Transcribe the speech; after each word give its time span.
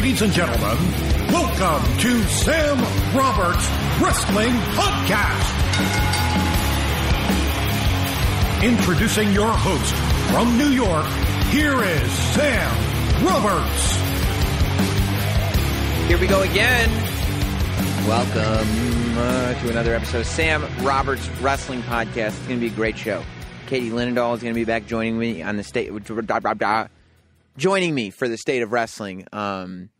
Ladies 0.00 0.22
and 0.22 0.32
gentlemen, 0.32 0.78
welcome 1.28 1.98
to 1.98 2.22
Sam 2.24 2.78
Roberts 3.14 3.68
Wrestling 4.00 4.54
Podcast. 4.72 5.44
Introducing 8.64 9.30
your 9.32 9.52
host 9.52 9.94
from 10.32 10.56
New 10.56 10.70
York, 10.70 11.04
here 11.50 11.84
is 11.84 12.10
Sam 12.32 13.26
Roberts. 13.26 13.96
Here 16.08 16.18
we 16.18 16.26
go 16.26 16.40
again. 16.44 16.88
Welcome 18.08 19.18
uh, 19.18 19.52
to 19.52 19.68
another 19.68 19.94
episode 19.94 20.20
of 20.20 20.26
Sam 20.26 20.64
Roberts 20.82 21.28
Wrestling 21.42 21.82
Podcast. 21.82 22.28
It's 22.28 22.46
going 22.46 22.58
to 22.58 22.66
be 22.66 22.72
a 22.72 22.74
great 22.74 22.96
show. 22.96 23.22
Katie 23.66 23.90
Linendoll 23.90 24.34
is 24.34 24.40
going 24.40 24.54
to 24.54 24.58
be 24.58 24.64
back 24.64 24.86
joining 24.86 25.18
me 25.18 25.42
on 25.42 25.58
the 25.58 25.62
state, 25.62 25.92
joining 27.56 27.94
me 27.94 28.10
for 28.10 28.28
the 28.28 28.36
state 28.36 28.62
of 28.62 28.72
wrestling, 28.72 29.26
um, 29.32 29.90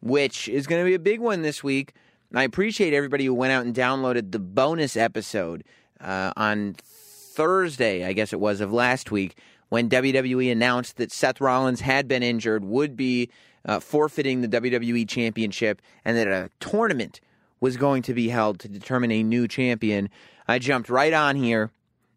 which 0.00 0.48
is 0.48 0.66
going 0.66 0.82
to 0.82 0.88
be 0.88 0.94
a 0.94 0.98
big 0.98 1.20
one 1.20 1.42
this 1.42 1.62
week. 1.62 1.94
I 2.34 2.44
appreciate 2.44 2.94
everybody 2.94 3.24
who 3.24 3.34
went 3.34 3.52
out 3.52 3.64
and 3.64 3.74
downloaded 3.74 4.32
the 4.32 4.38
bonus 4.38 4.96
episode 4.96 5.64
uh, 6.00 6.32
on 6.36 6.76
Thursday, 6.82 8.04
I 8.04 8.12
guess 8.12 8.32
it 8.32 8.40
was, 8.40 8.60
of 8.60 8.72
last 8.72 9.10
week 9.10 9.36
when 9.68 9.88
WWE 9.88 10.50
announced 10.50 10.96
that 10.96 11.12
Seth 11.12 11.40
Rollins 11.40 11.80
had 11.80 12.08
been 12.08 12.22
injured, 12.22 12.64
would 12.64 12.96
be 12.96 13.30
uh, 13.64 13.80
forfeiting 13.80 14.40
the 14.40 14.48
WWE 14.48 15.08
Championship, 15.08 15.80
and 16.04 16.16
that 16.16 16.26
a 16.26 16.50
tournament 16.60 17.20
was 17.60 17.76
going 17.76 18.02
to 18.02 18.14
be 18.14 18.28
held 18.28 18.58
to 18.60 18.68
determine 18.68 19.12
a 19.12 19.22
new 19.22 19.46
champion. 19.46 20.08
I 20.48 20.58
jumped 20.58 20.88
right 20.88 21.12
on 21.12 21.36
here 21.36 21.70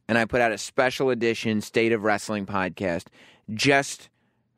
and 0.07 0.17
I 0.17 0.25
put 0.25 0.41
out 0.41 0.51
a 0.51 0.57
special 0.57 1.09
edition 1.09 1.61
State 1.61 1.91
of 1.91 2.03
Wrestling 2.03 2.45
podcast 2.45 3.05
just 3.53 4.09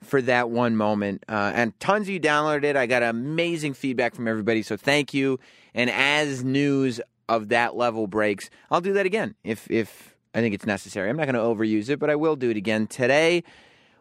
for 0.05 0.21
that 0.23 0.49
one 0.49 0.75
moment. 0.75 1.23
Uh, 1.27 1.51
and 1.53 1.79
tons 1.79 2.07
of 2.07 2.09
you 2.09 2.19
downloaded 2.19 2.63
it. 2.63 2.75
I 2.75 2.85
got 2.85 3.03
amazing 3.03 3.73
feedback 3.73 4.15
from 4.15 4.27
everybody, 4.27 4.61
so 4.61 4.77
thank 4.77 5.13
you. 5.13 5.39
And 5.73 5.89
as 5.89 6.43
news 6.43 7.01
of 7.27 7.49
that 7.49 7.75
level 7.75 8.07
breaks, 8.07 8.49
I'll 8.71 8.81
do 8.81 8.93
that 8.93 9.05
again 9.05 9.35
if 9.43 9.69
if 9.69 10.15
I 10.33 10.41
think 10.41 10.53
it's 10.53 10.65
necessary. 10.65 11.09
I'm 11.09 11.17
not 11.17 11.27
going 11.27 11.35
to 11.35 11.41
overuse 11.41 11.89
it, 11.89 11.97
but 11.97 12.09
I 12.09 12.15
will 12.15 12.35
do 12.35 12.49
it 12.49 12.57
again 12.57 12.87
today. 12.87 13.43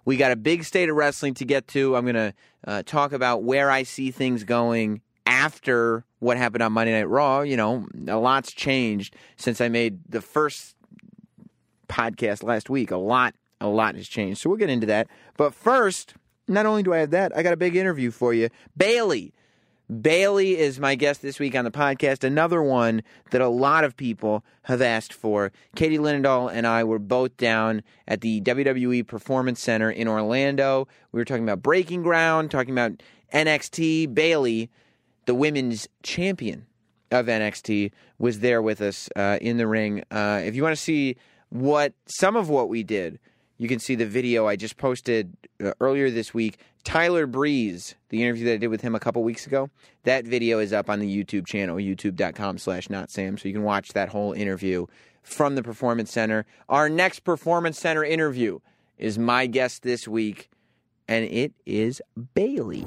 We 0.05 0.17
got 0.17 0.33
a 0.33 0.37
big 0.37 0.65
state 0.65 0.89
of 0.89 0.97
wrestling 0.97 1.35
to 1.35 1.45
get 1.45 1.69
to. 1.69 1.97
I'm 1.97 2.05
going 2.05 2.15
to 2.15 2.35
uh, 2.67 2.83
talk 2.85 3.13
about 3.13 3.45
where 3.45 3.71
I 3.71 3.85
see 3.85 4.11
things 4.11 4.45
going 4.45 5.01
after 5.27 6.05
what 6.19 6.37
happened 6.37 6.63
on 6.63 6.73
Monday 6.73 6.93
Night 6.93 7.09
Raw. 7.09 7.41
You 7.43 7.57
know, 7.57 7.87
a 8.09 8.17
lot's 8.17 8.53
changed 8.53 9.15
since 9.37 9.61
I 9.61 9.69
made 9.69 10.01
the 10.09 10.21
first 10.21 10.75
podcast 11.89 12.43
last 12.43 12.69
week. 12.69 12.91
A 12.91 12.97
lot, 12.97 13.35
a 13.61 13.69
lot 13.69 13.95
has 13.95 14.09
changed. 14.09 14.41
So 14.41 14.51
we'll 14.51 14.59
get 14.59 14.71
into 14.71 14.87
that. 14.87 15.09
But 15.37 15.55
first, 15.55 16.15
not 16.49 16.67
only 16.67 16.83
do 16.83 16.93
I 16.93 16.99
have 16.99 17.11
that, 17.11 17.37
I 17.37 17.43
got 17.43 17.53
a 17.53 17.57
big 17.59 17.77
interview 17.77 18.11
for 18.11 18.35
you. 18.35 18.49
Bayley. 18.77 19.33
Bayley 20.01 20.57
is 20.57 20.81
my 20.81 20.95
guest 20.95 21.21
this 21.21 21.39
week 21.39 21.55
on 21.55 21.65
the 21.65 21.71
podcast. 21.71 22.25
Another 22.25 22.63
one 22.63 23.03
that 23.33 23.43
a 23.43 23.49
lot 23.49 23.85
of 23.85 23.97
people 23.97 24.43
have 24.63 24.81
asked 24.81 25.13
for. 25.13 25.53
Katie 25.77 25.99
Linendoll 25.99 26.51
and 26.51 26.67
I 26.67 26.85
were 26.85 26.99
both 26.99 27.37
down 27.37 27.83
at 28.09 28.23
the 28.23 28.41
WWE 28.41 29.07
Performance 29.07 29.61
Center 29.61 29.91
in 29.91 30.09
Orlando. 30.09 30.89
We 31.13 31.21
were 31.21 31.25
talking 31.27 31.45
about 31.45 31.63
Breaking 31.63 32.03
Ground, 32.03 32.51
talking 32.51 32.73
about 32.73 33.03
NXT. 33.35 34.15
Bayley, 34.15 34.71
the 35.27 35.35
women's 35.35 35.87
champion 36.03 36.67
of 37.11 37.27
NXT, 37.27 37.93
was 38.19 38.41
there 38.41 38.63
with 38.63 38.81
us 38.81 39.11
uh, 39.17 39.39
in 39.43 39.59
the 39.59 39.67
ring. 39.67 40.03
Uh, 40.11 40.41
if 40.43 40.55
you 40.55 40.63
want 40.63 40.75
to 40.75 40.83
see 40.83 41.17
what 41.51 41.93
some 42.07 42.37
of 42.37 42.49
what 42.49 42.71
we 42.71 42.83
did, 42.83 43.19
you 43.65 43.69
can 43.69 43.79
see 43.79 43.95
the 43.95 44.05
video 44.05 44.47
I 44.47 44.57
just 44.57 44.77
posted 44.77 45.35
uh, 45.65 45.73
earlier 45.81 46.11
this 46.11 46.35
week. 46.35 46.59
Tyler 46.85 47.27
Breeze, 47.27 47.95
the 48.11 48.23
interview 48.23 48.45
that 48.45 48.53
I 48.53 48.57
did 48.59 48.67
with 48.67 48.83
him 48.83 48.95
a 48.95 49.01
couple 49.01 49.25
weeks 49.25 49.47
ago, 49.47 49.71
that 50.03 50.27
video 50.27 50.59
is 50.59 50.71
up 50.71 50.91
on 50.91 50.99
the 50.99 51.25
YouTube 51.25 51.47
channel, 51.47 51.77
youtube.com 51.77 52.59
slash 52.59 52.91
not 52.91 53.11
Sam. 53.11 53.39
So 53.39 53.49
you 53.49 53.55
can 53.55 53.63
watch 53.63 53.95
that 53.95 54.11
whole 54.11 54.35
interview 54.35 54.85
from 55.23 55.55
the 55.55 55.63
Performance 55.63 56.13
Center. 56.13 56.45
Our 56.69 56.91
next 56.91 57.21
Performance 57.21 57.79
Center 57.79 58.05
interview 58.05 58.59
is 58.99 59.19
my 59.19 59.47
guest 59.47 59.83
this 59.83 60.07
week, 60.07 60.51
and 61.09 61.25
it 61.25 61.55
is 61.65 62.03
Bayley. 62.35 62.85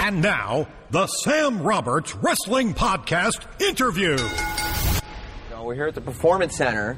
And 0.00 0.22
now, 0.22 0.66
the 0.92 1.08
Sam 1.08 1.60
Roberts 1.60 2.14
Wrestling 2.14 2.72
Podcast 2.72 3.44
interview. 3.60 4.16
So 5.50 5.62
we're 5.62 5.74
here 5.74 5.88
at 5.88 5.94
the 5.94 6.00
Performance 6.00 6.56
Center 6.56 6.96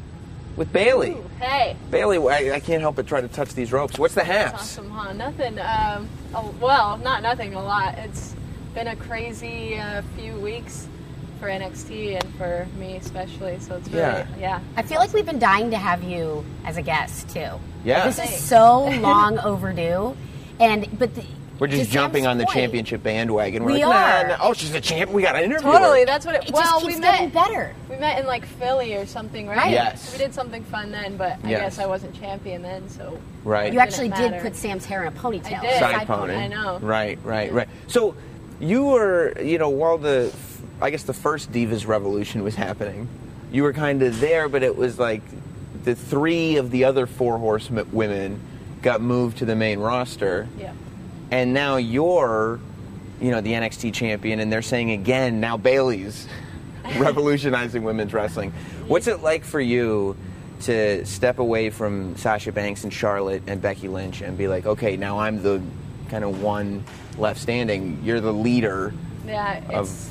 with 0.59 0.73
Bayley. 0.73 1.13
Ooh, 1.13 1.31
hey. 1.41 1.77
Bayley, 1.91 2.19
I, 2.19 2.57
I, 2.57 2.61
can't 2.61 2.81
help 2.83 2.97
but 2.97 3.07
try 3.07 3.21
to 3.21 3.29
touch 3.29 3.55
these 3.55 3.73
ropes. 3.73 3.99
What's 3.99 4.15
the 4.15 4.25
haps? 4.25 4.55
awesome, 4.55 4.91
huh? 4.91 5.13
Nothing. 5.13 5.59
Um, 5.61 6.09
oh, 6.35 6.53
well, 6.61 6.99
not 6.99 7.23
nothing. 7.23 7.55
A 7.55 7.63
lot. 7.63 7.97
It's 7.97 8.35
been 8.75 8.89
a 8.89 8.97
crazy 8.97 9.79
uh, 9.79 10.03
few 10.17 10.35
weeks 10.35 10.89
for 11.39 11.47
NXT 11.47 12.21
and 12.21 12.35
for 12.35 12.67
me 12.77 12.97
especially. 12.97 13.59
So 13.61 13.77
it's 13.77 13.89
really, 13.89 14.01
yeah. 14.01 14.27
yeah 14.39 14.61
I 14.77 14.83
feel 14.83 14.99
like 14.99 15.13
we've 15.13 15.25
been 15.25 15.39
dying 15.39 15.71
to 15.71 15.79
have 15.79 16.03
you 16.03 16.45
as 16.65 16.77
a 16.77 16.83
guest 16.83 17.29
too. 17.31 17.53
Yeah. 17.85 18.07
This 18.07 18.19
is 18.19 18.37
so 18.37 18.85
long 19.01 19.39
overdue, 19.39 20.17
and 20.59 20.99
but 20.99 21.15
the, 21.15 21.25
we're 21.59 21.67
just 21.67 21.91
jumping 21.91 22.27
on 22.27 22.39
the 22.39 22.45
point, 22.45 22.55
championship 22.55 23.03
bandwagon. 23.03 23.65
We're 23.65 23.73
we 23.73 23.85
like, 23.85 23.97
are. 23.97 24.29
Nah, 24.29 24.37
nah. 24.37 24.49
Oh, 24.49 24.53
she's 24.53 24.73
a 24.75 24.81
champ. 24.81 25.11
We 25.11 25.23
got 25.23 25.35
an 25.35 25.45
interview. 25.45 25.73
Totally. 25.73 26.05
That's 26.05 26.25
what 26.25 26.37
it. 26.37 26.49
it 26.49 26.53
well, 26.53 26.87
we 26.87 26.97
met 26.97 27.33
better. 27.33 27.75
We 27.91 27.97
met 27.97 28.21
in 28.21 28.27
like 28.27 28.47
Philly 28.47 28.95
or 28.95 29.07
something, 29.07 29.47
right? 29.49 29.57
right. 29.57 29.71
Yes. 29.71 30.09
So 30.09 30.13
we 30.13 30.25
did 30.25 30.33
something 30.33 30.63
fun 30.65 30.93
then, 30.93 31.17
but 31.17 31.33
I 31.45 31.51
yes. 31.51 31.61
guess 31.61 31.79
I 31.81 31.87
wasn't 31.87 32.15
champion 32.15 32.63
then, 32.63 32.89
so. 32.89 33.19
Right. 33.45 33.73
You 33.73 33.81
actually 33.81 34.11
did 34.11 34.41
put 34.41 34.55
Sam's 34.55 34.85
hair 34.85 35.03
in 35.03 35.09
a 35.09 35.17
ponytail. 35.17 35.59
I 35.59 35.63
did. 35.63 35.79
Side, 35.79 36.07
pony. 36.07 36.35
I 36.35 36.49
know. 36.49 36.79
Right. 36.79 37.19
Right. 37.25 37.53
Right. 37.53 37.69
So, 37.89 38.15
you 38.61 38.85
were, 38.85 39.41
you 39.41 39.59
know, 39.59 39.69
while 39.69 39.99
the, 39.99 40.33
I 40.81 40.91
guess 40.91 41.05
the 41.05 41.15
first 41.15 41.51
Divas 41.51 41.87
Revolution 41.87 42.43
was 42.45 42.55
happening, 42.55 43.09
you 43.51 43.63
were 43.63 43.73
kind 43.73 44.03
of 44.03 44.21
there, 44.21 44.49
but 44.49 44.63
it 44.63 44.77
was 44.77 44.99
like 44.99 45.23
the 45.85 45.95
three 45.95 46.57
of 46.57 46.71
the 46.71 46.85
other 46.85 47.07
four 47.07 47.39
horsewomen 47.39 48.41
got 48.83 49.01
moved 49.01 49.39
to 49.39 49.45
the 49.45 49.57
main 49.57 49.81
roster. 49.81 50.47
Yeah 50.57 50.73
and 51.31 51.53
now 51.53 51.77
you're, 51.77 52.61
you 53.21 53.31
know, 53.31 53.41
the 53.41 53.53
NXT 53.53 53.95
champion, 53.95 54.41
and 54.41 54.53
they're 54.53 54.63
saying 54.63 54.91
again 54.91 55.41
now 55.41 55.57
Bayley's 55.57 56.29
revolutionizing 56.97 57.83
women's 57.83 58.13
wrestling. 58.13 58.53
What's 58.87 59.07
it 59.07 59.23
like 59.23 59.45
for 59.45 59.61
you 59.61 60.17
to 60.63 61.05
step 61.07 61.39
away 61.39 61.71
from 61.71 62.17
Sasha 62.17 62.53
Banks 62.53 62.85
and 62.85 62.93
Charlotte 62.93 63.43
and 63.47 63.63
Becky 63.63 63.89
Lynch 63.89 64.23
and 64.23 64.37
be 64.37 64.49
like, 64.49 64.67
okay, 64.67 64.97
now 64.97 65.19
I'm 65.21 65.43
the 65.43 65.63
kind 66.09 66.25
of 66.25 66.43
one 66.43 66.85
left 67.17 67.41
standing. 67.41 68.01
You're 68.03 68.21
the 68.21 68.33
leader. 68.33 68.93
Yeah, 69.27 69.61
it's 69.81 70.11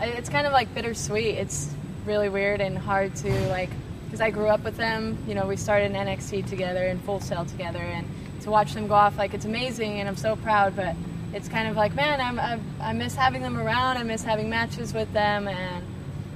it's 0.00 0.28
kind 0.28 0.46
of 0.46 0.52
like 0.52 0.72
bittersweet. 0.74 1.36
It's 1.36 1.72
really 2.04 2.28
weird 2.28 2.60
and 2.60 2.76
hard 2.76 3.14
to 3.16 3.48
like 3.48 3.70
because 4.04 4.20
I 4.20 4.30
grew 4.30 4.48
up 4.48 4.64
with 4.64 4.76
them. 4.76 5.18
You 5.26 5.34
know, 5.34 5.46
we 5.46 5.56
started 5.56 5.86
in 5.86 5.92
NXT 5.92 6.48
together 6.48 6.84
and 6.84 7.00
Full 7.02 7.20
Sail 7.20 7.44
together, 7.44 7.78
and 7.78 8.06
to 8.48 8.52
watch 8.52 8.74
them 8.74 8.88
go 8.88 8.94
off, 8.94 9.16
like 9.16 9.34
it's 9.34 9.44
amazing, 9.44 10.00
and 10.00 10.08
I'm 10.08 10.16
so 10.16 10.36
proud. 10.36 10.74
But 10.74 10.96
it's 11.32 11.48
kind 11.48 11.68
of 11.68 11.76
like, 11.76 11.94
man, 11.94 12.20
I'm, 12.20 12.40
I, 12.40 12.58
I 12.80 12.92
miss 12.92 13.14
having 13.14 13.42
them 13.42 13.56
around. 13.56 13.98
I 13.98 14.02
miss 14.02 14.24
having 14.24 14.48
matches 14.48 14.92
with 14.92 15.12
them, 15.12 15.46
and 15.46 15.84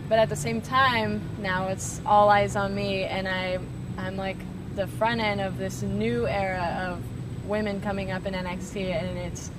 but 0.09 0.19
at 0.19 0.29
the 0.29 0.37
same 0.37 0.61
time, 0.61 1.23
now 1.41 1.69
it's 1.69 2.01
all 2.05 2.29
eyes 2.29 2.55
on 2.55 2.75
me, 2.75 3.05
and 3.05 3.27
I, 3.27 3.59
I'm 3.97 4.17
like 4.17 4.37
the 4.77 4.87
front 4.87 5.21
end 5.21 5.41
of 5.41 5.59
this 5.59 5.83
new 5.83 6.27
era 6.27 6.91
of 6.91 7.49
women 7.49 7.81
coming 7.81 8.11
up 8.11 8.27
in 8.27 8.35
NXT, 8.35 8.93
and 8.93 9.19
it's, 9.19 9.51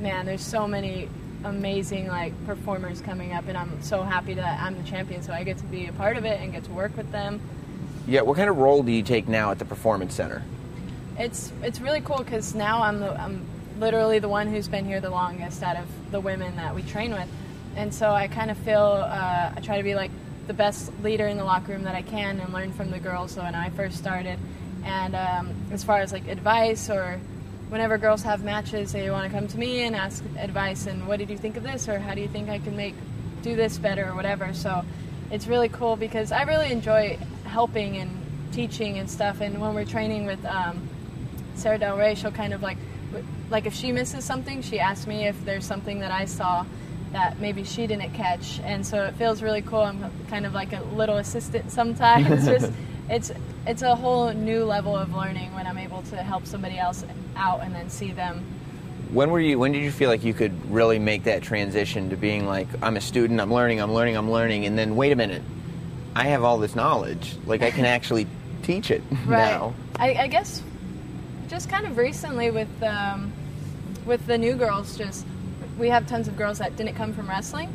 man, 0.00 0.26
there's 0.26 0.44
so 0.44 0.66
many 0.66 1.08
amazing 1.44 2.06
like 2.08 2.34
performers 2.44 3.00
coming 3.00 3.32
up, 3.32 3.46
and 3.46 3.56
I'm 3.56 3.80
so 3.82 4.02
happy 4.02 4.34
that 4.34 4.60
I'm 4.60 4.76
the 4.76 4.88
champion, 4.88 5.22
so 5.22 5.32
I 5.32 5.44
get 5.44 5.58
to 5.58 5.64
be 5.64 5.86
a 5.86 5.92
part 5.92 6.16
of 6.16 6.24
it 6.24 6.40
and 6.40 6.52
get 6.52 6.64
to 6.64 6.72
work 6.72 6.96
with 6.96 7.10
them. 7.12 7.40
Yeah, 8.06 8.22
what 8.22 8.36
kind 8.36 8.50
of 8.50 8.56
role 8.56 8.82
do 8.82 8.90
you 8.90 9.02
take 9.02 9.28
now 9.28 9.52
at 9.52 9.58
the 9.60 9.64
Performance 9.64 10.14
Center? 10.14 10.42
It's 11.20 11.52
it's 11.62 11.80
really 11.80 12.00
cool 12.00 12.18
because 12.18 12.54
now 12.54 12.82
I'm 12.82 13.00
the 13.00 13.20
I'm 13.20 13.44
literally 13.78 14.18
the 14.18 14.28
one 14.28 14.48
who's 14.48 14.68
been 14.68 14.84
here 14.84 15.00
the 15.00 15.10
longest 15.10 15.62
out 15.62 15.76
of 15.76 15.86
the 16.10 16.20
women 16.20 16.56
that 16.56 16.74
we 16.74 16.82
train 16.82 17.12
with, 17.12 17.28
and 17.76 17.92
so 17.94 18.10
I 18.10 18.26
kind 18.28 18.50
of 18.50 18.56
feel 18.58 18.80
uh, 18.80 19.52
I 19.54 19.60
try 19.62 19.76
to 19.76 19.82
be 19.82 19.94
like 19.94 20.10
the 20.46 20.54
best 20.54 20.90
leader 21.02 21.26
in 21.26 21.36
the 21.36 21.44
locker 21.44 21.72
room 21.72 21.84
that 21.84 21.94
I 21.94 22.02
can 22.02 22.40
and 22.40 22.52
learn 22.52 22.72
from 22.72 22.90
the 22.90 22.98
girls. 22.98 23.32
So 23.32 23.42
when 23.42 23.54
I 23.54 23.70
first 23.70 23.98
started, 23.98 24.38
and 24.84 25.14
um, 25.14 25.54
as 25.70 25.84
far 25.84 25.98
as 25.98 26.12
like 26.12 26.26
advice 26.26 26.90
or 26.90 27.20
whenever 27.68 27.98
girls 27.98 28.22
have 28.22 28.42
matches, 28.42 28.92
they 28.92 29.10
want 29.10 29.30
to 29.30 29.38
come 29.38 29.46
to 29.46 29.58
me 29.58 29.84
and 29.84 29.94
ask 29.94 30.24
advice 30.38 30.86
and 30.86 31.06
what 31.06 31.18
did 31.18 31.30
you 31.30 31.38
think 31.38 31.56
of 31.56 31.62
this 31.62 31.88
or 31.88 32.00
how 32.00 32.14
do 32.14 32.20
you 32.20 32.28
think 32.28 32.48
I 32.48 32.58
can 32.58 32.76
make 32.76 32.94
do 33.42 33.54
this 33.54 33.78
better 33.78 34.10
or 34.10 34.14
whatever. 34.14 34.52
So 34.54 34.84
it's 35.30 35.46
really 35.46 35.68
cool 35.68 35.96
because 35.96 36.32
I 36.32 36.42
really 36.42 36.72
enjoy 36.72 37.16
helping 37.44 37.96
and 37.98 38.10
teaching 38.52 38.98
and 38.98 39.08
stuff. 39.08 39.40
And 39.40 39.60
when 39.60 39.74
we're 39.74 39.84
training 39.84 40.26
with 40.26 40.44
um, 40.44 40.88
Sara 41.60 41.78
Del 41.78 41.96
Rey, 41.96 42.14
she'll 42.14 42.30
kind 42.32 42.52
of 42.54 42.62
like, 42.62 42.78
like 43.50 43.66
if 43.66 43.74
she 43.74 43.92
misses 43.92 44.24
something, 44.24 44.62
she 44.62 44.80
asks 44.80 45.06
me 45.06 45.26
if 45.26 45.44
there's 45.44 45.64
something 45.64 46.00
that 46.00 46.10
I 46.10 46.24
saw 46.24 46.64
that 47.12 47.38
maybe 47.40 47.64
she 47.64 47.86
didn't 47.86 48.12
catch, 48.14 48.60
and 48.64 48.86
so 48.86 49.04
it 49.04 49.14
feels 49.14 49.42
really 49.42 49.62
cool. 49.62 49.80
I'm 49.80 50.10
kind 50.28 50.46
of 50.46 50.54
like 50.54 50.72
a 50.72 50.80
little 50.94 51.16
assistant 51.18 51.70
sometimes. 51.80 52.30
it's 52.30 52.46
just, 52.46 52.72
it's 53.10 53.32
it's 53.66 53.82
a 53.82 53.94
whole 53.94 54.32
new 54.32 54.64
level 54.64 54.96
of 54.96 55.14
learning 55.14 55.52
when 55.54 55.66
I'm 55.66 55.76
able 55.78 56.02
to 56.04 56.16
help 56.16 56.46
somebody 56.46 56.78
else 56.78 57.04
out 57.36 57.60
and 57.62 57.74
then 57.74 57.90
see 57.90 58.12
them 58.12 58.42
When 59.12 59.30
were 59.30 59.40
you? 59.40 59.58
When 59.58 59.72
did 59.72 59.82
you 59.82 59.90
feel 59.90 60.08
like 60.08 60.24
you 60.24 60.32
could 60.32 60.70
really 60.70 60.98
make 60.98 61.24
that 61.24 61.42
transition 61.42 62.08
to 62.10 62.16
being 62.16 62.46
like, 62.46 62.68
I'm 62.80 62.96
a 62.96 63.00
student, 63.02 63.38
I'm 63.40 63.52
learning, 63.52 63.80
I'm 63.80 63.92
learning, 63.92 64.16
I'm 64.16 64.30
learning, 64.30 64.64
and 64.64 64.78
then 64.78 64.94
wait 64.96 65.12
a 65.12 65.16
minute, 65.16 65.42
I 66.16 66.24
have 66.28 66.42
all 66.44 66.56
this 66.58 66.74
knowledge, 66.76 67.36
like 67.44 67.60
I 67.62 67.70
can 67.70 67.84
actually 67.96 68.26
teach 68.62 68.90
it 68.90 69.02
Right. 69.26 69.50
now. 69.50 69.74
I, 69.96 70.14
I 70.14 70.26
guess 70.28 70.62
just 71.50 71.68
kind 71.68 71.84
of 71.84 71.98
recently 71.98 72.50
with 72.50 72.82
um, 72.82 73.32
with 74.06 74.24
the 74.26 74.38
new 74.38 74.54
girls, 74.54 74.96
just 74.96 75.26
we 75.78 75.88
have 75.88 76.06
tons 76.06 76.28
of 76.28 76.36
girls 76.36 76.58
that 76.58 76.76
didn't 76.76 76.94
come 76.94 77.12
from 77.12 77.28
wrestling, 77.28 77.70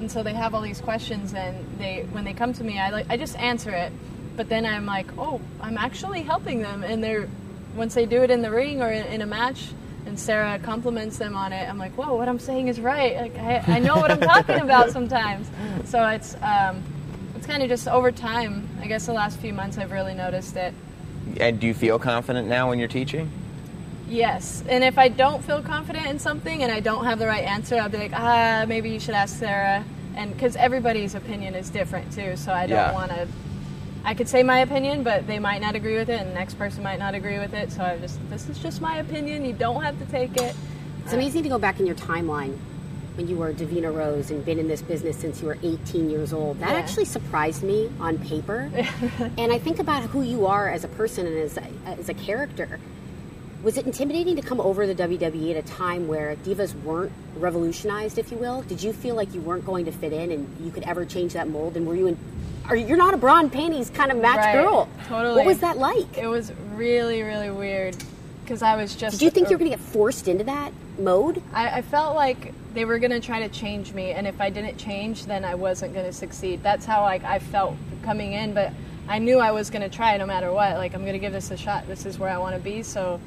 and 0.00 0.10
so 0.10 0.22
they 0.22 0.32
have 0.32 0.54
all 0.54 0.62
these 0.62 0.80
questions, 0.80 1.34
and 1.34 1.64
they 1.78 2.06
when 2.10 2.24
they 2.24 2.32
come 2.32 2.52
to 2.54 2.64
me, 2.64 2.78
I 2.80 2.88
like 2.90 3.06
I 3.10 3.18
just 3.18 3.36
answer 3.36 3.70
it, 3.70 3.92
but 4.36 4.48
then 4.48 4.64
I'm 4.64 4.86
like, 4.86 5.06
oh, 5.18 5.40
I'm 5.60 5.76
actually 5.76 6.22
helping 6.22 6.62
them, 6.62 6.82
and 6.82 7.04
they're 7.04 7.28
once 7.76 7.94
they 7.94 8.06
do 8.06 8.22
it 8.22 8.30
in 8.30 8.40
the 8.42 8.50
ring 8.50 8.82
or 8.82 8.90
in, 8.90 9.04
in 9.06 9.20
a 9.20 9.26
match. 9.26 9.68
And 10.06 10.18
Sara 10.18 10.58
compliments 10.60 11.18
them 11.18 11.36
on 11.36 11.52
it. 11.52 11.68
I'm 11.68 11.76
like, 11.76 11.92
whoa, 11.92 12.16
what 12.16 12.30
I'm 12.30 12.38
saying 12.38 12.68
is 12.68 12.80
right. 12.80 13.14
Like, 13.16 13.36
I, 13.36 13.74
I 13.76 13.78
know 13.78 13.96
what 13.96 14.10
I'm 14.10 14.20
talking 14.20 14.58
about 14.60 14.90
sometimes. 14.98 15.50
So 15.84 16.02
it's 16.08 16.34
um, 16.40 16.82
it's 17.36 17.46
kind 17.46 17.62
of 17.62 17.68
just 17.68 17.86
over 17.88 18.10
time. 18.10 18.66
I 18.80 18.86
guess 18.86 19.04
the 19.04 19.12
last 19.12 19.38
few 19.38 19.52
months 19.52 19.76
I've 19.76 19.92
really 19.92 20.14
noticed 20.14 20.56
it. 20.56 20.72
And 21.40 21.60
do 21.60 21.66
you 21.66 21.74
feel 21.74 21.98
confident 21.98 22.48
now 22.48 22.68
when 22.68 22.78
you're 22.78 22.88
teaching? 22.88 23.30
Yes, 24.08 24.64
and 24.68 24.82
if 24.82 24.96
I 24.96 25.08
don't 25.08 25.44
feel 25.44 25.62
confident 25.62 26.06
in 26.06 26.18
something 26.18 26.62
and 26.62 26.72
I 26.72 26.80
don't 26.80 27.04
have 27.04 27.18
the 27.18 27.26
right 27.26 27.44
answer, 27.44 27.76
I'll 27.76 27.90
be 27.90 27.98
like, 27.98 28.12
ah, 28.14 28.64
maybe 28.66 28.90
you 28.90 28.98
should 28.98 29.14
ask 29.14 29.38
Sara. 29.38 29.84
And 30.16 30.32
because 30.32 30.56
everybody's 30.56 31.14
opinion 31.14 31.54
is 31.54 31.68
different 31.68 32.10
too, 32.12 32.36
so 32.36 32.52
I 32.52 32.66
don't 32.66 32.76
Yeah. 32.76 32.92
want 32.92 33.10
to. 33.10 33.28
I 34.04 34.14
could 34.14 34.28
say 34.28 34.42
my 34.42 34.60
opinion, 34.60 35.02
but 35.02 35.26
they 35.26 35.38
might 35.38 35.60
not 35.60 35.74
agree 35.74 35.96
with 35.96 36.08
it, 36.08 36.20
and 36.20 36.30
the 36.30 36.34
next 36.34 36.54
person 36.54 36.82
might 36.82 36.98
not 36.98 37.14
agree 37.14 37.38
with 37.38 37.52
it. 37.52 37.70
So 37.70 37.82
I 37.82 37.98
just, 37.98 38.18
this 38.30 38.48
is 38.48 38.58
just 38.58 38.80
my 38.80 38.96
opinion. 38.98 39.44
You 39.44 39.52
don't 39.52 39.82
have 39.82 39.98
to 39.98 40.06
take 40.06 40.36
it. 40.36 40.54
It's 41.04 41.12
amazing 41.12 41.42
to 41.42 41.48
go 41.48 41.58
back 41.58 41.78
in 41.78 41.86
your 41.86 41.96
timeline 41.96 42.56
when 43.18 43.26
you 43.28 43.36
were 43.36 43.52
Davina 43.52 43.92
Rose 43.92 44.30
and 44.30 44.44
been 44.44 44.60
in 44.60 44.68
this 44.68 44.80
business 44.80 45.16
since 45.18 45.42
you 45.42 45.48
were 45.48 45.58
18 45.64 46.08
years 46.08 46.32
old. 46.32 46.60
That 46.60 46.70
Yeah. 46.70 46.76
actually 46.78 47.04
surprised 47.04 47.64
me 47.64 47.90
on 47.98 48.16
paper. 48.18 48.70
and 49.36 49.52
I 49.52 49.58
think 49.58 49.80
about 49.80 50.04
who 50.04 50.22
you 50.22 50.46
are 50.46 50.68
as 50.70 50.84
a 50.84 50.88
person 50.88 51.26
and 51.26 51.36
as 51.36 51.56
a, 51.56 51.64
as 51.84 52.08
a 52.08 52.14
character. 52.14 52.78
Was 53.64 53.76
it 53.76 53.86
intimidating 53.86 54.36
to 54.36 54.42
come 54.42 54.60
over 54.60 54.86
the 54.86 54.94
WWE 54.94 55.50
at 55.50 55.56
a 55.56 55.66
time 55.66 56.06
where 56.06 56.36
divas 56.36 56.80
weren't 56.84 57.10
revolutionized, 57.36 58.16
if 58.18 58.30
you 58.30 58.36
will? 58.36 58.62
Did 58.62 58.84
you 58.84 58.92
feel 58.92 59.16
like 59.16 59.34
you 59.34 59.40
weren't 59.40 59.66
going 59.66 59.84
to 59.86 59.92
fit 59.92 60.12
in 60.12 60.30
and 60.30 60.56
you 60.64 60.70
could 60.70 60.84
ever 60.84 61.04
change 61.04 61.32
that 61.32 61.48
mold? 61.48 61.76
And 61.76 61.84
were 61.88 61.96
you 61.96 62.06
in? 62.06 62.16
Are 62.68 62.76
you're 62.76 62.96
not 62.96 63.14
a 63.14 63.16
bra 63.16 63.40
and 63.40 63.52
panties 63.52 63.90
kind 63.90 64.12
of 64.12 64.18
match 64.18 64.36
Right, 64.36 64.52
girl? 64.52 64.88
totally. 65.08 65.38
What 65.38 65.46
was 65.46 65.58
that 65.58 65.76
like? 65.76 66.16
It 66.16 66.28
was 66.28 66.52
really, 66.74 67.22
really 67.22 67.50
weird 67.50 67.96
because 68.44 68.62
I 68.62 68.76
was 68.76 68.94
just. 68.94 69.18
Did 69.18 69.24
you 69.24 69.30
think 69.32 69.48
you 69.50 69.56
were 69.56 69.58
going 69.58 69.72
to 69.72 69.76
get 69.76 69.84
forced 69.84 70.28
into 70.28 70.44
that 70.44 70.72
mode? 71.00 71.42
I, 71.52 71.78
I 71.78 71.82
felt 71.82 72.14
like 72.14 72.54
they 72.74 72.84
were 72.84 72.98
going 72.98 73.10
to 73.10 73.20
try 73.20 73.40
to 73.40 73.48
change 73.48 73.92
me, 73.94 74.12
and 74.12 74.26
if 74.26 74.40
I 74.40 74.50
didn't 74.50 74.76
change, 74.76 75.26
then 75.26 75.44
I 75.44 75.54
wasn't 75.54 75.94
going 75.94 76.06
to 76.06 76.12
succeed. 76.12 76.62
That's 76.62 76.84
how 76.84 77.02
like 77.02 77.24
I 77.24 77.38
felt 77.38 77.76
coming 78.02 78.32
in, 78.34 78.54
but 78.54 78.72
I 79.08 79.18
knew 79.18 79.38
I 79.38 79.50
was 79.52 79.70
going 79.70 79.82
to 79.82 79.94
try 79.94 80.16
no 80.16 80.26
matter 80.26 80.52
what. 80.52 80.76
Like 80.76 80.94
I'm 80.94 81.00
going 81.02 81.14
to 81.14 81.18
give 81.18 81.32
this 81.32 81.50
a 81.50 81.56
shot. 81.56 81.86
This 81.86 82.04
is 82.06 82.18
where 82.18 82.30
I 82.30 82.38
want 82.38 82.54
to 82.56 82.60
be, 82.62 82.82
so 82.82 83.20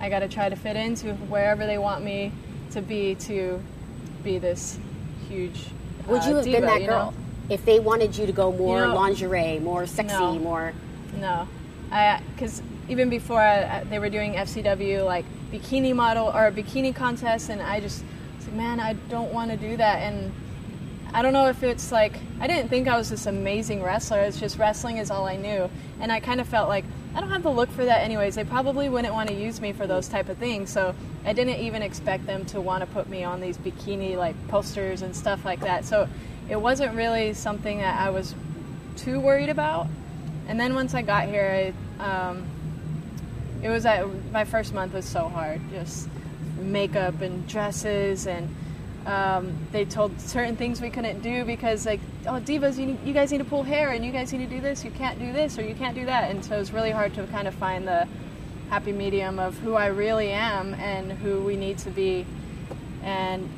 I 0.00 0.08
got 0.08 0.20
to 0.20 0.28
try 0.28 0.48
to 0.48 0.56
fit 0.56 0.76
into 0.76 1.14
wherever 1.14 1.64
they 1.66 1.78
want 1.78 2.04
me 2.04 2.32
to 2.72 2.82
be 2.82 3.14
to 3.16 3.62
be 4.24 4.38
this 4.38 4.78
huge. 5.28 5.64
Would 6.06 6.22
uh, 6.22 6.28
you 6.28 6.34
have 6.36 6.44
diva, 6.44 6.58
been 6.58 6.66
that 6.66 6.86
girl 6.86 7.12
know? 7.12 7.14
if 7.50 7.64
they 7.64 7.78
wanted 7.80 8.16
you 8.16 8.26
to 8.26 8.32
go 8.32 8.52
more 8.52 8.80
You 8.80 8.86
know- 8.88 8.94
lingerie, 8.94 9.58
more 9.60 9.86
sexy, 9.86 10.14
No. 10.16 10.38
more? 10.38 10.72
No, 11.18 11.48
because 12.34 12.62
even 12.88 13.08
before 13.08 13.40
I, 13.40 13.78
I- 13.78 13.84
they 13.84 13.98
were 13.98 14.10
doing 14.10 14.34
FCW 14.34 15.04
like 15.04 15.24
bikini 15.52 15.94
model 15.94 16.26
or 16.28 16.50
bikini 16.52 16.94
contest, 16.94 17.48
and 17.48 17.62
I 17.62 17.80
just 17.80 18.04
man, 18.52 18.80
I 18.80 18.94
don't 18.94 19.32
want 19.32 19.50
to 19.50 19.56
do 19.56 19.76
that. 19.76 20.02
And 20.02 20.32
I 21.12 21.22
don't 21.22 21.32
know 21.32 21.48
if 21.48 21.62
it's 21.62 21.90
like 21.90 22.14
I 22.40 22.46
didn't 22.46 22.68
think 22.68 22.86
I 22.86 22.96
was 22.96 23.10
this 23.10 23.26
amazing 23.26 23.82
wrestler. 23.82 24.20
It's 24.20 24.38
just 24.38 24.58
wrestling 24.58 24.98
is 24.98 25.10
all 25.10 25.26
I 25.26 25.36
knew, 25.36 25.70
and 26.00 26.12
I 26.12 26.20
kind 26.20 26.40
of 26.40 26.48
felt 26.48 26.68
like 26.68 26.84
I 27.14 27.20
don't 27.20 27.30
have 27.30 27.42
the 27.42 27.50
look 27.50 27.70
for 27.70 27.84
that 27.84 28.02
anyways. 28.02 28.34
They 28.34 28.44
probably 28.44 28.88
wouldn't 28.88 29.14
want 29.14 29.28
to 29.30 29.34
use 29.34 29.60
me 29.60 29.72
for 29.72 29.86
those 29.86 30.08
type 30.08 30.28
of 30.28 30.36
things. 30.36 30.70
So 30.70 30.94
I 31.24 31.32
didn't 31.32 31.56
even 31.56 31.82
expect 31.82 32.26
them 32.26 32.44
to 32.46 32.60
want 32.60 32.82
to 32.82 32.86
put 32.86 33.08
me 33.08 33.24
on 33.24 33.40
these 33.40 33.56
bikini 33.56 34.16
like 34.16 34.36
posters 34.48 35.02
and 35.02 35.16
stuff 35.16 35.44
like 35.44 35.60
that. 35.60 35.84
So 35.84 36.08
it 36.48 36.60
wasn't 36.60 36.94
really 36.94 37.34
something 37.34 37.78
that 37.78 37.98
I 37.98 38.10
was 38.10 38.34
too 38.96 39.18
worried 39.18 39.48
about. 39.48 39.88
And 40.46 40.60
then 40.60 40.74
once 40.74 40.94
I 40.94 41.02
got 41.02 41.28
here, 41.28 41.74
I, 42.00 42.28
um, 42.28 42.46
it 43.62 43.68
was 43.68 43.84
uh, 43.84 44.08
my 44.32 44.44
first 44.44 44.72
month 44.72 44.92
was 44.94 45.04
so 45.04 45.28
hard. 45.28 45.60
Just 45.70 46.08
makeup 46.58 47.20
and 47.20 47.46
dresses, 47.46 48.26
and 48.26 48.54
um, 49.06 49.54
they 49.72 49.84
told 49.84 50.20
certain 50.20 50.56
things 50.56 50.80
we 50.80 50.90
couldn't 50.90 51.20
do 51.20 51.44
because 51.44 51.86
like, 51.86 52.00
oh 52.26 52.40
divas, 52.40 52.78
you, 52.78 52.86
need, 52.86 52.98
you 53.04 53.12
guys 53.14 53.32
need 53.32 53.38
to 53.38 53.44
pull 53.44 53.62
hair, 53.62 53.90
and 53.90 54.04
you 54.04 54.12
guys 54.12 54.32
need 54.32 54.48
to 54.48 54.54
do 54.54 54.60
this. 54.60 54.84
You 54.84 54.90
can't 54.90 55.18
do 55.18 55.32
this, 55.32 55.58
or 55.58 55.62
you 55.62 55.74
can't 55.74 55.94
do 55.94 56.04
that. 56.06 56.30
And 56.30 56.44
so 56.44 56.56
it 56.56 56.58
was 56.58 56.72
really 56.72 56.90
hard 56.90 57.14
to 57.14 57.26
kind 57.28 57.48
of 57.48 57.54
find 57.54 57.86
the 57.86 58.06
happy 58.70 58.92
medium 58.92 59.38
of 59.38 59.56
who 59.58 59.74
I 59.74 59.86
really 59.86 60.30
am 60.30 60.74
and 60.74 61.12
who 61.12 61.40
we 61.40 61.56
need 61.56 61.78
to 61.78 61.90
be. 61.90 62.26
And 63.02 63.48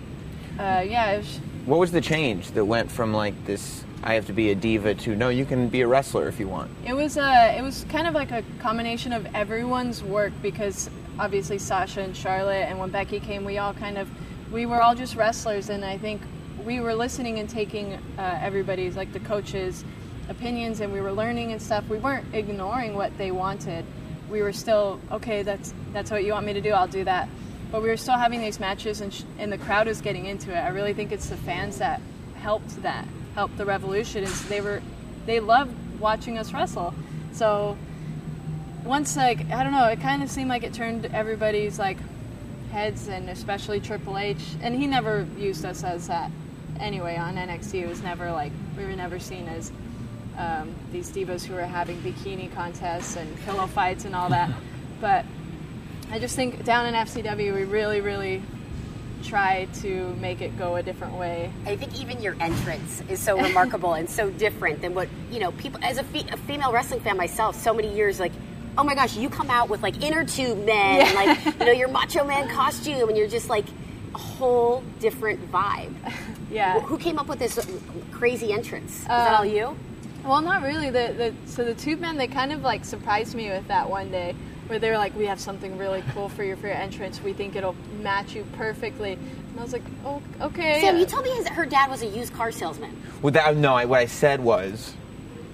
uh, 0.59 0.85
yeah, 0.87 1.17
was, 1.19 1.41
What 1.67 1.79
was 1.79 1.93
the 1.93 2.01
change 2.01 2.53
that 2.53 2.65
went 2.65 2.91
from 2.91 3.13
like 3.13 3.45
this? 3.45 3.85
I 4.03 4.15
have 4.15 4.27
to 4.27 4.33
be 4.33 4.51
a 4.51 4.55
diva 4.55 4.95
to 4.95 5.15
no, 5.15 5.29
you 5.29 5.45
can 5.45 5.69
be 5.69 5.83
a 5.83 5.87
wrestler 5.87 6.27
if 6.29 6.41
you 6.41 6.49
want. 6.49 6.71
It 6.87 6.95
was 6.95 7.19
uh, 7.19 7.55
it 7.57 7.63
was 7.63 7.85
kind 7.91 8.07
of 8.07 8.15
like 8.15 8.31
a 8.31 8.43
combination 8.59 9.13
of 9.13 9.27
everyone's 9.35 10.03
work 10.03 10.33
because 10.41 10.89
obviously 11.21 11.59
Sasha 11.59 12.01
and 12.01 12.17
Charlotte 12.17 12.67
and 12.69 12.79
when 12.79 12.91
Becky 12.91 13.21
came, 13.21 13.45
we 13.45 13.59
all 13.59 13.75
kind 13.75 13.99
of 13.99 14.09
we 14.51 14.67
were 14.67 14.83
all 14.83 14.95
just 14.95 15.15
wrestlers, 15.15 15.69
and 15.69 15.85
I 15.85 15.97
think 15.99 16.21
we 16.65 16.81
were 16.81 16.95
listening 16.95 17.39
and 17.39 17.49
taking 17.49 17.95
uh, 18.19 18.39
everybody's 18.43 18.97
like 18.97 19.13
the 19.13 19.21
coaches' 19.21 19.85
opinions, 20.29 20.81
and 20.81 20.93
we 20.93 21.01
were 21.01 21.13
learning 21.13 21.53
and 21.53 21.63
stuff. 21.63 21.89
We 21.89 21.99
weren't 21.99 22.35
ignoring 22.35 22.95
what 22.95 23.17
they 23.17 23.31
wanted. 23.31 23.85
We 24.29 24.43
were 24.43 24.53
still 24.53 24.99
okay. 25.13 25.43
That's 25.43 25.73
that's 25.93 26.11
what 26.11 26.25
you 26.25 26.33
want 26.33 26.47
me 26.47 26.55
to 26.55 26.61
do. 26.61 26.71
I'll 26.71 26.89
do 26.89 27.05
that. 27.05 27.29
But 27.71 27.83
we 27.83 27.89
were 27.89 27.97
still 27.97 28.17
having 28.17 28.41
these 28.41 28.59
matches, 28.59 29.01
and, 29.01 29.15
sh- 29.15 29.23
and 29.39 29.53
the 29.53 29.59
crowd 29.59 29.87
was 29.87 30.01
getting 30.01 30.27
into 30.27 30.51
it. 30.51 30.59
I 30.59 30.69
really 30.71 30.95
think 30.95 31.13
it's 31.13 31.29
the 31.29 31.37
fans 31.37 31.79
that 31.79 32.01
helped 32.35 32.83
that 32.83 33.07
helped 33.35 33.57
the 33.57 33.67
revolution. 33.67 34.25
Is 34.25 34.49
they 34.49 34.61
were 34.61 34.83
they 35.27 35.39
loved 35.39 35.75
watching 36.01 36.39
us 36.39 36.53
wrestle. 36.53 36.95
So 37.33 37.77
once 38.85 39.17
like 39.17 39.51
I 39.51 39.63
don't 39.63 39.73
know, 39.73 39.87
it 39.87 40.01
kind 40.01 40.23
of 40.23 40.31
seemed 40.31 40.49
like 40.49 40.63
it 40.63 40.73
turned 40.73 41.07
everybody's 41.07 41.79
like 41.79 41.99
heads, 42.73 43.09
and 43.09 43.29
especially 43.29 43.81
Triple 43.81 44.19
H. 44.19 44.43
And 44.63 44.75
he 44.75 44.87
never 44.87 45.27
used 45.39 45.65
us 45.65 45.85
as 45.85 46.09
that 46.09 46.31
anyway 46.79 47.17
on 47.17 47.37
NXT. 47.37 47.83
It 47.83 47.89
was 47.89 48.03
never 48.03 48.31
like 48.33 48.53
we 48.77 48.85
were 48.85 48.97
never 48.97 49.19
seen 49.19 49.49
as 49.49 49.73
um, 50.39 50.75
these 50.93 51.11
divas 51.11 51.45
who 51.45 51.55
were 51.55 51.63
having 51.63 52.01
bikini 52.01 52.53
contests 52.55 53.17
and 53.17 53.39
pillow 53.45 53.67
fights 53.67 54.05
and 54.05 54.15
all 54.15 54.29
that. 54.31 54.51
But 55.01 55.25
I 56.13 56.19
just 56.19 56.37
think 56.37 56.63
down 56.63 56.85
in 56.85 56.93
FCW, 56.93 57.55
we 57.55 57.65
really, 57.65 58.03
really 58.03 58.43
try 59.23 59.67
to 59.81 60.15
make 60.21 60.43
it 60.43 60.59
go 60.59 60.77
a 60.77 60.83
different 60.83 61.15
way. 61.15 61.51
I 61.65 61.77
think 61.77 61.99
even 61.99 62.21
your 62.21 62.37
entrance 62.39 63.03
is 63.09 63.19
so 63.19 63.41
remarkable 63.41 63.95
and 63.95 64.11
so 64.11 64.29
different 64.29 64.83
than 64.83 64.93
what 64.93 65.09
you 65.31 65.41
know. 65.41 65.53
People, 65.53 65.81
as 65.83 65.97
a, 65.97 66.05
fe- 66.05 66.27
a 66.31 66.37
female 66.37 66.71
wrestling 66.71 67.01
fan 67.01 67.17
myself, 67.17 67.57
so 67.57 67.73
many 67.73 67.95
years 67.95 68.21
like, 68.21 68.33
oh 68.81 68.85
my 68.85 68.95
gosh, 68.95 69.15
you 69.15 69.29
come 69.29 69.51
out 69.51 69.69
with 69.69 69.83
like 69.83 70.03
inner 70.03 70.25
tube 70.25 70.65
men, 70.65 71.07
and 71.07 71.15
like 71.15 71.45
you 71.45 71.67
know 71.67 71.73
your 71.73 71.89
Macho 71.89 72.25
Man 72.25 72.49
costume, 72.49 73.09
and 73.09 73.17
you're 73.17 73.29
just 73.29 73.51
like 73.51 73.67
a 74.15 74.19
whole 74.19 74.83
different 74.99 75.53
vibe. 75.53 75.95
Yeah. 76.51 76.81
Who 76.81 76.99
came 76.99 77.21
up 77.21 77.29
with 77.29 77.39
this 77.39 77.59
uh, 77.59 77.65
crazy 78.11 78.53
entrance? 78.53 79.03
Is 79.03 79.07
that 79.07 79.35
all 79.35 79.43
um, 79.43 79.49
you? 79.49 79.77
Well, 80.25 80.41
not 80.41 80.63
really. 80.63 80.91
The, 80.91 81.15
the 81.17 81.49
so 81.49 81.65
the 81.65 81.75
tube 81.75 82.01
men 82.01 82.17
they 82.17 82.27
kind 82.27 82.51
of 82.51 82.63
like 82.63 82.85
surprised 82.85 83.37
me 83.37 83.51
with 83.51 83.69
that 83.69 83.89
one 83.89 84.11
day, 84.11 84.35
where 84.67 84.81
they 84.81 84.91
were 84.91 84.97
like, 84.97 85.17
"We 85.17 85.27
have 85.27 85.39
something 85.39 85.79
really 85.79 86.03
cool 86.13 86.29
for 86.29 86.43
you 86.43 86.57
for 86.57 86.67
your 86.67 86.75
entrance. 86.75 87.23
We 87.23 87.35
think 87.35 87.55
it'll 87.55 87.77
match 88.03 88.35
you 88.35 88.45
perfectly." 88.55 89.13
And 89.13 89.61
I 89.61 89.63
was 89.63 89.73
like, 89.73 89.85
"Oh, 90.05 90.21
okay." 90.41 90.81
Sam, 90.81 90.99
you 90.99 91.07
told 91.07 91.23
me 91.23 91.31
his, 91.31 91.47
her 91.47 91.67
dad 91.67 91.89
was 91.89 92.03
a 92.03 92.07
used 92.07 92.33
car 92.33 92.51
salesman. 92.51 93.01
Without 93.23 93.55
no, 93.55 93.77
I, 93.77 93.85
what 93.85 94.01
I 94.01 94.07
said 94.07 94.41
was 94.41 94.93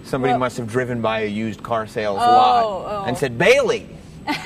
somebody 0.06 0.32
Well- 0.32 0.40
must 0.40 0.56
have 0.56 0.68
driven 0.68 1.00
by 1.02 1.20
a 1.20 1.26
used 1.26 1.62
car 1.62 1.86
sales 1.86 2.18
Oh, 2.22 2.26
lot 2.30 2.64
oh. 2.64 3.04
and 3.06 3.16
said 3.18 3.36
Bayley. 3.38 3.88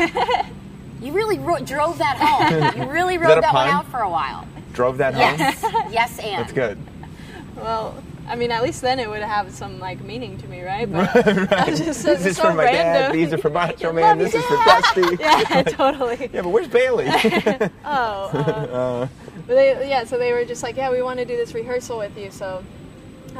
You 1.02 1.12
really 1.12 1.38
ro- 1.38 1.58
drove 1.60 1.96
that 1.96 2.18
home. 2.18 2.82
You 2.82 2.90
really 2.92 3.16
that 3.16 3.26
rode 3.26 3.38
a 3.38 3.40
that, 3.40 3.54
one 3.54 3.68
out 3.70 3.86
for 3.86 4.00
a 4.00 4.10
while. 4.10 4.46
Drove 4.74 4.98
that 4.98 5.14
home. 5.14 5.38
Yes, 5.38 5.58
yes, 5.90 6.18
and 6.18 6.42
That's 6.42 6.52
good. 6.52 6.76
Well, 7.56 7.94
I 8.28 8.36
mean, 8.36 8.50
at 8.50 8.62
least 8.62 8.82
then 8.82 9.00
it 9.00 9.08
would 9.08 9.22
have 9.22 9.50
some 9.50 9.80
like 9.80 10.02
meaning 10.02 10.36
to 10.38 10.46
me, 10.46 10.62
right? 10.62 10.86
But 10.92 11.52
I 11.54 11.70
was 11.70 11.80
just 11.80 12.04
This 12.04 12.26
is 12.26 12.36
so 12.36 12.50
for 12.50 12.54
my 12.54 12.64
dad. 12.64 13.14
These 13.14 13.32
are 13.32 13.38
for 13.38 13.48
Macho 13.48 13.86
Love 13.86 13.94
Man. 13.94 14.18
you, 14.18 14.24
This 14.26 14.34
is 14.34 14.44
for 14.44 14.56
Dusty. 14.56 15.16
yeah, 15.20 15.62
totally. 15.62 16.30
Yeah, 16.34 16.42
but 16.42 16.50
where's 16.50 16.68
Bayley? 16.68 17.06
Oh, 17.08 17.88
uh, 17.88 19.08
but 19.46 19.54
they, 19.54 19.88
yeah. 19.88 20.04
So 20.04 20.18
they 20.18 20.32
were 20.34 20.44
just 20.44 20.62
like, 20.62 20.76
yeah, 20.76 20.90
we 20.90 21.00
want 21.00 21.18
to 21.18 21.24
do 21.24 21.34
this 21.36 21.54
rehearsal 21.54 21.96
with 21.96 22.16
you. 22.18 22.30
So 22.30 22.62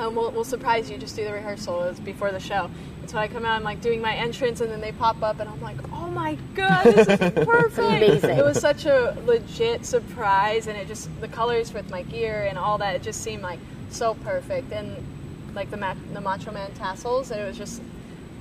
um, 0.00 0.14
we'll, 0.14 0.30
we'll 0.30 0.45
surprise 0.45 0.90
you, 0.90 0.99
just 0.99 1.16
do 1.16 1.25
the 1.25 1.33
rehearsal 1.33 1.83
it's 1.83 2.00
before 2.00 2.33
the 2.33 2.40
show. 2.40 2.71
And 3.00 3.11
so 3.11 3.19
I 3.19 3.28
come 3.28 3.45
out, 3.45 3.57
I'm 3.57 3.62
like 3.62 3.80
doing 3.80 4.00
my 4.00 4.14
entrance, 4.14 4.61
and 4.61 4.71
then 4.71 4.80
they 4.80 4.92
pop 4.92 5.23
up, 5.23 5.40
and 5.40 5.49
I'm 5.49 5.61
like, 5.61 5.76
oh 5.92 6.09
my 6.09 6.37
god, 6.54 6.85
this 6.85 7.09
is 7.09 7.30
perfect. 7.47 7.78
amazing. 7.78 8.38
It 8.38 8.45
was 8.45 8.59
such 8.59 8.87
a 8.87 9.16
legit 9.26 9.85
surprise, 9.85 10.66
and 10.66 10.76
it 10.76 10.88
just, 10.88 11.09
the 11.21 11.28
colors 11.28 11.73
with 11.73 11.90
my 11.90 12.02
gear 12.02 12.47
and 12.49 12.59
all 12.59 12.78
that, 12.78 12.97
it 12.97 13.02
just 13.02 13.23
seemed 13.23 13.42
like 13.42 13.59
so 13.90 14.14
perfect. 14.14 14.73
And 14.73 14.97
like 15.54 15.71
the, 15.71 15.76
ma- 15.76 15.95
the 16.12 16.21
Macho 16.21 16.52
Man 16.52 16.73
tassels, 16.75 17.30
and 17.30 17.40
it 17.40 17.47
was 17.47 17.59
just, 17.59 17.83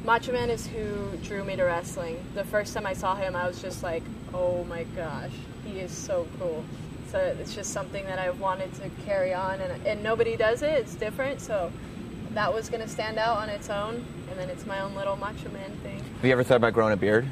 Macho 0.06 0.32
Man 0.32 0.50
is 0.50 0.66
who 0.68 1.18
drew 1.24 1.44
me 1.44 1.56
to 1.58 1.64
wrestling. 1.64 2.24
The 2.36 2.46
first 2.46 2.74
time 2.74 2.86
I 2.86 2.94
saw 2.94 3.16
him, 3.16 3.36
I 3.36 3.48
was 3.48 3.62
just 3.62 3.84
like, 3.84 4.04
oh 4.34 4.64
my 4.66 4.84
gosh, 4.96 5.32
he 5.66 5.80
is 5.80 5.92
so 5.92 6.26
cool. 6.40 6.64
So 7.12 7.18
it's 7.40 7.56
just 7.56 7.74
something 7.74 8.06
that 8.06 8.20
I've 8.20 8.40
wanted 8.40 8.72
to 8.76 8.90
carry 9.04 9.34
on, 9.34 9.60
and, 9.62 9.88
and 9.88 10.04
nobody 10.04 10.38
does 10.38 10.62
it. 10.62 10.74
It's 10.74 10.94
different, 10.94 11.42
so 11.42 11.72
that 12.36 12.54
was 12.54 12.70
going 12.70 12.82
to 12.82 12.88
stand 12.88 13.18
out 13.18 13.38
on 13.38 13.50
its 13.50 13.70
own, 13.70 14.06
and 14.30 14.40
then 14.40 14.48
it's 14.50 14.66
my 14.68 14.80
own 14.82 14.94
little 14.94 15.16
Macho 15.16 15.50
Man 15.50 15.72
thing. 15.82 15.98
Have 15.98 16.26
you 16.26 16.32
ever 16.32 16.44
thought 16.44 16.58
about 16.58 16.74
growing 16.74 16.94
a 16.94 16.98
beard? 16.98 17.28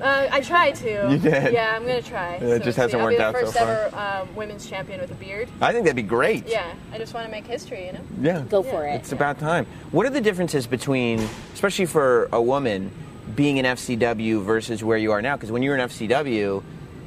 Uh, 0.00 0.28
I 0.30 0.40
tried 0.40 0.74
to. 0.76 1.08
You 1.10 1.18
did? 1.18 1.52
Yeah, 1.52 1.74
I'm 1.74 1.82
gonna 1.86 2.02
try. 2.02 2.34
it 2.34 2.64
just 2.64 2.76
hasn't 2.76 3.00
I'll 3.00 3.08
be 3.08 3.16
worked 3.16 3.18
the 3.18 3.24
out 3.24 3.34
so 3.36 3.46
first 3.46 3.56
ever 3.56 3.96
um, 3.96 4.34
women's 4.34 4.68
champion 4.68 5.00
with 5.00 5.10
a 5.10 5.14
beard. 5.14 5.48
I 5.60 5.72
think 5.72 5.84
that'd 5.84 5.96
be 5.96 6.02
great. 6.02 6.46
Yeah, 6.48 6.74
I 6.92 6.98
just 6.98 7.14
want 7.14 7.26
to 7.26 7.30
make 7.30 7.46
history, 7.46 7.86
you 7.86 7.92
know. 7.92 8.00
Yeah. 8.20 8.40
Go 8.40 8.62
for 8.64 8.86
it. 8.86 8.94
It's 8.96 9.12
about 9.12 9.38
time. 9.38 9.66
What 9.92 10.04
are 10.04 10.10
the 10.10 10.20
differences 10.20 10.66
between, 10.66 11.20
especially 11.54 11.86
for 11.86 12.28
a 12.32 12.42
woman, 12.42 12.90
being 13.36 13.56
in 13.56 13.64
FCW 13.64 14.42
versus 14.42 14.82
where 14.84 14.98
you 14.98 15.12
are 15.12 15.22
now? 15.22 15.36
Because 15.36 15.50
when 15.52 15.62
you 15.62 15.70
were 15.70 15.76
in 15.76 15.88
FCW, 15.88 16.62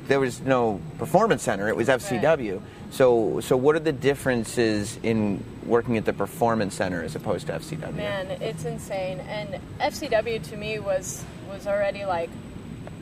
there 0.09 0.19
was 0.19 0.41
no 0.41 0.81
performance 0.97 1.43
center; 1.43 1.69
it 1.69 1.75
was 1.75 1.87
FCW. 1.87 2.61
So, 2.91 3.39
so 3.39 3.55
what 3.55 3.75
are 3.75 3.79
the 3.79 3.91
differences 3.91 4.97
in 5.03 5.43
working 5.65 5.95
at 5.97 6.05
the 6.05 6.13
performance 6.13 6.73
center 6.75 7.03
as 7.03 7.15
opposed 7.15 7.47
to 7.47 7.53
FCW? 7.53 7.93
Man, 7.93 8.27
it's 8.41 8.65
insane. 8.65 9.19
And 9.21 9.61
FCW 9.79 10.43
to 10.49 10.57
me 10.57 10.79
was 10.79 11.23
was 11.51 11.67
already 11.67 12.05
like, 12.05 12.31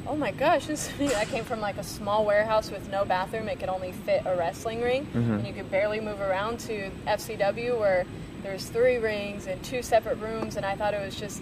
oh 0.06 0.16
my 0.16 0.32
gosh, 0.32 0.68
this. 0.68 0.92
I 1.00 1.26
came 1.26 1.46
from 1.46 1.62
like 1.62 1.78
a 1.78 1.84
small 1.84 2.26
warehouse 2.26 2.70
with 2.70 2.92
no 2.92 3.06
bathroom. 3.06 3.48
It 3.48 3.60
could 3.60 3.70
only 3.70 3.94
fit 3.94 4.24
a 4.26 4.36
wrestling 4.36 4.82
ring, 4.82 5.06
mm-hmm. 5.06 5.34
and 5.34 5.48
you 5.48 5.54
could 5.54 5.72
barely 5.72 6.02
move 6.02 6.20
around. 6.20 6.60
To 6.60 6.92
FCW 7.08 7.80
where 7.80 8.06
there's 8.44 8.66
three 8.66 8.98
rings 8.98 9.48
and 9.48 9.64
two 9.64 9.82
separate 9.82 10.18
rooms, 10.18 10.58
and 10.58 10.66
I 10.66 10.76
thought 10.76 10.94
it 10.94 11.04
was 11.04 11.16
just 11.16 11.42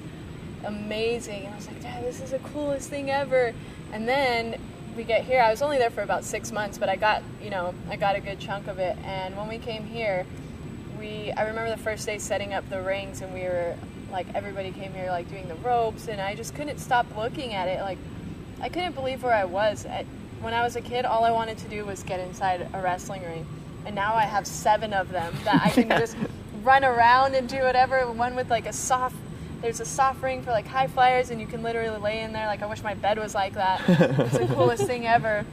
amazing. 0.64 1.46
And 1.46 1.54
I 1.54 1.58
was 1.58 1.68
like, 1.68 1.82
Dad, 1.82 2.04
this 2.04 2.22
is 2.22 2.32
the 2.32 2.40
coolest 2.40 2.90
thing 2.90 3.10
ever. 3.10 3.54
And 3.92 4.08
then 4.08 4.60
we 4.96 5.04
get 5.04 5.26
here. 5.26 5.42
I 5.42 5.52
was 5.52 5.62
only 5.62 5.78
there 5.78 5.90
for 5.90 6.02
about 6.02 6.24
six 6.24 6.52
months, 6.52 6.78
but 6.78 6.90
I 6.90 6.96
got 6.96 7.22
you 7.42 7.50
know 7.50 7.74
I 7.90 7.96
got 7.96 8.16
a 8.16 8.22
good 8.22 8.40
chunk 8.40 8.68
of 8.68 8.80
it. 8.80 8.98
And 9.04 9.36
when 9.36 9.48
we 9.48 9.58
came 9.58 9.86
here, 9.86 10.26
we 11.00 11.32
I 11.32 11.44
remember 11.44 11.70
the 11.70 11.82
first 11.82 12.06
day 12.06 12.18
setting 12.18 12.54
up 12.54 12.70
the 12.70 12.82
rings, 12.82 13.22
and 13.22 13.34
we 13.34 13.42
were 13.42 13.76
like 14.12 14.28
everybody 14.34 14.72
came 14.72 14.94
here 14.94 15.10
like 15.10 15.30
doing 15.30 15.48
the 15.48 15.56
ropes, 15.56 16.08
and 16.08 16.22
I 16.22 16.36
just 16.36 16.56
couldn't 16.56 16.80
stop 16.80 17.06
looking 17.16 17.54
at 17.54 17.68
it. 17.68 17.82
Like 17.82 17.98
I 18.62 18.70
couldn't 18.70 18.94
believe 18.94 19.24
where 19.24 19.34
I 19.34 19.46
was. 19.46 19.86
At, 19.86 20.06
when 20.42 20.54
I 20.54 20.64
was 20.64 20.76
a 20.76 20.82
kid, 20.82 21.06
all 21.06 21.24
I 21.24 21.32
wanted 21.32 21.58
to 21.60 21.68
do 21.68 21.86
was 21.86 22.04
get 22.04 22.20
inside 22.20 22.68
a 22.74 22.82
wrestling 22.82 23.24
ring, 23.24 23.46
and 23.86 23.96
now 23.96 24.16
I 24.16 24.24
have 24.24 24.48
seven 24.48 24.94
of 24.94 25.10
them 25.10 25.34
that 25.44 25.62
I 25.66 25.70
can 25.70 25.90
just 26.00 26.16
run 26.64 26.84
around 26.84 27.36
and 27.36 27.48
do 27.50 27.62
whatever. 27.62 28.12
One 28.12 28.36
with 28.36 28.50
like 28.50 28.66
a 28.66 28.74
soft. 28.74 29.16
There's 29.66 29.80
a 29.80 29.86
soft 29.86 30.22
ring 30.22 30.44
for 30.44 30.52
like 30.52 30.68
high 30.68 30.86
flyers, 30.86 31.32
and 31.32 31.42
you 31.42 31.48
can 31.48 31.64
literally 31.64 32.00
lay 32.00 32.22
in 32.22 32.34
there. 32.34 32.46
Like 32.46 32.62
I 32.62 32.68
wish 32.68 32.84
my 32.84 32.94
bed 32.94 33.18
was 33.18 33.34
like 33.34 33.56
that. 33.56 33.82
It's 33.90 34.38
the 34.38 34.46
coolest 34.46 34.86
thing 34.86 35.08
ever. 35.08 35.44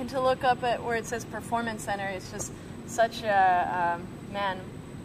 And 0.00 0.10
to 0.10 0.20
look 0.20 0.42
up 0.42 0.64
at 0.64 0.82
where 0.82 0.96
it 0.96 1.06
says 1.06 1.24
Performance 1.24 1.84
Center, 1.84 2.08
it's 2.08 2.28
just 2.32 2.50
such 2.88 3.22
a 3.22 3.98
um, 4.00 4.08
man. 4.32 4.58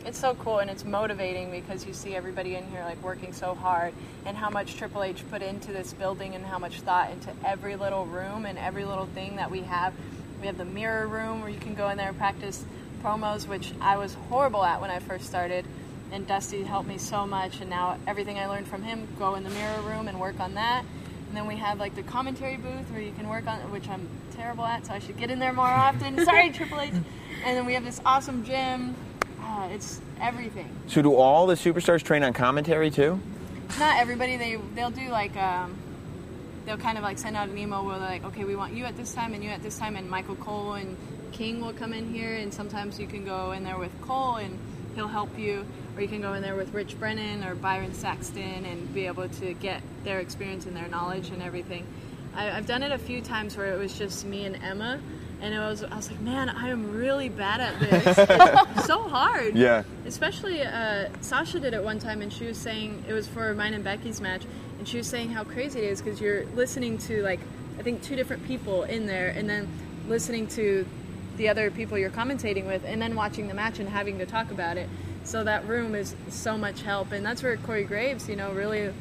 It's 0.08 0.18
so 0.18 0.34
cool 0.34 0.58
and 0.58 0.72
it's 0.72 0.84
motivating 0.84 1.52
because 1.52 1.86
you 1.86 1.94
see 1.94 2.16
everybody 2.16 2.56
in 2.56 2.66
here 2.72 2.84
like 2.84 3.00
working 3.04 3.32
so 3.32 3.54
hard 3.54 3.94
and 4.26 4.36
how 4.36 4.50
much 4.50 4.76
Triple 4.76 5.04
H 5.04 5.24
put 5.30 5.44
into 5.44 5.72
this 5.72 5.94
building 5.94 6.34
and 6.34 6.44
how 6.44 6.58
much 6.58 6.82
thought 6.82 7.12
into 7.12 7.30
every 7.46 7.76
little 7.76 8.08
room 8.08 8.48
and 8.48 8.58
every 8.58 8.86
little 8.86 9.06
thing 9.06 9.36
that 9.36 9.52
we 9.52 9.62
have. 9.62 9.94
We 10.40 10.48
have 10.48 10.58
the 10.58 10.66
mirror 10.66 11.08
room 11.08 11.42
where 11.42 11.52
you 11.52 11.60
can 11.60 11.76
go 11.76 11.90
in 11.90 11.98
there 11.98 12.10
and 12.10 12.18
practice 12.18 12.66
promos, 13.04 13.48
which 13.48 13.72
I 13.80 13.98
was 13.98 14.16
horrible 14.30 14.64
at 14.64 14.82
when 14.82 14.90
I 14.90 14.98
first 14.98 15.28
started. 15.28 15.64
And 16.12 16.27
Dusty 16.27 16.63
helped 16.63 16.89
me 16.89 16.98
so 16.98 17.25
much, 17.25 17.62
and 17.62 17.70
now 17.70 17.98
everything 18.06 18.38
I 18.38 18.48
learned 18.48 18.68
from 18.68 18.84
him, 18.84 19.08
go 19.18 19.36
in 19.36 19.44
the 19.44 19.50
mirror 19.50 19.82
room 19.82 20.08
and 20.08 20.20
work 20.20 20.39
on 20.39 20.56
that. 20.56 20.84
And 21.27 21.38
then 21.38 21.48
we 21.48 21.56
have 21.56 21.80
like 21.80 21.96
the 21.96 22.03
commentary 22.03 22.58
booth 22.58 22.91
where 22.91 23.01
you 23.01 23.13
can 23.13 23.30
work 23.30 23.48
on, 23.48 23.60
which 23.72 23.88
I'm 23.88 24.08
terrible 24.36 24.65
at, 24.65 24.86
so 24.86 24.94
I 24.94 25.00
should 25.00 25.18
get 25.18 25.32
in 25.32 25.39
there 25.39 25.53
more 25.53 25.65
often. 25.65 26.25
Sorry, 26.25 26.51
Triple 26.51 26.82
H. 26.82 26.91
And 26.91 27.58
then 27.58 27.65
we 27.65 27.74
have 27.75 27.86
this 27.86 28.01
awesome 28.06 28.44
gym. 28.44 28.96
Ah, 29.39 29.70
it's 29.70 30.01
everything. 30.20 30.70
So, 30.88 31.01
do 31.01 31.15
all 31.15 31.48
the 31.48 31.56
superstars 31.56 32.03
train 32.03 32.24
on 32.24 32.34
commentary 32.34 32.91
too? 32.91 33.20
Not 33.80 33.98
everybody. 33.98 34.36
They 34.36 34.58
they'll 34.75 34.91
do 34.91 35.08
like 35.10 35.36
um, 35.38 35.77
they'll 36.65 36.77
kind 36.77 36.98
of 36.98 37.03
like 37.03 37.18
send 37.18 37.38
out 37.38 37.48
an 37.48 37.58
email 37.58 37.86
where 37.86 37.98
they're 37.98 38.10
like, 38.10 38.25
okay, 38.25 38.44
we 38.44 38.56
want 38.56 38.74
you 38.74 38.84
at 38.86 38.98
this 38.98 39.13
time 39.13 39.34
and 39.34 39.44
you 39.44 39.50
at 39.50 39.63
this 39.63 39.77
time, 39.77 39.96
and 39.96 40.10
Michael 40.10 40.36
Cole 40.36 40.74
and 40.74 40.98
King 41.32 41.62
will 41.62 41.74
come 41.74 41.94
in 41.94 42.13
here, 42.13 42.34
and 42.34 42.53
sometimes 42.53 43.00
you 43.00 43.08
can 43.08 43.24
go 43.24 43.51
in 43.51 43.63
there 43.63 43.77
with 43.77 43.91
Cole 44.01 44.36
and 44.36 44.60
he'll 44.96 45.08
help 45.08 45.38
you, 45.39 45.65
or 45.96 46.02
you 46.02 46.08
can 46.08 46.22
go 46.22 46.34
in 46.34 46.42
there 46.42 46.56
with 46.56 46.74
Rich 46.74 47.00
Brennan 47.00 47.44
or 47.44 47.56
Byron 47.56 47.94
Saxton 47.94 48.66
and 48.66 48.94
be 48.94 49.08
able 49.08 49.28
to 49.28 49.54
get 49.54 49.82
their 50.04 50.20
experience 50.20 50.66
and 50.66 50.76
their 50.76 50.88
knowledge 50.88 51.30
and 51.30 51.42
everything. 51.42 51.86
I, 52.36 52.52
I've 52.52 52.66
done 52.66 52.84
it 52.84 52.92
a 52.92 52.98
few 52.98 53.22
times 53.22 53.58
where 53.58 53.74
it 53.74 53.78
was 53.78 53.98
just 53.98 54.26
me 54.26 54.46
and 54.46 54.56
Emma, 54.64 55.00
and 55.42 55.54
it 55.54 55.60
was 55.60 55.84
I 55.84 55.96
was 55.96 56.10
like, 56.10 56.22
man, 56.22 56.50
I 56.50 56.70
am 56.70 56.92
really 56.92 57.30
bad 57.30 57.62
at 57.62 57.80
this. 57.80 58.86
So 58.86 59.08
hard. 59.08 59.56
Yeah. 59.56 59.84
Especially 60.06 60.62
uh, 60.62 61.10
Sasha 61.22 61.60
did 61.60 61.74
it 61.74 61.84
one 61.84 62.00
time, 62.00 62.22
and 62.22 62.32
she 62.32 62.46
was 62.46 62.58
saying 62.58 63.04
it 63.08 63.14
was 63.14 63.28
for 63.28 63.54
mine 63.54 63.74
and 63.74 63.84
Becky's 63.84 64.20
match, 64.20 64.44
and 64.80 64.88
she 64.88 64.98
was 64.98 65.08
saying 65.08 65.30
how 65.30 65.44
crazy 65.44 65.80
it 65.80 65.86
is 65.86 66.02
because 66.02 66.20
you're 66.20 66.46
listening 66.48 66.98
to 67.00 67.22
like 67.22 67.40
I 67.80 67.84
think 67.84 68.02
two 68.02 68.16
different 68.16 68.46
people 68.46 68.84
in 68.84 69.08
there, 69.08 69.30
and 69.30 69.50
then 69.50 69.68
listening 70.08 70.48
to 70.48 70.86
the 71.38 71.50
other 71.50 71.72
people 71.72 71.98
you're 71.98 72.10
commentating 72.10 72.66
with, 72.66 72.84
and 72.86 73.02
then 73.02 73.16
watching 73.16 73.48
the 73.48 73.54
match 73.54 73.80
and 73.80 73.88
having 73.90 74.18
to 74.20 74.26
talk 74.26 74.52
about 74.52 74.78
it. 74.78 74.90
So 75.24 75.44
that 75.44 75.68
room 75.68 75.96
is 75.96 76.16
so 76.30 76.58
much 76.58 76.82
help, 76.82 77.12
and 77.12 77.25
that's 77.25 77.44
where 77.44 77.56
Corey 77.58 77.84
Graves, 77.84 78.28
you 78.28 78.36
know, 78.36 78.51
really 78.51 78.92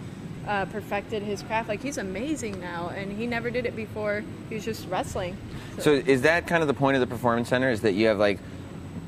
uh, 0.46 0.64
perfected 0.66 1.22
his 1.22 1.42
craft. 1.42 1.68
Like 1.68 1.82
he's 1.82 1.98
amazing 1.98 2.60
now, 2.60 2.90
and 2.94 3.10
he 3.12 3.26
never 3.26 3.50
did 3.50 3.66
it 3.66 3.74
before. 3.74 4.22
He 4.48 4.54
was 4.56 4.64
just 4.64 4.88
wrestling. 4.88 5.36
So, 5.78 5.92
is 5.92 6.22
that 6.22 6.46
kind 6.46 6.62
of 6.62 6.68
the 6.68 6.74
point 6.74 6.96
of 6.96 7.00
the 7.00 7.06
performance 7.06 7.48
center? 7.48 7.70
Is 7.70 7.80
that 7.82 7.92
you 7.92 8.06
have 8.08 8.18
like 8.18 8.38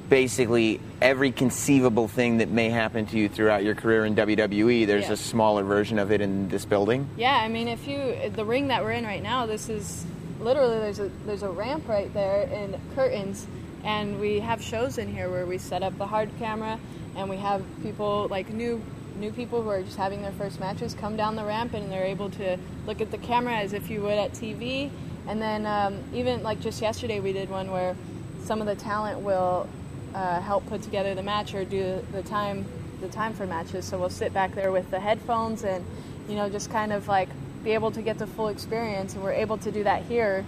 basically 0.09 0.81
every 1.01 1.33
conceivable 1.33 2.07
thing 2.09 2.39
that 2.39 2.49
may 2.49 2.69
happen 2.69 3.07
to 3.07 3.19
you 3.19 3.29
throughout 3.29 3.63
your 3.65 3.75
career 3.75 4.05
in 4.05 4.15
WWE? 4.15 4.87
There's 4.87 5.07
Yeah. 5.07 5.13
a 5.13 5.17
smaller 5.17 5.63
version 5.63 5.99
of 5.99 6.13
it 6.13 6.21
in 6.21 6.49
this 6.49 6.65
building. 6.65 7.09
Yeah, 7.17 7.37
I 7.37 7.49
mean, 7.49 7.69
if 7.69 7.87
you 7.87 8.31
the 8.35 8.45
ring 8.45 8.69
that 8.69 8.83
we're 8.83 8.93
in 8.93 9.05
right 9.05 9.23
now, 9.23 9.47
this 9.47 9.69
is 9.69 10.05
literally 10.41 10.79
there's 10.79 10.99
a 10.99 11.11
there's 11.27 11.43
a 11.43 11.51
ramp 11.51 11.89
right 11.89 12.13
there 12.15 12.49
and 12.53 12.77
curtains, 12.95 13.47
and 13.85 14.19
we 14.21 14.41
have 14.41 14.63
shows 14.63 14.99
in 14.99 15.13
here 15.15 15.31
where 15.31 15.47
we 15.47 15.59
set 15.59 15.83
up 15.83 15.97
the 15.99 16.07
hard 16.07 16.31
camera, 16.39 16.79
and 17.17 17.29
we 17.29 17.37
have 17.37 17.63
people 17.83 18.29
like 18.31 18.51
new 18.51 18.83
new 19.17 19.31
people 19.31 19.63
who 19.63 19.69
are 19.69 19.83
just 19.83 19.97
having 19.97 20.23
their 20.23 20.33
first 20.33 20.59
matches 20.59 20.95
come 20.95 21.17
down 21.17 21.37
the 21.37 21.45
ramp 21.45 21.75
and 21.75 21.93
they're 21.93 22.05
able 22.05 22.31
to 22.31 22.57
look 22.87 23.01
at 23.01 23.11
the 23.11 23.19
camera 23.19 23.55
as 23.55 23.73
if 23.73 23.91
you 23.91 24.01
would 24.01 24.19
at 24.19 24.33
TV, 24.33 24.91
and 25.29 25.41
then 25.41 25.67
um, 25.67 25.99
even 26.15 26.43
like 26.43 26.61
just 26.61 26.81
yesterday 26.83 27.21
we 27.21 27.33
did 27.33 27.49
one 27.51 27.71
where 27.71 27.95
some 28.43 28.61
of 28.61 28.67
the 28.67 28.75
talent 28.75 29.21
will 29.21 29.69
uh, 30.15 30.41
help 30.41 30.67
put 30.67 30.83
together 30.83 31.15
the 31.15 31.23
match 31.23 31.55
or 31.55 31.65
do 31.65 32.05
the 32.13 32.23
time 32.23 32.67
the 33.01 33.09
time 33.09 33.33
for 33.35 33.47
matches. 33.47 33.85
So 33.85 33.99
we'll 33.99 34.11
sit 34.11 34.33
back 34.33 34.55
there 34.55 34.73
with 34.73 34.91
the 34.91 35.01
headphones 35.01 35.65
and 35.65 35.85
you 36.29 36.37
know 36.37 36.49
just 36.49 36.71
kind 36.71 36.93
of 36.93 37.09
like 37.09 37.29
be 37.65 37.73
able 37.73 37.91
to 37.93 38.03
get 38.03 38.19
the 38.19 38.27
full 38.27 38.49
experience, 38.49 39.15
and 39.15 39.23
we're 39.23 39.33
able 39.33 39.59
to 39.59 39.71
do 39.71 39.85
that 39.85 40.03
here. 40.05 40.45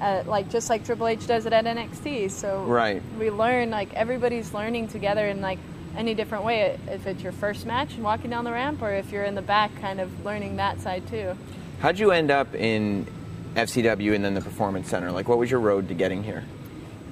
Uh, 0.00 0.22
like 0.26 0.50
just 0.50 0.68
like 0.68 0.84
Triple 0.84 1.06
H 1.06 1.26
does 1.26 1.46
it 1.46 1.52
at 1.52 1.64
NXT, 1.64 2.30
so 2.30 2.62
Right. 2.64 3.02
we 3.18 3.30
learn 3.30 3.70
like 3.70 3.92
everybody's 3.94 4.52
learning 4.52 4.88
together 4.88 5.26
in 5.26 5.40
like 5.40 5.58
any 5.96 6.12
different 6.14 6.44
way. 6.44 6.78
If 6.88 7.06
it's 7.06 7.22
your 7.22 7.32
first 7.32 7.64
match 7.64 7.94
and 7.94 8.04
walking 8.04 8.28
down 8.30 8.44
the 8.44 8.52
ramp, 8.52 8.82
or 8.82 8.90
if 8.92 9.10
you're 9.10 9.24
in 9.24 9.34
the 9.34 9.42
back, 9.42 9.70
kind 9.80 10.00
of 10.00 10.24
learning 10.24 10.56
that 10.56 10.80
side 10.80 11.06
too. 11.08 11.34
How'd 11.80 11.98
you 11.98 12.10
end 12.10 12.30
up 12.30 12.54
in 12.54 13.06
FCW 13.54 14.14
and 14.14 14.22
then 14.22 14.34
the 14.34 14.42
performance 14.42 14.88
center? 14.90 15.10
Like, 15.10 15.28
what 15.28 15.38
was 15.38 15.50
your 15.50 15.60
road 15.60 15.88
to 15.88 15.94
getting 15.94 16.22
here? 16.22 16.44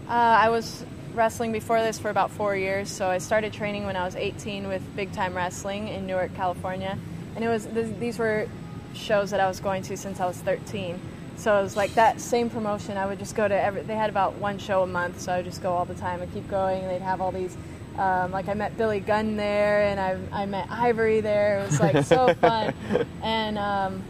Uh, 0.06 0.12
I 0.12 0.50
was 0.50 0.84
wrestling 1.14 1.52
before 1.52 1.80
this 1.80 1.98
for 1.98 2.10
about 2.10 2.30
four 2.30 2.54
years, 2.54 2.90
so 2.90 3.08
I 3.08 3.16
started 3.18 3.52
training 3.54 3.86
when 3.86 3.96
I 3.96 4.04
was 4.04 4.14
18 4.16 4.68
with 4.68 4.82
Big 4.94 5.12
Time 5.12 5.32
Wrestling 5.34 5.88
in 5.88 6.06
Newark, 6.06 6.34
California, 6.34 6.98
and 7.34 7.42
it 7.44 7.48
was 7.48 7.64
th- 7.64 7.98
these 7.98 8.18
were 8.18 8.46
shows 8.92 9.30
that 9.30 9.40
I 9.40 9.48
was 9.48 9.60
going 9.60 9.82
to 9.84 9.96
since 9.96 10.20
I 10.20 10.26
was 10.26 10.36
13. 10.38 11.00
So 11.36 11.58
it 11.58 11.62
was 11.62 11.76
like 11.76 11.94
that 11.94 12.20
same 12.20 12.48
promotion. 12.48 12.96
I 12.96 13.06
would 13.06 13.18
just 13.18 13.34
go 13.34 13.46
to 13.46 13.54
every. 13.54 13.82
They 13.82 13.96
had 13.96 14.10
about 14.10 14.34
one 14.34 14.58
show 14.58 14.82
a 14.82 14.86
month, 14.86 15.20
so 15.20 15.32
I 15.32 15.36
would 15.38 15.44
just 15.46 15.62
go 15.62 15.72
all 15.72 15.84
the 15.84 15.94
time 15.94 16.22
and 16.22 16.32
keep 16.32 16.48
going. 16.48 16.86
They'd 16.86 17.02
have 17.02 17.20
all 17.20 17.32
these. 17.32 17.56
Um, 17.98 18.32
like 18.32 18.48
I 18.48 18.54
met 18.54 18.76
Billy 18.76 19.00
Gunn 19.00 19.36
there, 19.36 19.82
and 19.82 20.00
I, 20.00 20.42
I 20.42 20.46
met 20.46 20.68
Ivory 20.70 21.20
there. 21.20 21.60
It 21.60 21.66
was 21.66 21.80
like 21.80 22.04
so 22.04 22.34
fun, 22.40 22.74
and 23.22 23.56
um, 23.58 24.02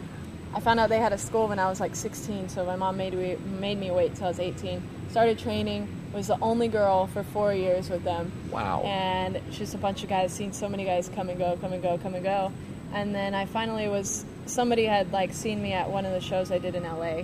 I 0.55 0.59
found 0.59 0.79
out 0.79 0.89
they 0.89 0.99
had 0.99 1.11
a 1.13 1.17
school 1.17 1.49
when 1.49 1.59
I 1.59 1.69
was 1.69 1.81
like 1.81 1.95
16, 1.95 2.47
so 2.47 2.65
my 2.65 2.77
mom 2.77 2.95
made 2.95 3.13
me 3.13 3.35
made 3.59 3.77
me 3.77 3.91
wait 3.91 4.15
till 4.15 4.25
I 4.25 4.29
was 4.29 4.39
18. 4.39 4.81
Started 5.11 5.37
training. 5.37 5.87
Was 6.13 6.27
the 6.27 6.39
only 6.39 6.69
girl 6.69 7.07
for 7.07 7.23
four 7.23 7.53
years 7.53 7.89
with 7.89 8.05
them. 8.05 8.31
Wow. 8.49 8.81
And 8.83 9.41
just 9.51 9.75
a 9.75 9.77
bunch 9.77 10.01
of 10.01 10.07
guys. 10.07 10.31
Seen 10.31 10.53
so 10.53 10.69
many 10.69 10.85
guys 10.85 11.09
come 11.13 11.27
and 11.27 11.37
go, 11.37 11.57
come 11.59 11.73
and 11.73 11.83
go, 11.83 11.97
come 11.97 12.15
and 12.15 12.23
go. 12.23 12.53
And 12.93 13.13
then 13.13 13.35
I 13.35 13.45
finally 13.45 13.89
was. 13.89 14.25
Somebody 14.45 14.85
had 14.85 15.11
like 15.11 15.33
seen 15.33 15.61
me 15.61 15.73
at 15.73 15.89
one 15.89 16.05
of 16.05 16.11
the 16.11 16.21
shows 16.21 16.51
I 16.51 16.59
did 16.59 16.75
in 16.75 16.83
LA, 16.83 17.23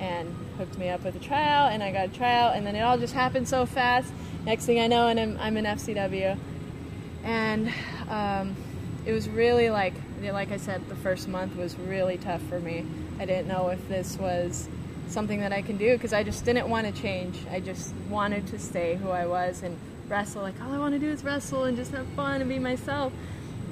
and 0.00 0.34
hooked 0.58 0.78
me 0.78 0.88
up 0.88 1.04
with 1.04 1.16
a 1.16 1.20
tryout, 1.20 1.72
and 1.72 1.82
I 1.82 1.92
got 1.92 2.06
a 2.06 2.12
tryout, 2.12 2.56
and 2.56 2.66
then 2.66 2.76
it 2.76 2.80
all 2.80 2.98
just 2.98 3.14
happened 3.14 3.48
so 3.48 3.66
fast. 3.66 4.12
Next 4.44 4.66
thing 4.66 4.80
I 4.80 4.86
know, 4.86 5.08
and 5.08 5.18
I'm, 5.20 5.38
I'm 5.38 5.56
in 5.56 5.64
FCW, 5.64 6.36
and 7.24 7.72
um, 8.08 8.56
it 9.06 9.12
was 9.12 9.28
really 9.28 9.70
like 9.70 9.94
like 10.30 10.52
I 10.52 10.56
said, 10.56 10.88
the 10.88 10.94
first 10.94 11.26
month 11.26 11.56
was 11.56 11.76
really 11.76 12.16
tough 12.18 12.42
for 12.42 12.60
me. 12.60 12.86
I 13.18 13.24
didn't 13.24 13.48
know 13.48 13.70
if 13.70 13.88
this 13.88 14.16
was 14.18 14.68
something 15.08 15.40
that 15.40 15.52
I 15.52 15.62
can 15.62 15.76
do 15.76 15.92
because 15.94 16.12
I 16.12 16.22
just 16.22 16.44
didn't 16.44 16.68
want 16.68 16.86
to 16.86 17.02
change. 17.02 17.38
I 17.50 17.58
just 17.58 17.92
wanted 18.08 18.46
to 18.48 18.58
stay 18.58 18.94
who 18.96 19.10
I 19.10 19.26
was 19.26 19.62
and 19.62 19.76
wrestle. 20.08 20.42
Like 20.42 20.54
all 20.62 20.72
I 20.72 20.78
want 20.78 20.94
to 20.94 21.00
do 21.00 21.08
is 21.08 21.24
wrestle 21.24 21.64
and 21.64 21.76
just 21.76 21.90
have 21.92 22.06
fun 22.08 22.40
and 22.40 22.48
be 22.48 22.58
myself. 22.58 23.12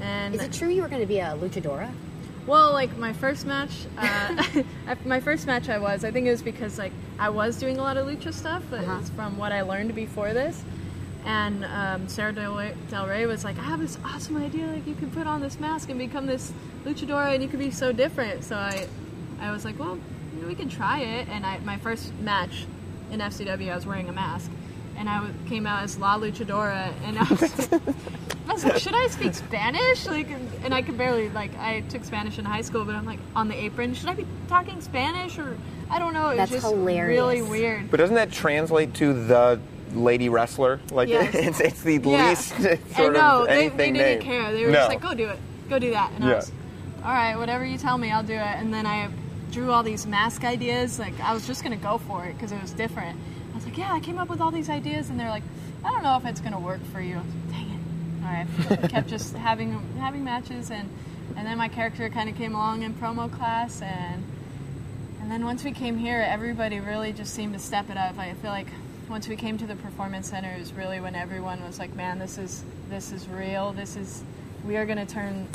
And 0.00 0.35
Is 0.35 0.42
it 0.42 0.52
true 0.52 0.68
you 0.68 0.82
were 0.82 0.88
going 0.88 1.02
to 1.02 1.06
be 1.06 1.20
a 1.20 1.37
luchadora? 1.40 1.92
Well, 2.47 2.73
like 2.73 2.97
my 2.97 3.12
first 3.12 3.47
match, 3.47 3.70
uh, 3.99 4.42
my 5.04 5.20
first 5.20 5.47
match 5.47 5.68
I 5.68 5.78
was. 5.78 6.04
I 6.04 6.11
think 6.11 6.26
it 6.26 6.30
was 6.30 6.42
because 6.42 6.78
like 6.78 6.92
I 7.18 7.28
was 7.30 7.56
doing 7.56 7.78
a 7.78 7.82
lot 7.82 7.97
of 7.97 8.06
lucha 8.06 8.32
stuff. 8.32 8.62
But 8.70 8.80
Uh-huh. 8.80 8.99
It's 9.00 9.11
from 9.11 9.37
what 9.38 9.52
I 9.52 9.62
learned 9.62 9.94
before 9.94 10.32
this. 10.32 10.64
And 11.26 11.64
um, 11.66 12.09
Sara 12.09 12.32
Del 12.32 12.56
Rey, 12.56 12.75
Del 12.88 13.06
Rey 13.06 13.26
was 13.26 13.44
like, 13.44 13.59
"I 13.59 13.62
have 13.62 13.78
this 13.78 13.99
awesome 14.04 14.38
idea. 14.38 14.66
Like 14.66 14.87
you 14.87 14.94
could 14.94 15.12
put 15.12 15.26
on 15.26 15.40
this 15.42 15.61
mask 15.61 15.90
and 15.90 15.99
become 15.99 16.26
this 16.26 16.52
luchadora, 16.85 17.35
and 17.35 17.42
you 17.42 17.49
could 17.49 17.59
be 17.59 17.70
so 17.70 17.92
different." 17.92 18.42
So 18.42 18.56
I, 18.56 18.87
I 19.38 19.50
was 19.52 19.64
like, 19.66 19.78
"Well, 19.78 19.99
you 20.35 20.40
know, 20.42 20.49
we 20.49 20.54
can 20.54 20.70
try 20.70 21.00
it." 21.00 21.28
And 21.28 21.44
I, 21.44 21.59
my 21.59 21.76
first 21.76 22.14
match 22.20 22.64
in 23.11 23.20
FCW, 23.20 23.70
I 23.70 23.75
was 23.75 23.85
wearing 23.85 24.09
a 24.09 24.12
mask, 24.12 24.50
and 25.00 25.09
I 25.09 25.28
came 25.49 25.66
out 25.66 25.83
as 25.83 25.99
La 25.99 26.19
Luchadora, 26.19 26.92
and 27.04 27.19
I 27.19 27.23
was, 27.25 27.73
I 28.49 28.52
was 28.52 28.64
like, 28.64 28.76
should 28.76 28.95
I 28.95 29.07
speak 29.09 29.33
Spanish? 29.35 30.04
Like, 30.07 30.30
and, 30.30 30.49
and 30.62 30.75
I 30.75 30.83
could 30.83 30.99
barely 30.99 31.30
like 31.30 31.57
I 31.59 31.80
took 31.88 32.04
Spanish 32.04 32.38
in 32.38 32.45
high 32.45 32.61
school, 32.61 32.85
but 32.85 32.95
I'm 32.95 33.07
like 33.07 33.19
on 33.35 33.49
the 33.49 33.54
apron. 33.54 33.95
Should 33.95 34.11
I 34.11 34.14
be 34.14 34.26
talking 34.47 34.80
Spanish 34.83 35.38
or 35.38 35.57
I 35.90 35.99
don't 35.99 36.12
know? 36.12 36.28
It 36.28 36.37
That's 36.37 36.52
was 36.52 36.62
just 36.62 36.73
hilarious. 36.75 37.19
really 37.19 37.40
weird. 37.42 37.90
But 37.90 37.97
doesn't 37.97 38.14
that 38.16 38.30
translate 38.30 38.92
to 38.95 39.14
the 39.26 39.59
lady 39.95 40.28
wrestler? 40.28 40.80
Like 40.92 41.09
Yes. 41.09 41.35
it's, 41.35 41.61
it's 41.61 41.83
the 41.83 41.95
Yeah. 41.99 42.28
least 42.28 42.49
sort 42.59 42.78
I 42.95 43.09
know 43.09 43.40
of 43.42 43.47
they, 43.49 43.52
anything 43.66 43.95
they 43.95 43.99
didn't 43.99 44.19
name. 44.19 44.21
care. 44.42 44.52
They 44.52 44.66
were 44.66 44.71
no. 44.71 44.78
just 44.80 44.88
like, 44.90 45.00
go 45.00 45.14
do 45.14 45.28
it, 45.30 45.38
go 45.71 45.78
do 45.78 45.90
that, 45.92 46.12
and 46.12 46.25
I 46.25 46.35
was, 46.35 46.52
all 47.02 47.11
right, 47.11 47.37
whatever 47.37 47.64
you 47.64 47.78
tell 47.78 47.97
me, 47.97 48.11
I'll 48.11 48.23
do 48.23 48.35
it. 48.35 48.38
And 48.38 48.73
then 48.73 48.85
I 48.87 49.09
drew 49.50 49.73
all 49.73 49.83
these 49.83 50.07
mask 50.07 50.45
ideas. 50.45 50.99
Like 50.99 51.19
I 51.21 51.33
was 51.33 51.47
just 51.47 51.62
gonna 51.62 51.76
go 51.78 51.97
for 51.97 52.26
it 52.26 52.35
because 52.35 52.52
it 52.52 52.61
was 52.61 52.73
different. 52.73 53.19
Like, 53.71 53.79
yeah, 53.79 53.93
I 53.93 54.00
came 54.00 54.19
up 54.19 54.29
with 54.29 54.41
all 54.41 54.50
these 54.50 54.69
ideas, 54.69 55.11
and 55.11 55.21
they're 55.21 55.29
like, 55.29 55.45
I 55.85 55.93
don't 55.93 56.03
know 56.03 56.17
if 56.17 56.25
it's 56.25 56.41
gonna 56.41 56.59
work 56.59 56.85
for 56.87 57.00
you. 57.00 57.23
Dang 57.53 57.71
it! 57.71 58.25
All 58.25 58.33
right, 58.33 58.83
I 58.83 58.89
kept 58.89 59.09
just 59.09 59.33
having 59.37 59.79
having 59.97 60.25
matches, 60.25 60.73
and 60.73 60.91
and 61.37 61.47
then 61.47 61.57
my 61.57 61.69
character 61.69 62.09
kind 62.09 62.29
of 62.29 62.35
came 62.35 62.57
along 62.57 62.83
in 62.83 62.95
promo 62.95 63.31
class, 63.31 63.81
and 63.81 64.25
and 65.21 65.31
then 65.31 65.45
once 65.45 65.62
we 65.62 65.71
came 65.71 65.99
here, 65.99 66.21
everybody 66.21 66.81
really 66.81 67.12
just 67.12 67.33
seemed 67.33 67.53
to 67.53 67.61
step 67.61 67.91
it 67.91 67.97
up. 67.97 68.19
I 68.19 68.33
feel 68.35 68.50
like 68.50 68.67
once 69.09 69.29
we 69.29 69.37
came 69.37 69.57
to 69.59 69.69
the 69.69 69.77
performance 69.77 70.31
center 70.31 70.53
is 70.59 70.73
really 70.73 70.99
when 71.00 71.15
everyone 71.15 71.62
was 71.62 71.79
like, 71.79 71.95
"Man, 71.95 72.19
this 72.19 72.39
is 72.39 72.65
this 72.89 73.12
is 73.12 73.29
real. 73.29 73.73
This 73.73 73.95
is 73.95 74.25
we 74.67 74.79
are 74.79 74.85
going 74.85 74.99
to 74.99 75.07
turn." 75.07 75.47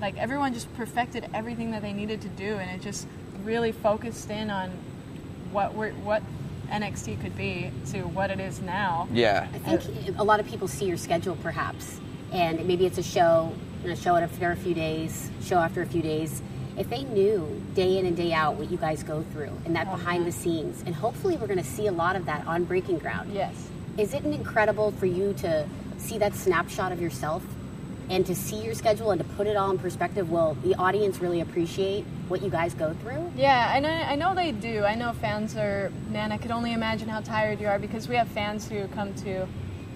Like 0.00 0.16
everyone 0.16 0.54
just 0.54 0.74
perfected 0.74 1.28
everything 1.34 1.72
that 1.72 1.82
they 1.82 1.92
needed 1.92 2.22
to 2.22 2.28
do, 2.28 2.54
and 2.54 2.70
it 2.70 2.82
just 2.82 3.06
really 3.44 3.72
focused 3.72 4.30
in 4.30 4.48
on 4.48 4.70
what 5.52 5.74
we're, 5.74 5.92
what 5.92 6.22
NXT 6.72 7.20
could 7.20 7.36
be 7.36 7.70
to 7.92 8.02
what 8.02 8.30
it 8.30 8.40
is 8.40 8.60
now. 8.62 9.06
Yeah. 9.12 9.46
I 9.54 9.58
think 9.58 10.18
a 10.18 10.24
lot 10.24 10.40
of 10.40 10.46
people 10.46 10.66
see 10.66 10.86
your 10.86 10.96
schedule 10.96 11.36
perhaps, 11.36 12.00
and 12.32 12.66
maybe 12.66 12.86
it's 12.86 12.98
a 12.98 13.02
show, 13.02 13.52
you 13.82 13.90
know, 13.90 13.94
show 13.94 14.16
after 14.16 14.50
a 14.50 14.56
few 14.56 14.74
days, 14.74 15.30
show 15.44 15.58
after 15.58 15.82
a 15.82 15.86
few 15.86 16.02
days. 16.02 16.42
If 16.78 16.88
they 16.88 17.04
knew 17.04 17.62
day 17.74 17.98
in 17.98 18.06
and 18.06 18.16
day 18.16 18.32
out 18.32 18.54
what 18.54 18.70
you 18.70 18.78
guys 18.78 19.02
go 19.02 19.22
through 19.32 19.52
and 19.66 19.76
that 19.76 19.90
behind 19.90 20.24
the 20.24 20.30
uh-huh. 20.30 20.38
scenes, 20.38 20.82
and 20.86 20.94
hopefully 20.94 21.36
we're 21.36 21.46
going 21.46 21.58
to 21.58 21.64
see 21.64 21.86
a 21.86 21.92
lot 21.92 22.16
of 22.16 22.24
that 22.24 22.46
on 22.46 22.64
Breaking 22.64 22.98
Ground. 22.98 23.32
Yes. 23.34 23.54
Is 23.98 24.14
it 24.14 24.24
incredible 24.24 24.92
for 24.92 25.04
you 25.04 25.34
to 25.34 25.68
see 25.98 26.16
that 26.18 26.34
snapshot 26.34 26.90
of 26.90 27.00
yourself 27.00 27.44
and 28.12 28.26
to 28.26 28.34
see 28.34 28.62
your 28.62 28.74
schedule 28.74 29.10
and 29.10 29.18
to 29.18 29.26
put 29.36 29.46
it 29.46 29.56
all 29.56 29.70
in 29.70 29.78
perspective? 29.78 30.30
Will 30.30 30.54
the 30.62 30.74
audience 30.74 31.18
really 31.18 31.40
appreciate 31.40 32.04
what 32.28 32.42
you 32.42 32.50
guys 32.50 32.74
go 32.74 32.92
through? 33.00 33.32
Yeah, 33.34 33.72
I 33.74 33.80
know, 33.80 33.88
I 33.88 34.16
know 34.16 34.34
they 34.34 34.52
do. 34.52 34.84
I 34.84 34.94
know 34.94 35.14
fans 35.14 35.56
are, 35.56 35.90
man, 36.10 36.30
I 36.30 36.36
could 36.36 36.50
only 36.50 36.74
imagine 36.74 37.08
how 37.08 37.20
tired 37.20 37.58
you 37.58 37.68
are 37.68 37.78
because 37.78 38.08
we 38.08 38.16
have 38.16 38.28
fans 38.28 38.68
who 38.68 38.86
come 38.88 39.14
to 39.14 39.48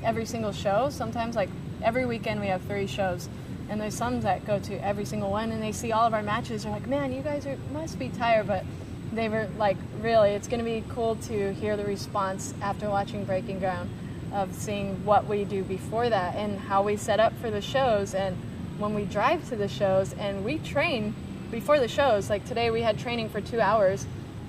every 0.02 0.24
single 0.24 0.52
show. 0.52 0.88
Sometimes, 0.88 1.36
like, 1.36 1.50
every 1.82 2.06
weekend 2.06 2.40
we 2.40 2.46
have 2.46 2.62
three 2.62 2.86
shows. 2.86 3.28
And 3.68 3.78
there's 3.78 3.94
some 3.94 4.22
that 4.22 4.46
go 4.46 4.58
to 4.60 4.82
every 4.82 5.04
single 5.04 5.30
one 5.30 5.52
and 5.52 5.62
they 5.62 5.72
see 5.72 5.92
all 5.92 6.06
of 6.06 6.14
our 6.14 6.22
matches. 6.22 6.62
They're 6.62 6.72
like, 6.72 6.86
man, 6.86 7.12
you 7.12 7.20
guys 7.20 7.44
are, 7.44 7.58
must 7.70 7.98
be 7.98 8.08
tired. 8.08 8.46
But 8.46 8.64
they 9.12 9.28
were 9.28 9.46
like, 9.58 9.76
really, 10.00 10.30
it's 10.30 10.48
going 10.48 10.60
to 10.60 10.64
be 10.64 10.82
cool 10.88 11.16
to 11.16 11.52
hear 11.52 11.76
the 11.76 11.84
response 11.84 12.54
after 12.62 12.88
watching 12.88 13.26
Breaking 13.26 13.58
Ground 13.58 13.90
of 14.32 14.54
seeing 14.54 15.04
what 15.04 15.26
we 15.26 15.44
do 15.44 15.62
before 15.62 16.08
that 16.08 16.34
and 16.36 16.58
how 16.58 16.82
we 16.82 16.96
set 16.96 17.20
up 17.20 17.32
for 17.40 17.50
the 17.50 17.60
shows. 17.60 18.14
And 18.14 18.36
when 18.78 18.94
we 18.94 19.04
drive 19.04 19.48
to 19.48 19.56
the 19.56 19.68
shows 19.68 20.12
and 20.14 20.44
we 20.44 20.58
train 20.58 21.14
before 21.50 21.78
the 21.78 21.88
shows, 21.88 22.28
like 22.28 22.44
today 22.46 22.70
we 22.70 22.82
had 22.82 22.98
training 22.98 23.28
for 23.28 23.40
two 23.40 23.60
hours. 23.60 24.06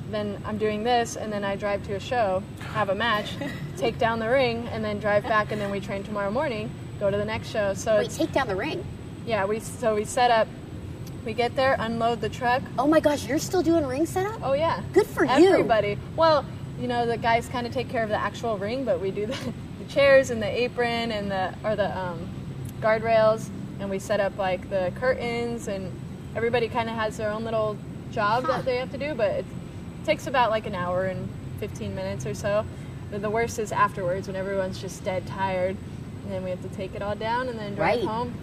Then 0.09 0.41
I'm 0.45 0.57
doing 0.57 0.83
this, 0.83 1.17
and 1.17 1.33
then 1.33 1.43
I 1.43 1.57
drive 1.57 1.85
to 1.87 1.95
a 1.95 1.99
show, 1.99 2.41
have 2.71 2.87
a 2.87 2.95
match, 2.95 3.33
take 3.77 3.97
down 3.97 4.19
the 4.19 4.29
ring, 4.29 4.65
and 4.69 4.83
then 4.83 4.99
drive 4.99 5.23
back, 5.23 5.51
and 5.51 5.59
then 5.59 5.69
we 5.69 5.81
train 5.81 6.01
tomorrow 6.03 6.31
morning, 6.31 6.71
go 6.97 7.11
to 7.11 7.17
the 7.17 7.25
next 7.25 7.49
show. 7.49 7.73
So 7.73 7.97
Wait, 7.97 8.05
it's 8.05 8.17
take 8.17 8.31
down 8.31 8.47
the 8.47 8.55
ring. 8.55 8.85
yeah, 9.25 9.43
we 9.45 9.59
so 9.59 9.95
we 9.95 10.05
set 10.05 10.31
up. 10.31 10.47
We 11.25 11.33
get 11.33 11.57
there, 11.57 11.75
unload 11.77 12.21
the 12.21 12.29
truck. 12.29 12.63
Oh 12.79 12.87
my 12.87 13.01
gosh, 13.01 13.27
you're 13.27 13.37
still 13.37 13.61
doing 13.61 13.85
ring 13.85 14.05
setup? 14.05 14.39
Oh 14.41 14.53
yeah, 14.53 14.81
Good 14.93 15.07
for 15.07 15.25
you. 15.25 15.49
Everybody. 15.49 15.97
Well, 16.15 16.45
you 16.79 16.87
know 16.87 17.05
the 17.05 17.17
guys 17.17 17.49
kind 17.49 17.67
of 17.67 17.73
take 17.73 17.89
care 17.89 18.03
of 18.03 18.07
the 18.07 18.15
actual 18.17 18.57
ring, 18.57 18.85
but 18.85 19.01
we 19.01 19.11
do 19.11 19.25
the 19.25 19.53
chairs 19.87 20.29
and 20.29 20.41
the 20.41 20.47
apron 20.47 21.11
and 21.11 21.29
the 21.31 21.53
or 21.63 21.75
the 21.75 21.97
um, 21.97 22.27
guardrails, 22.81 23.49
and 23.79 23.89
we 23.89 23.99
set 23.99 24.19
up 24.19 24.37
like 24.37 24.69
the 24.69 24.91
curtains, 24.95 25.67
and 25.67 25.91
everybody 26.35 26.67
kind 26.67 26.89
of 26.89 26.95
has 26.95 27.17
their 27.17 27.29
own 27.31 27.43
little 27.43 27.77
job 28.11 28.43
Huh. 28.43 28.53
that 28.57 28.65
they 28.65 28.77
have 28.77 28.91
to 28.91 28.97
do, 28.97 29.13
but 29.13 29.31
it 29.31 29.45
takes 30.05 30.27
about 30.27 30.49
like 30.49 30.65
an 30.65 30.75
hour 30.75 31.05
and 31.05 31.27
15 31.59 31.93
minutes 31.95 32.25
or 32.25 32.33
so. 32.33 32.65
The, 33.11 33.19
the 33.19 33.29
worst 33.29 33.59
is 33.59 33.71
afterwards 33.71 34.27
when 34.27 34.35
everyone's 34.35 34.79
just 34.79 35.03
dead 35.03 35.25
tired, 35.27 35.75
and 36.23 36.31
then 36.31 36.43
we 36.43 36.49
have 36.49 36.61
to 36.61 36.69
take 36.69 36.93
it 36.95 37.01
all 37.01 37.15
down 37.15 37.49
and 37.49 37.57
then 37.57 37.75
drive 37.75 37.97
Right. 37.99 38.05
home. 38.07 38.33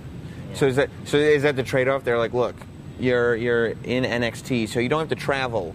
So 0.55 0.67
is 0.67 0.77
that 0.77 0.89
so 1.05 1.17
is 1.17 1.43
that 1.43 1.57
the 1.57 1.63
trade 1.65 1.89
off? 1.89 2.05
They're 2.05 2.19
like, 2.19 2.33
look, 2.33 2.55
you're 3.01 3.35
you're 3.35 3.69
in 3.85 4.05
NXT, 4.05 4.69
so 4.69 4.79
you 4.81 4.89
don't 4.89 5.01
have 5.01 5.09
to 5.09 5.15
travel, 5.17 5.75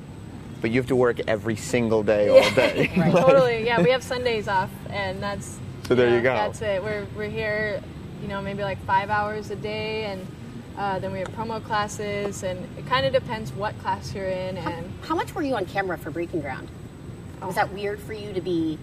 but 0.62 0.72
you 0.72 0.80
have 0.80 0.88
to 0.90 0.96
work 0.96 1.20
every 1.28 1.56
single 1.56 2.04
day 2.04 2.30
all 2.30 2.52
day. 2.56 2.92
Right. 2.98 3.12
totally. 3.26 3.66
Yeah, 3.66 3.82
we 3.82 3.92
have 3.92 4.04
Sundays 4.04 4.48
off, 4.48 4.72
and 4.90 5.22
that's. 5.22 5.60
So 5.88 5.96
there 5.96 6.10
you 6.10 6.18
know, 6.18 6.24
go. 6.24 6.34
That's 6.36 6.62
it. 6.62 6.84
We're 6.84 7.06
we're 7.16 7.30
here, 7.30 7.82
you 8.22 8.28
know, 8.28 8.42
maybe 8.42 8.64
like 8.64 8.84
five 8.86 9.10
hours 9.10 9.50
a 9.52 9.56
day, 9.56 10.06
and 10.06 10.28
uh, 10.78 11.00
then 11.00 11.12
we 11.12 11.20
have 11.20 11.30
promo 11.30 11.64
classes, 11.64 12.44
and 12.44 12.60
it 12.78 12.86
kind 12.88 13.06
of 13.06 13.14
depends 13.14 13.52
what 13.54 13.78
class 13.80 14.14
you're 14.14 14.26
in, 14.30 14.58
and 14.58 14.92
How 15.04 15.16
much 15.16 15.34
were 15.34 15.42
you 15.42 15.56
on 15.56 15.66
camera 15.66 15.98
for 15.98 16.12
Breaking 16.12 16.42
Ground? 16.42 16.68
Was 17.42 17.52
Oh. 17.52 17.56
that 17.56 17.74
weird 17.74 18.00
for 18.02 18.14
you 18.14 18.34
to 18.34 18.42
be? 18.42 18.78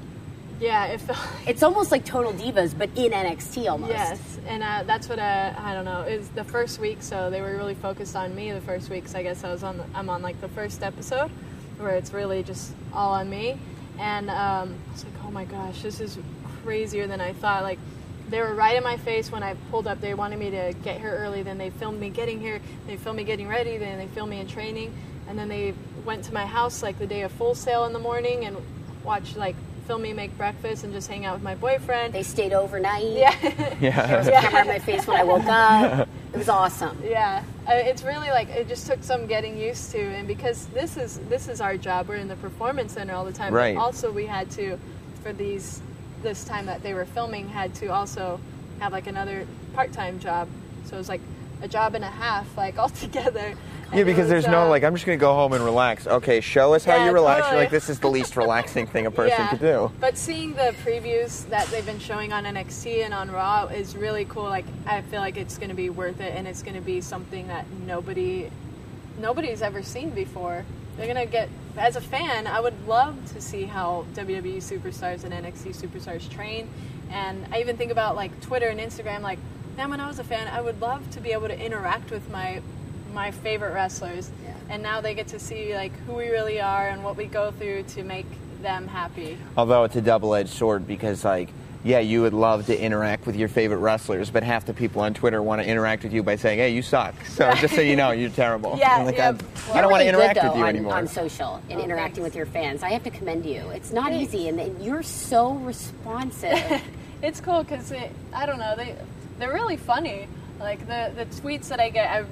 yeah, 0.59 0.87
it 0.87 1.01
felt. 1.03 1.19
It's 1.47 1.62
almost 1.62 1.93
like 1.93 2.05
Total 2.07 2.33
Divas, 2.33 2.77
but 2.77 2.89
in 2.97 3.12
NXT 3.12 3.71
almost. 3.71 3.93
Yes, 3.93 4.39
and 4.49 4.62
uh, 4.62 4.83
that's 4.87 5.09
what 5.09 5.19
uh, 5.19 5.53
I 5.59 5.75
don't 5.75 5.85
know. 5.85 6.01
Is 6.01 6.29
the 6.31 6.45
first 6.45 6.81
week, 6.81 6.99
so 7.03 7.29
they 7.31 7.41
were 7.43 7.55
really 7.57 7.75
focused 7.75 8.17
on 8.17 8.35
me 8.35 8.51
the 8.51 8.61
first 8.62 8.89
week. 8.91 9.07
So 9.07 9.19
I 9.19 9.23
guess 9.23 9.45
I 9.45 9.53
was 9.53 9.62
on. 9.62 9.77
The, 9.77 9.85
I'm 9.95 10.09
on 10.09 10.23
like 10.23 10.41
the 10.41 10.49
first 10.49 10.83
episode, 10.83 11.31
where 11.79 11.97
it's 11.97 12.12
really 12.12 12.43
just 12.43 12.73
all 12.93 13.12
on 13.12 13.29
me, 13.29 13.59
and 13.99 14.31
um, 14.31 14.75
I 14.89 14.93
was 14.93 15.05
like, 15.05 15.15
oh 15.25 15.31
my 15.31 15.45
gosh, 15.45 15.83
this 15.83 16.01
is 16.01 16.19
crazier 16.62 17.07
than 17.07 17.21
I 17.21 17.33
thought. 17.33 17.62
Like 17.62 17.79
they 18.29 18.41
were 18.41 18.55
right 18.55 18.77
in 18.77 18.83
my 18.83 18.97
face 18.97 19.31
when 19.31 19.43
I 19.43 19.55
pulled 19.71 19.87
up. 19.87 20.01
They 20.01 20.15
wanted 20.15 20.39
me 20.39 20.51
to 20.51 20.75
get 20.83 21.01
here 21.01 21.12
early. 21.15 21.43
Then 21.43 21.59
they 21.59 21.71
filmed 21.71 22.01
me 22.01 22.11
getting 22.11 22.41
here. 22.41 22.61
They 22.87 22.97
filmed 22.97 23.19
me 23.19 23.25
getting 23.25 23.49
ready. 23.49 23.77
Then 23.79 23.99
they 23.99 24.07
filmed 24.09 24.31
me 24.31 24.41
in 24.41 24.47
training, 24.47 24.93
and 25.29 25.39
then 25.39 25.49
they 25.49 25.75
went 26.05 26.25
to 26.25 26.35
my 26.35 26.47
house 26.47 26.83
like 26.83 26.99
the 26.99 27.07
day 27.07 27.23
of 27.23 27.33
Full 27.33 27.55
Sail 27.55 27.85
in 27.85 27.93
the 27.93 27.99
morning 27.99 28.45
and 28.45 28.57
watched 29.05 29.37
like 29.37 29.57
film 29.87 30.03
me 30.03 30.12
make 30.12 30.37
breakfast 30.37 30.83
and 30.83 30.93
just 30.93 31.09
hang 31.09 31.25
out 31.25 31.35
with 31.35 31.43
my 31.43 31.55
boyfriend. 31.55 32.12
They 32.12 32.25
stayed 32.25 32.53
overnight. 32.53 33.05
yeah. 33.05 33.35
There 33.81 34.19
was 34.19 34.27
a 34.27 34.33
camera 34.33 34.62
in 34.62 34.69
my 34.69 34.79
face 34.81 35.07
when 35.07 35.17
I 35.17 35.25
woke 35.25 35.47
up. 35.47 36.09
It 36.37 36.40
was 36.40 36.49
awesome. 36.51 36.99
Yeah, 37.03 37.42
uh, 37.66 37.72
it's 37.72 38.03
really 38.03 38.29
like 38.29 38.51
it 38.51 38.68
just 38.68 38.87
took 38.87 39.03
some 39.03 39.27
getting 39.27 39.57
used 39.57 39.90
to, 39.92 39.99
and 39.99 40.29
because 40.29 40.66
this 40.66 40.99
is 40.99 41.18
this 41.31 41.49
is 41.49 41.62
our 41.62 41.79
job, 41.79 42.09
we're 42.09 42.16
in 42.16 42.29
the 42.29 42.37
performance 42.37 42.92
center 42.92 43.14
all 43.14 43.25
the 43.25 43.33
time. 43.33 43.55
Right. 43.55 43.75
But 43.75 43.81
also, 43.81 44.12
we 44.12 44.27
had 44.27 44.51
to, 44.51 44.79
for 45.22 45.33
these 45.33 45.81
this 46.22 46.44
time 46.44 46.66
that 46.66 46.83
they 46.83 46.92
were 46.92 47.07
filming, 47.07 47.49
had 47.49 47.75
to 47.77 47.87
also 47.87 48.38
have 48.81 48.92
like 48.92 49.07
another 49.07 49.46
part 49.72 49.92
time 49.92 50.20
job. 50.20 50.46
So 50.85 50.96
it 50.96 50.99
was 50.99 51.09
like 51.09 51.22
a 51.62 51.69
job 51.69 51.95
and 51.95 52.05
a 52.05 52.11
half, 52.11 52.57
like 52.57 52.79
altogether. 52.85 53.55
Yeah, 53.95 54.03
because 54.03 54.29
there's 54.29 54.49
no 54.49 54.62
uh, 54.64 54.69
like 54.69 54.83
I'm 54.83 54.95
just 54.95 55.07
gonna 55.07 55.16
go 55.16 55.33
home 55.33 55.53
and 55.53 55.64
relax. 55.64 56.07
Okay, 56.09 56.40
show 56.40 56.75
us 56.75 56.85
how 56.85 56.97
Yeah, 56.97 57.07
you 57.07 57.12
relax. 57.12 57.42
totally. 57.42 57.55
You're 57.55 57.62
like 57.64 57.71
this 57.71 57.88
is 57.88 58.01
the 58.01 58.11
least 58.11 58.37
relaxing 58.37 58.87
thing 58.87 59.07
a 59.07 59.11
person 59.11 59.38
yeah. 59.38 59.49
could 59.49 59.61
do. 59.61 59.92
But 60.01 60.19
seeing 60.19 60.55
the 60.55 60.75
previews 60.85 61.49
that 61.51 61.66
they've 61.69 61.87
been 61.87 62.01
showing 62.01 62.33
on 62.33 62.45
NXT 62.45 63.05
and 63.05 63.14
on 63.14 63.31
Raw 63.31 63.66
is 63.66 63.97
really 63.97 64.25
cool. 64.25 64.42
Like 64.45 64.64
I 64.87 65.03
feel 65.03 65.21
like 65.21 65.37
it's 65.37 65.57
going 65.57 65.69
to 65.71 65.77
be 65.77 65.88
worth 65.88 66.21
it, 66.21 66.35
and 66.35 66.49
it's 66.49 66.62
going 66.62 66.75
to 66.75 66.81
be 66.81 67.01
something 67.01 67.47
that 67.47 67.64
nobody, 67.87 68.51
nobody's 69.19 69.62
ever 69.62 69.83
seen 69.83 70.11
before. 70.11 70.64
They're 70.97 71.12
going 71.12 71.25
to 71.25 71.31
get. 71.31 71.49
As 71.77 71.95
a 71.95 72.01
fan, 72.01 72.47
I 72.47 72.59
would 72.59 72.88
love 72.88 73.14
to 73.35 73.40
see 73.40 73.64
how 73.64 74.07
WWE 74.14 74.57
superstars 74.57 75.25
and 75.25 75.33
NXT 75.33 75.77
superstars 75.77 76.29
train, 76.29 76.69
and 77.11 77.47
I 77.53 77.61
even 77.61 77.77
think 77.77 77.92
about 77.92 78.16
like 78.16 78.40
Twitter 78.40 78.69
and 78.69 78.81
Instagram. 78.81 79.21
Like, 79.21 79.38
man, 79.77 79.91
when 79.91 80.01
I 80.01 80.07
was 80.09 80.19
a 80.19 80.25
fan, 80.25 80.49
I 80.49 80.61
would 80.61 80.81
love 80.81 81.09
to 81.12 81.21
be 81.21 81.33
able 81.33 81.49
to 81.49 81.59
interact 81.59 82.11
with 82.11 82.29
my 82.31 82.61
my 83.12 83.31
favorite 83.31 83.73
wrestlers, 83.73 84.31
and 84.69 84.83
now 84.83 85.01
they 85.01 85.15
get 85.15 85.29
to 85.29 85.39
see 85.39 85.75
like 85.75 85.93
who 86.07 86.15
we 86.15 86.29
really 86.29 86.61
are 86.61 86.89
and 86.89 87.03
what 87.03 87.17
we 87.17 87.27
go 87.27 87.51
through 87.53 87.85
to 87.85 88.03
make 88.03 88.27
them 88.62 88.87
happy. 88.89 89.39
Although 89.57 89.85
it's 89.85 89.97
a 89.97 90.01
double-edged 90.01 90.51
sword 90.51 90.87
because 90.87 91.25
like 91.25 91.49
yeah, 91.85 92.01
you 92.01 92.23
would 92.23 92.35
love 92.35 92.67
to 92.67 92.77
interact 92.79 93.27
with 93.27 93.37
your 93.37 93.47
favorite 93.47 93.77
wrestlers, 93.79 94.29
but 94.29 94.43
half 94.43 94.67
the 94.67 94.75
people 94.75 95.03
on 95.03 95.15
Twitter 95.15 95.41
want 95.41 95.62
to 95.62 95.69
interact 95.69 96.03
with 96.03 96.12
you 96.12 96.23
by 96.23 96.35
saying, 96.35 96.59
"Hey, 96.59 96.71
you 96.71 96.83
suck." 96.83 97.15
So 97.27 97.53
just 97.61 97.75
so 97.75 97.81
you 97.81 97.95
know, 97.95 98.11
you're 98.11 98.31
terrible. 98.31 98.77
Yeah, 98.77 98.97
I'm 98.97 99.07
like, 99.07 99.17
yeah. 99.17 99.33
Well, 99.33 99.77
I 99.77 99.81
don't 99.83 99.91
want 99.93 100.03
to 100.03 100.09
interact 100.09 100.35
good, 100.35 100.45
with 100.45 100.53
though, 100.55 100.59
you 100.59 100.65
on, 100.65 100.69
anymore. 100.69 100.95
on 100.95 101.07
social 101.07 101.62
and 101.71 101.81
Oh, 101.81 101.85
interacting 101.85 102.25
thanks. 102.25 102.35
with 102.35 102.35
your 102.35 102.47
fans. 102.47 102.83
I 102.83 102.91
have 102.91 103.05
to 103.05 103.11
commend 103.11 103.47
you. 103.47 103.69
It's 103.71 103.93
not 103.93 104.12
easy, 104.12 104.49
and 104.49 104.59
then 104.59 104.77
you're 104.81 105.05
so 105.05 105.53
responsive. 105.53 106.83
it's 107.23 107.41
cool 107.41 107.62
because 107.62 107.93
I 108.35 108.47
don't 108.47 108.59
know 108.59 108.75
they 108.77 108.97
they're 109.38 109.53
really 109.53 109.77
funny. 109.77 110.29
Like 110.59 110.81
the 110.87 111.12
the 111.14 111.27
tweets 111.27 111.68
that 111.68 111.81
I 111.81 111.90
get, 111.90 112.11
I 112.11 112.25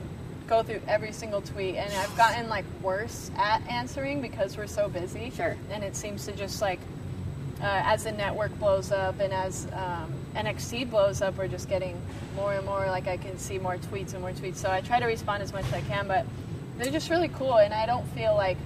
go 0.46 0.62
through 0.62 0.80
every 0.88 1.12
single 1.12 1.40
tweet, 1.40 1.76
and 1.76 1.92
I've 1.94 2.16
gotten 2.16 2.48
like 2.48 2.64
worse 2.82 3.30
at 3.36 3.62
answering 3.70 4.20
because 4.20 4.56
we're 4.56 4.66
so 4.66 4.88
busy. 4.88 5.30
Sure. 5.34 5.56
And 5.70 5.82
it 5.84 5.96
seems 5.96 6.24
to 6.26 6.32
just 6.32 6.60
like 6.62 6.80
uh, 7.60 7.82
as 7.84 8.04
the 8.04 8.12
network 8.12 8.56
blows 8.58 8.92
up 8.92 9.20
and 9.20 9.32
as 9.32 9.66
um, 9.72 10.12
NXT 10.34 10.90
blows 10.90 11.22
up, 11.22 11.36
we're 11.38 11.48
just 11.48 11.68
getting 11.68 12.00
more 12.36 12.52
and 12.54 12.66
more. 12.66 12.86
Like 12.86 13.06
I 13.06 13.16
can 13.16 13.38
see 13.38 13.58
more 13.58 13.76
tweets 13.76 14.12
and 14.12 14.20
more 14.20 14.32
tweets. 14.32 14.56
So 14.56 14.70
I 14.70 14.80
try 14.80 15.00
to 15.00 15.06
respond 15.06 15.42
as 15.42 15.52
much 15.52 15.64
as 15.66 15.72
I 15.74 15.80
can, 15.82 16.08
but 16.08 16.26
they're 16.78 16.92
just 16.92 17.08
really 17.10 17.28
cool, 17.28 17.56
and 17.58 17.72
I 17.74 17.86
don't 17.86 18.06
feel 18.08 18.34
like. 18.34 18.56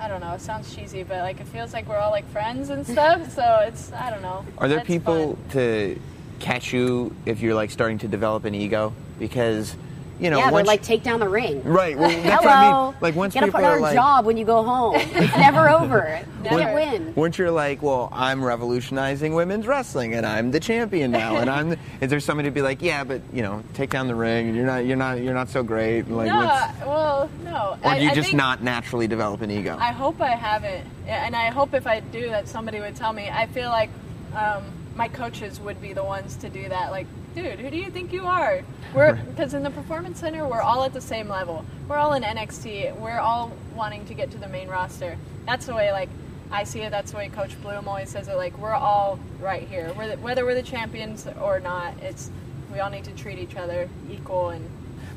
I 0.00 0.08
don't 0.08 0.20
know. 0.20 0.32
It 0.32 0.40
sounds 0.40 0.74
cheesy, 0.74 1.04
but 1.04 1.18
like 1.18 1.40
it 1.40 1.46
feels 1.46 1.72
like 1.72 1.86
we're 1.88 1.96
all 1.98 2.10
like 2.10 2.28
friends 2.30 2.68
and 2.70 2.84
stuff. 2.84 3.32
So 3.34 3.60
it's 3.62 3.92
I 3.92 4.10
don't 4.10 4.22
know. 4.22 4.44
Are 4.58 4.66
there 4.66 4.78
It's 4.78 4.88
people 4.88 5.36
fun. 5.36 5.50
to 5.52 6.00
catch 6.40 6.72
you 6.72 7.14
if 7.26 7.40
you're 7.40 7.54
like 7.54 7.70
starting 7.70 7.98
to 7.98 8.08
develop 8.08 8.44
an 8.44 8.54
ego? 8.54 8.92
Because 9.18 9.74
you 10.20 10.30
know, 10.30 10.38
yeah, 10.38 10.44
they're 10.44 10.52
once 10.52 10.68
like 10.68 10.82
take 10.82 11.02
down 11.02 11.18
the 11.18 11.28
ring. 11.28 11.60
right. 11.64 11.98
Well, 11.98 12.08
that's 12.08 12.22
Hello. 12.22 12.36
what 12.44 12.48
I 12.48 12.86
mean. 12.92 12.96
Like 13.00 13.14
once 13.16 13.34
you 13.34 13.40
Get 13.40 13.48
a 13.48 13.52
people 13.52 13.60
part 13.62 13.72
are 13.72 13.76
of 13.78 13.82
like, 13.82 13.94
job 13.94 14.24
when 14.26 14.36
you 14.36 14.44
go 14.44 14.62
home. 14.62 14.94
It's 15.14 15.36
never 15.36 15.68
over. 15.68 16.20
You 16.38 16.42
Never. 16.44 16.58
can't 16.60 16.74
win. 16.74 17.14
Once 17.16 17.36
you're 17.36 17.50
like, 17.50 17.82
well, 17.82 18.10
I'm 18.12 18.44
revolutionizing 18.44 19.34
women's 19.34 19.66
wrestling, 19.66 20.14
and 20.14 20.24
I'm 20.24 20.52
the 20.52 20.60
champion 20.60 21.10
now, 21.10 21.36
and 21.36 21.50
I'm. 21.50 21.72
Is 22.00 22.10
there 22.10 22.20
somebody 22.20 22.48
to 22.48 22.54
be 22.54 22.62
like, 22.62 22.80
yeah, 22.80 23.02
but 23.02 23.22
you 23.32 23.42
know, 23.42 23.64
take 23.74 23.90
down 23.90 24.06
the 24.06 24.14
ring, 24.14 24.46
and 24.48 24.56
you're 24.56 24.66
not, 24.66 24.84
you're 24.86 24.96
not, 24.96 25.20
you're 25.20 25.34
not 25.34 25.48
so 25.48 25.64
great. 25.64 26.08
Like, 26.08 26.28
no, 26.28 26.86
well, 26.86 27.30
no. 27.42 27.78
or 27.82 27.90
I, 27.90 27.98
do 27.98 28.04
you 28.04 28.10
I 28.10 28.14
just 28.14 28.28
think- 28.28 28.36
not 28.36 28.62
naturally 28.62 29.08
develop 29.08 29.40
an 29.40 29.50
ego? 29.50 29.76
I 29.80 29.90
hope 29.92 30.20
I 30.20 30.30
haven't, 30.30 30.86
and 31.08 31.34
I 31.34 31.46
hope 31.50 31.74
if 31.74 31.88
I 31.88 31.98
do 32.00 32.28
that 32.28 32.46
somebody 32.46 32.78
would 32.78 32.94
tell 32.94 33.12
me. 33.12 33.30
I 33.30 33.46
feel 33.46 33.68
like 33.70 33.90
um, 34.36 34.62
my 34.96 35.08
coaches 35.08 35.60
would 35.60 35.80
be 35.80 35.92
the 35.92 36.04
ones 36.04 36.36
to 36.36 36.48
do 36.48 36.68
that. 36.68 36.90
Like, 36.90 37.06
dude, 37.34 37.58
who 37.58 37.70
do 37.70 37.76
you 37.76 37.90
think 37.90 38.12
you 38.12 38.26
are? 38.26 38.62
We're 38.94 39.14
because 39.14 39.54
in 39.54 39.62
the 39.62 39.70
performance 39.70 40.20
center, 40.20 40.46
we're 40.46 40.60
all 40.60 40.84
at 40.84 40.92
the 40.92 41.00
same 41.00 41.28
level. 41.28 41.64
We're 41.88 41.96
all 41.96 42.12
in 42.14 42.22
NXT. 42.22 42.96
We're 42.96 43.18
all 43.18 43.52
wanting 43.74 44.06
to 44.06 44.14
get 44.14 44.30
to 44.32 44.38
the 44.38 44.48
main 44.48 44.68
roster. 44.68 45.16
That's 45.46 45.66
the 45.66 45.74
way, 45.74 45.92
like. 45.92 46.08
I 46.50 46.62
see 46.62 46.82
it. 46.82 46.90
That's 46.90 47.10
the 47.10 47.16
way 47.16 47.28
Coach 47.30 47.60
Bloom 47.62 47.88
always 47.88 48.10
says 48.10 48.28
it. 48.28 48.36
Like 48.36 48.56
we're 48.58 48.74
all 48.74 49.18
right 49.40 49.66
here. 49.66 49.92
We're 49.96 50.08
the, 50.08 50.16
whether 50.18 50.44
we're 50.44 50.54
the 50.54 50.62
champions 50.62 51.26
or 51.40 51.58
not. 51.58 51.98
It's 52.00 52.30
we 52.72 52.78
all 52.78 52.90
need 52.90 53.04
to 53.04 53.10
treat 53.12 53.38
each 53.38 53.56
other 53.56 53.88
equal 54.10 54.50
and 54.50 54.68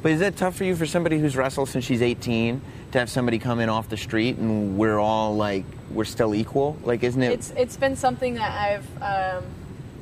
But 0.01 0.13
is 0.13 0.19
that 0.21 0.35
tough 0.35 0.55
for 0.55 0.63
you 0.63 0.75
for 0.75 0.85
somebody 0.85 1.19
who's 1.19 1.35
wrestled 1.35 1.69
since 1.69 1.85
she's 1.85 2.01
18 2.01 2.61
to 2.91 2.99
have 2.99 3.09
somebody 3.09 3.37
come 3.37 3.59
in 3.59 3.69
off 3.69 3.89
the 3.89 3.97
street 3.97 4.37
and 4.37 4.77
we're 4.77 4.97
all 4.97 5.35
like 5.35 5.65
we're 5.91 6.05
still 6.05 6.33
equal? 6.33 6.77
Like, 6.83 7.03
isn't 7.03 7.21
it? 7.21 7.33
It's 7.33 7.53
it's 7.57 7.77
been 7.77 7.95
something 7.95 8.35
that 8.35 8.51
I've 8.51 9.03
um, 9.37 9.43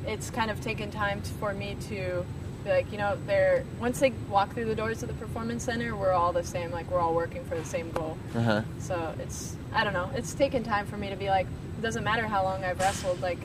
it's 0.06 0.30
kind 0.30 0.50
of 0.50 0.60
taken 0.60 0.90
time 0.90 1.20
t- 1.22 1.30
for 1.40 1.52
me 1.52 1.76
to 1.88 2.24
be 2.64 2.70
like 2.70 2.90
you 2.92 2.98
know 2.98 3.16
they're 3.26 3.64
once 3.80 4.00
they 4.00 4.10
walk 4.28 4.52
through 4.54 4.64
the 4.66 4.74
doors 4.74 5.02
of 5.02 5.08
the 5.08 5.14
performance 5.14 5.64
center 5.64 5.94
we're 5.96 6.12
all 6.12 6.32
the 6.32 6.44
same 6.44 6.70
like 6.70 6.90
we're 6.90 7.00
all 7.00 7.14
working 7.14 7.44
for 7.44 7.56
the 7.56 7.64
same 7.64 7.90
goal. 7.92 8.16
uh-huh. 8.34 8.62
So 8.80 9.14
it's 9.20 9.56
I 9.72 9.84
don't 9.84 9.92
know 9.92 10.10
it's 10.14 10.34
taken 10.34 10.62
time 10.62 10.86
for 10.86 10.96
me 10.96 11.10
to 11.10 11.16
be 11.16 11.28
like 11.28 11.46
it 11.78 11.82
doesn't 11.82 12.04
matter 12.04 12.26
how 12.26 12.42
long 12.42 12.64
I've 12.64 12.78
wrestled 12.78 13.20
like 13.20 13.38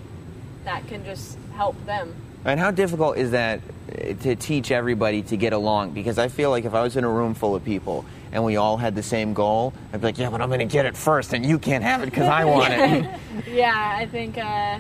that 0.66 0.88
can 0.88 1.04
just 1.04 1.38
help 1.56 1.76
them. 1.86 2.16
And 2.46 2.60
how 2.60 2.72
difficult 2.72 3.18
is 3.18 3.32
that 3.32 3.62
uh, 3.92 4.14
to 4.24 4.36
teach 4.36 4.72
everybody 4.72 5.22
to 5.24 5.38
get 5.38 5.54
along? 5.54 5.92
Because 5.92 6.18
I 6.18 6.28
feel 6.28 6.50
like 6.50 6.66
if 6.66 6.74
I 6.74 6.82
was 6.82 6.98
in 6.98 7.04
a 7.04 7.10
room 7.10 7.34
full 7.36 7.56
of 7.56 7.64
people 7.64 8.04
and 8.32 8.44
we 8.44 8.56
all 8.58 8.78
had 8.78 8.96
the 8.96 9.04
same 9.04 9.34
goal, 9.34 9.74
I'd 9.94 10.02
be 10.02 10.08
like, 10.08 10.18
yeah, 10.18 10.30
but 10.30 10.42
I'm 10.42 10.50
going 10.50 10.60
to 10.60 10.66
get 10.66 10.86
it 10.86 10.96
first, 10.96 11.34
and 11.34 11.46
you 11.46 11.60
can't 11.60 11.84
have 11.84 12.02
it 12.02 12.06
because 12.06 12.28
I 12.28 12.46
want 12.46 12.74
it. 12.74 13.20
Yeah, 13.48 13.96
I 13.98 14.06
think, 14.06 14.38
uh, 14.38 14.80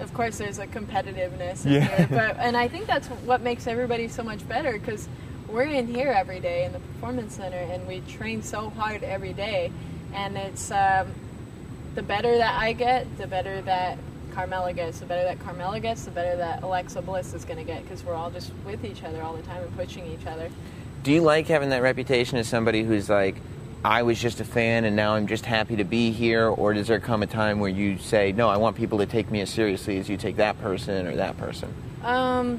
of 0.00 0.12
course, 0.14 0.38
there's 0.38 0.58
a 0.58 0.66
competitiveness 0.66 1.64
in 1.66 1.72
Yeah. 1.74 1.80
here, 1.96 2.06
but 2.10 2.36
and 2.38 2.56
I 2.56 2.68
think 2.68 2.86
that's 2.86 3.08
what 3.08 3.42
makes 3.42 3.66
everybody 3.66 4.08
so 4.08 4.22
much 4.22 4.46
better 4.48 4.72
because 4.72 5.08
we're 5.48 5.62
in 5.64 5.86
here 5.86 6.10
every 6.10 6.40
day 6.40 6.64
in 6.64 6.72
the 6.72 6.80
performance 6.80 7.36
center 7.36 7.56
and 7.58 7.86
we 7.86 8.00
train 8.08 8.42
so 8.42 8.70
hard 8.70 9.02
every 9.02 9.32
day, 9.32 9.70
and 10.12 10.36
it's 10.36 10.70
um, 10.70 11.08
the 11.94 12.02
better 12.02 12.36
that 12.38 12.60
I 12.60 12.72
get, 12.72 13.06
the 13.18 13.26
better 13.26 13.60
that 13.62 13.98
Carmella 14.32 14.74
gets, 14.74 14.98
the 14.98 15.06
better 15.06 15.22
that 15.24 15.38
Carmella 15.38 15.80
gets, 15.80 16.04
the 16.06 16.10
better 16.10 16.36
that 16.38 16.62
Alexa 16.64 17.02
Bliss 17.02 17.34
is 17.34 17.44
going 17.44 17.58
to 17.58 17.64
get 17.64 17.84
because 17.84 18.02
we're 18.04 18.14
all 18.14 18.30
just 18.32 18.50
with 18.66 18.84
each 18.84 19.04
other 19.04 19.22
all 19.22 19.34
the 19.34 19.42
time 19.42 19.62
and 19.62 19.76
pushing 19.76 20.04
each 20.06 20.26
other. 20.26 20.50
Do 21.04 21.12
you 21.12 21.20
like 21.20 21.46
having 21.46 21.68
that 21.68 21.82
reputation 21.82 22.38
as 22.38 22.48
somebody 22.48 22.82
who's 22.82 23.08
like, 23.08 23.36
I 23.84 24.02
was 24.02 24.18
just 24.18 24.40
a 24.40 24.44
fan 24.44 24.84
and 24.84 24.96
now 24.96 25.14
I'm 25.14 25.26
just 25.26 25.44
happy 25.44 25.76
to 25.76 25.84
be 25.84 26.10
here? 26.10 26.48
Or 26.48 26.72
does 26.72 26.88
there 26.88 27.00
come 27.00 27.22
a 27.22 27.26
time 27.26 27.60
where 27.60 27.70
you 27.70 27.98
say, 27.98 28.32
no, 28.32 28.48
I 28.48 28.56
want 28.56 28.76
people 28.76 28.98
to 28.98 29.06
take 29.06 29.30
me 29.30 29.42
as 29.42 29.50
seriously 29.50 29.98
as 29.98 30.08
you 30.08 30.16
take 30.16 30.36
that 30.36 30.58
person 30.60 31.06
or 31.06 31.16
that 31.16 31.36
person? 31.36 31.72
Um, 32.02 32.58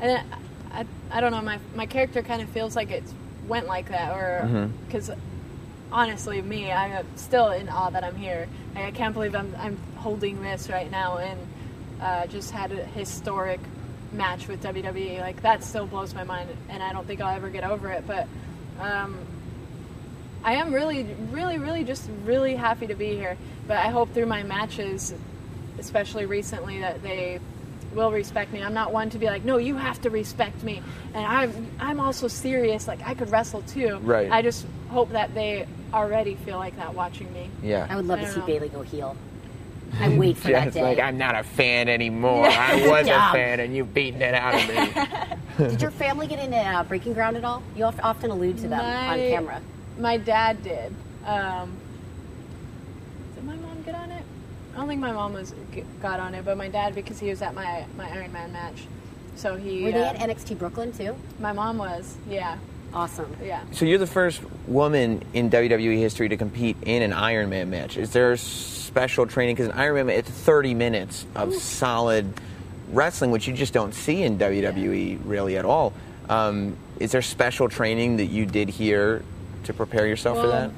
and 0.00 0.18
I, 0.72 0.80
I, 0.80 0.86
I 1.12 1.20
don't 1.20 1.30
know. 1.30 1.40
My 1.40 1.58
my 1.74 1.86
character 1.86 2.22
kind 2.22 2.42
of 2.42 2.48
feels 2.48 2.74
like 2.76 2.90
it 2.90 3.04
went 3.46 3.66
like 3.66 3.88
that, 3.88 4.12
or 4.12 4.70
because 4.86 5.10
honestly, 5.90 6.40
me, 6.42 6.70
I'm 6.70 7.04
still 7.16 7.50
in 7.50 7.68
awe 7.68 7.90
that 7.90 8.04
I'm 8.04 8.16
here. 8.16 8.48
Like, 8.74 8.84
I 8.84 8.90
can't 8.90 9.14
believe 9.14 9.34
I'm 9.34 9.54
I'm 9.58 9.76
holding 9.96 10.40
this 10.40 10.68
right 10.68 10.90
now, 10.90 11.18
and 11.18 11.40
uh, 12.00 12.26
just 12.26 12.52
had 12.52 12.70
a 12.70 12.84
historic 12.84 13.60
match 14.12 14.46
with 14.46 14.62
WWE. 14.62 15.20
Like 15.20 15.42
that 15.42 15.64
still 15.64 15.86
blows 15.86 16.14
my 16.14 16.24
mind, 16.24 16.50
and 16.68 16.82
I 16.82 16.92
don't 16.92 17.06
think 17.06 17.20
I'll 17.20 17.34
ever 17.34 17.50
get 17.50 17.64
over 17.64 17.90
it. 17.90 18.06
But 18.06 18.28
um, 18.80 19.18
I 20.44 20.54
am 20.54 20.72
really, 20.72 21.04
really, 21.30 21.58
really 21.58 21.84
just 21.84 22.08
really 22.24 22.54
happy 22.54 22.86
to 22.86 22.94
be 22.94 23.14
here. 23.16 23.36
But 23.66 23.78
I 23.78 23.88
hope 23.88 24.12
through 24.14 24.26
my 24.26 24.42
matches, 24.42 25.14
especially 25.78 26.26
recently, 26.26 26.80
that 26.80 27.02
they 27.02 27.40
will 27.94 28.12
respect 28.12 28.52
me. 28.52 28.62
I'm 28.62 28.74
not 28.74 28.92
one 28.92 29.10
to 29.10 29.18
be 29.18 29.26
like, 29.26 29.44
no, 29.44 29.56
you 29.56 29.74
have 29.76 30.00
to 30.02 30.10
respect 30.10 30.62
me. 30.62 30.82
And 31.14 31.24
I'm, 31.26 31.66
I'm 31.80 32.00
also 32.00 32.28
serious. 32.28 32.86
Like 32.86 33.00
I 33.06 33.14
could 33.14 33.30
wrestle 33.30 33.62
too. 33.62 33.98
Right. 34.02 34.30
I 34.30 34.42
just 34.42 34.66
hope 34.90 35.10
that 35.10 35.34
they 35.34 35.66
already 35.92 36.34
feel 36.36 36.58
like 36.58 36.76
that 36.76 36.94
watching 36.94 37.32
me. 37.32 37.50
Yeah. 37.62 37.86
I 37.88 37.96
would 37.96 38.06
love 38.06 38.20
I 38.20 38.24
to 38.24 38.30
see 38.30 38.40
know. 38.40 38.46
Bayley 38.46 38.68
go 38.68 38.82
heel. 38.82 39.16
I 40.00 40.10
wait 40.18 40.36
for 40.36 40.48
that 40.52 40.72
day. 40.74 40.82
like, 40.82 40.98
I'm 40.98 41.16
not 41.18 41.34
a 41.34 41.42
fan 41.42 41.88
anymore. 41.88 42.46
I 42.46 42.86
was 42.86 43.06
a 43.08 43.32
fan 43.32 43.60
and 43.60 43.74
you've 43.74 43.92
beaten 43.94 44.20
it 44.20 44.34
out 44.34 44.54
of 44.54 44.68
me. 45.58 45.68
Did 45.68 45.80
your 45.82 45.90
family 45.90 46.26
get 46.26 46.38
into 46.38 46.58
uh, 46.58 46.84
Breaking 46.84 47.14
Ground 47.14 47.36
at 47.38 47.44
all? 47.44 47.62
You 47.74 47.84
often 47.84 48.30
allude 48.30 48.58
to 48.58 48.68
them 48.68 48.80
on 48.80 49.06
My- 49.08 49.16
camera. 49.16 49.62
My 49.98 50.16
dad 50.16 50.62
did. 50.62 50.94
Um, 51.24 51.76
did 53.34 53.44
my 53.44 53.56
mom 53.56 53.82
get 53.82 53.94
on 53.94 54.10
it? 54.10 54.22
I 54.74 54.78
don't 54.78 54.88
think 54.88 55.00
my 55.00 55.12
mom 55.12 55.32
was 55.32 55.54
got 56.00 56.20
on 56.20 56.34
it, 56.34 56.44
but 56.44 56.56
my 56.56 56.68
dad 56.68 56.94
because 56.94 57.18
he 57.18 57.30
was 57.30 57.42
at 57.42 57.54
my 57.54 57.84
my 57.96 58.08
Iron 58.10 58.32
Man 58.32 58.52
match. 58.52 58.84
So 59.36 59.56
he. 59.56 59.84
Were 59.84 59.92
they 59.92 60.02
uh, 60.02 60.12
at 60.12 60.16
NXT 60.16 60.58
Brooklyn 60.58 60.92
too? 60.92 61.16
my 61.38 61.52
mom 61.52 61.78
was. 61.78 62.16
Yeah. 62.28 62.58
Awesome. 62.92 63.36
Yeah. 63.42 63.62
So 63.72 63.84
you're 63.84 63.98
the 63.98 64.06
first 64.06 64.40
woman 64.66 65.22
in 65.34 65.50
WWE 65.50 65.98
history 65.98 66.28
to 66.30 66.36
compete 66.36 66.76
in 66.82 67.02
an 67.02 67.12
Iron 67.12 67.50
Man 67.50 67.70
match. 67.70 67.96
Is 67.96 68.12
there 68.12 68.36
special 68.36 69.26
training? 69.26 69.56
Because 69.56 69.68
an 69.68 69.78
Iron 69.78 70.06
Man, 70.06 70.16
it's 70.16 70.30
30 70.30 70.74
minutes 70.74 71.26
of 71.34 71.54
solid 71.54 72.32
wrestling, 72.92 73.30
which 73.30 73.46
you 73.46 73.52
just 73.52 73.74
don't 73.74 73.94
see 73.94 74.22
in 74.22 74.38
WWE 74.38 75.20
really 75.24 75.58
at 75.58 75.64
all. 75.64 75.92
Um, 76.30 76.76
is 76.98 77.12
there 77.12 77.22
special 77.22 77.68
training 77.68 78.16
that 78.18 78.26
you 78.26 78.46
did 78.46 78.68
here 78.68 79.22
to 79.68 79.74
prepare 79.74 80.06
yourself 80.06 80.38
for 80.38 80.48
that? 80.48 80.70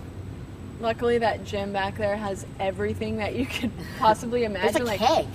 Luckily, 0.81 1.19
that 1.19 1.45
gym 1.45 1.73
back 1.73 1.97
there 1.97 2.17
has 2.17 2.47
everything 2.59 3.17
that 3.17 3.35
you 3.35 3.47
could 3.47 3.71
possibly 3.99 4.41
There's 4.47 4.51
imagine. 4.77 4.83
a 4.83 4.85
like 4.85 4.99
keg. 4.99 5.27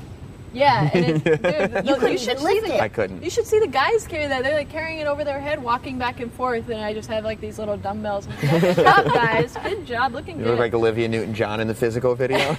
Yeah, 0.53 0.89
and 0.93 1.05
it, 1.05 1.23
dude, 1.83 1.85
You 1.85 2.07
you, 2.11 2.17
should 2.17 2.39
even 2.39 2.47
see 2.47 2.59
the 2.61 2.75
it. 2.75 2.81
I 2.81 2.87
couldn't. 2.87 3.21
You 3.23 3.29
should 3.29 3.45
see 3.45 3.59
the 3.59 3.67
guys 3.67 4.07
carry 4.07 4.25
that. 4.27 4.41
They're 4.43 4.55
like 4.57 4.69
carrying 4.69 4.99
it 4.99 5.07
over 5.07 5.23
their 5.25 5.39
head, 5.39 5.61
walking 5.61 5.97
back 5.97 6.19
and 6.21 6.31
forth, 6.31 6.69
and 6.69 6.79
I 6.81 6.93
just 6.93 7.09
have 7.09 7.23
like 7.25 7.41
these 7.41 7.59
little 7.59 7.75
dumbbells. 7.77 8.25
Good 8.41 8.75
job, 8.77 9.05
guys. 9.13 9.55
Good 9.63 9.85
job. 9.85 10.13
Looking 10.13 10.37
You 10.37 10.45
good. 10.45 10.51
look 10.51 10.59
like 10.59 10.73
Olivia 10.73 11.07
Newton-John 11.09 11.59
in 11.59 11.67
the 11.67 11.75
physical 11.75 12.15
video. 12.15 12.55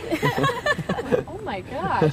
oh 1.26 1.40
my 1.42 1.62
gosh. 1.62 2.12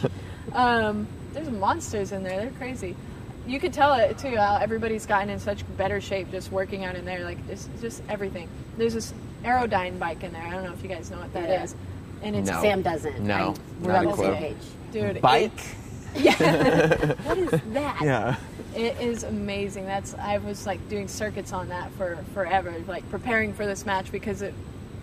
um, 0.54 1.06
there's 1.34 1.50
monsters 1.50 2.12
in 2.14 2.24
there. 2.24 2.40
They're 2.42 2.52
crazy. 2.52 2.96
You 3.46 3.60
could 3.60 3.74
tell 3.74 3.94
it 3.96 4.18
too. 4.18 4.36
How 4.38 4.58
everybody's 4.58 5.06
gotten 5.06 5.30
in 5.30 5.40
such 5.40 5.64
better 5.78 6.00
shape 6.00 6.32
just 6.32 6.52
working 6.52 6.86
out 6.86 6.96
in 6.96 7.06
there. 7.06 7.24
Like 7.24 7.46
just, 7.48 7.70
just 7.82 8.02
everything. 8.10 8.48
There's 8.78 8.94
this 8.94 9.14
Airdyne 9.44 10.00
bike 10.00 10.24
in 10.24 10.32
there. 10.34 10.42
I 10.42 10.50
don't 10.52 10.64
know 10.64 10.74
if 10.74 10.82
you 10.82 10.90
guys 10.90 11.12
know 11.12 11.20
what 11.20 11.34
that 11.34 11.64
is. 11.64 11.74
Yeah. 11.74 12.28
And 12.28 12.36
it's 12.38 12.50
No. 12.50 12.62
Sam 12.62 12.82
doesn't. 12.82 13.20
No, 13.20 13.54
I, 13.82 13.84
we're 13.86 13.92
not 13.92 14.06
on 14.06 14.14
a 14.14 14.16
the 14.16 14.18
same 14.24 14.36
page. 14.38 14.58
dude. 14.92 15.22
Bike. 15.22 15.52
What 16.16 17.38
is 17.38 17.50
that? 17.74 17.98
Yeah. 18.02 18.36
It 18.76 19.00
is 19.02 19.24
amazing. 19.24 19.86
That's 19.86 20.14
I 20.16 20.38
was 20.38 20.66
like 20.66 20.88
doing 20.88 21.08
circuits 21.08 21.52
on 21.54 21.70
that 21.70 21.92
for 21.94 22.24
forever, 22.34 22.74
like 22.88 23.08
preparing 23.10 23.54
for 23.54 23.66
this 23.66 23.86
match 23.86 24.12
because 24.12 24.42
it. 24.42 24.54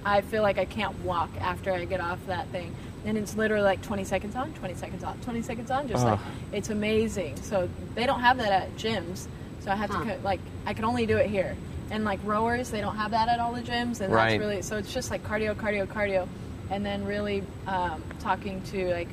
I 0.05 0.23
feel 0.23 0.43
like 0.43 0.57
I 0.57 0.65
can't 0.65 0.99
walk 1.05 1.29
after 1.41 1.73
I 1.73 1.85
get 1.85 2.01
off 2.01 2.19
that 2.27 2.47
thing, 2.49 2.75
and 3.05 3.17
it's 3.19 3.37
literally 3.37 3.65
like 3.65 3.83
20 3.83 4.05
seconds 4.05 4.37
on, 4.37 4.53
20 4.55 4.75
seconds 4.75 5.05
off, 5.05 5.21
20 5.23 5.43
seconds 5.43 5.71
on. 5.71 5.89
Just 5.89 6.05
like 6.05 6.19
it's 6.53 6.71
amazing. 6.71 7.37
So 7.43 7.69
they 7.95 8.07
don't 8.07 8.21
have 8.21 8.37
that 8.39 8.53
at 8.53 8.77
gyms, 8.77 9.27
so 9.61 9.71
I 9.71 9.77
have 9.77 9.91
Huh. 9.91 10.05
to 10.05 10.11
co- 10.17 10.21
like 10.23 10.41
I 10.67 10.75
can 10.75 10.85
only 10.85 11.07
do 11.07 11.17
it 11.17 11.31
here. 11.31 11.57
And 11.91 12.05
like 12.05 12.21
rowers, 12.25 12.71
they 12.71 12.81
don't 12.81 12.97
have 12.97 13.11
that 13.13 13.29
at 13.29 13.41
all 13.41 13.53
the 13.53 13.63
gyms, 13.63 14.01
and 14.01 14.13
Right. 14.13 14.31
that's 14.31 14.39
really 14.41 14.63
so. 14.63 14.77
It's 14.77 14.93
just 14.95 15.11
like 15.11 15.25
cardio, 15.25 15.55
cardio, 15.55 15.87
cardio, 15.87 16.29
and 16.71 16.85
then 16.87 17.05
really 17.05 17.43
um, 17.67 18.03
talking 18.21 18.63
to 18.71 18.91
like 18.93 19.09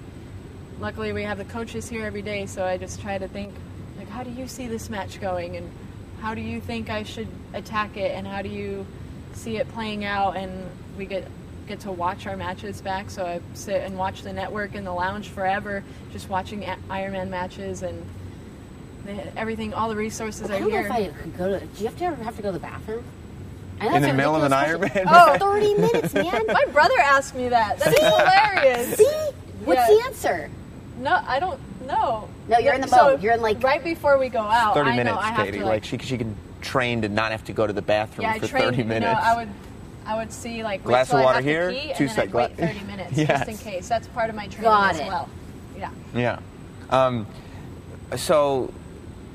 luckily 0.80 1.12
we 1.12 1.23
have 1.23 1.39
the 1.39 1.45
coaches 1.45 1.89
here 1.89 2.06
every 2.06 2.21
day 2.21 2.45
so 2.45 2.63
i 2.63 2.78
just 2.78 3.02
try 3.02 3.17
to 3.17 3.28
think 3.28 3.52
like 3.97 4.08
how 4.10 4.21
do 4.21 4.30
you 4.30 4.47
see 4.47 4.67
this 4.67 4.91
match 4.91 5.19
going 5.19 5.58
and 5.58 5.67
how 6.21 6.36
do 6.36 6.41
you 6.41 6.62
think 6.62 6.88
i 6.91 7.02
should 7.02 7.28
attack 7.56 7.97
it 7.97 8.12
and 8.15 8.28
how 8.28 8.43
do 8.43 8.50
you 8.50 8.86
see 9.34 9.58
it 9.58 9.67
playing 9.69 10.06
out 10.06 10.38
and 10.38 10.52
we 10.95 11.08
get 11.08 11.28
get 11.67 11.80
to 11.82 11.91
watch 11.91 12.25
our 12.27 12.38
matches 12.38 12.82
back 12.82 13.10
so 13.10 13.25
i 13.25 13.39
sit 13.53 13.82
and 13.84 13.97
watch 13.97 14.21
the 14.23 14.32
network 14.32 14.73
in 14.73 14.84
the 14.84 14.91
lounge 14.93 15.27
forever 15.30 15.84
just 16.13 16.30
watching 16.30 16.63
a- 16.63 16.77
ironman 16.89 17.30
matches 17.30 17.84
and 17.84 18.03
the, 19.06 19.38
everything 19.38 19.73
all 19.73 19.89
the 19.89 19.95
resources 19.95 20.49
I 20.49 20.56
are 20.56 20.60
don't 20.60 20.69
know 20.69 20.77
here 20.77 20.86
if 20.88 20.91
I 20.91 21.08
could 21.08 21.38
go 21.38 21.60
to. 21.60 21.65
Do 21.65 21.80
you 21.80 21.86
have 21.88 21.97
to 21.99 22.03
ever 22.06 22.23
have 22.23 22.36
to 22.36 22.41
go 22.41 22.49
to 22.49 22.53
the 22.53 22.60
bathroom? 22.60 23.06
I 23.80 23.95
In 23.95 24.01
the 24.01 24.13
middle 24.13 24.36
of 24.36 24.43
an 24.43 24.51
ridiculous 24.51 24.91
Ironman 24.91 25.03
question. 25.03 25.41
Oh, 25.41 25.53
30 25.53 25.73
minutes, 25.75 26.13
man. 26.13 26.41
my 26.47 26.65
brother 26.73 26.97
asked 26.99 27.34
me 27.36 27.47
that 27.49 27.80
that's 27.80 27.97
hilarious 27.97 28.97
See? 28.97 29.06
What's 29.63 29.80
Yeah. 29.89 29.95
the 29.95 30.03
answer? 30.08 30.49
no 30.99 31.21
i 31.27 31.39
don't 31.39 31.60
know 31.86 32.27
No, 32.49 32.58
you're 32.58 32.73
in 32.73 32.82
the 32.82 32.88
So, 32.88 32.97
boat. 32.97 33.21
You're 33.21 33.34
in, 33.34 33.41
like- 33.41 33.62
right 33.63 33.84
before 33.84 34.17
we 34.17 34.27
go 34.30 34.39
out 34.39 34.73
30 34.73 34.89
I 34.89 34.91
know 34.91 34.97
minutes, 35.03 35.17
I 35.21 35.32
have 35.32 35.45
Katie. 35.45 35.60
to, 35.60 35.65
like, 35.65 35.84
she, 35.86 35.97
she 35.99 36.17
can 36.17 36.36
train 36.62 37.01
to 37.03 37.08
not 37.10 37.32
have 37.32 37.45
to 37.45 37.53
go 37.53 37.65
to 37.67 37.71
the 37.73 37.82
bathroom 37.82 38.23
Yeah, 38.23 38.34
I 38.34 38.39
for 38.39 38.47
trained. 38.47 38.75
30 38.75 38.84
minutes. 38.84 39.06
You 39.06 39.13
know, 39.13 39.19
I 39.21 39.36
would, 39.38 39.49
I 40.07 40.15
would 40.15 40.31
see 40.31 40.63
like 40.63 40.79
wait 40.85 40.89
Glass 40.91 41.09
till 41.09 41.17
of 41.17 41.23
I 41.23 41.25
water 41.25 41.35
have 41.37 41.45
here, 41.45 41.71
pee, 41.71 41.93
two 41.97 42.05
and 42.05 42.15
then 42.15 42.31
wait 42.31 42.55
30 42.57 42.79
minutes 42.87 43.11
Yes. 43.17 43.27
just 43.45 43.49
in 43.49 43.57
case. 43.57 43.87
That's 43.89 44.07
part 44.07 44.29
of 44.29 44.35
my 44.35 44.47
training 44.47 44.63
Got 44.71 44.93
as 44.95 44.99
it. 45.01 45.07
well. 45.07 45.29
Yeah. 45.77 45.91
Yeah. 46.15 46.39
Um, 46.89 47.27
so 48.15 48.73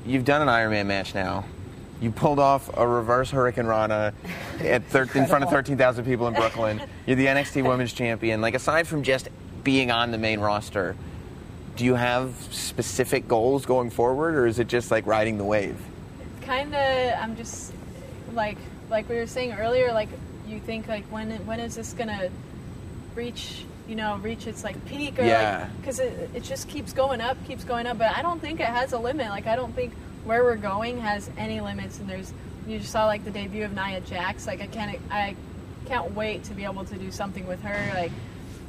you've 0.07 0.25
done 0.25 0.43
an 0.43 0.49
Ironman 0.49 0.87
match 0.87 1.15
now. 1.15 1.45
You 2.01 2.11
pulled 2.11 2.39
off 2.41 2.69
a 2.77 2.87
reverse 2.89 3.31
Hurricane 3.31 3.67
Rana 3.67 4.13
at 4.61 4.85
thir- 4.87 5.09
in 5.15 5.27
front 5.27 5.45
of 5.45 5.51
13,000 5.51 6.05
people 6.05 6.27
in 6.27 6.35
Brooklyn. 6.35 6.81
You're 7.07 7.17
the 7.17 7.27
NXT 7.27 7.63
Women's 7.69 7.93
Champion. 7.93 8.41
Like 8.41 8.55
aside 8.55 8.89
from 8.89 9.03
just 9.05 9.29
being 9.63 9.91
on 9.93 10.11
the 10.11 10.19
main 10.19 10.41
roster, 10.41 10.97
do 11.77 11.85
you 11.85 11.95
have 11.95 12.35
specific 12.51 13.29
goals 13.29 13.67
going 13.67 13.91
forward, 13.91 14.35
or 14.35 14.47
is 14.47 14.59
it 14.59 14.67
just 14.67 14.91
like 14.91 15.07
riding 15.07 15.39
the 15.39 15.45
wave? 15.45 15.77
Kind 16.41 16.75
of. 16.75 17.13
I'm 17.21 17.37
just 17.37 17.73
like 18.33 18.59
like 18.91 19.09
we 19.09 19.15
were 19.17 19.27
saying 19.27 19.53
earlier. 19.53 19.93
Like 19.93 20.09
you 20.53 20.61
think 20.61 20.89
like 20.89 21.05
when 21.07 21.31
when 21.47 21.61
is 21.61 21.75
this 21.75 21.93
gonna 21.93 22.31
reach? 23.15 23.65
You 23.89 23.97
know, 23.97 24.17
reach 24.19 24.47
its 24.47 24.63
like 24.65 24.83
peak 24.87 25.19
or 25.19 25.25
Yeah. 25.25 25.63
like 25.69 25.81
because 25.81 25.99
it, 25.99 26.31
it 26.35 26.43
just 26.45 26.69
keeps 26.69 26.93
going 26.93 27.21
up, 27.21 27.37
keeps 27.47 27.65
going 27.65 27.87
up. 27.87 27.99
But 27.99 28.17
I 28.17 28.23
don't 28.23 28.41
think 28.41 28.61
it 28.61 28.67
has 28.67 28.93
a 28.93 28.99
limit. 28.99 29.29
Like 29.29 29.47
I 29.47 29.57
don't 29.57 29.75
think 29.75 29.93
where 30.25 30.45
we're 30.45 30.57
going 30.57 31.01
has 31.01 31.29
any 31.37 31.61
limits. 31.61 31.99
And 31.99 32.09
there's 32.09 32.33
you 32.67 32.79
just 32.79 32.93
saw 32.93 33.07
like 33.07 33.25
the 33.25 33.31
debut 33.33 33.65
of 33.65 33.75
Nia 33.75 34.01
Jax. 34.01 34.47
Like 34.47 34.61
I 34.61 34.67
can't 34.69 34.99
I 35.11 35.35
can't 35.87 36.15
wait 36.15 36.45
to 36.45 36.55
be 36.55 36.65
able 36.65 36.85
to 36.85 36.97
do 36.97 37.11
something 37.11 37.47
with 37.47 37.61
her. 37.63 37.93
Like 37.95 38.13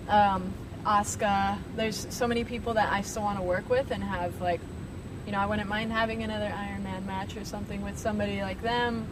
um, 0.09 0.51
Asuka. 0.83 1.57
There's 1.75 2.07
so 2.09 2.27
many 2.27 2.43
people 2.43 2.73
that 2.73 2.91
I 2.91 3.01
still 3.01 3.21
want 3.21 3.37
to 3.37 3.43
work 3.43 3.69
with 3.69 3.91
and 3.91 4.03
have 4.03 4.41
like, 4.41 4.59
you 5.25 5.31
know, 5.31 5.37
I 5.39 5.45
wouldn't 5.45 5.69
mind 5.69 5.91
having 5.93 6.23
another 6.23 6.51
Iron 6.57 6.83
Man 6.83 7.05
match 7.05 7.37
or 7.37 7.45
something 7.45 7.81
with 7.83 7.97
somebody 7.99 8.41
like 8.41 8.61
them. 8.63 9.05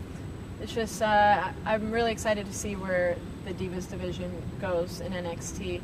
It's 0.62 0.74
just 0.74 1.02
uh, 1.02 1.50
I'm 1.65 1.91
really 1.91 2.12
excited 2.12 2.45
to 2.45 2.54
see 2.54 2.76
where 2.76 3.15
the 3.45 3.54
Divas 3.54 3.89
division 3.89 4.32
goes 4.62 5.02
in 5.02 5.12
NXT, 5.12 5.82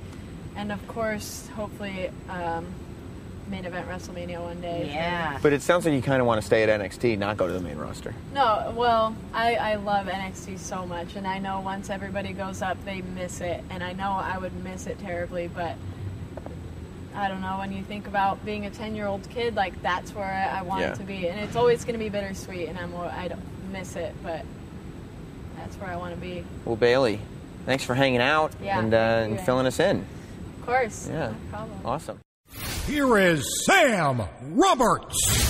and 0.55 0.71
of 0.71 0.87
course, 0.87 1.47
hopefully, 1.55 2.11
um, 2.29 2.67
main 3.49 3.65
event 3.65 3.87
WrestleMania 3.89 4.39
one 4.41 4.61
day. 4.61 4.89
Yeah. 4.93 5.39
But 5.41 5.53
it 5.53 5.61
sounds 5.63 5.85
like 5.85 5.93
you 5.95 6.01
kind 6.01 6.21
of 6.21 6.27
want 6.27 6.39
to 6.41 6.45
stay 6.45 6.63
at 6.63 6.79
NXT, 6.81 7.17
not 7.17 7.37
go 7.37 7.47
to 7.47 7.53
the 7.53 7.59
main 7.59 7.77
roster. 7.77 8.13
No, 8.33 8.71
well, 8.75 9.15
I, 9.33 9.55
I 9.55 9.75
love 9.75 10.05
NXT 10.07 10.59
so 10.59 10.85
much, 10.85 11.15
and 11.15 11.25
I 11.25 11.39
know 11.39 11.59
once 11.61 11.89
everybody 11.89 12.33
goes 12.33 12.61
up, 12.61 12.77
they 12.85 13.01
miss 13.01 13.41
it, 13.41 13.63
and 13.71 13.83
I 13.83 13.93
know 13.93 14.11
I 14.11 14.37
would 14.37 14.53
miss 14.63 14.85
it 14.85 14.99
terribly, 14.99 15.47
but 15.47 15.75
I 17.15 17.27
don't 17.29 17.41
know. 17.41 17.57
When 17.57 17.71
you 17.71 17.81
think 17.83 18.05
about 18.05 18.45
being 18.45 18.67
a 18.67 18.69
ten-year-old 18.69 19.27
kid, 19.31 19.55
like 19.55 19.81
that's 19.81 20.13
where 20.13 20.25
I, 20.25 20.59
I 20.59 20.61
want 20.61 20.81
Yeah. 20.81 20.93
to 20.93 21.03
be, 21.03 21.27
and 21.29 21.39
it's 21.39 21.55
always 21.55 21.83
going 21.83 21.93
to 21.97 21.99
be 22.03 22.09
bittersweet, 22.09 22.69
and 22.69 22.77
I'm 22.77 22.95
I 22.95 23.27
don't 23.29 23.41
miss 23.71 23.95
it, 23.95 24.13
but 24.21 24.45
that's 25.67 25.79
where 25.81 25.89
I 25.89 25.95
want 25.97 26.15
to 26.15 26.21
be. 26.21 26.43
Well, 26.65 26.75
Bayley, 26.75 27.19
thanks 27.65 27.83
for 27.83 27.93
hanging 27.93 28.21
out 28.21 28.53
Yeah, 28.63 28.79
and, 28.79 28.93
uh, 28.93 28.97
and 28.97 29.39
filling 29.41 29.65
us 29.65 29.79
in. 29.79 30.05
Of 30.59 30.65
course, 30.65 31.07
Yeah. 31.09 31.27
no 31.29 31.35
problem. 31.51 31.79
Awesome. 31.85 32.19
Here 32.85 33.17
is 33.17 33.45
Sam 33.65 34.21
Roberts. 34.51 35.45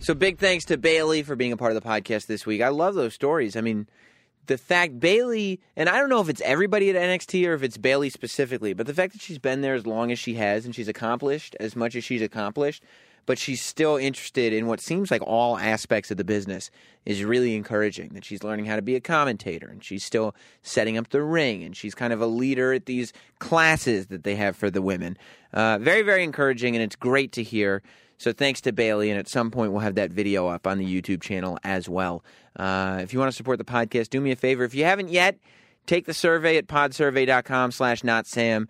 So 0.00 0.12
big 0.14 0.38
thanks 0.38 0.66
to 0.66 0.76
Bayley 0.76 1.22
for 1.22 1.34
being 1.34 1.52
a 1.52 1.56
part 1.56 1.74
of 1.74 1.82
the 1.82 1.88
podcast 1.88 2.26
this 2.26 2.44
week. 2.44 2.60
I 2.60 2.68
love 2.68 2.94
those 2.94 3.14
stories. 3.14 3.56
I 3.56 3.62
mean, 3.62 3.86
the 4.46 4.58
fact 4.58 5.00
Bayley, 5.00 5.60
and 5.76 5.88
I 5.88 5.98
don't 5.98 6.10
know 6.10 6.20
if 6.20 6.28
it's 6.28 6.42
everybody 6.42 6.90
at 6.90 6.96
NXT 6.96 7.46
or 7.48 7.54
if 7.54 7.62
it's 7.62 7.78
Bayley 7.78 8.10
specifically, 8.10 8.74
but 8.74 8.86
the 8.86 8.92
fact 8.92 9.14
that 9.14 9.22
she's 9.22 9.38
been 9.38 9.62
there 9.62 9.74
as 9.74 9.86
long 9.86 10.12
as 10.12 10.18
she 10.18 10.34
has 10.34 10.66
and 10.66 10.74
she's 10.74 10.88
accomplished 10.88 11.56
as 11.58 11.74
much 11.74 11.96
as 11.96 12.04
she's 12.04 12.20
accomplished, 12.20 12.82
but 13.26 13.38
she's 13.38 13.62
still 13.62 13.96
interested 13.96 14.52
in 14.52 14.66
what 14.66 14.80
seems 14.80 15.10
like 15.10 15.22
all 15.22 15.56
aspects 15.56 16.10
of 16.10 16.16
the 16.16 16.24
business 16.24 16.70
is 17.04 17.24
really 17.24 17.54
encouraging. 17.54 18.10
That 18.10 18.24
she's 18.24 18.42
learning 18.42 18.66
how 18.66 18.76
to 18.76 18.82
be 18.82 18.96
a 18.96 19.00
commentator 19.00 19.68
and 19.68 19.82
she's 19.82 20.04
still 20.04 20.34
setting 20.62 20.96
up 20.96 21.10
the 21.10 21.22
ring 21.22 21.62
and 21.62 21.76
she's 21.76 21.94
kind 21.94 22.12
of 22.12 22.20
a 22.20 22.26
leader 22.26 22.72
at 22.72 22.86
these 22.86 23.12
classes 23.38 24.06
that 24.06 24.24
they 24.24 24.36
have 24.36 24.56
for 24.56 24.70
the 24.70 24.82
women. 24.82 25.16
Uh, 25.52 25.78
very, 25.78 26.02
very 26.02 26.24
encouraging, 26.24 26.74
and 26.74 26.82
it's 26.82 26.96
great 26.96 27.32
to 27.32 27.42
hear. 27.42 27.82
So 28.18 28.32
thanks 28.32 28.60
to 28.62 28.72
Bayley, 28.72 29.10
and 29.10 29.18
at 29.18 29.28
some 29.28 29.50
point 29.50 29.72
we'll 29.72 29.80
have 29.80 29.96
that 29.96 30.10
video 30.10 30.48
up 30.48 30.66
on 30.66 30.78
the 30.78 30.84
YouTube 30.84 31.20
channel 31.20 31.58
as 31.64 31.88
well. 31.88 32.24
Uh, 32.56 33.00
if 33.02 33.12
you 33.12 33.18
want 33.18 33.30
to 33.30 33.36
support 33.36 33.58
the 33.58 33.64
podcast, 33.64 34.10
do 34.10 34.20
me 34.20 34.30
a 34.30 34.36
favor. 34.36 34.64
If 34.64 34.74
you 34.74 34.84
haven't 34.84 35.10
yet, 35.10 35.38
take 35.86 36.06
the 36.06 36.14
survey 36.14 36.56
at 36.56 36.66
podsurvey.com 36.66 37.72
slash 37.72 38.02
notsam. 38.02 38.66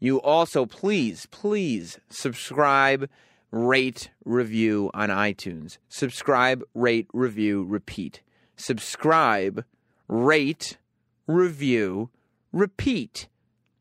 You 0.00 0.20
also, 0.20 0.66
please, 0.66 1.26
please 1.30 1.98
subscribe, 2.08 3.08
rate, 3.50 4.10
review 4.24 4.90
on 4.94 5.08
iTunes. 5.08 5.78
Subscribe, 5.88 6.62
rate, 6.74 7.08
review, 7.12 7.64
repeat. 7.64 8.22
Subscribe, 8.56 9.64
rate, 10.08 10.78
review, 11.26 12.10
repeat. 12.52 13.28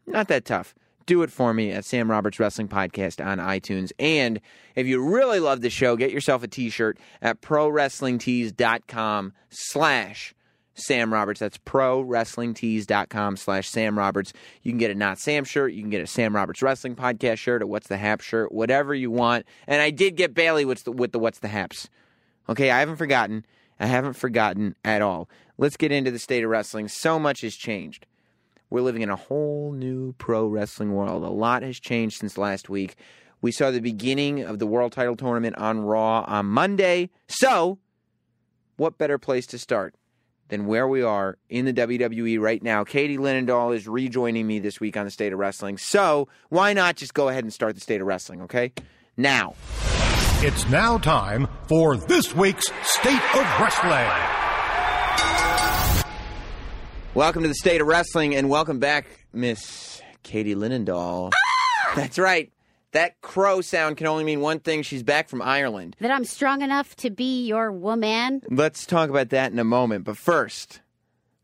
Not 0.05 0.27
that 0.29 0.45
tough. 0.45 0.73
Do 1.05 1.21
it 1.23 1.31
for 1.31 1.53
me 1.53 1.71
at 1.71 1.85
Sam 1.85 2.11
Roberts 2.11 2.39
Wrestling 2.39 2.67
Podcast 2.67 3.25
on 3.25 3.37
iTunes. 3.39 3.91
And 3.97 4.41
if 4.75 4.87
you 4.87 5.01
really 5.01 5.39
love 5.39 5.61
the 5.61 5.69
show, 5.69 5.95
get 5.95 6.11
yourself 6.11 6.43
a 6.43 6.47
t-shirt 6.47 6.99
at 7.21 7.41
prowrestlingtees.com 7.41 9.33
slash 9.49 10.35
Sam 10.77 11.13
Roberts. 11.13 11.39
That's 11.39 11.57
prowrestlingtees.com 11.57 13.37
slash 13.37 13.69
Sam 13.69 13.97
Roberts. 13.97 14.33
You 14.63 14.71
can 14.71 14.77
get 14.77 14.91
a 14.91 14.95
Not 14.95 15.19
Sam 15.19 15.43
shirt. 15.43 15.73
You 15.73 15.81
can 15.81 15.89
get 15.89 16.01
a 16.01 16.07
Sam 16.07 16.35
Roberts 16.35 16.61
Wrestling 16.61 16.95
Podcast 16.95 17.37
shirt, 17.37 17.61
a 17.61 17.67
What's 17.67 17.87
the 17.87 17.97
Hap 17.97 18.21
shirt, 18.21 18.51
whatever 18.51 18.93
you 18.93 19.11
want. 19.11 19.45
And 19.67 19.81
I 19.81 19.89
did 19.89 20.15
get 20.15 20.33
Bayley 20.33 20.65
with 20.65 20.83
the, 20.83 20.91
with 20.91 21.11
the 21.11 21.19
What's 21.19 21.39
the 21.39 21.47
Haps. 21.47 21.89
Okay, 22.49 22.71
I 22.71 22.79
haven't 22.79 22.97
forgotten. 22.97 23.45
I 23.79 23.85
haven't 23.85 24.13
forgotten 24.13 24.75
at 24.83 25.01
all. 25.01 25.29
Let's 25.57 25.77
get 25.77 25.91
into 25.91 26.11
the 26.11 26.19
state 26.19 26.43
of 26.43 26.49
wrestling. 26.49 26.87
So 26.87 27.19
much 27.19 27.41
has 27.41 27.55
changed. 27.55 28.05
We're 28.69 28.81
living 28.81 29.01
in 29.01 29.09
a 29.09 29.15
whole 29.15 29.71
new 29.71 30.13
pro 30.13 30.45
wrestling 30.45 30.93
world. 30.93 31.23
A 31.23 31.29
lot 31.29 31.63
has 31.63 31.79
changed 31.79 32.19
since 32.19 32.37
last 32.37 32.69
week. 32.69 32.95
We 33.41 33.51
saw 33.51 33.71
the 33.71 33.79
beginning 33.79 34.43
of 34.43 34.59
the 34.59 34.67
world 34.67 34.91
title 34.91 35.15
tournament 35.15 35.57
on 35.57 35.81
Raw 35.81 36.23
on 36.27 36.47
Monday. 36.47 37.11
So, 37.27 37.77
what 38.77 38.97
better 38.97 39.17
place 39.17 39.45
to 39.47 39.57
start 39.57 39.95
than 40.49 40.65
where 40.65 40.87
we 40.87 41.01
are 41.01 41.37
in 41.49 41.65
the 41.65 41.73
WWE 41.73 42.39
right 42.39 42.61
now? 42.61 42.83
Katie 42.83 43.17
Linendoll 43.17 43.75
is 43.75 43.87
rejoining 43.87 44.45
me 44.47 44.59
this 44.59 44.79
week 44.79 44.97
on 44.97 45.05
the 45.05 45.11
state 45.11 45.33
of 45.33 45.39
wrestling. 45.39 45.77
So, 45.77 46.27
why 46.49 46.73
not 46.73 46.95
just 46.95 47.13
go 47.13 47.29
ahead 47.29 47.43
and 47.43 47.53
start 47.53 47.75
the 47.75 47.81
state 47.81 48.01
of 48.01 48.07
wrestling, 48.07 48.41
okay? 48.43 48.73
now. 49.17 49.55
It's 50.41 50.69
now 50.69 50.99
time 50.99 51.47
for 51.67 51.97
this 51.97 52.35
week's 52.35 52.71
State 52.83 53.35
of 53.35 53.59
Wrestling. 53.59 54.07
Welcome 57.15 57.41
to 57.41 57.49
the 57.49 57.55
State 57.55 57.81
of 57.81 57.87
Wrestling, 57.87 58.35
and 58.35 58.47
welcome 58.47 58.77
back, 58.77 59.07
Miss 59.33 60.01
Katie 60.21 60.53
Linendoll. 60.53 61.31
Ah! 61.33 61.93
That's 61.95 62.19
right. 62.19 62.51
That 62.97 63.21
crow 63.21 63.61
sound 63.61 63.97
can 63.97 64.07
only 64.07 64.23
mean 64.23 64.41
one 64.41 64.59
thing. 64.59 64.81
She's 64.81 65.03
back 65.03 65.29
from 65.29 65.39
Ireland. 65.43 65.95
That 65.99 66.09
I'm 66.09 66.25
strong 66.25 66.63
enough 66.63 66.95
to 66.95 67.11
be 67.11 67.45
your 67.45 67.71
woman. 67.71 68.41
Let's 68.49 68.87
talk 68.87 69.11
about 69.11 69.29
that 69.29 69.51
in 69.51 69.59
a 69.59 69.63
moment. 69.63 70.03
But 70.03 70.17
first, 70.17 70.81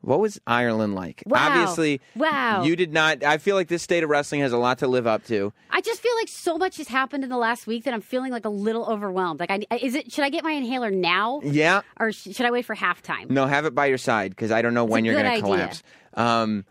what 0.01 0.19
was 0.19 0.41
Ireland 0.47 0.95
like? 0.95 1.21
Wow. 1.27 1.49
Obviously, 1.51 2.01
Wow. 2.15 2.63
you 2.63 2.75
did 2.75 2.91
not. 2.91 3.23
I 3.23 3.37
feel 3.37 3.55
like 3.55 3.67
this 3.67 3.83
state 3.83 4.03
of 4.03 4.09
wrestling 4.09 4.41
has 4.41 4.51
a 4.51 4.57
lot 4.57 4.79
to 4.79 4.87
live 4.87 5.05
up 5.05 5.25
to. 5.27 5.53
I 5.69 5.81
just 5.81 6.01
feel 6.01 6.15
like 6.15 6.27
so 6.27 6.57
much 6.57 6.77
has 6.77 6.87
happened 6.87 7.23
in 7.23 7.29
the 7.29 7.37
last 7.37 7.67
week 7.67 7.83
that 7.83 7.93
I'm 7.93 8.01
feeling 8.01 8.31
like 8.31 8.45
a 8.45 8.49
little 8.49 8.85
overwhelmed. 8.87 9.39
Like, 9.39 9.51
I, 9.51 9.77
is 9.79 9.93
it? 9.93 10.11
Should 10.11 10.23
I 10.25 10.29
get 10.29 10.43
my 10.43 10.53
inhaler 10.53 10.89
now, 10.89 11.39
Yeah. 11.43 11.81
or 11.99 12.11
sh- 12.11 12.29
should 12.33 12.47
I 12.47 12.51
wait 12.51 12.65
for 12.65 12.75
halftime? 12.75 13.29
No, 13.29 13.45
have 13.45 13.65
it 13.65 13.75
by 13.75 13.85
your 13.85 13.99
side 13.99 14.31
because 14.31 14.51
I 14.51 14.63
don't 14.63 14.73
know 14.73 14.85
when 14.85 15.05
you're 15.05 15.13
going 15.21 15.35
to 15.35 15.39
collapse. 15.41 15.83
Um, 16.15 16.65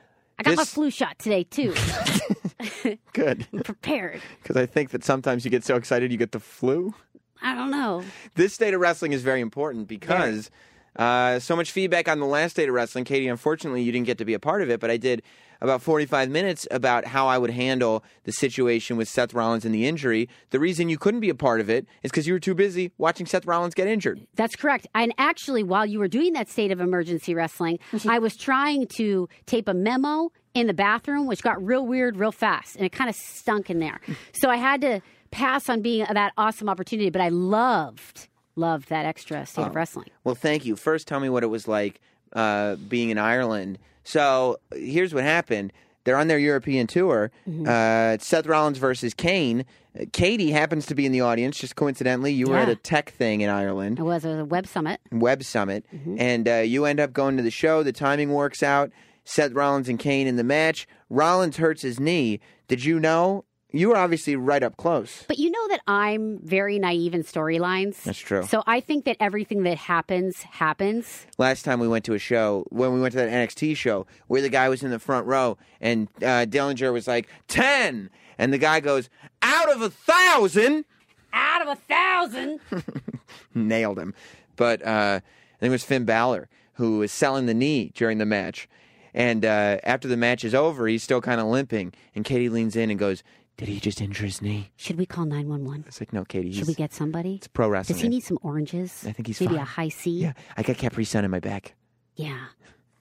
I 0.46 0.50
got 0.50 0.56
my 0.56 0.64
flu 0.64 0.90
shot 0.90 1.18
today 1.18 1.44
too. 1.44 1.74
good. 3.12 3.46
Prepared. 3.64 4.20
Because 4.42 4.56
I 4.56 4.66
think 4.66 4.90
that 4.90 5.04
sometimes 5.04 5.44
you 5.44 5.50
get 5.50 5.64
so 5.64 5.76
excited 5.76 6.12
you 6.12 6.18
get 6.18 6.32
the 6.32 6.40
flu. 6.40 6.94
I 7.40 7.54
don't 7.54 7.70
know. 7.70 8.04
this 8.36 8.52
state 8.54 8.72
of 8.72 8.80
wrestling 8.80 9.12
is 9.12 9.22
very 9.22 9.40
important 9.40 9.88
because 9.88 10.50
uh, 10.96 11.40
so 11.40 11.56
much 11.56 11.72
feedback 11.72 12.08
on 12.08 12.20
the 12.20 12.26
last 12.26 12.52
state 12.52 12.68
of 12.68 12.74
wrestling. 12.74 13.04
Katie, 13.04 13.28
unfortunately, 13.28 13.82
you 13.82 13.90
didn't 13.90 14.06
get 14.06 14.18
to 14.18 14.24
be 14.24 14.34
a 14.34 14.38
part 14.38 14.62
of 14.62 14.70
it, 14.70 14.78
but 14.78 14.90
I 14.90 14.96
did 14.96 15.22
about 15.62 15.80
45 15.80 16.28
minutes 16.28 16.66
about 16.70 17.06
how 17.06 17.28
I 17.28 17.38
would 17.38 17.50
handle 17.50 18.04
the 18.24 18.32
situation 18.32 18.96
with 18.96 19.08
Seth 19.08 19.32
Rollins 19.32 19.64
and 19.64 19.74
the 19.74 19.86
injury. 19.86 20.28
The 20.50 20.58
reason 20.58 20.88
you 20.88 20.98
couldn't 20.98 21.20
be 21.20 21.30
a 21.30 21.34
part 21.34 21.60
of 21.60 21.70
it 21.70 21.86
is 22.02 22.10
because 22.10 22.26
you 22.26 22.32
were 22.34 22.40
too 22.40 22.54
busy 22.54 22.92
watching 22.98 23.26
Seth 23.26 23.46
Rollins 23.46 23.74
get 23.74 23.86
injured. 23.86 24.26
That's 24.34 24.56
correct. 24.56 24.86
And 24.94 25.14
actually, 25.18 25.62
while 25.62 25.86
you 25.86 25.98
were 26.00 26.08
doing 26.08 26.32
that 26.34 26.48
state 26.50 26.72
of 26.72 26.80
emergency 26.80 27.34
wrestling, 27.34 27.78
I 28.08 28.18
was 28.18 28.36
trying 28.36 28.88
to 28.96 29.28
tape 29.46 29.68
a 29.68 29.74
memo 29.74 30.32
in 30.54 30.66
the 30.66 30.74
bathroom, 30.74 31.26
which 31.26 31.42
got 31.42 31.64
real 31.64 31.86
weird 31.86 32.16
real 32.16 32.32
fast, 32.32 32.76
and 32.76 32.84
it 32.84 32.92
kind 32.92 33.08
of 33.08 33.16
stunk 33.16 33.70
in 33.70 33.78
there. 33.78 34.00
So 34.34 34.50
I 34.50 34.56
had 34.56 34.80
to 34.80 35.00
pass 35.30 35.68
on 35.68 35.82
being 35.82 36.04
that 36.12 36.32
awesome 36.36 36.68
opportunity, 36.68 37.10
but 37.10 37.20
I 37.20 37.28
loved, 37.28 38.28
loved 38.56 38.88
that 38.88 39.04
extra 39.04 39.46
state 39.46 39.66
of 39.66 39.74
wrestling. 39.76 40.08
Well, 40.24 40.34
thank 40.34 40.64
you. 40.64 40.74
First, 40.74 41.06
tell 41.06 41.20
me 41.20 41.28
what 41.28 41.44
it 41.44 41.46
was 41.46 41.68
like 41.68 42.00
uh, 42.32 42.74
being 42.76 43.10
in 43.10 43.18
Ireland. 43.18 43.78
So 44.04 44.58
here's 44.74 45.14
what 45.14 45.24
happened. 45.24 45.72
They're 46.04 46.16
on 46.16 46.26
their 46.26 46.38
European 46.38 46.86
tour. 46.88 47.30
Mm-hmm. 47.48 47.66
Uh, 47.68 48.18
Seth 48.22 48.46
Rollins 48.46 48.78
versus 48.78 49.14
Kane. 49.14 49.64
Katie 50.12 50.50
happens 50.50 50.86
to 50.86 50.94
be 50.94 51.06
in 51.06 51.12
the 51.12 51.20
audience, 51.20 51.58
just 51.58 51.76
coincidentally. 51.76 52.32
You 52.32 52.46
were 52.48 52.56
at 52.56 52.68
a 52.68 52.74
tech 52.74 53.10
thing 53.10 53.42
in 53.42 53.50
Ireland. 53.50 53.98
It 53.98 54.02
was 54.02 54.24
a 54.24 54.44
web 54.44 54.66
summit. 54.66 55.00
Web 55.12 55.44
Summit, 55.44 55.84
Mm-hmm. 55.94 56.16
and 56.18 56.48
uh, 56.48 56.54
you 56.56 56.86
end 56.86 56.98
up 56.98 57.12
going 57.12 57.36
to 57.36 57.42
the 57.42 57.50
show. 57.50 57.82
The 57.82 57.92
timing 57.92 58.32
works 58.32 58.62
out. 58.62 58.90
Seth 59.24 59.52
Rollins 59.52 59.88
and 59.88 59.98
Kane 59.98 60.26
in 60.26 60.36
the 60.36 60.42
match. 60.44 60.88
Rollins 61.10 61.58
hurts 61.58 61.82
his 61.82 62.00
knee. 62.00 62.40
Did 62.68 62.84
you 62.84 62.98
know? 62.98 63.44
You 63.72 63.88
were 63.88 63.96
obviously 63.96 64.36
right 64.36 64.62
up 64.62 64.76
close. 64.76 65.24
But 65.26 65.38
you 65.38 65.50
know 65.50 65.68
that 65.68 65.80
I'm 65.86 66.38
very 66.42 66.78
naive 66.78 67.14
in 67.14 67.22
storylines. 67.24 68.02
That's 68.02 68.18
true. 68.18 68.44
So 68.44 68.62
I 68.66 68.80
think 68.80 69.06
that 69.06 69.16
everything 69.18 69.62
that 69.62 69.78
happens 69.78 70.42
happens. 70.42 71.26
Last 71.38 71.64
time 71.64 71.80
we 71.80 71.88
went 71.88 72.04
to 72.04 72.14
a 72.14 72.18
show, 72.18 72.66
when 72.68 72.92
we 72.92 73.00
went 73.00 73.12
to 73.12 73.18
that 73.18 73.30
NXT 73.30 73.76
show, 73.76 74.06
where 74.26 74.42
the 74.42 74.50
guy 74.50 74.68
was 74.68 74.82
in 74.82 74.90
the 74.90 74.98
front 74.98 75.26
row, 75.26 75.56
and 75.80 76.08
uh, 76.18 76.44
Dillinger 76.46 76.92
was 76.92 77.08
like 77.08 77.28
ten, 77.48 78.10
and 78.38 78.52
the 78.52 78.58
guy 78.58 78.80
goes 78.80 79.08
out 79.40 79.70
of 79.72 79.80
a 79.80 79.90
thousand, 79.90 80.84
Out 81.32 81.62
of 81.62 81.68
a 81.68 81.76
thousand. 81.76 82.60
nailed 83.54 83.98
him. 83.98 84.14
But 84.56 84.84
uh, 84.86 85.20
I 85.22 85.58
think 85.60 85.70
it 85.70 85.70
was 85.70 85.84
Finn 85.84 86.04
Balor 86.04 86.48
who 86.74 86.98
was 86.98 87.12
selling 87.12 87.46
the 87.46 87.54
knee 87.54 87.92
during 87.94 88.18
the 88.18 88.26
match. 88.26 88.68
And 89.14 89.44
uh, 89.44 89.78
after 89.84 90.08
the 90.08 90.16
match 90.16 90.42
is 90.42 90.54
over, 90.54 90.86
he's 90.88 91.02
still 91.02 91.20
kind 91.20 91.40
of 91.40 91.46
limping. 91.46 91.92
And 92.14 92.24
Katie 92.24 92.48
leans 92.48 92.76
in 92.76 92.90
and 92.90 92.98
goes, 92.98 93.22
Did 93.58 93.68
he 93.68 93.78
just 93.80 94.00
injure 94.00 94.24
his 94.24 94.40
knee? 94.42 94.70
Should 94.76 94.96
we 94.98 95.06
call 95.06 95.24
911? 95.24 95.84
It's 95.86 96.00
like, 96.00 96.12
No, 96.12 96.24
Katie. 96.24 96.52
Should 96.52 96.66
we 96.68 96.74
get 96.74 96.92
somebody? 96.92 97.36
it's 97.36 97.48
pro 97.48 97.68
wrestling. 97.68 97.94
Does 97.96 98.02
he 98.02 98.08
need 98.08 98.22
some 98.24 98.38
oranges? 98.42 99.04
I 99.06 99.12
think 99.12 99.26
he's 99.26 99.40
Maybe 99.40 99.54
fine. 99.54 99.62
a 99.62 99.64
Hi-C? 99.66 100.10
Yeah, 100.10 100.32
I 100.56 100.62
got 100.62 100.78
Capri 100.78 101.04
Sun 101.04 101.24
in 101.24 101.30
my 101.30 101.40
back. 101.40 101.74
Yeah. 102.16 102.46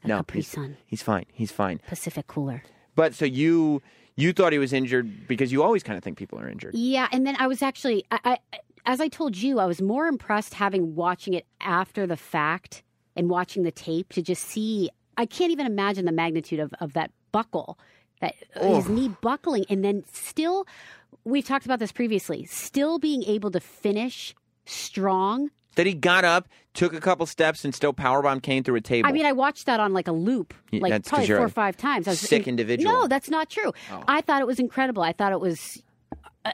A 0.04 0.08
No, 0.08 0.18
Capri 0.18 0.40
he's, 0.40 0.48
Sun. 0.48 0.78
he's 0.86 1.02
fine. 1.02 1.26
He's 1.32 1.52
fine. 1.52 1.80
Pacific 1.88 2.28
Cooler. 2.28 2.64
But 2.96 3.14
so 3.16 3.26
you 3.26 3.82
you 4.18 4.34
thought 4.34 4.52
he 4.52 4.60
was 4.60 4.74
injured 4.74 5.28
because 5.28 5.52
you 5.52 5.64
always 5.64 5.84
kind 5.84 5.98
of 5.98 6.04
think 6.04 6.18
people 6.18 6.38
are 6.40 6.50
injured. 6.50 6.76
Yeah, 6.76 7.08
and 7.14 7.26
then 7.26 7.36
I 7.40 7.48
was 7.48 7.62
actually, 7.62 8.04
I, 8.12 8.20
I, 8.54 8.60
as 8.86 9.00
I 9.00 9.08
told 9.08 9.38
you, 9.38 9.58
I 9.60 9.66
was 9.66 9.82
more 9.82 10.06
impressed 10.08 10.54
having 10.56 10.96
watching 10.96 11.34
it 11.34 11.46
after 11.62 12.06
the 12.06 12.18
fact 12.18 12.84
and 13.16 13.30
watching 13.30 13.64
the 13.64 13.72
tape 13.72 14.10
to 14.14 14.22
just 14.22 14.44
see. 14.44 14.90
I 15.18 15.26
can't 15.26 15.52
even 15.52 15.66
imagine 15.66 16.06
the 16.06 16.12
magnitude 16.12 16.60
of, 16.60 16.74
of 16.82 16.94
that 16.94 17.12
buckle, 17.32 17.80
that 18.22 18.36
his 18.62 18.88
knee 18.88 19.10
buckling, 19.22 19.66
and 19.70 19.84
then 19.84 20.04
still, 20.12 20.66
we've 21.24 21.46
talked 21.46 21.66
about 21.66 21.80
this 21.80 21.92
previously, 21.92 22.46
still 22.46 22.98
being 22.98 23.24
able 23.24 23.52
to 23.52 23.60
finish 23.60 24.34
strong. 24.66 25.52
That 25.76 25.86
he 25.86 25.94
got 25.94 26.26
up, 26.26 26.48
took 26.74 26.94
a 26.94 27.00
couple 27.00 27.26
steps, 27.26 27.64
and 27.64 27.74
still 27.74 27.94
powerbombed 27.94 28.44
Kane 28.44 28.64
through 28.64 28.76
a 28.76 28.82
table. 28.82 29.08
I 29.08 29.12
mean, 29.14 29.26
I 29.26 29.32
watched 29.32 29.66
that 29.68 29.80
on 29.80 29.94
like 29.94 30.08
a 30.08 30.12
loop, 30.12 30.54
like 30.72 31.06
probably 31.06 31.28
four 31.28 31.40
or 31.40 31.50
five 31.50 31.78
times. 31.78 32.08
I 32.08 32.12
was 32.12 32.20
sick 32.20 32.48
individual. 32.48 32.92
No, 32.92 33.08
that's 33.08 33.30
not 33.30 33.50
true. 33.50 33.72
Oh. 33.92 34.04
I 34.08 34.22
thought 34.22 34.42
it 34.42 34.48
was 34.48 34.60
incredible. 34.60 35.02
I 35.02 35.14
thought 35.14 35.32
it 35.32 35.40
was 35.40 35.82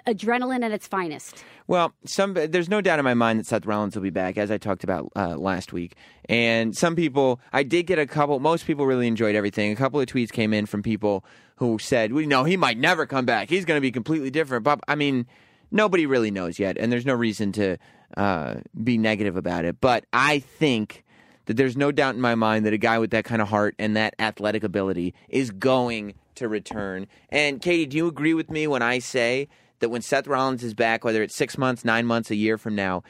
adrenaline 0.07 0.63
at 0.63 0.71
its 0.71 0.87
finest. 0.87 1.43
Well, 1.67 1.93
some 2.05 2.33
there's 2.33 2.69
no 2.69 2.81
doubt 2.81 2.99
in 2.99 3.05
my 3.05 3.13
mind 3.13 3.39
that 3.39 3.45
Seth 3.45 3.65
Rollins 3.65 3.95
will 3.95 4.03
be 4.03 4.09
back, 4.09 4.37
as 4.37 4.51
I 4.51 4.57
talked 4.57 4.83
about 4.83 5.11
uh, 5.15 5.35
last 5.37 5.73
week. 5.73 5.95
And 6.29 6.75
some 6.75 6.95
people, 6.95 7.39
I 7.51 7.63
did 7.63 7.83
get 7.87 7.99
a 7.99 8.05
couple. 8.05 8.39
Most 8.39 8.65
people 8.65 8.85
really 8.85 9.07
enjoyed 9.07 9.35
everything. 9.35 9.71
A 9.71 9.75
couple 9.75 9.99
of 9.99 10.07
tweets 10.07 10.31
came 10.31 10.53
in 10.53 10.65
from 10.65 10.81
people 10.81 11.25
who 11.57 11.77
said, 11.79 12.13
"We 12.13 12.25
know 12.25 12.43
he 12.43 12.57
might 12.57 12.77
never 12.77 13.05
come 13.05 13.25
back. 13.25 13.49
He's 13.49 13.65
going 13.65 13.77
to 13.77 13.81
be 13.81 13.91
completely 13.91 14.29
different." 14.29 14.63
But 14.63 14.79
I 14.87 14.95
mean, 14.95 15.25
nobody 15.71 16.05
really 16.05 16.31
knows 16.31 16.59
yet, 16.59 16.77
and 16.77 16.91
there's 16.91 17.05
no 17.05 17.13
reason 17.13 17.51
to 17.53 17.77
uh, 18.15 18.55
be 18.83 18.97
negative 18.97 19.35
about 19.35 19.65
it. 19.65 19.81
But 19.81 20.05
I 20.13 20.39
think 20.39 21.03
that 21.45 21.57
there's 21.57 21.77
no 21.77 21.91
doubt 21.91 22.15
in 22.15 22.21
my 22.21 22.35
mind 22.35 22.65
that 22.65 22.73
a 22.73 22.77
guy 22.77 22.99
with 22.99 23.11
that 23.11 23.25
kind 23.25 23.41
of 23.41 23.47
heart 23.47 23.75
and 23.79 23.95
that 23.95 24.15
athletic 24.19 24.63
ability 24.63 25.13
is 25.29 25.49
going 25.51 26.13
to 26.35 26.47
return. 26.47 27.07
And 27.29 27.61
Katie, 27.61 27.85
do 27.85 27.97
you 27.97 28.07
agree 28.07 28.33
with 28.33 28.51
me 28.51 28.67
when 28.67 28.81
I 28.81 28.99
say 28.99 29.47
that 29.79 29.89
when 29.89 30.01
Seth 30.01 30.27
Rollins 30.27 30.63
is 30.63 30.73
back, 30.73 31.03
whether 31.03 31.21
it's 31.23 31.35
six 31.35 31.57
months, 31.57 31.85
nine 31.85 32.05
months, 32.05 32.31
a 32.31 32.35
year 32.35 32.57
from 32.57 32.75
now, 32.75 33.03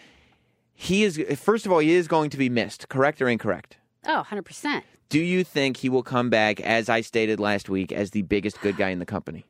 he 0.74 1.04
is 1.04 1.20
first 1.36 1.66
of 1.66 1.72
all 1.72 1.80
he 1.80 1.94
is 1.94 2.08
going 2.08 2.30
to 2.30 2.38
be 2.38 2.50
missed. 2.50 2.90
Correct 2.90 3.22
or 3.22 3.28
incorrect? 3.28 3.78
Oh, 4.06 4.24
100%. 4.30 4.84
Do 5.10 5.20
you 5.20 5.44
think 5.44 5.78
he 5.78 5.90
will 5.90 6.04
come 6.04 6.30
back, 6.30 6.60
as 6.60 6.90
I 6.90 7.02
stated 7.02 7.40
last 7.40 7.70
week, 7.70 7.92
as 7.92 8.12
the 8.12 8.24
biggest 8.24 8.60
good 8.62 8.78
guy 8.78 8.90
in 8.90 9.00
the 9.00 9.06
company? 9.06 9.46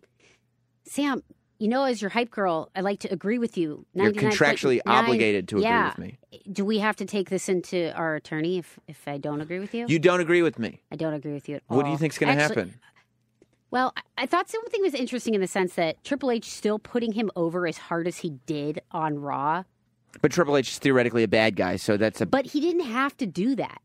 Sam, 0.85 1.23
you 1.59 1.67
know, 1.67 1.83
as 1.83 2.01
your 2.01 2.09
hype 2.09 2.29
girl, 2.29 2.69
I 2.75 2.81
like 2.81 2.99
to 2.99 3.11
agree 3.11 3.39
with 3.39 3.57
you. 3.57 3.85
You're 3.93 4.11
99.9 4.11 4.31
contractually 4.31 4.79
obligated 4.85 5.47
to 5.49 5.57
agree 5.57 5.83
with 5.83 5.97
me. 5.97 6.17
Do 6.51 6.63
we 6.63 6.79
have 6.79 6.95
to 6.97 7.05
take 7.05 7.29
this 7.29 7.49
into 7.49 7.91
our 7.95 8.15
attorney 8.15 8.59
if, 8.59 8.79
if 8.87 9.07
I 9.07 9.17
don't 9.17 9.41
agree 9.41 9.59
with 9.59 9.73
you? 9.73 9.85
You 9.87 9.97
don't 9.97 10.19
agree 10.19 10.43
with 10.43 10.59
me. 10.59 10.81
I 10.91 10.95
don't 10.95 11.13
agree 11.13 11.33
with 11.33 11.49
you 11.49 11.55
at 11.55 11.63
all. 11.69 11.77
What 11.77 11.85
do 11.85 11.91
you 11.91 11.97
think's 11.97 12.17
going 12.19 12.35
to 12.35 12.41
happen? 12.41 12.75
Well, 13.71 13.93
I- 14.17 14.25
thought 14.25 14.49
something 14.49 14.81
was 14.81 14.93
interesting 14.93 15.33
in 15.35 15.41
the 15.41 15.47
sense 15.47 15.75
that 15.75 16.03
Triple 16.03 16.31
H 16.31 16.45
still 16.49 16.79
putting 16.79 17.13
him 17.13 17.29
over 17.35 17.67
as 17.67 17.77
hard 17.77 18.07
as 18.07 18.17
he 18.19 18.31
did 18.45 18.81
on 18.91 19.19
Raw, 19.19 19.63
But 20.21 20.31
Triple 20.31 20.57
H 20.57 20.69
is 20.71 20.79
theoretically 20.79 21.23
a 21.23 21.27
bad 21.27 21.55
guy, 21.55 21.75
so 21.75 21.97
that's 21.97 22.21
a 22.21 22.25
but 22.25 22.47
he 22.47 22.59
didn't 22.61 22.85
have 22.85 23.15
to 23.17 23.25
do 23.25 23.55
that. 23.55 23.81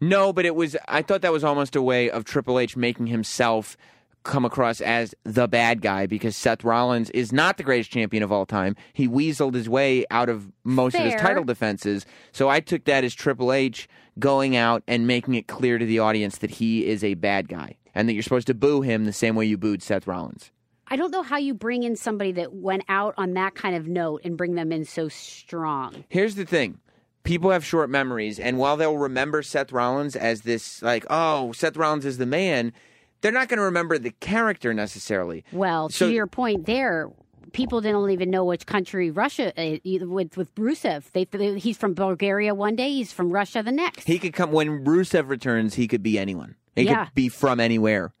no. 0.00 0.32
But 0.32 0.44
it 0.46 0.54
was. 0.54 0.76
I 0.88 1.02
thought 1.02 1.22
that 1.22 1.32
was 1.32 1.44
almost 1.44 1.76
a 1.76 1.82
way 1.82 2.10
of 2.10 2.24
Triple 2.24 2.58
H 2.58 2.76
making 2.76 3.06
himself 3.08 3.76
come 4.22 4.44
across 4.44 4.82
as 4.82 5.14
the 5.24 5.48
bad 5.48 5.80
guy 5.80 6.06
because 6.06 6.36
Seth 6.36 6.62
Rollins 6.62 7.08
is 7.10 7.32
not 7.32 7.56
the 7.56 7.62
greatest 7.62 7.90
champion 7.90 8.22
of 8.22 8.30
all 8.30 8.44
time. 8.44 8.76
He 8.92 9.08
weaseled 9.08 9.54
his 9.54 9.66
way 9.68 10.04
out 10.10 10.28
of 10.28 10.50
most 10.62 10.94
of 10.94 11.00
his 11.02 11.14
title 11.14 11.44
defenses. 11.44 12.04
So 12.32 12.48
I 12.48 12.60
took 12.60 12.84
that 12.84 13.02
as 13.02 13.14
Triple 13.14 13.50
H 13.50 13.88
going 14.18 14.56
out 14.56 14.82
and 14.86 15.06
making 15.06 15.34
it 15.36 15.46
clear 15.46 15.78
to 15.78 15.86
the 15.86 16.00
audience 16.00 16.36
that 16.38 16.50
he 16.50 16.86
is 16.86 17.02
a 17.02 17.14
bad 17.14 17.48
guy 17.48 17.76
and 17.94 18.08
that 18.08 18.12
you're 18.14 18.22
supposed 18.22 18.46
to 18.48 18.54
boo 18.54 18.82
him 18.82 19.04
the 19.04 19.12
same 19.12 19.34
way 19.36 19.46
you 19.46 19.56
booed 19.56 19.82
Seth 19.82 20.06
Rollins. 20.06 20.50
I 20.88 20.96
don't 20.96 21.12
know 21.12 21.22
how 21.22 21.36
you 21.36 21.54
bring 21.54 21.84
in 21.84 21.94
somebody 21.94 22.32
that 22.32 22.52
went 22.52 22.82
out 22.88 23.14
on 23.16 23.34
that 23.34 23.54
kind 23.54 23.76
of 23.76 23.86
note 23.86 24.22
and 24.24 24.36
bring 24.36 24.56
them 24.56 24.72
in 24.72 24.84
so 24.84 25.08
strong. 25.08 26.04
Here's 26.08 26.34
the 26.34 26.44
thing. 26.44 26.78
People 27.22 27.50
have 27.50 27.64
short 27.64 27.90
memories, 27.90 28.40
and 28.40 28.58
while 28.58 28.76
they'll 28.76 28.96
remember 28.96 29.42
Seth 29.42 29.72
Rollins 29.72 30.16
as 30.16 30.40
this, 30.40 30.82
like, 30.82 31.04
oh, 31.10 31.52
Seth 31.52 31.76
Rollins 31.76 32.06
is 32.06 32.18
the 32.18 32.26
man, 32.26 32.72
they're 33.20 33.30
not 33.30 33.48
going 33.48 33.58
to 33.58 33.64
remember 33.64 33.98
the 33.98 34.10
character 34.10 34.72
necessarily. 34.74 35.44
Well, 35.52 35.90
So- 35.90 36.08
to 36.08 36.12
your 36.14 36.26
point 36.26 36.66
there, 36.66 37.10
people 37.52 37.80
didn't 37.80 38.10
even 38.10 38.30
know 38.30 38.44
which 38.44 38.66
country 38.66 39.10
Russia 39.10 39.52
uh, 39.60 39.78
with 39.84 40.36
with 40.36 40.54
Rusev. 40.54 41.12
They, 41.12 41.24
they 41.24 41.58
he's 41.58 41.76
from 41.76 41.94
Bulgaria 41.94 42.54
one 42.54 42.74
day, 42.76 42.90
he's 42.90 43.12
from 43.12 43.30
Russia 43.30 43.62
the 43.62 43.72
next. 43.72 44.06
He 44.06 44.18
could 44.18 44.32
come 44.32 44.50
when 44.52 44.84
Rusev 44.84 45.28
returns. 45.28 45.74
He 45.74 45.86
could 45.88 46.02
be 46.02 46.18
anyone. 46.18 46.56
He 46.76 46.82
Yeah. 46.84 47.06
could 47.06 47.14
be 47.14 47.28
from 47.28 47.60
anywhere. 47.60 48.12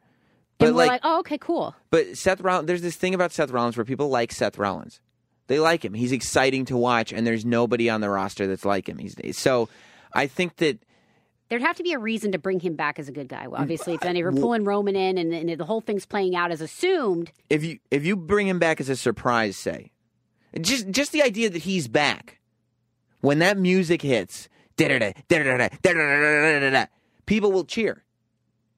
But 0.58 0.68
we're 0.68 0.74
like, 0.74 0.88
like, 0.90 1.00
oh, 1.04 1.20
okay, 1.20 1.38
cool. 1.38 1.74
but 1.90 2.18
Seth 2.18 2.40
Rollins, 2.42 2.66
there's 2.66 2.82
this 2.82 2.96
thing 2.96 3.14
about 3.14 3.32
Seth 3.32 3.50
Rollins 3.50 3.76
where 3.78 3.84
people 3.84 4.08
like 4.10 4.30
Seth 4.30 4.58
Rollins. 4.58 5.00
They 5.46 5.58
like 5.58 5.84
him. 5.84 5.94
He's 5.94 6.12
exciting 6.12 6.66
to 6.66 6.76
watch, 6.76 7.12
and 7.12 7.26
there's 7.26 7.44
nobody 7.44 7.88
on 7.88 8.00
the 8.02 8.10
roster 8.10 8.46
that's 8.46 8.64
like 8.64 8.88
him 8.88 8.98
these 8.98 9.14
days. 9.14 9.38
So 9.38 9.68
I 10.12 10.26
think 10.26 10.56
that 10.56 10.78
There'd 11.48 11.62
have 11.62 11.76
to 11.78 11.82
be 11.82 11.92
a 11.92 11.98
reason 11.98 12.30
to 12.30 12.38
bring 12.38 12.60
him 12.60 12.76
back 12.76 13.00
as 13.00 13.08
a 13.08 13.12
good 13.12 13.26
guy. 13.26 13.48
Well, 13.48 13.60
obviously, 13.60 13.94
if 13.94 14.00
then 14.02 14.14
you're 14.14 14.30
pulling 14.30 14.62
Roman 14.62 14.94
in 14.94 15.18
and, 15.18 15.34
and 15.34 15.58
the 15.58 15.64
whole 15.64 15.80
thing's 15.80 16.06
playing 16.06 16.36
out 16.36 16.52
as 16.52 16.60
assumed, 16.60 17.32
if 17.48 17.64
you 17.64 17.80
if 17.90 18.04
you 18.04 18.14
bring 18.14 18.46
him 18.46 18.60
back 18.60 18.80
as 18.80 18.88
a 18.88 18.94
surprise, 18.94 19.56
say, 19.56 19.90
just 20.60 20.88
just 20.90 21.10
the 21.10 21.22
idea 21.22 21.50
that 21.50 21.62
he's 21.62 21.88
back, 21.88 22.38
when 23.20 23.40
that 23.40 23.58
music 23.58 24.02
hits, 24.02 24.48
people 27.26 27.50
will 27.50 27.64
cheer. 27.64 28.04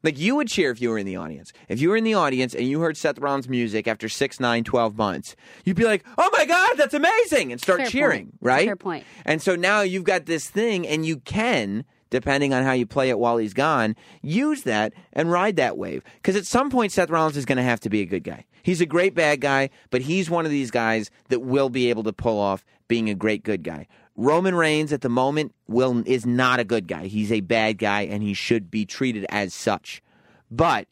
Like 0.03 0.19
you 0.19 0.37
would 0.37 0.49
cheer 0.49 0.71
if 0.71 0.81
you 0.81 0.91
were 0.91 0.99
in 0.99 1.07
the 1.07 1.17
audience. 1.17 1.53
If 1.69 1.81
you 1.81 1.91
were 1.91 1.97
in 1.97 2.05
the 2.05 2.15
audience 2.15 2.55
and 2.55 2.67
you 2.67 2.81
heard 2.81 2.97
Seth 2.97 3.19
Rollins' 3.19 3.49
music 3.49 3.87
after 3.87 4.09
six, 4.09 4.41
nine, 4.41 4.65
12 4.65 4.97
months, 4.97 5.37
you'd 5.65 5.77
be 5.77 5.85
like, 5.85 6.05
oh 6.19 6.31
my 6.37 6.45
God, 6.45 6.75
that's 6.77 6.95
amazing, 6.95 7.53
and 7.53 7.61
start 7.61 7.81
Fair 7.81 7.89
cheering, 7.89 8.27
point. 8.27 8.39
right? 8.41 8.67
Fair 8.67 8.77
point. 8.77 9.05
And 9.25 9.41
so 9.41 9.55
now 9.57 9.83
you've 9.83 10.05
got 10.05 10.27
this 10.27 10.51
thing, 10.51 10.87
and 10.89 11.07
you 11.07 11.19
can, 11.19 11.85
depending 12.11 12.53
on 12.53 12.65
how 12.65 12.73
you 12.73 12.87
play 12.87 13.11
it 13.11 13.19
while 13.19 13.37
he's 13.37 13.55
gone, 13.55 13.95
use 14.23 14.63
that 14.63 14.93
and 15.13 15.31
ride 15.31 15.57
that 15.57 15.79
wave. 15.79 16.03
Because 16.17 16.37
at 16.37 16.47
some 16.47 16.69
point, 16.71 16.93
Seth 16.93 17.11
Rollins 17.11 17.37
is 17.37 17.45
going 17.45 17.57
to 17.59 17.63
have 17.63 17.81
to 17.81 17.91
be 17.91 18.01
a 18.01 18.07
good 18.07 18.25
guy. 18.25 18.45
He's 18.65 18.81
a 18.81 18.87
great 18.87 19.15
bad 19.15 19.41
guy, 19.41 19.71
but 19.91 20.03
he's 20.03 20.31
one 20.31 20.45
of 20.45 20.51
these 20.51 20.71
guys 20.71 21.11
that 21.29 21.41
will 21.41 21.69
be 21.69 21.91
able 21.91 22.05
to 22.05 22.13
pull 22.13 22.39
off 22.39 22.65
being 22.87 23.09
a 23.09 23.15
great 23.15 23.43
good 23.43 23.63
guy. 23.63 23.87
Roman 24.17 24.55
Reigns 24.55 24.93
at 24.93 25.01
the 25.01 25.09
moment 25.09 25.55
will 25.69 26.03
is 26.07 26.27
not 26.27 26.61
a 26.61 26.65
good 26.65 26.87
guy. 26.87 27.07
He's 27.07 27.33
a 27.33 27.41
bad 27.41 27.79
guy, 27.79 28.03
and 28.03 28.23
he 28.23 28.35
should 28.35 28.71
be 28.71 28.85
treated 28.85 29.25
as 29.31 29.55
such. 29.55 30.03
But 30.51 30.87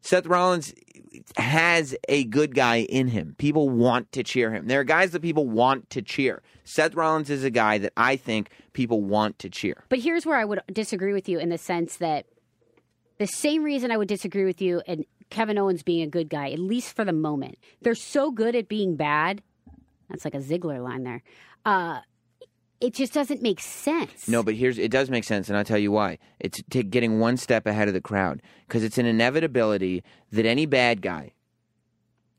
Seth 0.00 0.26
Rollins 0.26 0.74
has 1.36 1.96
a 2.08 2.24
good 2.24 2.54
guy 2.54 2.80
in 2.80 3.08
him. 3.08 3.34
People 3.38 3.70
want 3.70 4.12
to 4.12 4.22
cheer 4.22 4.52
him. 4.52 4.66
There 4.66 4.80
are 4.80 4.84
guys 4.84 5.12
that 5.12 5.22
people 5.22 5.48
want 5.48 5.90
to 5.90 6.02
cheer. 6.02 6.42
Seth 6.64 6.94
Rollins 6.94 7.30
is 7.30 7.44
a 7.44 7.50
guy 7.50 7.78
that 7.78 7.92
I 7.96 8.16
think 8.16 8.50
people 8.72 9.00
want 9.00 9.38
to 9.40 9.50
cheer. 9.50 9.84
But 9.88 10.00
here's 10.00 10.26
where 10.26 10.36
I 10.36 10.44
would 10.44 10.60
disagree 10.72 11.12
with 11.12 11.28
you 11.28 11.38
in 11.38 11.48
the 11.48 11.58
sense 11.58 11.96
that 11.98 12.26
the 13.18 13.26
same 13.26 13.62
reason 13.62 13.90
I 13.90 13.96
would 13.96 14.08
disagree 14.08 14.44
with 14.44 14.60
you 14.60 14.82
and 14.86 15.04
Kevin 15.30 15.58
Owens 15.58 15.82
being 15.82 16.02
a 16.02 16.06
good 16.06 16.28
guy, 16.28 16.50
at 16.50 16.58
least 16.58 16.94
for 16.94 17.04
the 17.04 17.12
moment. 17.12 17.56
They're 17.80 17.94
so 17.94 18.30
good 18.30 18.54
at 18.54 18.68
being 18.68 18.96
bad. 18.96 19.42
That's 20.08 20.24
like 20.24 20.34
a 20.34 20.38
Ziggler 20.38 20.82
line 20.82 21.04
there. 21.04 21.22
Uh, 21.64 22.00
it 22.84 22.92
just 22.92 23.14
doesn't 23.14 23.40
make 23.40 23.60
sense. 23.60 24.28
No, 24.28 24.42
but 24.42 24.54
here's 24.54 24.78
it 24.78 24.90
does 24.90 25.08
make 25.08 25.24
sense, 25.24 25.48
and 25.48 25.56
I'll 25.56 25.64
tell 25.64 25.78
you 25.78 25.90
why. 25.90 26.18
It's 26.38 26.62
t- 26.68 26.82
getting 26.82 27.18
one 27.18 27.38
step 27.38 27.66
ahead 27.66 27.88
of 27.88 27.94
the 27.94 28.00
crowd 28.00 28.42
because 28.68 28.84
it's 28.84 28.98
an 28.98 29.06
inevitability 29.06 30.04
that 30.32 30.44
any 30.44 30.66
bad 30.66 31.00
guy, 31.00 31.32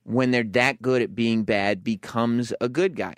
when 0.04 0.30
they're 0.30 0.44
that 0.44 0.84
good 0.84 1.02
at 1.02 1.16
being 1.16 1.44
bad, 1.44 1.84
becomes 1.84 2.54
a 2.62 2.70
good 2.70 2.96
guy. 2.96 3.16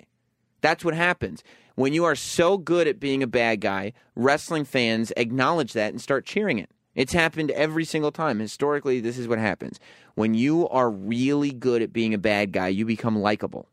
That's 0.62 0.84
what 0.86 0.94
happens. 0.94 1.44
When 1.74 1.92
you 1.92 2.06
are 2.06 2.16
so 2.16 2.56
good 2.56 2.88
at 2.88 2.98
being 2.98 3.22
a 3.22 3.26
bad 3.26 3.60
guy, 3.60 3.92
wrestling 4.16 4.64
fans 4.64 5.12
acknowledge 5.16 5.74
that 5.74 5.92
and 5.92 6.00
start 6.00 6.24
cheering 6.24 6.58
it. 6.58 6.70
It's 6.94 7.12
happened 7.12 7.50
every 7.50 7.84
single 7.84 8.10
time. 8.10 8.40
Historically, 8.40 9.00
this 9.00 9.18
is 9.18 9.28
what 9.28 9.38
happens. 9.38 9.78
When 10.14 10.32
you 10.32 10.66
are 10.70 10.90
really 10.90 11.52
good 11.52 11.82
at 11.82 11.92
being 11.92 12.14
a 12.14 12.18
bad 12.18 12.52
guy, 12.52 12.68
you 12.68 12.86
become 12.86 13.18
likable. 13.18 13.68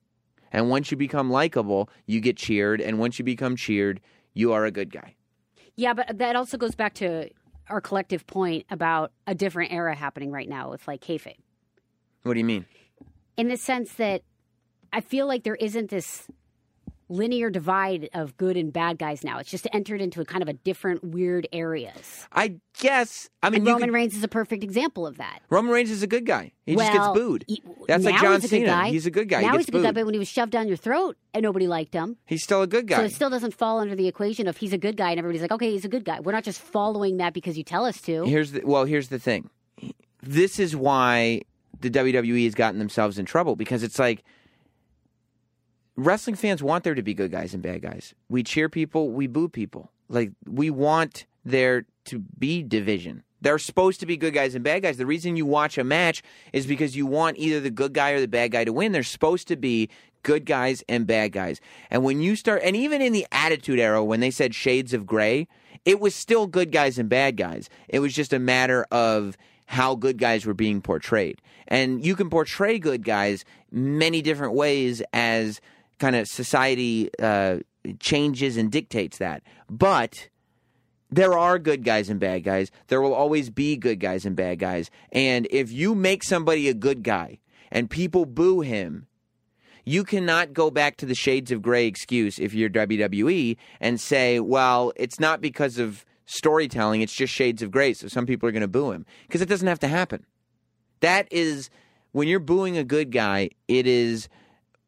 And 0.55 0.69
once 0.69 0.89
you 0.89 0.97
become 0.97 1.29
likable, 1.29 1.89
you 2.05 2.21
get 2.21 2.37
cheered. 2.37 2.79
And 2.79 2.97
once 2.97 3.19
you 3.19 3.25
become 3.25 3.55
cheered, 3.55 3.99
you 4.33 4.53
are 4.53 4.65
a 4.65 4.71
good 4.71 4.89
guy. 4.89 5.15
Yeah, 5.75 5.93
but 5.93 6.17
that 6.17 6.35
also 6.35 6.57
goes 6.57 6.75
back 6.75 6.93
to 6.95 7.29
our 7.69 7.81
collective 7.81 8.25
point 8.25 8.65
about 8.69 9.11
a 9.27 9.35
different 9.35 9.73
era 9.73 9.93
happening 9.93 10.31
right 10.31 10.47
now 10.47 10.71
with 10.71 10.87
like 10.87 11.01
kayfabe. 11.01 11.35
What 12.23 12.33
do 12.33 12.39
you 12.39 12.45
mean? 12.45 12.65
in 13.37 13.47
the 13.47 13.57
sense 13.57 13.93
that 13.93 14.21
I 14.93 15.01
feel 15.01 15.27
like 15.27 15.43
there 15.43 15.55
isn't 15.55 15.89
this 15.89 16.27
linear 17.07 17.49
divide 17.49 18.09
of 18.13 18.35
good 18.37 18.57
and 18.57 18.73
bad 18.73 18.97
guys 18.97 19.23
now. 19.23 19.37
It's 19.37 19.49
just 19.51 19.67
entered 19.73 20.01
into 20.01 20.21
a 20.21 20.25
kind 20.25 20.41
of 20.41 20.49
a 20.49 20.53
different 20.53 21.03
weird 21.03 21.47
areas. 21.53 22.27
I 22.31 22.55
guess. 22.79 23.29
I 23.43 23.49
mean, 23.51 23.63
Roman 23.63 23.89
could- 23.89 23.93
Reigns 23.93 24.15
is 24.15 24.23
a 24.23 24.27
perfect 24.27 24.63
example 24.63 25.05
of 25.05 25.17
that. 25.17 25.39
Roman 25.49 25.71
Reigns 25.71 25.91
is 25.91 26.01
a 26.03 26.07
good 26.07 26.25
guy. 26.25 26.51
He 26.65 26.75
just 26.75 26.91
gets 26.91 27.07
booed. 27.09 27.45
he- 27.47 27.61
That's 27.87 28.03
like 28.03 28.19
John 28.19 28.41
he's 28.41 28.49
Cena. 28.49 28.65
guy. 28.65 28.89
He's 28.89 29.05
a 29.05 29.11
good 29.11 29.29
guy. 29.29 29.41
Now 29.41 29.51
he 29.51 29.57
he's 29.57 29.67
a 29.67 29.71
good 29.71 29.83
guy, 29.83 29.91
but 29.91 30.05
when 30.05 30.13
he 30.15 30.19
was 30.19 30.27
shoved 30.27 30.51
down 30.51 30.67
your 30.67 30.77
throat 30.77 31.15
and 31.33 31.43
nobody 31.43 31.67
liked 31.67 31.93
him, 31.93 32.17
He's 32.25 32.41
still 32.43 32.61
a 32.63 32.67
good 32.67 32.87
guy. 32.87 32.97
so 32.97 33.03
it 33.03 33.11
still 33.13 33.29
doesn't 33.29 33.53
fall 33.53 33.79
under 33.79 33.95
the 33.95 34.07
equation 34.07 34.47
of 34.47 34.57
he's 34.57 34.73
a 34.73 34.77
good 34.77 34.97
guy 34.97 35.11
and 35.11 35.19
everybody's 35.19 35.41
like, 35.41 35.51
okay, 35.51 35.71
he's 35.71 35.85
a 35.85 35.89
good 35.89 36.05
guy. 36.05 36.19
We're 36.21 36.31
not 36.31 36.43
just 36.43 36.59
following 36.61 37.17
that 37.17 37.33
because 37.33 37.57
you 37.57 37.63
tell 37.63 37.85
us 37.85 38.01
to. 38.01 38.23
Here's 38.25 38.51
the 38.51 38.61
well. 38.65 38.85
Here's 38.85 39.09
the 39.09 39.19
thing. 39.19 39.49
This 40.23 40.59
is 40.59 40.75
why 40.75 41.41
the 41.81 41.89
WWE 41.91 42.45
has 42.45 42.55
gotten 42.55 42.79
themselves 42.79 43.19
in 43.19 43.25
trouble 43.25 43.55
because 43.55 43.83
it's 43.83 43.99
like 43.99 44.23
wrestling 45.95 46.35
fans 46.35 46.61
want 46.61 46.83
there 46.83 46.95
to 46.95 47.03
be 47.03 47.13
good 47.13 47.31
guys 47.31 47.53
and 47.53 47.63
bad 47.63 47.81
guys. 47.81 48.13
We 48.29 48.43
cheer 48.43 48.69
people, 48.69 49.11
we 49.11 49.27
boo 49.27 49.49
people. 49.49 49.91
Like 50.09 50.31
we 50.45 50.69
want 50.69 51.25
there 51.43 51.85
to 52.05 52.19
be 52.19 52.63
division. 52.63 53.23
They're 53.41 53.59
supposed 53.59 53.99
to 53.99 54.05
be 54.05 54.17
good 54.17 54.33
guys 54.33 54.55
and 54.55 54.63
bad 54.63 54.81
guys. 54.81 54.97
The 54.97 55.05
reason 55.05 55.35
you 55.35 55.45
watch 55.45 55.77
a 55.77 55.83
match 55.83 56.23
is 56.51 56.65
because 56.65 56.95
you 56.95 57.05
want 57.05 57.37
either 57.37 57.59
the 57.59 57.69
good 57.69 57.93
guy 57.93 58.11
or 58.11 58.19
the 58.19 58.27
bad 58.27 58.51
guy 58.51 58.63
to 58.63 58.73
win. 58.73 58.91
They're 58.91 59.03
supposed 59.03 59.47
to 59.49 59.55
be 59.55 59.89
good 60.23 60.45
guys 60.45 60.83
and 60.89 61.05
bad 61.05 61.31
guys. 61.31 61.61
And 61.91 62.03
when 62.03 62.21
you 62.21 62.35
start, 62.35 62.61
and 62.63 62.75
even 62.75 63.01
in 63.01 63.13
the 63.13 63.27
Attitude 63.31 63.79
Era, 63.79 64.03
when 64.03 64.19
they 64.19 64.31
said 64.31 64.55
shades 64.55 64.93
of 64.93 65.05
gray, 65.05 65.47
it 65.85 65.99
was 65.99 66.15
still 66.15 66.47
good 66.47 66.71
guys 66.71 66.97
and 66.97 67.07
bad 67.07 67.37
guys. 67.37 67.69
It 67.87 67.99
was 67.99 68.13
just 68.13 68.33
a 68.33 68.39
matter 68.39 68.87
of 68.91 69.37
how 69.67 69.95
good 69.95 70.17
guys 70.17 70.45
were 70.45 70.53
being 70.53 70.81
portrayed. 70.81 71.41
And 71.67 72.03
you 72.03 72.15
can 72.15 72.29
portray 72.29 72.79
good 72.79 73.03
guys 73.03 73.45
many 73.71 74.21
different 74.21 74.53
ways 74.53 75.01
as 75.13 75.61
kind 75.99 76.15
of 76.15 76.27
society 76.27 77.09
uh, 77.21 77.59
changes 77.99 78.57
and 78.57 78.71
dictates 78.71 79.17
that. 79.17 79.43
But 79.69 80.29
there 81.09 81.37
are 81.37 81.59
good 81.59 81.83
guys 81.83 82.09
and 82.09 82.19
bad 82.19 82.43
guys. 82.43 82.71
There 82.87 83.01
will 83.01 83.13
always 83.13 83.49
be 83.49 83.77
good 83.77 83.99
guys 83.99 84.25
and 84.25 84.35
bad 84.35 84.59
guys. 84.59 84.89
And 85.11 85.47
if 85.51 85.71
you 85.71 85.95
make 85.95 86.23
somebody 86.23 86.67
a 86.67 86.73
good 86.73 87.03
guy 87.03 87.39
and 87.71 87.89
people 87.89 88.25
boo 88.25 88.61
him, 88.61 89.07
you 89.85 90.03
cannot 90.03 90.53
go 90.53 90.71
back 90.71 90.97
to 90.97 91.05
the 91.05 91.15
shades 91.15 91.51
of 91.51 91.61
gray 91.61 91.85
excuse 91.85 92.39
if 92.39 92.53
you're 92.53 92.69
WWE 92.69 93.55
and 93.79 94.01
say, 94.01 94.39
well, 94.39 94.91
it's 94.95 95.19
not 95.19 95.41
because 95.41 95.77
of 95.77 96.03
storytelling, 96.25 97.01
it's 97.01 97.13
just 97.13 97.31
shades 97.31 97.61
of 97.61 97.69
gray, 97.69 97.93
so 97.93 98.07
some 98.07 98.25
people 98.25 98.49
are 98.49 98.51
going 98.51 98.61
to 98.61 98.67
boo 98.67 98.91
him. 98.91 99.05
Because 99.27 99.41
it 99.41 99.49
doesn't 99.49 99.67
have 99.67 99.79
to 99.79 99.87
happen. 99.87 100.25
That 101.01 101.27
is, 101.31 101.69
when 102.13 102.27
you're 102.27 102.39
booing 102.39 102.77
a 102.77 102.83
good 102.83 103.11
guy, 103.11 103.51
it 103.67 103.85
is 103.85 104.27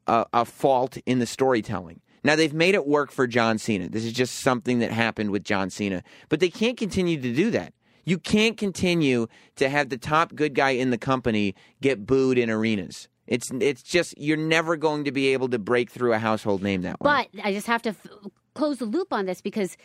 a, 0.07 0.25
a 0.33 0.45
fault 0.45 0.97
in 1.05 1.19
the 1.19 1.25
storytelling. 1.25 2.01
Now, 2.23 2.35
they've 2.35 2.53
made 2.53 2.75
it 2.75 2.87
work 2.87 3.11
for 3.11 3.27
John 3.27 3.57
Cena. 3.57 3.89
This 3.89 4.03
is 4.03 4.11
just 4.11 4.39
something 4.39 4.79
that 4.79 4.91
happened 4.91 5.31
with 5.31 5.43
John 5.43 5.69
Cena. 5.69 6.03
But 6.29 6.39
they 6.39 6.49
can't 6.49 6.77
continue 6.77 7.21
to 7.21 7.33
do 7.33 7.51
that. 7.51 7.73
You 8.03 8.17
can't 8.17 8.57
continue 8.57 9.27
to 9.57 9.69
have 9.69 9.89
the 9.89 9.97
top 9.97 10.33
good 10.33 10.55
guy 10.55 10.71
in 10.71 10.89
the 10.91 10.97
company 10.97 11.55
get 11.81 12.05
booed 12.05 12.37
in 12.37 12.49
arenas. 12.49 13.09
It's 13.27 13.51
it's 13.51 13.83
just 13.83 14.17
you're 14.17 14.37
never 14.37 14.77
going 14.77 15.03
to 15.03 15.11
be 15.11 15.33
able 15.33 15.49
to 15.49 15.59
break 15.59 15.91
through 15.91 16.13
a 16.13 16.17
household 16.17 16.63
name 16.63 16.83
that 16.83 17.01
way. 17.01 17.27
But 17.33 17.43
I 17.43 17.51
just 17.51 17.67
have 17.67 17.81
to 17.81 17.89
f- 17.89 18.07
close 18.53 18.77
the 18.77 18.85
loop 18.85 19.11
on 19.11 19.25
this 19.25 19.41
because, 19.41 19.75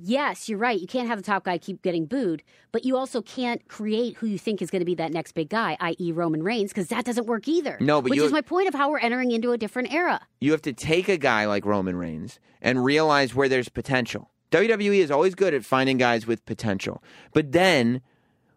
yes, 0.00 0.48
you're 0.48 0.58
right. 0.58 0.80
You 0.80 0.86
can't 0.86 1.08
have 1.08 1.18
the 1.18 1.24
top 1.24 1.44
guy 1.44 1.58
keep 1.58 1.82
getting 1.82 2.06
booed, 2.06 2.42
but 2.72 2.84
you 2.84 2.96
also 2.96 3.20
can't 3.22 3.66
create 3.68 4.16
who 4.16 4.26
you 4.26 4.38
think 4.38 4.62
is 4.62 4.70
going 4.70 4.80
to 4.80 4.86
be 4.86 4.94
that 4.96 5.12
next 5.12 5.32
big 5.32 5.48
guy, 5.48 5.76
i.e., 5.80 6.12
Roman 6.12 6.42
Reigns, 6.42 6.70
because 6.70 6.88
that 6.88 7.04
doesn't 7.04 7.26
work 7.26 7.48
either. 7.48 7.76
No, 7.80 8.00
but 8.00 8.10
which 8.10 8.18
you- 8.18 8.24
is 8.24 8.32
my 8.32 8.40
point 8.40 8.68
of 8.68 8.74
how 8.74 8.90
we're 8.90 8.98
entering 8.98 9.30
into 9.32 9.52
a 9.52 9.58
different 9.58 9.92
era. 9.92 10.20
you 10.40 10.52
have 10.52 10.62
to 10.62 10.72
take 10.72 11.08
a 11.08 11.16
guy 11.18 11.46
like 11.46 11.64
Roman 11.64 11.96
Reigns 11.96 12.38
and 12.62 12.84
realize 12.84 13.34
where 13.34 13.48
there's 13.48 13.68
potential. 13.68 14.30
WWE 14.50 14.98
is 14.98 15.10
always 15.10 15.34
good 15.34 15.52
at 15.52 15.64
finding 15.64 15.98
guys 15.98 16.26
with 16.26 16.44
potential. 16.46 17.02
But 17.34 17.52
then 17.52 18.00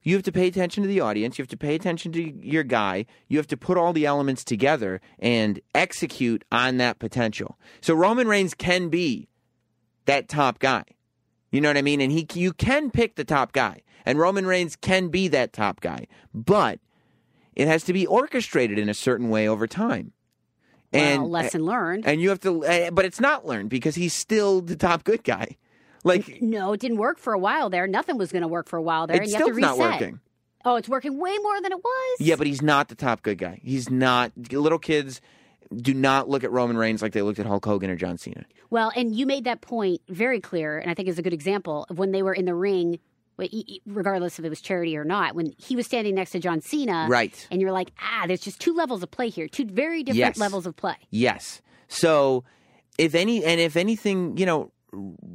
you 0.04 0.16
have 0.16 0.24
to 0.24 0.32
pay 0.32 0.48
attention 0.48 0.84
to 0.84 0.88
the 0.88 1.00
audience, 1.02 1.38
you 1.38 1.44
have 1.44 1.50
to 1.50 1.58
pay 1.58 1.76
attention 1.76 2.12
to 2.14 2.22
your 2.46 2.64
guy, 2.64 3.06
you 3.28 3.38
have 3.38 3.48
to 3.48 3.58
put 3.58 3.78
all 3.78 3.94
the 3.94 4.06
elements 4.06 4.44
together 4.44 5.02
and 5.20 5.60
execute 5.76 6.44
on 6.52 6.78
that 6.78 6.98
potential. 7.00 7.60
So 7.82 7.94
Roman 7.94 8.28
Reigns 8.28 8.54
can 8.54 8.90
be 8.90 9.28
that 10.06 10.28
top 10.30 10.60
guy. 10.60 10.86
You 11.52 11.62
know 11.62 11.70
what 11.70 11.78
I 11.78 11.82
mean? 11.82 12.02
And 12.02 12.12
he 12.12 12.28
you 12.34 12.54
can 12.54 12.92
pick 12.92 13.16
the 13.16 13.24
top 13.24 13.52
guy. 13.52 13.82
And 14.06 14.18
Roman 14.18 14.48
Reigns 14.48 14.76
can 14.76 15.10
be 15.10 15.28
that 15.28 15.54
top 15.54 15.82
guy. 15.82 16.08
But 16.34 16.80
it 17.56 17.68
has 17.68 17.84
to 17.84 17.94
be 17.94 18.08
orchestrated 18.08 18.80
in 18.80 18.90
a 18.90 18.94
certain 18.94 19.30
way 19.30 19.48
over 19.48 19.68
time. 19.68 20.14
And 20.94 21.24
well, 21.24 21.32
lesson 21.32 21.66
learned. 21.66 22.06
And 22.06 22.20
you 22.20 22.30
have 22.30 22.40
to, 22.42 22.66
eh, 22.66 22.90
but 22.90 23.06
it's 23.06 23.20
not 23.20 23.46
learned 23.46 23.70
because 23.70 23.96
he's 23.96 24.14
still 24.14 24.62
the 24.62 24.76
top 24.76 25.04
good 25.04 25.24
guy. 25.24 25.58
Like 26.04 26.42
no, 26.42 26.74
it 26.74 26.80
didn't 26.80 26.98
work 26.98 27.20
for 27.20 27.32
a 27.34 27.38
while 27.38 27.70
there. 27.70 27.86
Nothing 27.86 28.18
was 28.18 28.32
going 28.32 28.42
to 28.42 28.48
work 28.48 28.68
for 28.68 28.78
a 28.78 28.82
while 28.82 29.06
there, 29.06 29.18
it 29.18 29.24
and 29.24 29.30
you 29.30 29.38
have 29.38 29.44
still's 29.44 29.58
to 29.58 29.62
not 29.62 29.78
working. 29.78 30.20
Oh, 30.66 30.76
it's 30.76 30.90
working 30.90 31.20
way 31.20 31.38
more 31.42 31.62
than 31.62 31.72
it 31.72 31.84
was. 31.84 32.18
Yeah, 32.20 32.36
but 32.36 32.48
he's 32.48 32.62
not 32.62 32.88
the 32.88 32.96
top 32.96 33.22
good 33.22 33.38
guy. 33.38 33.60
He's 33.64 33.90
not. 33.90 34.32
Little 34.52 34.80
kids 34.80 35.22
do 35.76 35.94
not 35.94 36.28
look 36.30 36.44
at 36.44 36.52
Roman 36.52 36.78
Reigns 36.78 37.02
like 37.02 37.14
they 37.14 37.22
looked 37.22 37.40
at 37.40 37.46
Hulk 37.46 37.64
Hogan 37.66 37.90
or 37.90 37.96
John 37.96 38.18
Cena. 38.18 38.46
Well, 38.70 38.92
and 38.96 39.16
you 39.16 39.26
made 39.26 39.44
that 39.46 39.62
point 39.62 40.02
very 40.10 40.40
clear, 40.42 40.78
and 40.78 40.90
I 40.92 40.94
think 40.94 41.08
is 41.08 41.18
a 41.20 41.22
good 41.22 41.34
example 41.34 41.86
of 41.90 41.98
when 41.98 42.12
they 42.12 42.24
were 42.24 42.34
in 42.34 42.46
the 42.46 42.56
ring 42.56 43.00
regardless 43.88 44.38
if 44.38 44.46
it 44.46 44.50
was 44.50 44.62
charity 44.62 44.96
or 44.96 45.04
not, 45.04 45.34
when 45.34 45.52
he 45.58 45.76
was 45.76 45.88
standing 45.88 46.14
next 46.14 46.30
to 46.32 46.40
John 46.40 46.62
Cena, 46.62 47.08
Right. 47.10 47.48
And 47.50 47.60
you're 47.60 47.72
like, 47.72 47.92
ah, 48.00 48.26
there's 48.28 48.42
just 48.42 48.60
two 48.60 48.72
levels 48.74 49.02
of 49.02 49.10
play 49.10 49.30
here, 49.30 49.48
two 49.48 49.66
very 49.66 50.04
different 50.04 50.18
Yes. 50.36 50.38
levels 50.38 50.68
of 50.68 50.76
play. 50.76 50.96
Yes. 51.10 51.62
So, 51.88 52.44
if 53.00 53.16
any, 53.16 53.44
and 53.44 53.60
if 53.60 53.76
anything, 53.76 54.38
you 54.38 54.46
know, 54.46 54.72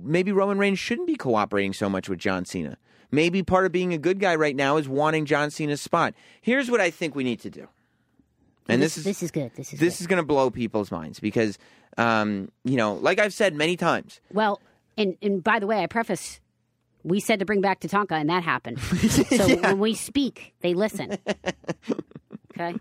maybe 0.04 0.30
Roman 0.30 0.56
Reigns 0.58 0.78
shouldn't 0.78 1.08
be 1.08 1.16
cooperating 1.16 1.72
so 1.72 1.88
much 1.88 2.08
with 2.08 2.18
John 2.20 2.44
Cena. 2.44 2.76
Maybe 3.10 3.42
part 3.42 3.66
of 3.66 3.72
being 3.72 3.92
a 3.92 3.98
good 3.98 4.20
guy 4.20 4.36
right 4.36 4.54
now 4.54 4.76
is 4.76 4.88
wanting 4.88 5.24
John 5.26 5.50
Cena's 5.50 5.80
spot. 5.80 6.14
Here's 6.40 6.70
what 6.70 6.80
I 6.80 6.90
think 6.90 7.14
we 7.16 7.24
need 7.24 7.40
to 7.40 7.50
do. 7.50 7.66
And 8.68 8.82
this, 8.82 8.96
is 8.98 9.04
this 9.04 9.22
is 9.22 9.30
good. 9.30 9.52
This 9.54 9.72
is 9.72 9.78
this 9.80 9.96
good. 9.96 10.02
is 10.02 10.06
going 10.06 10.22
to 10.22 10.26
blow 10.26 10.50
people's 10.50 10.90
minds 10.90 11.20
because, 11.20 11.58
um, 11.98 12.50
you 12.64 12.76
know, 12.76 12.94
like 12.94 13.18
I've 13.18 13.32
said 13.34 13.54
many 13.54 13.76
times, 13.76 14.20
Well, 14.32 14.60
and 14.98 15.16
and 15.22 15.42
by 15.42 15.58
the 15.58 15.66
way, 15.66 15.82
I 15.82 15.86
preface. 15.86 16.40
We 17.04 17.20
said 17.20 17.38
to 17.38 17.44
bring 17.44 17.60
back 17.60 17.78
Tatanka, 17.80 18.12
and 18.12 18.28
that 18.30 18.42
happened. 18.42 18.78
So 19.36 19.56
when 19.56 19.78
we 19.78 19.94
speak, 19.94 20.54
they 20.60 20.74
listen. 20.74 21.16
Okay, 22.58 22.74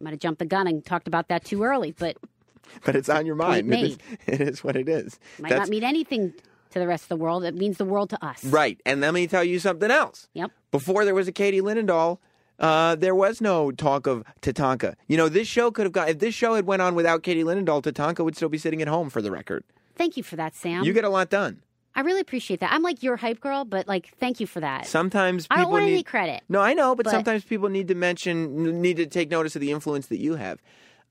might 0.00 0.10
have 0.10 0.20
jumped 0.20 0.38
the 0.38 0.46
gun 0.46 0.66
and 0.66 0.84
talked 0.84 1.06
about 1.08 1.28
that 1.28 1.44
too 1.44 1.62
early, 1.62 1.92
but 1.92 2.16
but 2.84 2.96
it's 2.96 3.08
on 3.08 3.26
your 3.26 3.34
mind. 3.34 3.72
It 3.74 3.82
is, 3.82 3.98
it 4.26 4.40
is 4.40 4.64
what 4.64 4.76
it 4.76 4.88
is. 4.88 5.18
might 5.38 5.50
That's 5.50 5.60
not 5.60 5.68
mean 5.68 5.84
anything 5.84 6.32
to 6.70 6.78
the 6.78 6.86
rest 6.86 7.04
of 7.04 7.08
the 7.08 7.16
world. 7.16 7.44
It 7.44 7.54
means 7.54 7.76
the 7.78 7.84
world 7.84 8.10
to 8.10 8.24
us. 8.24 8.44
right. 8.44 8.80
And 8.86 9.00
let 9.00 9.12
me 9.12 9.26
tell 9.26 9.42
you 9.44 9.58
something 9.58 9.90
else. 9.90 10.28
Yep. 10.34 10.52
Before 10.70 11.04
there 11.04 11.14
was 11.14 11.26
a 11.26 11.32
Katie 11.32 11.60
Linendoll, 11.60 12.18
uh, 12.60 12.94
there 12.94 13.14
was 13.14 13.40
no 13.40 13.72
talk 13.72 14.06
of 14.06 14.22
Tatanka. 14.42 14.94
You 15.08 15.16
know, 15.16 15.28
this 15.28 15.48
show 15.48 15.70
could 15.70 15.84
have 15.86 15.92
gone. 15.92 16.08
If 16.08 16.18
this 16.20 16.34
show 16.34 16.54
had 16.54 16.66
went 16.66 16.82
on 16.82 16.94
without 16.94 17.22
Katie 17.22 17.42
Linendoll, 17.42 17.82
Tatanka 17.82 18.24
would 18.24 18.36
still 18.36 18.48
be 18.48 18.58
sitting 18.58 18.80
at 18.82 18.88
home 18.88 19.10
for 19.10 19.20
the 19.22 19.30
record. 19.30 19.64
Thank 19.96 20.16
you 20.16 20.22
for 20.22 20.36
that, 20.36 20.54
Sam. 20.54 20.84
You 20.84 20.92
get 20.92 21.04
a 21.04 21.08
lot 21.08 21.30
done. 21.30 21.62
I 21.94 22.02
really 22.02 22.20
appreciate 22.20 22.60
that. 22.60 22.72
I'm 22.72 22.82
like 22.82 23.02
your 23.02 23.16
hype 23.16 23.40
girl, 23.40 23.64
but 23.64 23.88
like, 23.88 24.14
thank 24.20 24.38
you 24.38 24.46
for 24.46 24.60
that. 24.60 24.86
Sometimes 24.86 25.46
I 25.50 25.56
people 25.56 25.64
don't 25.64 25.72
want 25.72 25.84
need 25.86 25.92
any 25.94 26.02
credit. 26.04 26.42
No, 26.48 26.60
I 26.60 26.72
know, 26.72 26.94
but, 26.94 27.04
But- 27.04 27.10
sometimes 27.10 27.42
people 27.44 27.68
need 27.68 27.88
to 27.88 27.96
mention, 27.96 28.80
need 28.80 28.96
to 28.98 29.06
take 29.06 29.28
notice 29.30 29.56
of 29.56 29.60
the 29.60 29.72
influence 29.72 30.06
that 30.06 30.18
you 30.18 30.36
have. 30.36 30.62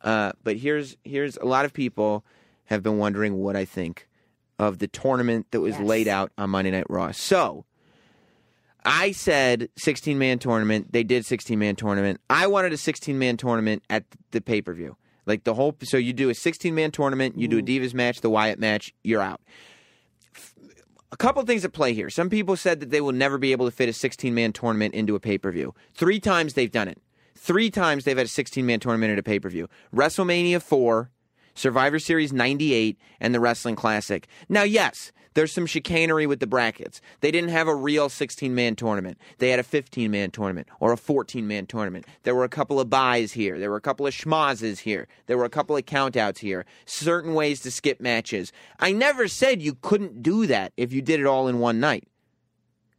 Uh, 0.02 0.32
but 0.44 0.56
here's 0.56 0.96
here's 1.04 1.36
a 1.38 1.46
lot 1.46 1.66
of 1.66 1.74
people 1.74 2.24
have 2.66 2.82
been 2.82 2.98
wondering 2.98 3.36
what 3.40 3.58
I 3.58 3.66
think 3.66 4.08
of 4.58 4.80
the 4.80 4.88
tournament 4.88 5.48
that 5.52 5.60
was 5.60 5.76
Yes. 5.78 5.84
laid 5.86 6.08
out 6.08 6.32
on 6.38 6.52
Monday 6.52 6.72
Night 6.72 6.86
Raw. 6.90 7.12
So 7.12 7.66
I 8.86 9.12
said 9.12 9.70
16 9.78 10.18
man 10.18 10.40
tournament. 10.40 10.92
They 10.92 11.04
did 11.04 11.26
16 11.26 11.58
man 11.58 11.76
tournament. 11.76 12.22
I 12.30 12.48
wanted 12.48 12.74
a 12.74 12.78
16 12.78 13.18
man 13.18 13.38
tournament 13.38 13.84
at 13.90 14.06
the 14.32 14.42
pay 14.42 14.62
per 14.62 14.74
view. 14.74 14.96
Like 15.26 15.44
the 15.44 15.54
whole, 15.54 15.76
so 15.84 15.98
you 15.98 16.14
do 16.14 16.30
a 16.30 16.36
16 16.36 16.74
man 16.74 16.92
tournament, 16.92 17.38
you 17.38 17.48
do 17.48 17.60
a 17.60 17.62
Divas 17.62 17.94
match, 17.94 18.22
the 18.22 18.30
Wyatt 18.30 18.58
match, 18.58 18.94
you're 19.04 19.22
out 19.22 19.42
a 21.12 21.18
couple 21.18 21.44
things 21.44 21.66
at 21.66 21.74
play 21.74 21.94
here. 21.94 22.10
Some 22.10 22.30
people 22.30 22.56
said 22.56 22.80
that 22.80 22.90
they 22.90 23.02
will 23.02 23.12
never 23.12 23.38
be 23.38 23.52
able 23.52 23.66
to 23.66 23.72
fit 23.72 23.90
a 23.90 23.94
16 23.94 24.34
man 24.34 24.54
tournament 24.54 24.94
into 24.94 25.16
a 25.16 25.20
pay 25.20 25.38
per 25.38 25.52
view. 25.52 25.74
Three 25.94 26.20
times 26.20 26.54
they've 26.54 26.72
done 26.72 26.88
it. 26.88 27.00
Three 27.36 27.72
times 27.72 28.04
they've 28.04 28.18
had 28.18 28.26
a 28.26 28.30
16 28.30 28.66
man 28.66 28.80
tournament 28.80 29.12
at 29.12 29.20
a 29.20 29.24
pay 29.24 29.40
per 29.40 29.50
view 29.50 29.68
WrestleMania 29.94 30.62
4, 30.62 31.10
Survivor 31.56 32.00
Series 32.00 32.32
98, 32.34 32.98
and 33.20 33.34
the 33.34 33.40
Wrestling 33.40 33.76
Classic. 33.76 34.28
Now, 34.48 34.64
yes, 34.64 35.12
there's 35.40 35.54
some 35.54 35.66
chicanery 35.66 36.28
with 36.28 36.42
the 36.42 36.48
brackets. 36.48 37.00
They 37.22 37.32
didn't 37.32 37.52
have 37.52 37.70
a 37.70 37.74
real 37.74 38.10
16 38.10 38.54
man 38.54 38.76
tournament. 38.76 39.18
They 39.38 39.52
had 39.52 39.60
a 39.60 39.64
15 39.64 40.12
man 40.12 40.32
tournament 40.32 40.68
or 40.82 40.92
a 40.92 40.98
14 40.98 41.48
man 41.48 41.66
tournament. 41.66 42.06
There 42.24 42.36
were 42.36 42.44
a 42.44 42.50
couple 42.50 42.78
of 42.78 42.90
buys 42.90 43.32
here. 43.32 43.58
There 43.58 43.70
were 43.70 43.78
a 43.78 43.82
couple 43.82 44.06
of 44.06 44.14
schmazes 44.14 44.80
here. 44.80 45.08
There 45.28 45.38
were 45.38 45.46
a 45.46 45.50
couple 45.50 45.78
of 45.78 45.86
countouts 45.86 46.40
here. 46.40 46.66
Certain 46.86 47.34
ways 47.34 47.62
to 47.62 47.72
skip 47.72 48.02
matches. 48.02 48.52
I 48.82 48.92
never 48.92 49.30
said 49.30 49.62
you 49.62 49.76
couldn't 49.76 50.22
do 50.22 50.46
that 50.48 50.74
if 50.76 50.92
you 50.92 51.02
did 51.02 51.22
it 51.22 51.26
all 51.26 51.48
in 51.48 51.60
one 51.60 51.80
night. 51.80 52.06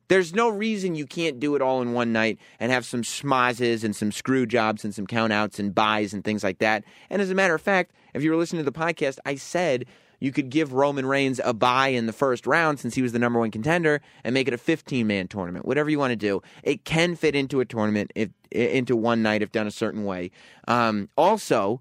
There's 0.09 0.35
no 0.35 0.49
reason 0.49 0.95
you 0.95 1.07
can't 1.07 1.41
do 1.41 1.57
it 1.57 1.61
all 1.61 1.83
in 1.83 1.93
one 1.93 2.11
night 2.11 2.39
and 2.59 2.73
have 2.73 2.87
some 2.87 3.03
schmazes 3.03 3.85
and 3.85 3.95
some 3.95 4.13
screw 4.13 4.47
jobs 4.47 4.83
and 4.83 4.95
some 4.95 5.07
countouts 5.07 5.59
and 5.59 5.75
buys 5.75 6.15
and 6.15 6.25
things 6.25 6.43
like 6.43 6.61
that. 6.61 6.85
And 7.11 7.21
as 7.21 7.31
a 7.31 7.35
matter 7.35 7.55
of 7.55 7.61
fact, 7.61 7.93
if 8.15 8.23
you 8.23 8.31
were 8.31 8.39
listening 8.39 8.65
to 8.65 8.71
the 8.71 8.77
podcast, 8.77 9.19
I 9.27 9.35
said 9.35 9.85
you 10.21 10.33
could 10.33 10.51
give 10.51 10.73
Roman 10.73 11.07
Reigns 11.07 11.41
a 11.43 11.53
buy 11.53 11.89
in 11.89 12.07
the 12.07 12.13
first 12.13 12.47
round 12.47 12.79
since 12.79 12.95
he 12.95 13.03
was 13.03 13.13
the 13.13 13.19
number 13.19 13.39
one 13.39 13.51
contender 13.51 14.01
and 14.23 14.35
make 14.35 14.47
it 14.47 14.55
a 14.55 14.59
15 14.59 15.07
man 15.07 15.27
tournament. 15.27 15.65
Whatever 15.65 15.91
you 15.91 15.99
want 15.99 16.13
to 16.13 16.17
do, 16.17 16.43
it 16.63 16.85
can 16.85 17.17
fit 17.17 17.35
into 17.35 17.61
a 17.61 17.65
tournament 17.65 18.13
if 18.15 18.31
into 18.51 18.97
one 18.97 19.23
night 19.23 19.43
if 19.43 19.51
done 19.51 19.67
a 19.67 19.71
certain 19.71 20.05
way. 20.05 20.31
Um, 20.69 21.09
also, 21.17 21.81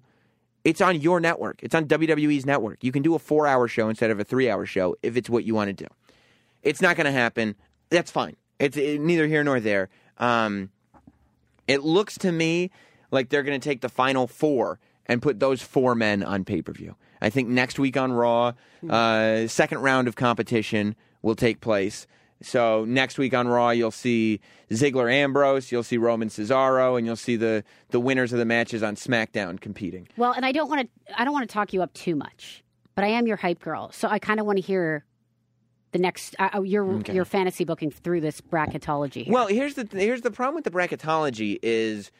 it's 0.64 0.80
on 0.80 1.00
your 1.00 1.20
network. 1.20 1.62
It's 1.62 1.74
on 1.74 1.86
WWE's 1.86 2.46
network. 2.46 2.82
You 2.82 2.92
can 2.92 3.02
do 3.02 3.14
a 3.14 3.18
four 3.18 3.46
hour 3.46 3.68
show 3.68 3.88
instead 3.88 4.10
of 4.10 4.18
a 4.18 4.24
three 4.24 4.50
hour 4.50 4.66
show 4.66 4.96
if 5.02 5.16
it's 5.16 5.28
what 5.30 5.44
you 5.44 5.54
want 5.54 5.68
to 5.68 5.84
do. 5.84 5.88
It's 6.62 6.80
not 6.80 6.96
going 6.96 7.06
to 7.06 7.12
happen. 7.12 7.56
That's 7.90 8.10
fine. 8.10 8.36
It's 8.58 8.76
it, 8.76 9.00
neither 9.00 9.26
here 9.26 9.44
nor 9.44 9.60
there. 9.60 9.88
Um, 10.18 10.70
it 11.66 11.82
looks 11.82 12.18
to 12.18 12.32
me 12.32 12.70
like 13.10 13.28
they're 13.28 13.42
going 13.42 13.58
to 13.58 13.68
take 13.68 13.80
the 13.80 13.88
final 13.88 14.26
four 14.26 14.78
and 15.06 15.20
put 15.20 15.40
those 15.40 15.62
four 15.62 15.94
men 15.94 16.22
on 16.22 16.44
pay 16.44 16.62
per 16.62 16.72
view. 16.72 16.94
I 17.20 17.30
think 17.30 17.48
next 17.48 17.78
week 17.78 17.96
on 17.96 18.12
Raw, 18.12 18.52
uh, 18.88 19.46
second 19.46 19.80
round 19.80 20.08
of 20.08 20.16
competition 20.16 20.96
will 21.22 21.34
take 21.34 21.60
place. 21.60 22.06
So 22.42 22.84
next 22.86 23.18
week 23.18 23.34
on 23.34 23.48
Raw, 23.48 23.70
you'll 23.70 23.90
see 23.90 24.40
Ziggler 24.70 25.12
Ambrose, 25.12 25.70
you'll 25.70 25.82
see 25.82 25.98
Roman 25.98 26.28
Cesaro, 26.28 26.96
and 26.96 27.06
you'll 27.06 27.16
see 27.16 27.36
the 27.36 27.62
the 27.90 28.00
winners 28.00 28.32
of 28.32 28.38
the 28.38 28.46
matches 28.46 28.82
on 28.82 28.96
SmackDown 28.96 29.60
competing. 29.60 30.08
Well, 30.16 30.32
and 30.32 30.46
I 30.46 30.52
don't 30.52 30.68
want 30.70 30.88
to. 31.06 31.20
I 31.20 31.24
don't 31.24 31.34
want 31.34 31.48
to 31.48 31.52
talk 31.52 31.72
you 31.72 31.82
up 31.82 31.92
too 31.92 32.16
much, 32.16 32.64
but 32.94 33.04
I 33.04 33.08
am 33.08 33.26
your 33.26 33.36
hype 33.36 33.60
girl, 33.60 33.92
so 33.92 34.08
I 34.08 34.18
kind 34.18 34.40
of 34.40 34.46
want 34.46 34.56
to 34.56 34.62
hear 34.62 35.04
the 35.92 35.98
next 35.98 36.34
uh, 36.38 36.62
your 36.62 37.00
your 37.12 37.26
fantasy 37.26 37.64
booking 37.64 37.90
through 37.90 38.22
this 38.22 38.40
bracketology. 38.40 39.24
Here. 39.24 39.34
Well, 39.34 39.48
here's 39.48 39.74
the 39.74 39.86
here's 39.92 40.22
the 40.22 40.30
problem 40.30 40.54
with 40.54 40.64
the 40.64 40.70
bracketology 40.70 41.58
is, 41.62 42.10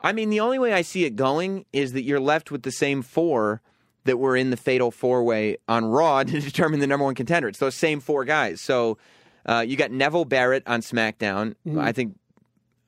I 0.00 0.12
mean, 0.12 0.30
the 0.30 0.40
only 0.40 0.58
way 0.58 0.72
I 0.72 0.82
see 0.82 1.04
it 1.04 1.14
going 1.14 1.64
is 1.72 1.92
that 1.92 2.02
you're 2.02 2.18
left 2.18 2.50
with 2.50 2.62
the 2.64 2.72
same 2.72 3.02
four 3.02 3.62
that 4.06 4.18
were 4.18 4.36
in 4.36 4.50
the 4.50 4.56
fatal 4.56 4.90
four 4.90 5.22
way 5.22 5.58
on 5.68 5.84
Raw 5.84 6.22
to 6.24 6.40
determine 6.40 6.80
the 6.80 6.86
number 6.86 7.04
one 7.04 7.14
contender. 7.14 7.48
It's 7.48 7.58
those 7.58 7.74
same 7.74 8.00
four 8.00 8.24
guys. 8.24 8.60
So 8.60 8.98
uh, 9.44 9.64
you 9.66 9.76
got 9.76 9.90
Neville 9.90 10.24
Barrett 10.24 10.62
on 10.66 10.80
SmackDown. 10.80 11.54
I 11.78 11.92
think 11.92 12.18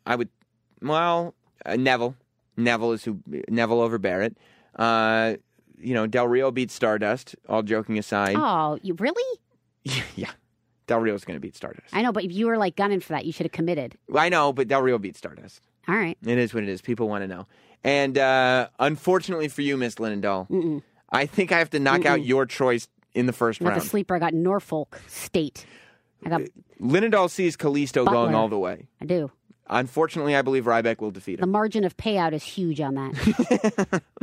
I 0.06 0.16
would, 0.16 0.28
well, 0.82 1.34
uh, 1.64 1.76
Neville. 1.76 2.16
Neville 2.56 2.92
is 2.92 3.04
who 3.04 3.20
Neville 3.48 3.80
over 3.80 3.98
Barrett. 3.98 4.36
Uh, 4.74 5.34
you 5.80 5.94
know, 5.94 6.06
Del 6.06 6.26
Rio 6.26 6.50
beats 6.50 6.74
Stardust. 6.74 7.36
All 7.48 7.62
joking 7.62 7.98
aside, 7.98 8.34
oh, 8.36 8.78
you 8.82 8.94
really? 8.94 9.40
yeah, 10.16 10.30
Del 10.88 10.98
Rio's 11.00 11.24
going 11.24 11.36
to 11.36 11.40
beat 11.40 11.54
Stardust. 11.54 11.94
I 11.94 12.02
know, 12.02 12.10
but 12.12 12.24
if 12.24 12.32
you 12.32 12.46
were 12.46 12.58
like 12.58 12.74
gunning 12.74 13.00
for 13.00 13.12
that, 13.12 13.24
you 13.24 13.32
should 13.32 13.46
have 13.46 13.52
committed. 13.52 13.96
I 14.14 14.28
know, 14.28 14.52
but 14.52 14.66
Del 14.66 14.82
Rio 14.82 14.98
beats 14.98 15.18
Stardust. 15.18 15.60
All 15.86 15.94
right. 15.94 16.18
It 16.26 16.38
is 16.38 16.52
what 16.52 16.62
it 16.62 16.68
is. 16.68 16.82
People 16.82 17.08
want 17.08 17.22
to 17.22 17.28
know. 17.28 17.46
And 17.84 18.18
uh, 18.18 18.68
unfortunately 18.78 19.48
for 19.48 19.62
you, 19.62 19.76
Miss 19.76 19.96
Linendoll, 19.96 20.82
I 21.10 21.26
think 21.26 21.52
I 21.52 21.58
have 21.58 21.70
to 21.70 21.80
knock 21.80 22.04
out 22.04 22.24
your 22.24 22.46
choice 22.46 22.88
in 23.14 23.26
the 23.26 23.32
first 23.32 23.60
Not 23.60 23.70
round. 23.70 23.80
the 23.80 23.86
sleeper. 23.86 24.14
I 24.14 24.18
got 24.18 24.34
Norfolk 24.34 25.00
State. 25.08 25.66
I 26.24 26.28
got. 26.28 26.42
Uh, 26.42 26.46
Linendoll 26.80 27.30
sees 27.30 27.56
Kalisto 27.56 28.06
going 28.06 28.34
all 28.34 28.48
the 28.48 28.58
way. 28.58 28.88
I 29.00 29.06
do. 29.06 29.30
Unfortunately, 29.70 30.34
I 30.34 30.42
believe 30.42 30.64
Ryback 30.64 31.00
will 31.00 31.10
defeat 31.10 31.34
him. 31.34 31.40
The 31.40 31.46
margin 31.46 31.84
of 31.84 31.96
payout 31.96 32.32
is 32.32 32.42
huge 32.42 32.80
on 32.80 32.94
that. 32.94 34.02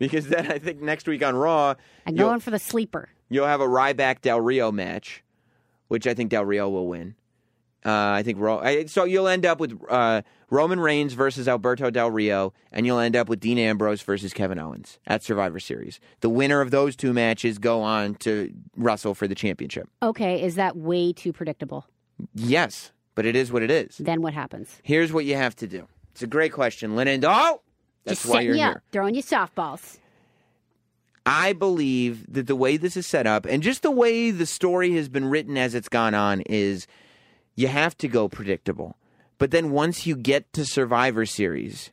Because 0.00 0.28
then 0.28 0.50
I 0.50 0.58
think 0.58 0.80
next 0.80 1.06
week 1.06 1.22
on 1.22 1.36
Raw, 1.36 1.74
I'm 2.06 2.16
going 2.16 2.40
for 2.40 2.50
the 2.50 2.58
sleeper. 2.58 3.10
you'll 3.28 3.46
have 3.46 3.60
a 3.60 3.66
Ryback 3.66 4.22
Del 4.22 4.40
Rio 4.40 4.72
match, 4.72 5.22
which 5.88 6.06
I 6.06 6.14
think 6.14 6.30
Del 6.30 6.44
Rio 6.46 6.70
will 6.70 6.88
win. 6.88 7.14
Uh, 7.84 7.90
I 7.90 8.22
think 8.22 8.38
Ro- 8.38 8.58
I- 8.60 8.84
so. 8.86 9.04
You'll 9.04 9.28
end 9.28 9.46
up 9.46 9.58
with 9.58 9.80
uh, 9.88 10.20
Roman 10.50 10.78
Reigns 10.80 11.14
versus 11.14 11.48
Alberto 11.48 11.88
Del 11.90 12.10
Rio, 12.10 12.52
and 12.72 12.84
you'll 12.84 12.98
end 12.98 13.16
up 13.16 13.28
with 13.28 13.40
Dean 13.40 13.58
Ambrose 13.58 14.02
versus 14.02 14.34
Kevin 14.34 14.58
Owens 14.58 14.98
at 15.06 15.22
Survivor 15.22 15.58
Series. 15.58 15.98
The 16.20 16.28
winner 16.28 16.60
of 16.60 16.70
those 16.70 16.94
two 16.94 17.12
matches 17.14 17.58
go 17.58 17.80
on 17.80 18.16
to 18.16 18.52
wrestle 18.76 19.14
for 19.14 19.26
the 19.26 19.34
championship. 19.34 19.88
Okay, 20.02 20.42
is 20.42 20.56
that 20.56 20.76
way 20.76 21.12
too 21.14 21.32
predictable? 21.32 21.86
Yes, 22.34 22.92
but 23.14 23.24
it 23.24 23.34
is 23.34 23.50
what 23.50 23.62
it 23.62 23.70
is. 23.70 23.96
Then 23.96 24.20
what 24.20 24.34
happens? 24.34 24.78
Here's 24.82 25.10
what 25.12 25.24
you 25.24 25.36
have 25.36 25.56
to 25.56 25.66
do. 25.66 25.86
It's 26.10 26.22
a 26.22 26.26
great 26.26 26.52
question, 26.52 26.90
Linendoll. 26.96 27.60
That's 28.04 28.22
Just 28.22 28.26
why 28.34 28.42
you're 28.42 28.54
you 28.54 28.60
here. 28.60 28.70
up, 28.72 28.82
throwing 28.92 29.14
you 29.14 29.22
softballs. 29.22 29.96
I 31.26 31.52
believe 31.52 32.30
that 32.32 32.46
the 32.46 32.56
way 32.56 32.76
this 32.76 32.96
is 32.96 33.06
set 33.06 33.26
up 33.26 33.44
and 33.46 33.62
just 33.62 33.82
the 33.82 33.90
way 33.90 34.30
the 34.30 34.46
story 34.46 34.92
has 34.96 35.08
been 35.08 35.26
written 35.26 35.56
as 35.56 35.74
it's 35.74 35.88
gone 35.88 36.14
on 36.14 36.40
is 36.42 36.86
you 37.54 37.68
have 37.68 37.96
to 37.98 38.08
go 38.08 38.28
predictable. 38.28 38.96
But 39.38 39.50
then 39.50 39.70
once 39.70 40.06
you 40.06 40.16
get 40.16 40.52
to 40.52 40.64
Survivor 40.64 41.24
Series 41.24 41.90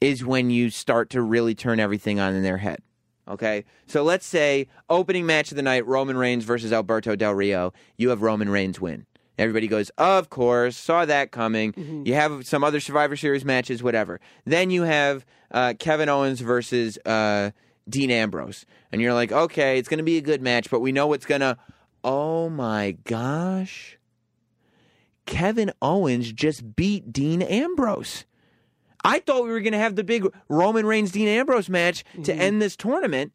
is 0.00 0.24
when 0.24 0.50
you 0.50 0.70
start 0.70 1.10
to 1.10 1.22
really 1.22 1.54
turn 1.54 1.80
everything 1.80 2.20
on 2.20 2.34
in 2.34 2.42
their 2.42 2.58
head. 2.58 2.80
Okay? 3.26 3.64
So 3.86 4.02
let's 4.02 4.26
say 4.26 4.68
opening 4.90 5.26
match 5.26 5.50
of 5.50 5.56
the 5.56 5.62
night 5.62 5.86
Roman 5.86 6.16
Reigns 6.16 6.44
versus 6.44 6.72
Alberto 6.72 7.16
Del 7.16 7.32
Rio, 7.32 7.72
you 7.96 8.10
have 8.10 8.22
Roman 8.22 8.48
Reigns 8.48 8.80
win. 8.80 9.06
Everybody 9.36 9.66
goes, 9.66 9.90
"Of 9.98 10.30
course, 10.30 10.76
saw 10.76 11.04
that 11.06 11.32
coming." 11.32 11.74
You 12.06 12.14
have 12.14 12.46
some 12.46 12.62
other 12.62 12.78
Survivor 12.78 13.16
Series 13.16 13.44
matches, 13.44 13.82
whatever. 13.82 14.20
Then 14.44 14.70
you 14.70 14.82
have 14.82 15.26
uh, 15.50 15.74
Kevin 15.76 16.08
Owens 16.08 16.40
versus 16.40 16.98
uh, 17.04 17.50
Dean 17.88 18.12
Ambrose, 18.12 18.64
and 18.92 19.02
you're 19.02 19.12
like, 19.14 19.32
"Okay, 19.32 19.78
it's 19.78 19.88
going 19.88 19.98
to 19.98 20.04
be 20.04 20.18
a 20.18 20.20
good 20.22 20.40
match, 20.40 20.70
but 20.70 20.78
we 20.78 20.92
know 20.92 21.12
it's 21.14 21.26
going 21.26 21.40
to." 21.40 21.56
Oh 22.04 22.48
my 22.48 22.96
gosh! 23.02 23.98
Kevin 25.26 25.72
Owens 25.80 26.32
just 26.32 26.76
beat 26.76 27.12
Dean 27.12 27.42
Ambrose. 27.42 28.24
I 29.04 29.20
thought 29.20 29.44
we 29.44 29.50
were 29.50 29.60
going 29.60 29.72
to 29.72 29.78
have 29.78 29.96
the 29.96 30.04
big 30.04 30.26
Roman 30.48 30.86
Reigns 30.86 31.12
Dean 31.12 31.28
Ambrose 31.28 31.68
match 31.68 32.04
to 32.22 32.34
end 32.34 32.62
this 32.62 32.74
tournament, 32.74 33.32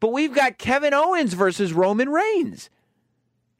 but 0.00 0.12
we've 0.12 0.34
got 0.34 0.58
Kevin 0.58 0.92
Owens 0.92 1.34
versus 1.34 1.72
Roman 1.72 2.08
Reigns. 2.08 2.70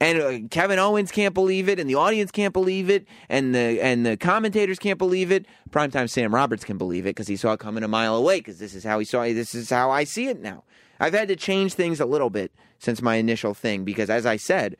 And 0.00 0.20
uh, 0.20 0.48
Kevin 0.50 0.80
Owens 0.80 1.12
can't 1.12 1.32
believe 1.32 1.68
it, 1.68 1.78
and 1.78 1.88
the 1.88 1.94
audience 1.94 2.32
can't 2.32 2.52
believe 2.52 2.90
it, 2.90 3.06
and 3.28 3.54
the 3.54 3.80
and 3.80 4.04
the 4.04 4.16
commentators 4.16 4.80
can't 4.80 4.98
believe 4.98 5.30
it. 5.30 5.46
Primetime 5.70 6.10
Sam 6.10 6.34
Roberts 6.34 6.64
can 6.64 6.76
believe 6.76 7.06
it 7.06 7.10
because 7.10 7.28
he 7.28 7.36
saw 7.36 7.52
it 7.52 7.60
coming 7.60 7.84
a 7.84 7.88
mile 7.88 8.16
away. 8.16 8.38
Because 8.38 8.58
this 8.58 8.74
is 8.74 8.82
how 8.82 8.98
he 8.98 9.04
saw 9.04 9.22
it. 9.22 9.34
This 9.34 9.54
is 9.54 9.70
how 9.70 9.92
I 9.92 10.02
see 10.02 10.26
it 10.26 10.40
now. 10.40 10.64
I've 10.98 11.14
had 11.14 11.28
to 11.28 11.36
change 11.36 11.74
things 11.74 12.00
a 12.00 12.06
little 12.06 12.30
bit 12.30 12.52
since 12.80 13.00
my 13.00 13.14
initial 13.14 13.54
thing 13.54 13.84
because, 13.84 14.10
as 14.10 14.26
I 14.26 14.36
said, 14.38 14.76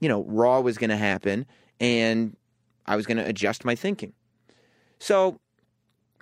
you 0.00 0.08
know, 0.08 0.24
Raw 0.24 0.60
was 0.60 0.78
going 0.78 0.88
to 0.88 0.96
happen, 0.96 1.44
and 1.80 2.36
I 2.86 2.96
was 2.96 3.06
going 3.06 3.16
to 3.16 3.26
adjust 3.26 3.64
my 3.64 3.74
thinking. 3.74 4.12
So, 4.98 5.38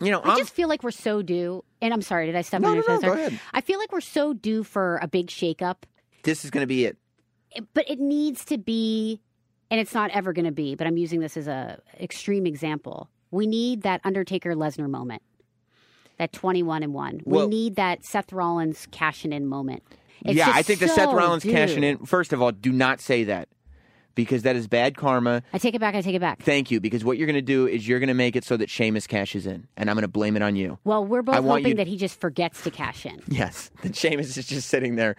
you 0.01 0.11
know, 0.11 0.21
I 0.21 0.33
I'm, 0.33 0.39
just 0.39 0.53
feel 0.53 0.69
like 0.69 0.83
we're 0.83 0.91
so 0.91 1.23
due. 1.23 1.65
And 1.81 1.93
I'm 1.93 2.03
sorry, 2.03 2.27
did 2.27 2.37
I 2.37 2.43
step 2.43 2.61
No, 2.63 2.69
on 2.69 2.75
your 2.77 2.85
no, 2.89 2.95
no, 2.95 3.01
go 3.01 3.13
ahead. 3.13 3.39
I 3.53 3.61
feel 3.61 3.79
like 3.79 3.93
we're 3.93 4.01
so 4.01 4.33
due 4.33 4.65
for 4.65 4.99
a 5.03 5.09
big 5.09 5.27
shakeup, 5.29 5.79
this 6.23 6.45
is 6.45 6.51
going 6.51 6.63
to 6.63 6.67
be 6.69 6.85
it. 6.85 6.97
But 7.75 7.89
it 7.91 7.99
needs 7.99 8.45
to 8.47 8.57
be, 8.59 9.21
and 9.71 9.81
it's 9.81 9.93
not 9.93 10.11
ever 10.13 10.33
going 10.33 10.45
to 10.47 10.53
be. 10.53 10.75
But 10.75 10.87
I'm 10.87 10.97
using 10.97 11.21
this 11.21 11.37
as 11.37 11.49
a 11.49 11.81
extreme 12.01 12.47
example. 12.47 13.11
We 13.31 13.47
need 13.47 13.83
that 13.83 14.01
Undertaker 14.05 14.55
Lesnar 14.55 14.89
moment, 14.89 15.23
that 16.19 16.33
21 16.33 16.83
and 16.83 16.95
one. 16.95 17.21
Well- 17.25 17.49
we 17.49 17.51
need 17.51 17.77
that 17.77 18.05
Seth 18.05 18.33
Rollins 18.33 18.87
cashing 18.91 19.33
in 19.33 19.47
moment. 19.47 19.83
It's 20.25 20.37
yeah, 20.37 20.53
I 20.55 20.63
think 20.63 20.79
the 20.79 20.89
Seth 20.89 21.13
Rollins 21.13 21.43
due. 21.43 21.51
cashing 21.51 21.83
in. 21.83 21.99
First 22.07 22.33
of 22.33 22.41
all, 22.41 22.53
do 22.53 22.71
not 22.71 23.01
say 23.01 23.25
that 23.25 23.49
because 24.15 24.43
that 24.43 24.57
is 24.57 24.67
bad 24.69 24.97
karma. 24.97 25.43
I 25.53 25.59
take 25.59 25.75
it 25.75 25.81
back. 25.81 25.95
I 25.95 26.01
take 26.03 26.15
it 26.15 26.21
back. 26.21 26.43
Thank 26.43 26.71
you, 26.71 26.81
because 26.81 27.05
what 27.05 27.19
you're 27.19 27.27
going 27.27 27.35
to 27.35 27.43
do 27.43 27.67
is 27.67 27.87
you're 27.87 27.99
going 28.01 28.09
to 28.09 28.15
make 28.15 28.37
it 28.37 28.45
so 28.45 28.57
that 28.57 28.71
Sheamus 28.71 29.07
cashes 29.07 29.47
in, 29.47 29.67
and 29.77 29.89
I'm 29.91 29.97
going 29.97 30.03
to 30.03 30.09
blame 30.09 30.37
it 30.37 30.43
on 30.43 30.57
you. 30.57 30.79
Well, 30.85 31.05
we're 31.05 31.23
both 31.23 31.37
hoping 31.45 31.67
you- 31.69 31.75
that 31.75 31.87
he 31.87 31.97
just 31.97 32.21
forgets 32.21 32.63
to 32.65 32.71
cash 32.71 33.07
in. 33.07 33.21
Yes, 33.29 33.71
that 33.83 33.97
Sheamus 33.97 34.37
is 34.37 34.47
just 34.47 34.69
sitting 34.69 34.97
there, 34.97 35.17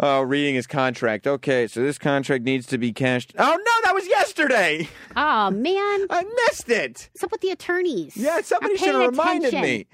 uh, 0.00 0.24
reading 0.26 0.54
his 0.54 0.66
contract. 0.66 1.26
Okay, 1.26 1.66
so 1.66 1.80
this 1.82 1.98
contract 1.98 2.44
needs 2.44 2.66
to 2.68 2.78
be 2.78 2.92
cashed. 2.92 3.32
Oh 3.38 3.44
no, 3.56 3.72
that 3.84 3.94
was 3.94 4.06
yesterday. 4.06 4.88
Oh 5.16 5.50
man, 5.50 6.06
I 6.10 6.24
missed 6.48 6.68
it. 6.68 7.08
what's 7.12 7.22
up 7.22 7.30
with 7.30 7.40
the 7.40 7.50
attorneys? 7.50 8.16
Yeah, 8.16 8.40
somebody 8.40 8.76
should 8.76 8.94
have 8.94 9.10
reminded 9.10 9.52
me. 9.54 9.86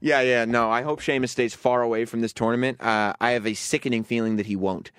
Yeah, 0.00 0.20
yeah, 0.22 0.44
no. 0.46 0.70
I 0.70 0.80
hope 0.82 1.00
Sheamus 1.00 1.30
stays 1.30 1.54
far 1.54 1.82
away 1.82 2.06
from 2.06 2.22
this 2.22 2.32
tournament. 2.32 2.80
Uh, 2.80 3.12
I 3.20 3.32
have 3.32 3.46
a 3.46 3.52
sickening 3.54 4.02
feeling 4.02 4.36
that 4.36 4.46
he 4.46 4.56
won't. 4.56 4.90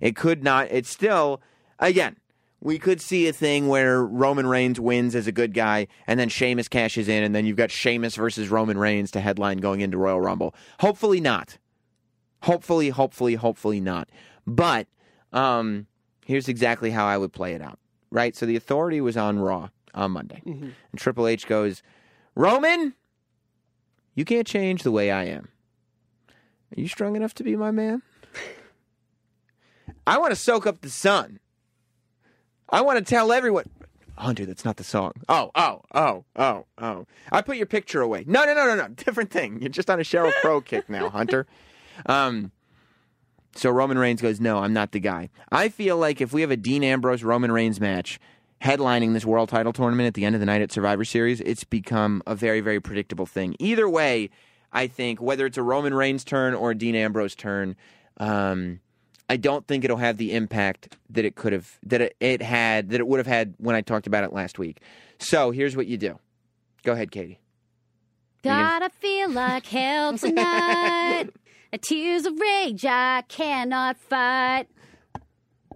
It 0.00 0.14
could 0.14 0.44
not. 0.44 0.68
It's 0.70 0.90
still, 0.90 1.40
again, 1.80 2.16
we 2.62 2.78
could 2.78 3.00
see 3.00 3.26
a 3.26 3.32
thing 3.32 3.66
where 3.66 4.04
Roman 4.04 4.46
Reigns 4.46 4.78
wins 4.78 5.16
as 5.16 5.26
a 5.26 5.32
good 5.32 5.52
guy, 5.52 5.88
and 6.06 6.18
then 6.18 6.28
Sheamus 6.28 6.68
cashes 6.68 7.08
in, 7.08 7.24
and 7.24 7.34
then 7.34 7.44
you've 7.44 7.56
got 7.56 7.72
Sheamus 7.72 8.14
versus 8.14 8.50
Roman 8.50 8.78
Reigns 8.78 9.10
to 9.10 9.20
headline 9.20 9.58
going 9.58 9.80
into 9.80 9.98
Royal 9.98 10.20
Rumble. 10.20 10.54
Hopefully 10.78 11.20
not. 11.20 11.58
Hopefully, 12.42 12.90
hopefully, 12.90 13.34
hopefully 13.34 13.80
not. 13.80 14.08
But 14.46 14.86
um, 15.32 15.88
here's 16.24 16.48
exactly 16.48 16.92
how 16.92 17.04
I 17.04 17.18
would 17.18 17.32
play 17.32 17.54
it 17.54 17.62
out. 17.62 17.80
Right? 18.12 18.36
So 18.36 18.46
the 18.46 18.56
authority 18.56 19.00
was 19.00 19.16
on 19.16 19.40
Raw 19.40 19.70
on 19.92 20.12
Monday. 20.12 20.42
And 20.92 21.00
Triple 21.00 21.26
H 21.26 21.48
goes, 21.48 21.82
Roman, 22.36 22.94
you 24.14 24.24
can't 24.24 24.46
change 24.46 24.84
the 24.84 24.92
way 24.92 25.10
I 25.10 25.24
am. 25.24 25.48
Are 26.76 26.80
you 26.80 26.86
strong 26.86 27.16
enough 27.16 27.34
to 27.34 27.42
be 27.42 27.56
my 27.56 27.72
man? 27.72 28.02
I 30.06 30.18
want 30.18 30.30
to 30.30 30.36
soak 30.36 30.66
up 30.66 30.80
the 30.80 30.90
sun. 30.90 31.40
I 32.72 32.80
want 32.80 32.98
to 32.98 33.04
tell 33.04 33.30
everyone. 33.30 33.66
Hunter, 34.16 34.46
that's 34.46 34.64
not 34.64 34.76
the 34.76 34.84
song. 34.84 35.12
Oh, 35.28 35.50
oh, 35.54 35.82
oh, 35.94 36.24
oh, 36.36 36.66
oh. 36.78 37.06
I 37.30 37.42
put 37.42 37.56
your 37.56 37.66
picture 37.66 38.00
away. 38.00 38.24
No, 38.26 38.44
no, 38.44 38.54
no, 38.54 38.66
no, 38.66 38.74
no. 38.74 38.88
Different 38.94 39.30
thing. 39.30 39.60
You're 39.60 39.68
just 39.68 39.90
on 39.90 40.00
a 40.00 40.02
Sheryl 40.02 40.32
Crow 40.40 40.60
kick 40.64 40.88
now, 40.88 41.08
Hunter. 41.10 41.46
Um, 42.06 42.50
so 43.54 43.70
Roman 43.70 43.98
Reigns 43.98 44.22
goes, 44.22 44.40
No, 44.40 44.58
I'm 44.58 44.72
not 44.72 44.92
the 44.92 45.00
guy. 45.00 45.30
I 45.50 45.68
feel 45.68 45.96
like 45.96 46.20
if 46.20 46.32
we 46.32 46.40
have 46.40 46.50
a 46.50 46.56
Dean 46.56 46.82
Ambrose 46.82 47.22
Roman 47.22 47.52
Reigns 47.52 47.80
match 47.80 48.18
headlining 48.62 49.12
this 49.12 49.24
world 49.24 49.48
title 49.48 49.72
tournament 49.72 50.06
at 50.06 50.14
the 50.14 50.24
end 50.24 50.34
of 50.34 50.40
the 50.40 50.46
night 50.46 50.62
at 50.62 50.72
Survivor 50.72 51.04
Series, 51.04 51.40
it's 51.40 51.64
become 51.64 52.22
a 52.26 52.34
very, 52.34 52.60
very 52.60 52.80
predictable 52.80 53.26
thing. 53.26 53.56
Either 53.58 53.88
way, 53.88 54.30
I 54.72 54.86
think 54.86 55.20
whether 55.20 55.46
it's 55.46 55.58
a 55.58 55.62
Roman 55.62 55.94
Reigns 55.94 56.24
turn 56.24 56.54
or 56.54 56.70
a 56.70 56.74
Dean 56.74 56.94
Ambrose 56.94 57.34
turn, 57.34 57.76
um, 58.18 58.80
I 59.28 59.36
don't 59.36 59.66
think 59.66 59.84
it'll 59.84 59.96
have 59.96 60.18
the 60.18 60.32
impact 60.34 60.96
that 61.10 61.24
it 61.24 61.36
could 61.36 61.52
have, 61.52 61.78
that 61.84 62.00
it, 62.00 62.16
it 62.20 62.42
had, 62.42 62.90
that 62.90 63.00
it 63.00 63.06
would 63.06 63.18
have 63.18 63.26
had 63.26 63.54
when 63.58 63.74
I 63.74 63.80
talked 63.80 64.06
about 64.06 64.24
it 64.24 64.32
last 64.32 64.58
week. 64.58 64.80
So 65.18 65.50
here's 65.52 65.76
what 65.76 65.86
you 65.86 65.96
do. 65.96 66.18
Go 66.84 66.92
ahead, 66.92 67.10
Katie. 67.10 67.38
Gotta 68.42 68.90
feel 68.90 69.30
like 69.30 69.66
hell 69.66 70.18
tonight. 70.18 71.28
A 71.72 71.78
tears 71.78 72.26
of 72.26 72.38
rage 72.38 72.84
I 72.84 73.22
cannot 73.28 73.96
fight. 73.96 74.66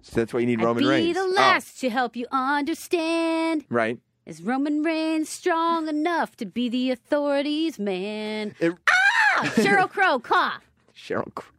So 0.03 0.15
that's 0.21 0.33
why 0.33 0.41
you 0.41 0.45
need 0.45 0.61
Roman 0.61 0.83
I'd 0.83 0.87
be 0.87 0.89
Reigns. 0.89 1.15
the 1.15 1.21
Oh, 1.23 1.27
last 1.35 1.79
to 1.81 1.89
help 1.89 2.15
you 2.15 2.27
understand. 2.31 3.65
right. 3.69 3.97
Is 4.25 4.41
Roman 4.41 4.83
Reigns 4.83 5.29
strong 5.29 5.87
enough 5.87 6.35
to 6.35 6.45
be 6.45 6.67
the 6.67 6.91
authorities, 6.91 7.79
man? 7.79 8.53
It- 8.59 8.73
ah! 8.89 9.43
Sheryl 9.55 9.89
Crow, 9.89 10.19
cough. 10.19 10.61
Sheryl, 10.95 11.33
Cr- 11.33 11.49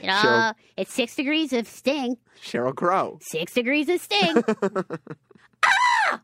You 0.00 0.06
know, 0.08 0.14
Sheryl- 0.14 0.54
it's 0.76 0.92
six 0.92 1.14
degrees 1.16 1.52
of 1.52 1.66
sting. 1.66 2.16
Sheryl 2.42 2.74
Crow. 2.74 3.18
Six 3.22 3.52
degrees 3.54 3.88
of 3.88 4.00
sting. 4.00 4.42
Ah! 5.64 6.20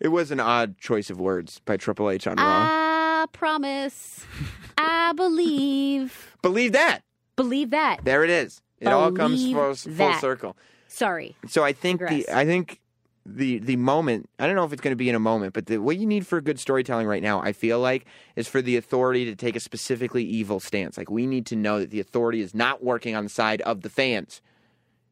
It 0.00 0.08
was 0.08 0.30
an 0.30 0.38
odd 0.40 0.78
choice 0.78 1.10
of 1.10 1.18
words 1.18 1.60
by 1.64 1.76
Triple 1.76 2.10
H 2.10 2.26
on 2.26 2.36
Raw. 2.36 2.44
I 2.44 3.26
promise. 3.32 4.24
I 4.78 5.12
believe. 5.14 6.36
Believe 6.42 6.72
that. 6.72 7.00
Believe 7.36 7.70
that. 7.70 8.04
There 8.04 8.22
it 8.22 8.30
is. 8.30 8.60
It 8.80 8.88
all 8.88 9.10
comes 9.12 9.40
Believe 9.40 9.56
full, 9.56 9.74
full 9.74 9.92
that. 9.94 10.20
circle. 10.20 10.56
Sorry. 10.88 11.34
So 11.48 11.64
I 11.64 11.72
think 11.72 12.00
Digress. 12.00 12.26
the 12.26 12.36
I 12.36 12.44
think 12.44 12.80
the 13.26 13.58
the 13.58 13.76
moment 13.76 14.28
I 14.38 14.46
don't 14.46 14.56
know 14.56 14.64
if 14.64 14.72
it's 14.72 14.82
going 14.82 14.92
to 14.92 14.96
be 14.96 15.08
in 15.08 15.14
a 15.14 15.20
moment, 15.20 15.54
but 15.54 15.66
the, 15.66 15.78
what 15.78 15.96
you 15.96 16.06
need 16.06 16.26
for 16.26 16.40
good 16.40 16.58
storytelling 16.58 17.06
right 17.06 17.22
now, 17.22 17.40
I 17.40 17.52
feel 17.52 17.80
like, 17.80 18.06
is 18.36 18.48
for 18.48 18.60
the 18.60 18.76
authority 18.76 19.24
to 19.24 19.34
take 19.34 19.56
a 19.56 19.60
specifically 19.60 20.24
evil 20.24 20.60
stance. 20.60 20.98
Like 20.98 21.10
we 21.10 21.26
need 21.26 21.46
to 21.46 21.56
know 21.56 21.80
that 21.80 21.90
the 21.90 22.00
authority 22.00 22.40
is 22.40 22.54
not 22.54 22.82
working 22.82 23.14
on 23.14 23.24
the 23.24 23.30
side 23.30 23.62
of 23.62 23.80
the 23.80 23.88
fans. 23.88 24.40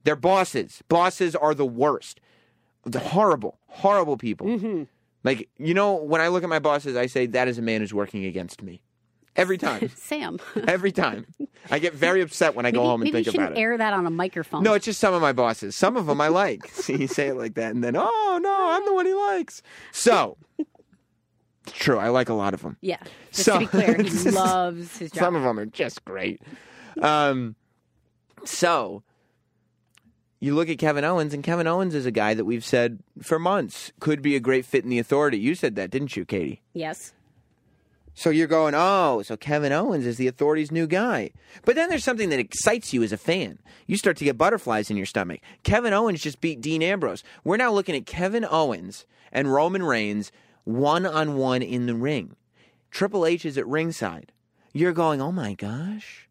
They're 0.05 0.17
bosses. 0.17 0.83
Bosses 0.89 1.35
are 1.35 1.55
the 1.55 1.67
worst. 1.67 2.21
The 2.85 2.99
horrible, 2.99 3.59
horrible 3.69 4.17
people. 4.17 4.47
Mm-hmm. 4.47 4.83
Like 5.25 5.49
you 5.59 5.73
know, 5.73 5.95
when 5.95 6.21
I 6.21 6.29
look 6.29 6.43
at 6.43 6.49
my 6.51 6.59
bosses, 6.59 6.97
I 6.97 7.07
say 7.07 7.27
that 7.27 7.49
is 7.49 7.59
a 7.59 7.63
man 7.63 7.81
who's 7.81 7.95
working 7.95 8.25
against 8.25 8.63
me. 8.63 8.83
Every 9.35 9.57
time. 9.57 9.89
Sam. 9.97 10.39
Every 10.69 10.93
time. 10.93 11.27
I 11.71 11.79
get 11.79 11.95
very 11.95 12.21
upset 12.21 12.55
when 12.55 12.67
I 12.67 12.71
go 12.71 12.81
maybe 12.81 12.87
home 12.89 13.03
and 13.03 13.13
maybe 13.13 13.19
you 13.25 13.33
think 13.33 13.37
about 13.37 13.53
it. 13.57 13.59
air 13.61 13.79
that 13.79 13.95
on 13.95 14.07
a 14.07 14.11
microphone. 14.11 14.63
No, 14.63 14.75
it's 14.75 14.85
just 14.85 15.01
some 15.01 15.15
of 15.15 15.23
my 15.23 15.33
bosses. 15.33 15.75
Some 15.75 15.97
of 15.97 16.05
them 16.07 16.21
I 16.21 16.29
like. 16.29 16.67
See, 16.73 16.97
you 16.97 17.07
say 17.07 17.29
it 17.29 17.37
like 17.37 17.55
that, 17.55 17.75
and 17.75 17.83
then, 17.83 17.97
oh, 17.97 18.39
no, 18.43 18.71
I'm 18.71 18.85
the 18.85 18.93
one 18.93 19.07
he 19.07 19.15
likes. 19.15 19.63
So, 19.91 20.37
true. 21.67 21.99
I 21.99 22.09
like 22.09 22.29
a 22.29 22.35
lot 22.35 22.53
of 22.55 22.63
them. 22.63 22.77
yeah. 22.83 22.99
Just 23.33 23.45
So- 23.47 23.55
to 23.55 23.59
be 23.61 23.67
clear, 23.67 23.97
he 24.03 24.11
loves 24.31 24.99
his 24.99 25.11
job. 25.11 25.19
Some 25.21 25.37
of 25.37 25.43
them 25.45 25.59
are 25.59 25.67
just 25.67 26.05
great. 26.05 26.43
Um, 27.01 27.57
so, 28.45 29.03
you 30.41 30.55
look 30.55 30.69
at 30.69 30.77
Kevin 30.79 31.05
Owens, 31.05 31.33
and 31.33 31.43
Kevin 31.43 31.67
Owens 31.67 31.95
is 31.95 32.05
a 32.05 32.11
guy 32.11 32.35
that 32.35 32.45
we've 32.45 32.65
said 32.65 32.99
for 33.23 33.39
months 33.39 33.93
could 34.01 34.21
be 34.21 34.37
a 34.37 34.41
great 34.41 34.67
fit 34.67 34.85
in 34.85 34.91
the 34.91 34.99
authority. 34.99 35.39
You 35.39 35.55
said 35.55 35.77
that, 35.77 35.91
didn't 35.91 36.17
you, 36.17 36.25
Katie? 36.27 36.61
yes. 36.75 37.15
So 38.15 38.31
you're 38.31 38.47
going, 38.47 38.75
oh, 38.77 39.23
so 39.23 39.37
Kevin 39.37 39.73
Owens 39.73 40.07
is 40.07 40.19
the 40.19 40.29
authority's 40.29 40.71
new 40.71 40.87
guy. 40.87 41.31
But 41.65 41.77
then 41.77 41.89
there's 41.89 42.05
something 42.05 42.29
that 42.29 42.39
excites 42.39 42.93
you 42.93 43.03
as 43.03 43.13
a 43.13 43.17
fan. 43.17 43.59
You 43.87 43.97
start 43.97 44.19
to 44.19 44.25
get 44.25 44.37
butterflies 44.37 44.91
in 44.91 44.97
your 44.97 45.07
stomach. 45.07 45.41
Kevin 45.63 45.95
Owens 45.95 46.21
just 46.21 46.41
beat 46.41 46.61
Dean 46.61 46.83
Ambrose. 46.83 47.25
We're 47.43 47.57
now 47.57 47.73
looking 47.73 47.97
at 47.97 48.07
Kevin 48.07 48.47
Owens 48.49 49.07
and 49.33 49.53
Roman 49.53 49.83
Reigns 49.83 50.31
one 50.65 51.07
on 51.07 51.37
one 51.37 51.63
in 51.63 51.87
the 51.87 51.95
ring. 51.95 52.37
Triple 52.91 53.25
H 53.25 53.47
is 53.47 53.57
at 53.57 53.67
ringside. 53.67 54.31
You're 54.73 54.93
going, 54.93 55.21
oh 55.23 55.33
my 55.33 55.55
gosh. 55.55 56.29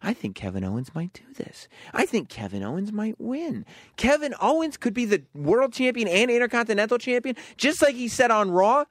I 0.00 0.14
think 0.14 0.36
Kevin 0.36 0.62
Owens 0.62 0.94
might 0.94 1.12
do 1.12 1.32
this. 1.34 1.66
I 1.92 2.06
think 2.06 2.28
Kevin 2.28 2.62
Owens 2.62 2.92
might 2.92 3.20
win. 3.20 3.66
Kevin 3.96 4.34
Owens 4.40 4.76
could 4.76 4.94
be 4.94 5.04
the 5.04 5.24
world 5.34 5.72
champion 5.72 6.06
and 6.06 6.30
intercontinental 6.30 6.98
champion, 6.98 7.34
just 7.56 7.82
like 7.82 7.96
he 7.96 8.06
said 8.06 8.30
on 8.30 8.52
Raw. 8.52 8.84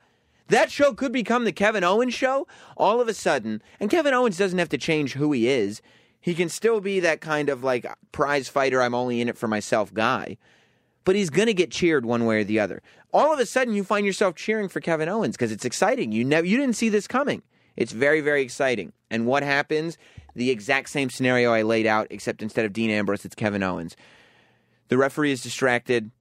That 0.50 0.72
show 0.72 0.94
could 0.94 1.12
become 1.12 1.44
the 1.44 1.52
Kevin 1.52 1.84
Owens 1.84 2.14
show 2.14 2.48
all 2.76 3.02
of 3.02 3.08
a 3.08 3.14
sudden. 3.14 3.62
And 3.80 3.90
Kevin 3.90 4.14
Owens 4.14 4.38
doesn't 4.38 4.60
have 4.60 4.70
to 4.70 4.78
change 4.78 5.14
who 5.14 5.32
he 5.32 5.48
is. 5.48 5.82
He 6.20 6.34
can 6.34 6.50
still 6.50 6.82
be 6.82 7.00
that 7.00 7.22
kind 7.22 7.50
of 7.50 7.64
like 7.64 7.86
prize 8.12 8.50
fighter, 8.50 8.82
I'm 8.82 8.96
only 8.96 9.22
in 9.22 9.30
it 9.30 9.38
for 9.38 9.48
myself 9.48 9.94
guy. 9.94 10.38
But 11.04 11.16
he's 11.16 11.30
going 11.30 11.48
to 11.48 11.54
get 11.54 11.72
cheered 11.72 12.06
one 12.06 12.26
way 12.26 12.42
or 12.42 12.44
the 12.44 12.60
other. 12.60 12.82
All 13.14 13.34
of 13.34 13.40
a 13.40 13.46
sudden, 13.46 13.74
you 13.74 13.84
find 13.84 14.06
yourself 14.06 14.36
cheering 14.36 14.68
for 14.68 14.82
Kevin 14.82 15.08
Owens 15.08 15.38
because 15.38 15.52
it's 15.52 15.64
exciting. 15.66 16.12
You 16.12 16.26
never, 16.26 16.46
you 16.46 16.58
didn't 16.58 16.76
see 16.76 16.90
this 16.90 17.08
coming. 17.08 17.44
It's 17.78 17.94
very, 17.94 18.20
very 18.22 18.42
exciting. 18.42 18.92
And 19.10 19.26
what 19.26 19.44
happens? 19.44 19.98
The 20.36 20.50
exact 20.50 20.90
same 20.90 21.10
scenario 21.10 21.54
I 21.54 21.62
laid 21.62 21.86
out, 21.86 22.08
except 22.10 22.42
instead 22.42 22.66
of 22.66 22.74
Dean 22.74 22.90
Ambrose, 22.90 23.24
it's 23.24 23.36
Kevin 23.36 23.64
Owens. 23.64 23.96
The 24.90 24.98
referee 24.98 25.32
is 25.32 25.42
distracted. 25.42 26.12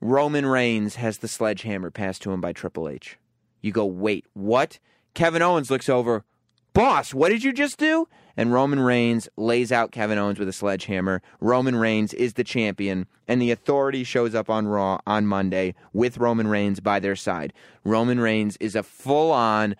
Roman 0.00 0.46
Reigns 0.46 0.94
has 0.96 1.18
the 1.18 1.28
sledgehammer 1.28 1.90
passed 1.90 2.22
to 2.22 2.32
him 2.32 2.40
by 2.40 2.52
Triple 2.52 2.88
H. 2.88 3.18
You 3.60 3.72
go, 3.72 3.84
wait, 3.84 4.26
what? 4.34 4.78
Kevin 5.14 5.42
Owens 5.42 5.70
looks 5.70 5.88
over, 5.88 6.24
boss, 6.72 7.12
what 7.12 7.30
did 7.30 7.42
you 7.42 7.52
just 7.52 7.78
do? 7.78 8.06
And 8.36 8.52
Roman 8.52 8.78
Reigns 8.78 9.28
lays 9.36 9.72
out 9.72 9.90
Kevin 9.90 10.16
Owens 10.16 10.38
with 10.38 10.48
a 10.48 10.52
sledgehammer. 10.52 11.20
Roman 11.40 11.74
Reigns 11.74 12.14
is 12.14 12.34
the 12.34 12.44
champion, 12.44 13.08
and 13.26 13.42
the 13.42 13.50
authority 13.50 14.04
shows 14.04 14.32
up 14.32 14.48
on 14.48 14.68
Raw 14.68 15.00
on 15.04 15.26
Monday 15.26 15.74
with 15.92 16.18
Roman 16.18 16.46
Reigns 16.46 16.78
by 16.78 17.00
their 17.00 17.16
side. 17.16 17.52
Roman 17.82 18.20
Reigns 18.20 18.56
is 18.58 18.76
a 18.76 18.84
full 18.84 19.32
on 19.32 19.74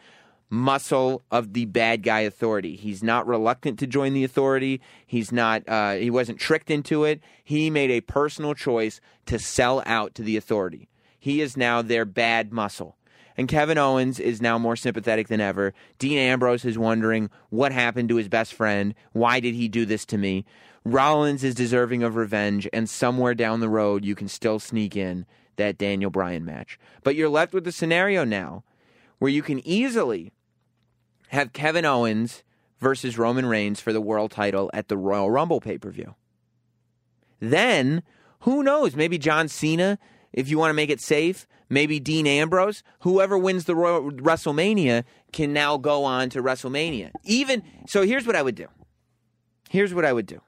muscle 0.51 1.23
of 1.31 1.53
the 1.53 1.67
bad 1.67 2.03
guy 2.03 2.21
authority. 2.21 2.77
He's 2.77 3.03
not 3.03 3.27
reluctant 3.27 3.79
to 3.81 3.87
join 3.87 4.15
the 4.15 4.25
authority. 4.25 4.81
He's 5.07 5.31
not 5.33 5.69
uh, 5.69 5.95
he 5.95 6.11
wasn't 6.11 6.39
tricked 6.41 6.71
into 6.71 7.05
it. 7.05 7.21
He 7.45 7.71
made 7.71 7.91
a 7.91 8.01
personal 8.01 8.55
choice 8.55 9.01
to 9.27 9.39
sell 9.39 9.83
out 9.87 10.15
to 10.15 10.23
the 10.23 10.37
authority. 10.37 10.89
He 11.19 11.41
is 11.41 11.57
now 11.57 11.83
their 11.83 12.05
bad 12.05 12.53
muscle. 12.53 12.97
And 13.37 13.47
Kevin 13.47 13.79
Owens 13.79 14.19
is 14.19 14.43
now 14.43 14.59
more 14.59 14.75
sympathetic 14.75 15.29
than 15.29 15.41
ever. 15.41 15.73
Dean 15.99 16.19
Ambrose 16.19 16.65
is 16.65 16.77
wondering 16.77 17.31
what 17.51 17.71
happened 17.71 18.09
to 18.09 18.17
his 18.17 18.29
best 18.29 18.53
friend. 18.53 18.95
Why 19.13 19.39
did 19.39 19.55
he 19.55 19.69
do 19.69 19.85
this 19.85 20.05
to 20.07 20.19
me? 20.19 20.45
Rollins 20.85 21.45
is 21.45 21.55
deserving 21.55 22.03
of 22.03 22.17
revenge, 22.17 22.67
and 22.73 22.89
somewhere 22.89 23.35
down 23.35 23.61
the 23.61 23.69
road, 23.69 24.05
you 24.05 24.15
can 24.15 24.27
still 24.27 24.59
sneak 24.59 24.97
in 24.97 25.25
that 25.57 25.79
Daniel 25.79 26.11
Bryan 26.11 26.45
match. 26.45 26.81
But 27.05 27.15
you're 27.15 27.29
left 27.29 27.53
with 27.53 27.65
the 27.65 27.73
scenario 27.73 28.25
now 28.25 28.65
where 29.19 29.31
you 29.31 29.43
can 29.43 29.65
easily 29.67 30.33
have 31.29 31.53
Kevin 31.53 31.85
Owens 31.85 32.43
versus 32.81 33.19
Roman 33.19 33.47
Reigns 33.47 33.81
for 33.81 33.93
the 33.93 34.01
world 34.01 34.31
title 34.31 34.71
at 34.73 34.89
the 34.89 34.97
Royal 34.97 35.31
Rumble 35.31 35.61
pay 35.61 35.79
per 35.79 35.91
view. 35.91 36.15
Then, 37.41 38.03
who 38.41 38.63
knows? 38.63 38.97
Maybe 38.97 39.19
John 39.19 39.49
Cena, 39.49 39.99
if 40.33 40.49
you 40.49 40.59
want 40.59 40.71
to 40.71 40.75
make 40.75 40.91
it 40.91 41.01
safe, 41.01 41.47
maybe 41.69 42.01
Dean 42.01 42.27
Ambrose, 42.27 42.83
whoever 43.01 43.39
wins 43.39 43.65
the 43.65 43.77
Royal 43.77 44.11
WrestleMania 44.11 45.05
can 45.33 45.53
now 45.53 45.77
go 45.77 46.05
on 46.05 46.31
to 46.31 46.43
WrestleMania. 46.43 47.11
Even 47.25 47.63
so, 47.87 48.03
here's 48.03 48.27
what 48.27 48.37
I 48.37 48.43
would 48.43 48.55
do. 48.55 48.67
Here's 49.71 49.95
what 49.95 50.05
I 50.05 50.13
would 50.13 50.27
do. 50.27 50.41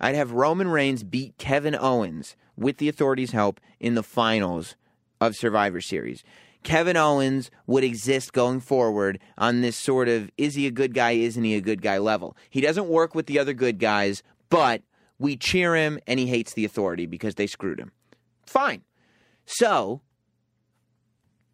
I'd 0.00 0.14
have 0.14 0.32
Roman 0.32 0.68
Reigns 0.68 1.04
beat 1.04 1.36
Kevin 1.38 1.76
Owens 1.76 2.36
with 2.56 2.78
the 2.78 2.88
authorities' 2.88 3.32
help 3.32 3.60
in 3.80 3.94
the 3.94 4.02
finals 4.02 4.76
of 5.20 5.36
Survivor 5.36 5.80
Series. 5.80 6.24
Kevin 6.62 6.96
Owens 6.96 7.50
would 7.66 7.84
exist 7.84 8.32
going 8.32 8.60
forward 8.60 9.18
on 9.36 9.60
this 9.60 9.76
sort 9.76 10.08
of 10.08 10.30
is 10.36 10.54
he 10.54 10.66
a 10.66 10.70
good 10.70 10.94
guy, 10.94 11.12
isn't 11.12 11.42
he 11.42 11.54
a 11.54 11.60
good 11.60 11.82
guy 11.82 11.98
level. 11.98 12.36
He 12.50 12.60
doesn't 12.60 12.88
work 12.88 13.14
with 13.14 13.26
the 13.26 13.38
other 13.38 13.52
good 13.52 13.78
guys, 13.78 14.22
but 14.48 14.82
we 15.18 15.36
cheer 15.36 15.74
him 15.74 15.98
and 16.06 16.18
he 16.18 16.26
hates 16.26 16.54
the 16.54 16.64
authority 16.64 17.06
because 17.06 17.34
they 17.34 17.46
screwed 17.46 17.78
him. 17.78 17.92
Fine. 18.46 18.82
So, 19.44 20.02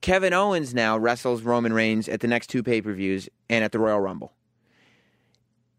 Kevin 0.00 0.32
Owens 0.32 0.74
now 0.74 0.96
wrestles 0.96 1.42
Roman 1.42 1.72
Reigns 1.72 2.08
at 2.08 2.20
the 2.20 2.28
next 2.28 2.48
two 2.48 2.62
pay 2.62 2.80
per 2.80 2.92
views 2.92 3.28
and 3.48 3.64
at 3.64 3.72
the 3.72 3.78
Royal 3.78 4.00
Rumble. 4.00 4.34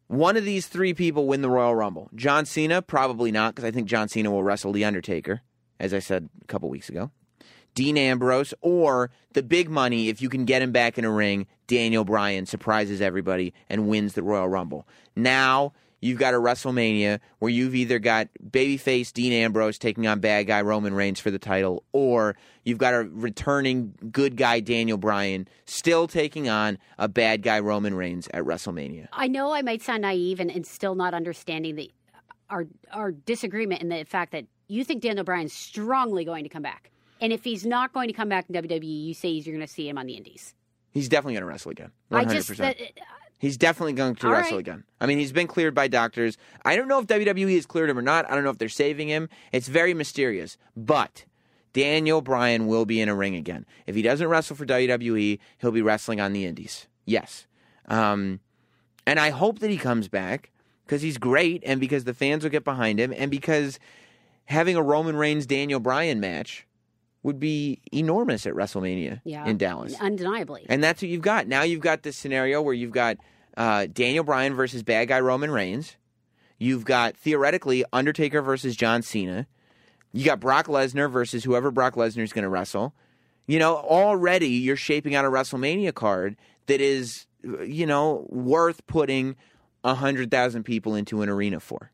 One 0.08 0.38
of 0.38 0.44
these 0.44 0.66
three 0.68 0.96
people 0.96 1.28
win 1.28 1.42
the 1.42 1.50
Royal 1.52 1.76
Rumble. 1.76 2.10
John 2.16 2.46
Cena, 2.46 2.82
probably 2.82 3.32
not, 3.32 3.54
because 3.54 3.68
I 3.68 3.72
think 3.72 3.88
John 3.88 4.10
Cena 4.10 4.32
will 4.32 4.44
wrestle 4.44 4.72
The 4.72 4.84
Undertaker, 4.84 5.42
as 5.80 5.94
I 5.94 6.00
said 6.00 6.30
a 6.42 6.46
couple 6.46 6.68
weeks 6.68 6.90
ago. 6.90 7.12
Dean 7.80 7.98
Ambrose, 7.98 8.54
or 8.60 9.10
the 9.32 9.42
big 9.42 9.70
money, 9.70 10.10
if 10.10 10.22
you 10.22 10.28
can 10.28 10.44
get 10.44 10.62
him 10.62 10.74
back 10.74 10.98
in 10.98 11.06
a 11.06 11.10
ring, 11.10 11.48
Daniel 11.68 12.04
Bryan 12.04 12.46
surprises 12.46 13.00
everybody 13.00 13.54
and 13.70 13.88
wins 13.88 14.16
the 14.16 14.22
Royal 14.22 14.50
Rumble. 14.50 14.86
Now 15.16 15.72
you've 16.02 16.20
got 16.20 16.34
a 16.34 16.38
WrestleMania 16.38 17.22
where 17.40 17.50
you've 17.50 17.76
either 17.76 17.98
got 17.98 18.28
babyface 18.46 19.14
Dean 19.14 19.32
Ambrose 19.32 19.78
taking 19.78 20.08
on 20.08 20.20
bad 20.20 20.48
guy 20.48 20.62
Roman 20.62 20.94
Reigns 20.94 21.22
for 21.22 21.32
the 21.32 21.40
title, 21.40 21.86
or 21.94 22.36
you've 22.66 22.80
got 22.80 22.94
a 22.94 23.08
returning 23.14 23.94
good 24.12 24.36
guy 24.36 24.60
Daniel 24.60 24.98
Bryan 24.98 25.48
still 25.64 26.06
taking 26.06 26.50
on 26.50 26.80
a 26.98 27.08
bad 27.08 27.44
guy 27.44 27.62
Roman 27.62 27.94
Reigns 27.94 28.28
at 28.34 28.44
WrestleMania. 28.44 29.08
I 29.14 29.30
know 29.30 29.54
I 29.54 29.62
might 29.62 29.82
sound 29.82 30.02
naive 30.02 30.42
and, 30.42 30.52
and 30.52 30.68
still 30.68 30.96
not 30.96 31.14
understanding 31.14 31.78
the 31.78 31.90
our 32.50 32.68
our 32.92 33.14
disagreement 33.14 33.82
in 33.82 33.88
the 33.88 34.04
fact 34.04 34.34
that 34.34 34.48
you 34.68 34.84
think 34.84 35.02
Daniel 35.02 35.24
Bryan's 35.24 35.54
strongly 35.54 36.26
going 36.26 36.44
to 36.44 36.50
come 36.50 36.62
back. 36.62 36.92
And 37.20 37.34
if 37.34 37.44
he's 37.44 37.66
not 37.66 37.94
going 37.94 38.08
to 38.08 38.14
come 38.14 38.30
back 38.30 38.50
in 38.50 38.56
WWE, 38.56 39.06
you 39.08 39.14
say 39.14 39.30
you're 39.30 39.56
going 39.56 39.66
to 39.66 39.72
see 39.72 39.88
him 39.90 39.98
on 39.98 40.06
the 40.06 40.14
Indies. 40.14 40.54
He's 40.92 41.10
definitely 41.10 41.34
going 41.34 41.44
to 41.44 41.48
wrestle 41.48 41.72
again. 41.72 41.92
100%. 42.12 42.18
I 42.18 42.26
just 42.26 42.58
that, 42.58 42.78
He's 43.40 43.58
definitely 43.58 43.94
going 43.94 44.16
to 44.16 44.28
All 44.28 44.34
wrestle 44.34 44.58
right. 44.58 44.68
again. 44.68 44.84
I 45.00 45.06
mean, 45.06 45.18
he's 45.18 45.32
been 45.32 45.48
cleared 45.48 45.74
by 45.74 45.88
doctors. 45.88 46.38
I 46.66 46.76
don't 46.76 46.90
know 46.90 47.00
if 47.00 47.08
WWE 47.08 47.56
has 47.56 47.66
cleared 47.66 47.90
him 47.90 47.98
or 47.98 48.02
not. 48.02 48.30
I 48.30 48.36
don't 48.36 48.44
know 48.44 48.50
if 48.50 48.58
they're 48.58 48.68
saving 48.68 49.08
him. 49.08 49.30
It's 49.54 49.70
very 49.70 49.94
mysterious. 49.94 50.58
But 50.76 51.24
Daniel 51.72 52.22
Bryan 52.22 52.68
will 52.68 52.86
be 52.86 53.00
in 53.00 53.08
a 53.08 53.16
ring 53.16 53.36
again. 53.36 53.66
If 53.88 53.96
he 53.96 54.02
doesn't 54.02 54.28
wrestle 54.28 54.58
for 54.58 54.66
WWE, 54.66 55.40
he'll 55.60 55.72
be 55.72 55.82
wrestling 55.82 56.20
on 56.20 56.34
the 56.34 56.46
Indies. 56.46 56.88
Yes. 57.06 57.48
Um, 57.88 58.42
and 59.08 59.20
I 59.22 59.30
hope 59.30 59.60
that 59.60 59.70
he 59.70 59.78
comes 59.78 60.10
back 60.10 60.52
because 60.86 61.02
he's 61.02 61.18
great 61.18 61.64
and 61.66 61.80
because 61.80 62.04
the 62.04 62.14
fans 62.14 62.44
will 62.44 62.52
get 62.52 62.66
behind 62.66 63.00
him 63.00 63.14
and 63.16 63.32
because 63.32 63.80
having 64.46 64.76
a 64.76 64.84
Roman 64.84 65.16
Reigns 65.16 65.46
Daniel 65.46 65.80
Bryan 65.80 66.20
match 66.20 66.68
would 67.24 67.40
be 67.40 67.82
enormous 67.92 68.46
at 68.46 68.54
WrestleMania 68.54 69.22
yeah, 69.24 69.46
in 69.46 69.58
Dallas. 69.58 70.00
undeniably. 70.00 70.66
And 70.70 70.84
that's 70.84 71.02
what 71.02 71.10
you've 71.10 71.22
got. 71.22 71.48
Now 71.48 71.64
you've 71.64 71.82
got 71.82 72.04
this 72.04 72.16
scenario 72.16 72.62
where 72.62 72.74
you've 72.74 72.92
got 72.92 73.18
uh, 73.58 73.88
Daniel 73.92 74.24
Bryan 74.24 74.54
versus 74.54 74.84
bad 74.84 75.10
guy 75.10 75.20
Roman 75.20 75.52
Reigns. 75.52 75.98
You've 76.58 76.86
got 76.86 77.18
theoretically 77.18 77.84
Undertaker 77.92 78.42
versus 78.42 78.76
John 78.76 79.02
Cena. 79.02 79.48
You 80.12 80.26
got 80.26 80.40
Brock 80.40 80.68
Lesnar 80.68 81.12
versus 81.12 81.44
whoever 81.44 81.72
Brock 81.72 81.96
Lesnar 81.96 82.24
is 82.24 82.34
going 82.34 82.44
to 82.44 82.50
wrestle. 82.50 82.94
You 83.48 83.60
know, 83.60 83.76
already 83.76 84.50
you're 84.50 84.76
shaping 84.76 85.16
out 85.16 85.26
a 85.26 85.30
WrestleMania 85.30 85.94
card 85.94 86.36
that 86.68 86.82
is, 86.82 87.28
you 87.44 87.86
know, 87.86 88.28
worth 88.30 88.86
putting 88.88 89.36
a 89.84 89.96
hundred 89.96 90.32
thousand 90.32 90.64
people 90.64 90.96
into 90.96 91.22
an 91.22 91.30
arena 91.30 91.60
for. 91.60 91.92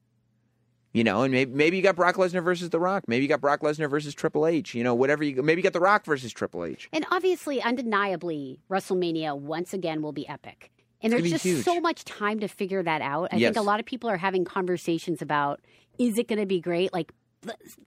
You 0.95 1.03
know, 1.03 1.23
and 1.23 1.33
maybe 1.33 1.51
maybe 1.53 1.75
you 1.75 1.83
got 1.83 1.97
Brock 1.97 2.15
Lesnar 2.15 2.41
versus 2.41 2.69
The 2.69 2.79
Rock. 2.79 3.03
Maybe 3.09 3.23
you 3.23 3.27
got 3.27 3.41
Brock 3.41 3.59
Lesnar 3.59 3.89
versus 3.89 4.13
Triple 4.13 4.47
H. 4.47 4.73
You 4.73 4.81
know, 4.81 4.95
whatever 4.95 5.25
you 5.25 5.43
maybe 5.43 5.59
you 5.59 5.63
got 5.63 5.73
The 5.73 5.81
Rock 5.81 6.05
versus 6.05 6.31
Triple 6.31 6.63
H. 6.63 6.87
And 6.93 7.05
obviously, 7.11 7.61
undeniably, 7.61 8.61
WrestleMania 8.71 9.37
once 9.37 9.73
again 9.73 10.01
will 10.01 10.13
be 10.13 10.25
epic. 10.25 10.71
And 11.01 11.11
there's 11.11 11.29
just 11.29 11.43
huge. 11.43 11.65
so 11.65 11.81
much 11.81 12.05
time 12.05 12.39
to 12.39 12.47
figure 12.47 12.81
that 12.81 13.01
out. 13.01 13.27
I 13.33 13.35
Yes. 13.35 13.49
think 13.49 13.57
a 13.57 13.67
lot 13.67 13.81
of 13.81 13.85
people 13.85 14.09
are 14.09 14.15
having 14.15 14.45
conversations 14.45 15.21
about 15.21 15.59
is 15.99 16.17
it 16.17 16.29
going 16.29 16.39
to 16.39 16.45
be 16.45 16.61
great? 16.61 16.93
Like, 16.93 17.11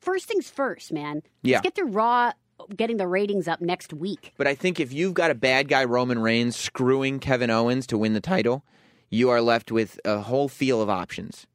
first 0.01 0.27
things 0.27 0.51
first, 0.51 0.93
man. 0.93 1.23
Yeah. 1.43 1.57
Let's 1.57 1.63
get 1.65 1.75
through 1.77 1.93
Raw 1.93 2.33
getting 2.77 2.99
the 2.99 3.09
ratings 3.09 3.49
up 3.49 3.63
next 3.63 3.95
week. 3.95 4.35
But 4.37 4.47
I 4.47 4.55
think 4.55 4.81
if 4.81 4.93
you've 4.93 5.15
got 5.15 5.31
a 5.31 5.35
bad 5.35 5.69
guy 5.69 5.85
Roman 5.85 6.19
Reigns 6.19 6.57
screwing 6.57 7.21
Kevin 7.21 7.49
Owens 7.49 7.87
to 7.87 7.97
win 7.97 8.13
the 8.13 8.21
title, 8.21 8.65
you 9.09 9.31
are 9.31 9.41
left 9.41 9.73
with 9.73 9.99
a 10.05 10.19
whole 10.19 10.49
field 10.49 10.83
of 10.83 10.91
options. 10.91 11.47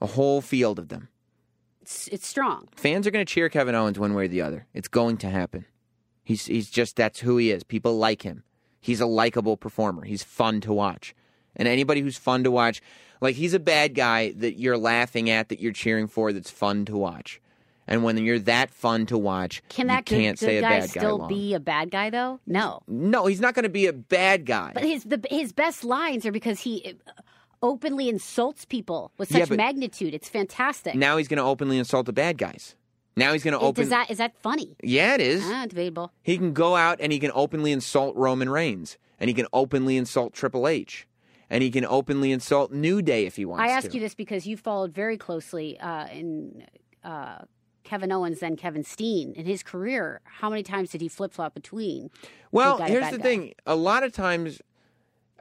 A 0.00 0.06
whole 0.06 0.40
field 0.40 0.78
of 0.78 0.88
them. 0.88 1.08
It's, 1.80 2.08
it's 2.08 2.26
strong. 2.26 2.68
Fans 2.74 3.06
are 3.06 3.10
going 3.10 3.24
to 3.24 3.32
cheer 3.32 3.48
Kevin 3.48 3.74
Owens 3.74 3.98
one 3.98 4.14
way 4.14 4.24
or 4.24 4.28
the 4.28 4.42
other. 4.42 4.66
It's 4.74 4.88
going 4.88 5.16
to 5.18 5.28
happen. 5.30 5.64
He's 6.24 6.46
he's 6.46 6.68
just 6.68 6.96
that's 6.96 7.20
who 7.20 7.36
he 7.36 7.52
is. 7.52 7.62
People 7.62 7.96
like 7.98 8.22
him. 8.22 8.42
He's 8.80 9.00
a 9.00 9.06
likable 9.06 9.56
performer. 9.56 10.04
He's 10.04 10.24
fun 10.24 10.60
to 10.62 10.72
watch. 10.72 11.14
And 11.54 11.68
anybody 11.68 12.00
who's 12.00 12.16
fun 12.18 12.42
to 12.44 12.50
watch, 12.50 12.82
like 13.20 13.36
he's 13.36 13.54
a 13.54 13.60
bad 13.60 13.94
guy 13.94 14.32
that 14.32 14.58
you're 14.58 14.76
laughing 14.76 15.30
at, 15.30 15.48
that 15.48 15.60
you're 15.60 15.72
cheering 15.72 16.08
for, 16.08 16.32
that's 16.32 16.50
fun 16.50 16.84
to 16.86 16.96
watch. 16.96 17.40
And 17.88 18.02
when 18.02 18.18
you're 18.18 18.40
that 18.40 18.70
fun 18.72 19.06
to 19.06 19.16
watch, 19.16 19.62
Can 19.68 19.86
that 19.86 20.04
good, 20.04 20.16
can't 20.16 20.38
good 20.40 20.46
say 20.46 20.56
a 20.58 20.60
guy 20.60 20.80
bad 20.80 20.80
guy 20.80 20.86
still 20.86 21.18
long. 21.18 21.28
be 21.28 21.54
a 21.54 21.60
bad 21.60 21.92
guy 21.92 22.10
though? 22.10 22.40
No. 22.44 22.82
No, 22.88 23.26
he's 23.26 23.40
not 23.40 23.54
going 23.54 23.62
to 23.62 23.68
be 23.68 23.86
a 23.86 23.92
bad 23.92 24.44
guy. 24.44 24.72
But 24.74 24.82
his 24.82 25.04
the, 25.04 25.24
his 25.30 25.52
best 25.52 25.84
lines 25.84 26.26
are 26.26 26.32
because 26.32 26.60
he 26.60 26.96
openly 27.62 28.08
insults 28.08 28.64
people 28.64 29.12
with 29.18 29.30
such 29.30 29.50
Yeah, 29.50 29.56
magnitude. 29.56 30.14
It's 30.14 30.28
fantastic. 30.28 30.94
now 30.94 31.16
he's 31.16 31.28
going 31.28 31.38
to 31.38 31.42
openly 31.44 31.78
insult 31.78 32.06
the 32.06 32.12
bad 32.12 32.38
guys. 32.38 32.74
Now 33.16 33.32
he's 33.32 33.42
going 33.42 33.52
to 33.52 33.60
open. 33.60 33.82
Does 33.82 33.90
that 33.90 34.10
is 34.10 34.18
that 34.18 34.36
funny? 34.36 34.76
yeah, 34.82 35.14
it 35.14 35.20
is. 35.22 35.42
Ah, 35.44 35.66
debatable. 35.66 36.12
He 36.22 36.36
can 36.36 36.52
go 36.52 36.76
out 36.76 36.98
and 37.00 37.10
he 37.12 37.18
can 37.18 37.30
openly 37.34 37.72
insult 37.72 38.14
Roman 38.14 38.50
Reigns, 38.50 38.98
and 39.18 39.28
he 39.28 39.34
can 39.34 39.46
openly 39.54 39.96
insult 39.96 40.34
Triple 40.34 40.68
H, 40.68 41.06
and 41.48 41.62
he 41.62 41.70
can 41.70 41.86
openly 41.86 42.30
insult 42.30 42.72
New 42.72 43.00
Day 43.00 43.24
if 43.24 43.36
he 43.36 43.46
wants 43.46 43.62
I 43.62 43.68
to. 43.68 43.72
ask 43.72 43.94
you 43.94 44.00
this 44.00 44.14
because 44.14 44.46
you 44.46 44.58
followed 44.58 44.92
very 44.92 45.16
closely 45.16 45.80
uh, 45.80 46.08
in 46.08 46.66
uh, 47.04 47.38
Kevin 47.84 48.12
Owens 48.12 48.40
then 48.40 48.54
Kevin 48.54 48.84
Steen 48.84 49.32
in 49.32 49.46
his 49.46 49.62
career. 49.62 50.20
How 50.24 50.50
many 50.50 50.62
times 50.62 50.90
did 50.90 51.00
he 51.00 51.08
flip 51.08 51.32
flop 51.32 51.54
between? 51.54 52.10
Well, 52.52 52.76
to 52.76 52.84
here's 52.84 53.08
the 53.10 53.16
guy? 53.16 53.22
thing. 53.22 53.54
A 53.64 53.76
lot 53.76 54.02
of 54.02 54.12
times, 54.12 54.60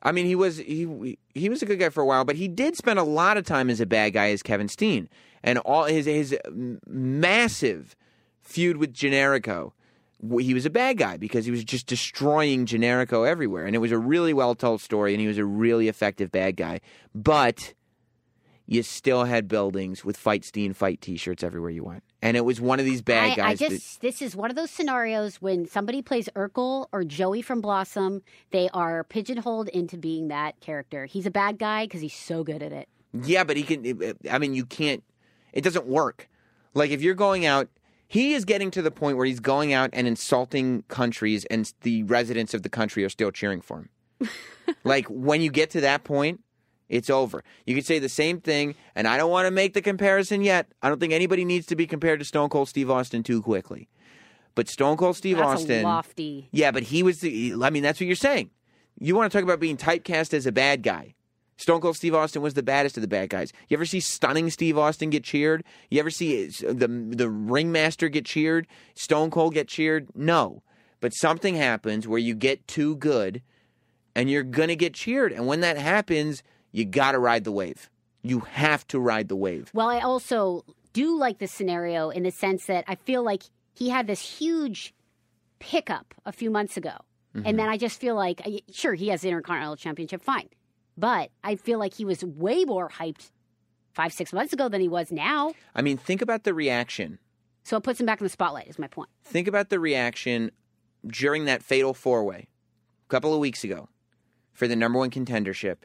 I 0.06 0.12
mean, 0.12 0.28
he 0.28 0.36
was 0.36 0.58
he 0.58 1.18
he 1.34 1.50
was 1.50 1.64
a 1.64 1.66
good 1.66 1.80
guy 1.80 1.90
for 1.90 2.02
a 2.02 2.06
while, 2.06 2.24
but 2.24 2.36
he 2.36 2.48
did 2.48 2.78
spend 2.78 3.00
a 3.00 3.04
lot 3.04 3.38
of 3.38 3.46
time 3.46 3.72
as 3.72 3.82
a 3.82 3.88
bad 3.88 4.14
guy 4.14 4.30
as 4.30 4.44
Kevin 4.44 4.70
Steen, 4.70 5.10
and 5.44 5.58
all 5.60 5.86
his 5.86 6.06
his 6.06 6.38
massive 6.88 7.96
feud 8.40 8.78
with 8.78 8.94
Generico. 8.94 9.72
He 10.40 10.54
was 10.54 10.66
a 10.66 10.70
bad 10.70 10.98
guy 10.98 11.18
because 11.18 11.46
he 11.46 11.52
was 11.52 11.64
just 11.64 11.88
destroying 11.88 12.68
Generico 12.68 13.28
everywhere, 13.28 13.66
and 13.66 13.76
it 13.76 13.80
was 13.80 13.92
a 13.92 13.98
really 13.98 14.34
well 14.34 14.54
told 14.54 14.80
story, 14.80 15.14
and 15.14 15.20
he 15.20 15.28
was 15.28 15.40
a 15.40 15.46
really 15.46 15.88
effective 15.88 16.32
bad 16.32 16.56
guy. 16.56 16.82
But 17.14 17.74
you 18.68 18.84
still 18.84 19.24
had 19.24 19.48
buildings 19.48 20.06
with 20.06 20.18
Fight 20.18 20.46
Steen 20.46 20.74
Fight 20.74 21.02
T-shirts 21.02 21.44
everywhere 21.44 21.72
you 21.72 21.84
went, 21.84 22.04
and 22.26 22.36
it 22.36 22.44
was 22.44 22.60
one 22.60 22.80
of 22.80 22.86
these 22.86 23.04
bad 23.04 23.34
I, 23.34 23.36
guys. 23.36 23.62
I 23.62 23.66
that- 23.66 23.70
just 23.76 24.02
this 24.02 24.20
is 24.20 24.36
one 24.36 24.50
of 24.50 24.56
those 24.56 24.72
scenarios 24.72 25.36
when 25.44 25.68
somebody 25.68 26.02
plays 26.02 26.28
Urkel 26.36 26.88
or 26.92 27.04
Joey 27.04 27.44
from 27.44 27.62
Blossom, 27.62 28.24
they 28.50 28.68
are 28.74 29.04
pigeonholed 29.04 29.70
into 29.70 29.96
being 29.96 30.30
that 30.30 30.60
character. 30.60 31.06
He's 31.06 31.28
a 31.28 31.32
bad 31.32 31.60
guy 31.60 31.86
because 31.86 32.02
he's 32.02 32.16
so 32.16 32.44
good 32.44 32.64
at 32.64 32.72
it. 32.72 32.90
Yeah, 33.14 33.44
but 33.44 33.58
he 33.58 33.64
can. 33.64 34.16
I 34.30 34.40
mean, 34.40 34.56
you 34.56 34.66
can't. 34.66 35.04
It 35.54 35.64
doesn't 35.64 35.86
work. 35.86 36.28
Like 36.74 36.90
if 36.90 37.04
you're 37.04 37.14
going 37.14 37.46
out, 37.46 37.70
he 38.08 38.34
is 38.34 38.44
getting 38.44 38.72
to 38.72 38.82
the 38.82 38.92
point 38.92 39.18
where 39.18 39.28
he's 39.28 39.40
going 39.40 39.72
out 39.72 39.92
and 39.94 40.08
insulting 40.08 40.82
countries, 40.88 41.46
and 41.46 41.72
the 41.82 42.02
residents 42.04 42.56
of 42.56 42.64
the 42.64 42.70
country 42.70 43.06
are 43.06 43.10
still 43.10 43.30
cheering 43.30 43.62
for 43.62 43.88
him. 44.20 44.30
like 44.84 45.06
when 45.10 45.42
you 45.42 45.52
get 45.52 45.70
to 45.72 45.82
that 45.82 46.04
point, 46.04 46.42
it's 46.90 47.10
over. 47.10 47.44
You 47.66 47.76
could 47.76 47.86
say 47.86 48.00
the 48.00 48.10
same 48.10 48.40
thing, 48.42 48.76
and 48.96 49.08
I 49.08 49.18
don't 49.18 49.32
want 49.32 49.48
to 49.48 49.52
make 49.52 49.74
the 49.74 49.82
comparison 49.82 50.42
yet. 50.42 50.68
I 50.82 50.90
don't 50.90 51.00
think 51.00 51.14
anybody 51.14 51.46
needs 51.46 51.66
to 51.68 51.76
be 51.76 51.88
compared 51.88 52.20
to 52.20 52.26
Stone 52.26 52.50
Cold 52.50 52.70
Steve 52.70 52.90
Austin 52.92 53.24
too 53.24 53.42
quickly. 53.42 53.90
But 54.54 54.70
Stone 54.70 54.98
Cold 54.98 55.18
Steve 55.18 55.38
That's 55.38 55.62
Austin, 55.62 55.82
a 55.82 55.88
lofty. 55.88 56.48
yeah, 56.52 56.72
but 56.72 56.84
he 56.84 57.04
was 57.04 57.20
the. 57.20 57.56
I 57.62 57.70
mean, 57.70 57.84
that's 57.84 58.00
what 58.00 58.08
you're 58.08 58.16
saying. 58.16 58.52
You 59.00 59.16
want 59.16 59.30
to 59.32 59.38
talk 59.38 59.44
about 59.44 59.60
being 59.60 59.76
typecast 59.78 60.34
as 60.34 60.46
a 60.46 60.52
bad 60.52 60.82
guy. 60.82 61.16
Stone 61.58 61.82
Cold 61.82 61.96
Steve 61.96 62.16
Austin 62.16 62.42
was 62.42 62.54
the 62.54 62.64
baddest 62.64 62.98
of 62.98 63.02
the 63.02 63.08
bad 63.08 63.30
guys. 63.30 63.52
You 63.70 63.78
ever 63.78 63.86
see 63.86 64.00
stunning 64.00 64.50
Steve 64.50 64.78
Austin 64.78 65.10
get 65.10 65.24
cheered? 65.24 65.64
You 65.90 66.00
ever 66.00 66.10
see 66.10 66.48
uh, 66.48 66.74
the 66.74 66.88
the 66.88 67.30
ringmaster 67.30 68.10
get 68.10 68.26
cheered? 68.26 68.68
Stone 68.94 69.32
Cold 69.32 69.54
get 69.54 69.68
cheered? 69.68 70.08
No. 70.16 70.64
But 71.02 71.14
something 71.14 71.56
happens 71.56 72.08
where 72.08 72.20
you 72.20 72.34
get 72.36 72.68
too 72.68 72.96
good 72.96 73.42
and 74.16 74.30
you're 74.30 74.44
going 74.44 74.70
to 74.70 74.76
get 74.76 74.94
cheered. 74.94 75.32
And 75.34 75.46
when 75.46 75.60
that 75.60 75.78
happens, 75.78 76.42
you 76.76 76.84
got 76.84 77.14
to 77.14 77.20
ride 77.20 77.46
the 77.46 77.54
wave. 77.54 77.90
You 78.22 78.42
have 78.42 78.86
to 78.88 79.00
ride 79.00 79.30
the 79.30 79.36
wave. 79.36 79.72
Well, 79.74 79.88
I 79.88 80.00
also 80.00 80.66
do 80.92 81.18
like 81.18 81.38
this 81.38 81.54
scenario 81.54 82.10
in 82.10 82.24
the 82.24 82.32
sense 82.32 82.66
that 82.66 82.84
I 82.86 82.96
feel 82.96 83.24
like 83.24 83.44
he 83.74 83.88
had 83.90 84.08
this 84.08 84.20
huge 84.20 84.94
pickup 85.60 86.14
a 86.26 86.34
few 86.34 86.52
months 86.52 86.76
ago. 86.76 86.98
Mm-hmm. 87.34 87.48
And 87.48 87.58
then 87.58 87.70
I 87.70 87.78
just 87.78 88.02
feel 88.02 88.16
like, 88.16 88.42
sure, 88.74 88.94
he 88.94 89.08
has 89.08 89.22
the 89.22 89.30
Intercontinental 89.30 89.78
Championship, 89.78 90.22
fine. 90.22 90.50
But 90.98 91.32
I 91.46 91.56
feel 91.56 91.80
like 91.80 91.94
he 91.94 92.04
was 92.04 92.26
way 92.26 92.66
more 92.66 92.90
hyped 92.90 93.32
five, 93.94 94.12
six 94.12 94.34
months 94.34 94.52
ago 94.52 94.68
than 94.68 94.82
he 94.82 94.90
was 94.90 95.14
now. 95.14 95.54
I 95.74 95.82
mean, 95.82 95.96
think 95.96 96.22
about 96.22 96.44
the 96.44 96.54
reaction. 96.54 97.20
So 97.64 97.78
it 97.78 97.84
puts 97.84 98.02
him 98.02 98.06
back 98.06 98.20
in 98.20 98.26
the 98.26 98.30
spotlight, 98.30 98.68
is 98.68 98.78
my 98.78 98.88
point. 98.88 99.10
Think 99.24 99.48
about 99.48 99.70
the 99.70 99.80
reaction 99.80 100.52
during 101.08 101.46
that 101.46 101.64
fatal 101.64 101.94
four 101.94 102.26
way 102.26 102.50
a 103.08 103.10
couple 103.10 103.34
of 103.34 103.40
weeks 103.40 103.64
ago 103.64 103.88
for 104.52 104.68
the 104.68 104.76
number 104.76 105.00
one 105.00 105.10
contendership 105.10 105.78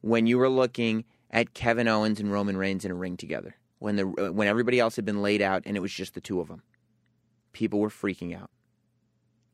when 0.00 0.26
you 0.26 0.38
were 0.38 0.48
looking 0.48 1.04
at 1.30 1.54
Kevin 1.54 1.88
Owens 1.88 2.20
and 2.20 2.32
Roman 2.32 2.56
Reigns 2.56 2.84
in 2.84 2.90
a 2.90 2.94
ring 2.94 3.16
together 3.16 3.56
when 3.78 3.96
the 3.96 4.06
uh, 4.06 4.32
when 4.32 4.48
everybody 4.48 4.80
else 4.80 4.96
had 4.96 5.04
been 5.04 5.22
laid 5.22 5.42
out 5.42 5.62
and 5.66 5.76
it 5.76 5.80
was 5.80 5.92
just 5.92 6.14
the 6.14 6.20
two 6.20 6.40
of 6.40 6.48
them. 6.48 6.62
People 7.52 7.80
were 7.80 7.88
freaking 7.88 8.38
out. 8.38 8.50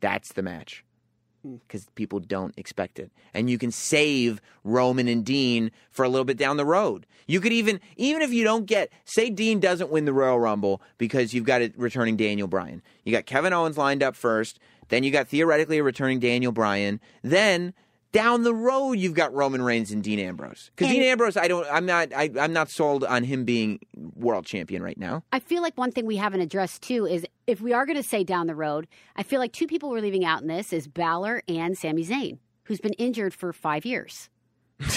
That's 0.00 0.32
the 0.32 0.42
match. 0.42 0.84
Hmm. 1.42 1.56
Because 1.56 1.86
people 1.94 2.20
don't 2.20 2.54
expect 2.56 2.98
it. 2.98 3.10
And 3.34 3.48
you 3.48 3.58
can 3.58 3.70
save 3.70 4.40
Roman 4.64 5.08
and 5.08 5.24
Dean 5.24 5.70
for 5.90 6.04
a 6.04 6.08
little 6.08 6.24
bit 6.24 6.36
down 6.36 6.56
the 6.56 6.64
road. 6.64 7.06
You 7.26 7.40
could 7.40 7.52
even, 7.52 7.80
even 7.96 8.22
if 8.22 8.32
you 8.32 8.44
don't 8.44 8.66
get, 8.66 8.90
say 9.04 9.30
Dean 9.30 9.60
doesn't 9.60 9.90
win 9.90 10.04
the 10.04 10.12
Royal 10.12 10.38
Rumble 10.38 10.82
because 10.98 11.32
you've 11.32 11.44
got 11.44 11.62
a 11.62 11.72
returning 11.76 12.16
Daniel 12.16 12.48
Bryan. 12.48 12.82
You 13.04 13.12
got 13.12 13.26
Kevin 13.26 13.52
Owens 13.52 13.78
lined 13.78 14.02
up 14.02 14.16
first. 14.16 14.58
Then 14.88 15.04
you 15.04 15.10
got 15.10 15.28
theoretically 15.28 15.78
a 15.78 15.82
returning 15.82 16.20
Daniel 16.20 16.52
Bryan. 16.52 17.00
Then 17.22 17.74
down 18.12 18.42
the 18.42 18.54
road 18.54 18.92
you've 18.92 19.14
got 19.14 19.32
Roman 19.34 19.62
Reigns 19.62 19.90
and 19.90 20.02
Dean 20.02 20.18
Ambrose. 20.18 20.70
Because 20.76 20.92
Dean 20.92 21.02
Ambrose, 21.02 21.36
I 21.36 21.48
don't, 21.48 21.66
I'm 21.72 21.86
not, 21.86 22.12
I, 22.14 22.30
I'm 22.38 22.52
not 22.52 22.70
sold 22.70 23.04
on 23.04 23.24
him 23.24 23.44
being 23.44 23.80
world 24.14 24.44
champion 24.46 24.82
right 24.82 24.98
now. 24.98 25.24
I 25.32 25.40
feel 25.40 25.62
like 25.62 25.76
one 25.76 25.90
thing 25.92 26.06
we 26.06 26.16
haven't 26.16 26.40
addressed 26.40 26.82
too 26.82 27.06
is 27.06 27.26
if 27.46 27.60
we 27.60 27.72
are 27.72 27.86
going 27.86 27.96
to 27.96 28.02
say 28.08 28.22
down 28.22 28.46
the 28.46 28.54
road, 28.54 28.86
I 29.16 29.22
feel 29.22 29.40
like 29.40 29.52
two 29.52 29.66
people 29.66 29.90
we're 29.90 30.00
leaving 30.00 30.24
out 30.24 30.42
in 30.42 30.48
this 30.48 30.72
is 30.72 30.86
Balor 30.86 31.42
and 31.48 31.76
Sami 31.76 32.04
Zayn, 32.04 32.38
who's 32.64 32.80
been 32.80 32.92
injured 32.94 33.34
for 33.34 33.52
five 33.52 33.84
years. 33.84 34.28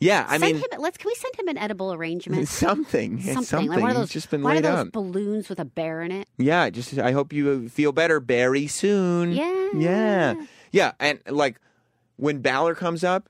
Yeah, 0.00 0.24
I 0.28 0.38
send 0.38 0.42
mean, 0.42 0.56
him, 0.56 0.80
let's 0.80 0.96
can 0.96 1.08
we 1.08 1.14
send 1.16 1.34
him 1.36 1.48
an 1.48 1.58
edible 1.58 1.92
arrangement? 1.92 2.46
something, 2.48 3.20
Something, 3.20 3.42
something. 3.42 3.68
like 3.68 3.80
one 3.80 3.90
of 3.90 3.96
those, 3.96 4.08
He's 4.12 4.22
just 4.22 4.30
been 4.30 4.42
one 4.42 4.54
laid 4.54 4.64
of 4.64 4.70
those 4.76 4.86
up. 4.86 4.92
balloons 4.92 5.48
with 5.48 5.58
a 5.58 5.64
bear 5.64 6.02
in 6.02 6.12
it. 6.12 6.28
Yeah, 6.38 6.70
just 6.70 6.96
I 6.98 7.10
hope 7.10 7.32
you 7.32 7.68
feel 7.68 7.90
better 7.90 8.20
very 8.20 8.68
soon. 8.68 9.32
Yeah. 9.32 9.68
Yeah. 9.74 10.34
Yeah, 10.72 10.92
and 11.00 11.20
like 11.28 11.60
when 12.16 12.40
Balor 12.40 12.74
comes 12.74 13.04
up, 13.04 13.28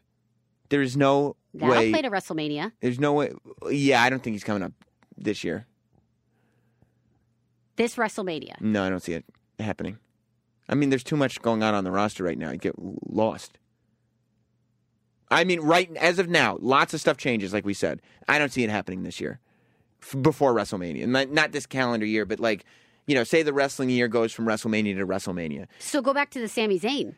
there's 0.68 0.97
no 0.97 1.36
That'll 1.55 1.74
way 1.74 1.91
play 1.93 2.03
to 2.03 2.11
WrestleMania. 2.11 2.72
there's 2.80 3.01
no 3.01 3.12
way 3.14 3.32
Yeah, 3.70 4.03
I 4.03 4.11
don't 4.11 4.22
think 4.22 4.34
he's 4.34 4.45
coming 4.45 4.62
up 4.62 4.72
this 5.16 5.45
year. 5.45 5.66
This 7.76 7.95
WrestleMania. 7.97 8.61
No, 8.61 8.84
I 8.84 8.91
don't 8.91 9.03
see 9.03 9.12
it 9.14 9.24
happening. 9.59 9.99
I 10.68 10.74
mean, 10.74 10.91
there's 10.91 11.05
too 11.05 11.16
much 11.16 11.41
going 11.41 11.62
on 11.62 11.74
on 11.74 11.84
the 11.84 11.91
roster 11.91 12.24
right 12.24 12.36
now. 12.36 12.51
You 12.51 12.59
get 12.59 12.74
lost. 12.78 13.59
I 15.30 15.45
mean, 15.45 15.61
right 15.61 15.95
as 15.97 16.18
of 16.18 16.28
now, 16.28 16.59
lots 16.61 16.93
of 16.95 17.01
stuff 17.01 17.16
changes, 17.16 17.53
like 17.53 17.64
we 17.64 17.74
said. 17.74 18.01
I 18.26 18.39
don't 18.39 18.51
see 18.53 18.64
it 18.64 18.70
happening 18.70 19.03
this 19.03 19.20
year, 19.20 19.41
f- 20.03 20.20
before 20.22 20.55
WrestleMania. 20.55 21.07
Not, 21.07 21.30
not 21.30 21.53
this 21.53 21.66
calendar 21.66 22.07
year, 22.07 22.24
but 22.24 22.41
like, 22.41 22.64
you 23.07 23.14
know, 23.14 23.24
say 23.24 23.43
the 23.43 23.53
wrestling 23.53 23.91
year 23.91 24.09
goes 24.09 24.32
from 24.32 24.47
WrestleMania 24.47 24.97
to 24.97 25.07
WrestleMania. 25.07 25.66
So 25.78 26.01
go 26.03 26.12
back 26.14 26.30
to 26.30 26.41
the 26.41 26.49
Sami 26.49 26.80
Zayn. 26.80 27.14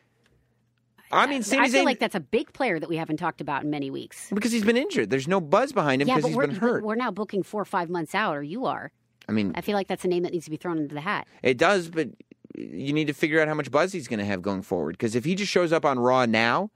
I 1.11 1.27
mean, 1.27 1.43
Sami 1.43 1.63
I 1.63 1.69
feel 1.69 1.81
Zayn, 1.81 1.85
like 1.85 1.99
that's 1.99 2.15
a 2.15 2.19
big 2.19 2.53
player 2.53 2.79
that 2.79 2.89
we 2.89 2.97
haven't 2.97 3.17
talked 3.17 3.41
about 3.41 3.63
in 3.63 3.69
many 3.69 3.89
weeks. 3.89 4.29
because 4.33 4.51
he's 4.51 4.63
been 4.63 4.77
injured. 4.77 5.09
There's 5.09 5.27
no 5.27 5.41
buzz 5.41 5.71
behind 5.71 6.01
him 6.01 6.07
yeah, 6.07 6.15
because 6.15 6.23
but 6.23 6.27
he's 6.29 6.37
we're, 6.37 6.47
been 6.47 6.55
hurt. 6.55 6.83
we're 6.83 6.95
now 6.95 7.11
booking 7.11 7.43
four 7.43 7.61
or 7.61 7.65
five 7.65 7.89
months 7.89 8.15
out, 8.15 8.35
or 8.35 8.43
you 8.43 8.65
are. 8.65 8.91
I 9.27 9.31
mean, 9.33 9.53
I 9.55 9.61
feel 9.61 9.75
like 9.75 9.87
that's 9.87 10.03
a 10.03 10.07
name 10.07 10.23
that 10.23 10.33
needs 10.33 10.45
to 10.45 10.51
be 10.51 10.57
thrown 10.57 10.77
into 10.77 10.95
the 10.95 11.01
hat. 11.01 11.27
it 11.43 11.57
does, 11.57 11.89
but 11.89 12.09
you 12.55 12.93
need 12.93 13.07
to 13.07 13.13
figure 13.13 13.41
out 13.41 13.47
how 13.47 13.53
much 13.53 13.71
buzz 13.71 13.93
he's 13.93 14.07
going 14.07 14.19
to 14.19 14.25
have 14.25 14.41
going 14.41 14.61
forward. 14.61 14.93
Because 14.93 15.15
if 15.15 15.23
he 15.25 15.35
just 15.35 15.51
shows 15.51 15.71
up 15.71 15.85
on 15.85 15.99
Raw 15.99 16.25
now, 16.25 16.69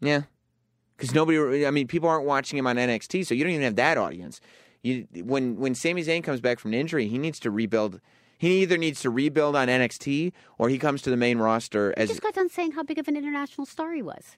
yeah, 0.00 0.22
because 0.96 1.14
nobody, 1.14 1.66
I 1.66 1.70
mean, 1.70 1.86
people 1.86 2.08
aren't 2.08 2.26
watching 2.26 2.58
him 2.58 2.66
on 2.66 2.76
NXT, 2.76 3.26
so 3.26 3.34
you 3.34 3.44
don't 3.44 3.52
even 3.52 3.64
have 3.64 3.76
that 3.76 3.98
audience. 3.98 4.40
You 4.82 5.06
when 5.22 5.56
when 5.56 5.74
Sami 5.74 6.02
Zayn 6.02 6.24
comes 6.24 6.40
back 6.40 6.58
from 6.58 6.72
an 6.72 6.80
injury, 6.80 7.06
he 7.06 7.18
needs 7.18 7.38
to 7.40 7.50
rebuild. 7.50 8.00
He 8.42 8.62
either 8.62 8.76
needs 8.76 9.00
to 9.02 9.10
rebuild 9.10 9.54
on 9.54 9.68
NXT 9.68 10.32
or 10.58 10.68
he 10.68 10.76
comes 10.76 11.00
to 11.02 11.10
the 11.10 11.16
main 11.16 11.38
roster 11.38 11.94
as 11.96 12.08
just 12.08 12.22
got 12.22 12.34
done 12.34 12.48
saying 12.48 12.72
how 12.72 12.82
big 12.82 12.98
of 12.98 13.06
an 13.06 13.16
international 13.16 13.66
star 13.66 13.92
he 13.94 14.02
was. 14.02 14.36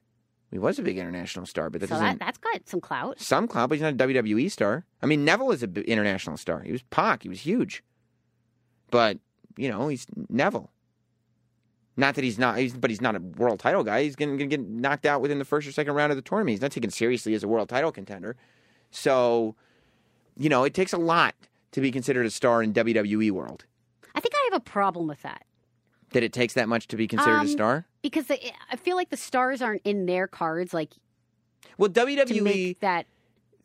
he 0.51 0.59
was 0.59 0.79
a 0.79 0.83
big 0.83 0.99
international 0.99 1.47
star, 1.47 1.71
but 1.71 1.81
that 1.81 1.89
So 1.89 1.95
doesn't 1.95 2.19
that, 2.19 2.19
that's 2.19 2.37
got 2.37 2.69
some 2.69 2.83
clout. 2.83 3.19
some 3.19 3.49
clout, 3.49 3.71
but 3.71 3.77
he's 3.77 3.83
not 3.83 3.95
a 3.95 3.97
WWE 3.97 4.51
star. 4.51 4.85
I 5.03 5.07
mean, 5.07 5.25
Neville 5.25 5.53
is 5.53 5.63
an 5.63 5.75
international 5.87 6.37
star. 6.37 6.61
He 6.61 6.71
was 6.71 6.83
Pac. 6.91 7.23
He 7.23 7.31
was 7.31 7.41
huge. 7.41 7.83
But, 8.91 9.19
you 9.57 9.71
know, 9.71 9.89
he's 9.89 10.07
Neville. 10.29 10.71
Not 11.97 12.15
that 12.17 12.25
he's 12.25 12.39
not, 12.39 12.59
he's, 12.59 12.75
but 12.75 12.91
he's 12.91 13.01
not 13.01 13.17
a 13.17 13.21
world 13.21 13.59
title 13.59 13.85
guy. 13.85 14.03
He's 14.03 14.17
going 14.17 14.37
to 14.37 14.47
get 14.47 14.61
knocked 14.69 15.07
out 15.07 15.23
within 15.23 15.39
the 15.39 15.45
first 15.47 15.67
or 15.67 15.73
second 15.73 15.95
round 15.95 16.13
of 16.13 16.17
the 16.17 16.23
tournament. 16.23 16.51
He's 16.51 16.61
not 16.61 16.73
taken 16.73 16.91
seriously 16.91 17.33
as 17.35 17.43
a 17.43 17.49
world 17.49 17.71
title 17.71 17.91
contender. 17.91 18.37
So, 18.91 19.55
you 20.37 20.51
know, 20.51 20.65
it 20.65 20.75
takes 20.75 20.93
a 20.93 20.99
lot 20.99 21.35
to 21.73 21.81
be 21.81 21.91
considered 21.91 22.27
a 22.27 22.31
star 22.31 22.63
in 22.63 22.75
WWE 22.75 23.31
world. 23.31 23.65
I 24.15 24.21
think 24.21 24.35
I 24.35 24.49
have 24.53 24.61
a 24.61 24.65
problem 24.65 25.07
with 25.07 25.23
that 25.23 25.45
That 26.13 26.23
it 26.23 26.33
takes 26.33 26.55
that 26.55 26.69
much 26.69 26.87
to 26.89 26.97
be 26.97 27.07
considered 27.09 27.37
a 27.37 27.41
Um, 27.41 27.49
star? 27.49 27.87
because 28.03 28.27
the, 28.27 28.39
I 28.71 28.77
feel 28.77 28.97
like 28.97 29.11
the 29.11 29.17
stars 29.17 29.61
aren't 29.63 29.83
in 29.85 30.07
their 30.07 30.27
cards, 30.27 30.73
like 30.75 30.93
Well, 31.79 31.89
to 31.91 32.07
WWE, 32.07 32.43
make 32.43 32.81
that. 32.81 33.07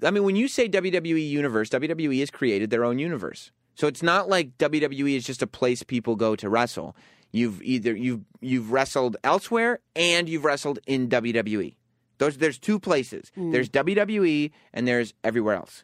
I 0.03 0.11
mean, 0.11 0.23
when 0.23 0.35
you 0.35 0.47
say 0.47 0.69
WWE 0.69 1.29
Universe, 1.29 1.69
WWE 1.69 2.19
has 2.21 2.31
created 2.31 2.69
their 2.69 2.85
own 2.85 2.99
universe. 2.99 3.51
So 3.75 3.87
it's 3.87 4.01
not 4.03 4.27
like 4.29 4.57
WWE 4.57 5.15
is 5.15 5.25
just 5.25 5.41
a 5.41 5.47
place 5.47 5.83
people 5.83 6.15
go 6.15 6.35
to 6.35 6.49
wrestle. 6.49 6.95
You've 7.31 7.61
either 7.61 7.95
you've 7.95 8.21
you've 8.41 8.71
wrestled 8.71 9.17
elsewhere 9.23 9.79
and 9.95 10.27
you've 10.27 10.43
wrestled 10.45 10.79
in 10.87 11.07
WWE. 11.09 11.75
Those 12.17 12.37
there's 12.37 12.57
two 12.57 12.79
places. 12.79 13.31
There's 13.37 13.69
WWE 13.69 14.51
and 14.73 14.87
there's 14.87 15.13
everywhere 15.23 15.55
else. 15.55 15.83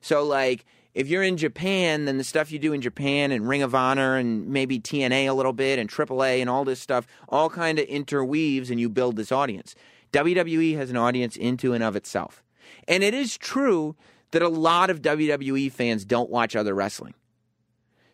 So 0.00 0.24
like 0.24 0.64
if 0.94 1.08
you're 1.08 1.24
in 1.24 1.36
Japan, 1.36 2.04
then 2.04 2.18
the 2.18 2.24
stuff 2.24 2.52
you 2.52 2.58
do 2.58 2.72
in 2.72 2.80
Japan 2.80 3.32
and 3.32 3.48
Ring 3.48 3.62
of 3.62 3.74
Honor 3.74 4.16
and 4.16 4.46
maybe 4.46 4.78
TNA 4.78 5.28
a 5.28 5.32
little 5.32 5.52
bit 5.52 5.78
and 5.78 5.90
AAA 5.90 6.40
and 6.40 6.48
all 6.48 6.64
this 6.64 6.80
stuff 6.80 7.06
all 7.28 7.50
kind 7.50 7.78
of 7.78 7.86
interweaves 7.86 8.70
and 8.70 8.78
you 8.78 8.88
build 8.88 9.16
this 9.16 9.32
audience. 9.32 9.74
WWE 10.12 10.76
has 10.76 10.90
an 10.90 10.96
audience 10.96 11.36
into 11.36 11.72
and 11.72 11.82
of 11.82 11.96
itself. 11.96 12.44
And 12.86 13.02
it 13.02 13.12
is 13.12 13.36
true 13.36 13.96
that 14.30 14.42
a 14.42 14.48
lot 14.48 14.88
of 14.88 15.02
WWE 15.02 15.70
fans 15.72 16.04
don't 16.04 16.30
watch 16.30 16.54
other 16.54 16.74
wrestling. 16.74 17.14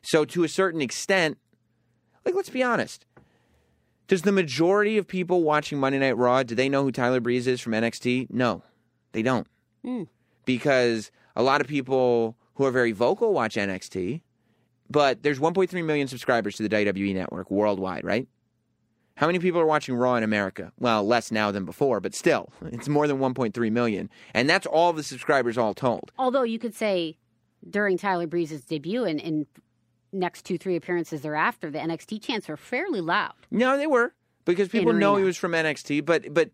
So 0.03 0.25
to 0.25 0.45
a 0.45 0.49
certain 0.49 0.81
extent, 0.81 1.37
like 2.25 2.35
let's 2.35 2.51
be 2.51 2.63
honest. 2.63 3.05
Does 4.09 4.23
the 4.23 4.33
majority 4.33 4.99
of 4.99 5.07
people 5.07 5.45
watching 5.45 5.79
Monday 5.79 5.99
Night 5.99 6.17
Raw, 6.17 6.43
do 6.43 6.57
they 6.57 6.69
know 6.69 6.83
who 6.83 6.91
Tyler 6.91 7.21
Breeze 7.21 7.47
is 7.47 7.61
from 7.61 7.75
NXT? 7.75 8.29
No. 8.31 8.65
They 9.13 9.23
don't. 9.23 9.47
Hmm. 9.85 10.05
Because 10.45 11.13
a 11.37 11.45
lot 11.45 11.61
of 11.61 11.69
people 11.69 12.37
who 12.55 12.65
are 12.65 12.71
very 12.71 12.93
vocal 12.93 13.33
watch 13.33 13.57
NXT, 13.57 14.23
but 14.89 15.23
there's 15.23 15.39
1.3 15.39 15.85
million 15.85 16.09
subscribers 16.09 16.57
to 16.57 16.63
the 16.63 16.69
WWE 16.69 17.15
network 17.15 17.51
worldwide, 17.51 18.05
right? 18.05 18.29
How 19.17 19.27
many 19.27 19.39
people 19.39 19.61
are 19.61 19.67
watching 19.67 19.95
Raw 19.95 20.15
in 20.15 20.23
America? 20.23 20.73
Well, 20.79 21.07
less 21.07 21.31
now 21.31 21.51
than 21.51 21.65
before, 21.65 22.01
but 22.01 22.15
still, 22.15 22.51
it's 22.67 22.89
more 22.89 23.07
than 23.07 23.19
1.3 23.19 23.71
million. 23.71 24.09
And 24.35 24.49
that's 24.49 24.67
all 24.67 24.93
the 24.93 25.03
subscribers 25.03 25.59
all 25.59 25.75
told. 25.75 26.11
Although 26.19 26.43
you 26.43 26.59
could 26.59 26.75
say 26.75 27.19
during 27.69 27.99
Tyler 27.99 28.27
Breeze's 28.27 28.65
debut 28.65 29.05
and 29.05 29.21
in 29.21 29.47
next 30.13 30.45
two, 30.45 30.59
three 30.59 30.77
appearances 30.77 31.21
thereafter, 31.21 31.71
the 31.71 31.79
NXT 31.79 32.23
chants 32.23 32.49
were 32.49 32.57
fairly 32.57 33.01
loud. 33.01 33.35
No, 33.51 33.77
they 33.77 33.87
were 33.87 34.15
because 34.45 34.69
people 34.69 34.93
know 34.93 35.17
he 35.17 35.25
was 35.25 35.37
from 35.37 35.53
NXT, 35.53 36.05
but 36.05 36.33
but 36.33 36.51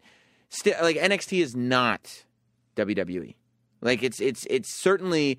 still, 0.48 0.74
like 0.82 0.96
NXT 0.96 1.42
is 1.42 1.54
not 1.54 2.24
WWE. 2.76 3.34
Like 3.80 4.02
it's 4.02 4.20
it's 4.20 4.46
it's 4.50 4.74
certainly 4.74 5.38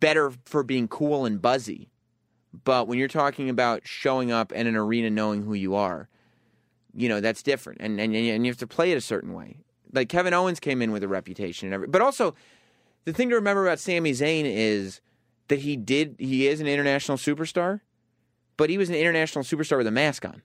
better 0.00 0.32
for 0.44 0.62
being 0.62 0.88
cool 0.88 1.24
and 1.24 1.40
buzzy, 1.40 1.88
but 2.64 2.86
when 2.86 2.98
you're 2.98 3.08
talking 3.08 3.48
about 3.48 3.82
showing 3.84 4.30
up 4.30 4.52
in 4.52 4.66
an 4.66 4.76
arena 4.76 5.10
knowing 5.10 5.42
who 5.42 5.54
you 5.54 5.74
are, 5.74 6.08
you 6.94 7.08
know 7.08 7.20
that's 7.20 7.42
different, 7.42 7.80
and 7.80 8.00
and 8.00 8.14
and 8.14 8.44
you 8.44 8.50
have 8.50 8.58
to 8.58 8.66
play 8.66 8.92
it 8.92 8.96
a 8.96 9.02
certain 9.02 9.32
way. 9.32 9.58
Like 9.92 10.08
Kevin 10.08 10.34
Owens 10.34 10.60
came 10.60 10.82
in 10.82 10.92
with 10.92 11.02
a 11.02 11.08
reputation 11.08 11.68
and 11.68 11.74
every, 11.74 11.86
but 11.86 12.02
also 12.02 12.34
the 13.04 13.12
thing 13.12 13.28
to 13.30 13.34
remember 13.34 13.66
about 13.66 13.78
Sami 13.78 14.12
Zayn 14.12 14.44
is 14.44 15.00
that 15.48 15.60
he 15.60 15.76
did 15.76 16.16
he 16.18 16.46
is 16.46 16.60
an 16.60 16.66
international 16.66 17.18
superstar, 17.18 17.80
but 18.56 18.70
he 18.70 18.78
was 18.78 18.88
an 18.88 18.94
international 18.94 19.44
superstar 19.44 19.78
with 19.78 19.86
a 19.86 19.92
mask 19.92 20.24
on. 20.24 20.42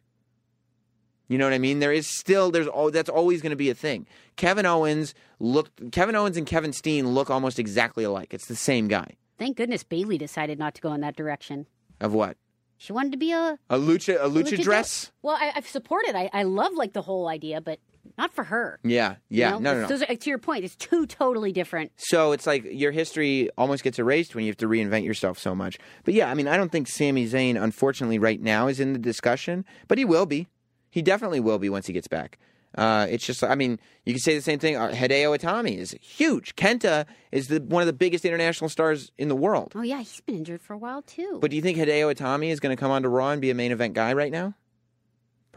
You 1.28 1.38
know 1.38 1.46
what 1.46 1.54
I 1.54 1.60
mean? 1.60 1.80
There 1.80 1.92
is 1.92 2.08
still 2.08 2.52
there's 2.52 2.68
all 2.68 2.90
that's 2.90 3.10
always 3.10 3.42
going 3.42 3.50
to 3.52 3.58
be 3.58 3.70
a 3.70 3.76
thing. 3.76 4.08
Kevin 4.38 4.66
Owens 4.66 5.14
looked 5.40 5.92
Kevin 5.92 6.16
Owens 6.16 6.38
and 6.38 6.48
Kevin 6.48 6.72
Steen 6.72 7.10
look 7.10 7.30
almost 7.30 7.60
exactly 7.60 8.04
alike. 8.06 8.34
It's 8.34 8.48
the 8.48 8.56
same 8.56 8.88
guy. 8.88 9.16
Thank 9.38 9.58
goodness 9.58 9.84
Bayley 9.84 10.18
decided 10.18 10.58
not 10.60 10.76
to 10.76 10.82
go 10.82 10.94
in 10.94 11.02
that 11.02 11.16
direction. 11.16 11.68
Of 12.00 12.14
what? 12.14 12.38
She 12.78 12.94
wanted 12.94 13.12
to 13.14 13.18
be 13.18 13.32
a 13.32 13.58
A 13.70 13.78
lucha 13.78 14.16
a 14.16 14.30
lucha, 14.30 14.44
lucha 14.54 14.64
dress? 14.64 15.12
Well, 15.22 15.36
I, 15.40 15.52
I've 15.56 15.68
supported. 15.68 16.16
I, 16.16 16.30
I 16.32 16.44
love 16.44 16.74
like 16.74 16.94
the 16.94 17.02
whole 17.02 17.28
idea, 17.28 17.60
but 17.60 17.80
not 18.18 18.32
for 18.34 18.44
her. 18.46 18.80
Yeah, 18.84 19.16
yeah. 19.30 19.48
You 19.48 19.54
know? 19.54 19.60
No, 19.60 19.82
no, 19.82 19.88
no. 19.88 20.06
Are, 20.08 20.16
to 20.16 20.30
your 20.30 20.38
point, 20.38 20.64
it's 20.64 20.76
two 20.76 21.06
totally 21.08 21.52
different. 21.52 21.92
So 21.98 22.32
it's 22.32 22.46
like 22.46 22.66
your 22.70 22.92
history 22.92 23.50
almost 23.58 23.84
gets 23.84 24.00
erased 24.00 24.36
when 24.36 24.46
you 24.46 24.52
have 24.52 24.58
to 24.58 24.68
reinvent 24.68 25.06
yourself 25.06 25.40
so 25.40 25.56
much. 25.56 25.78
But 26.04 26.14
yeah, 26.14 26.30
I 26.30 26.34
mean, 26.36 26.48
I 26.48 26.56
don't 26.56 26.72
think 26.72 26.88
Sami 26.88 27.28
Zayn, 27.28 27.62
unfortunately, 27.62 28.20
right 28.20 28.40
now 28.40 28.68
is 28.68 28.80
in 28.80 28.94
the 28.94 29.00
discussion, 29.00 29.66
but 29.88 29.98
he 29.98 30.06
will 30.06 30.26
be. 30.26 30.48
He 30.90 31.02
definitely 31.02 31.40
will 31.40 31.60
be 31.60 31.70
once 31.70 31.88
he 31.88 31.94
gets 31.94 32.08
back. 32.08 32.40
Uh, 32.76 33.08
it's 33.10 33.26
just, 33.26 33.44
I 33.44 33.56
mean, 33.56 33.80
you 34.06 34.14
can 34.14 34.20
say 34.22 34.36
the 34.36 34.42
same 34.42 34.60
thing. 34.60 34.76
Uh, 34.76 34.90
Hideo 34.90 35.38
Itami 35.38 35.78
is 35.78 35.96
huge. 36.02 36.56
Kenta 36.56 37.06
is 37.32 37.48
the, 37.48 37.60
one 37.60 37.82
of 37.82 37.88
the 37.88 37.94
biggest 37.94 38.24
international 38.26 38.70
stars 38.70 39.12
in 39.18 39.30
the 39.30 39.36
world. 39.36 39.72
Oh 39.76 39.82
yeah, 39.82 40.00
he's 40.00 40.22
been 40.22 40.36
injured 40.36 40.62
for 40.62 40.74
a 40.74 40.78
while 40.78 41.02
too. 41.02 41.40
But 41.42 41.50
do 41.50 41.56
you 41.56 41.62
think 41.62 41.78
Hideo 41.78 42.14
Itami 42.14 42.50
is 42.50 42.60
going 42.60 42.76
to 42.76 42.80
come 42.80 42.92
onto 42.92 43.08
Raw 43.08 43.32
and 43.32 43.42
be 43.42 43.50
a 43.50 43.56
main 43.56 43.72
event 43.72 43.94
guy 43.94 44.14
right 44.14 44.32
now? 44.32 44.54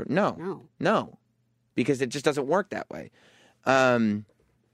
No, 0.08 0.34
no. 0.38 0.68
no, 0.78 1.18
because 1.74 2.00
it 2.00 2.08
just 2.08 2.24
doesn't 2.24 2.46
work 2.46 2.70
that 2.70 2.88
way. 2.88 3.10
Um, 3.66 4.24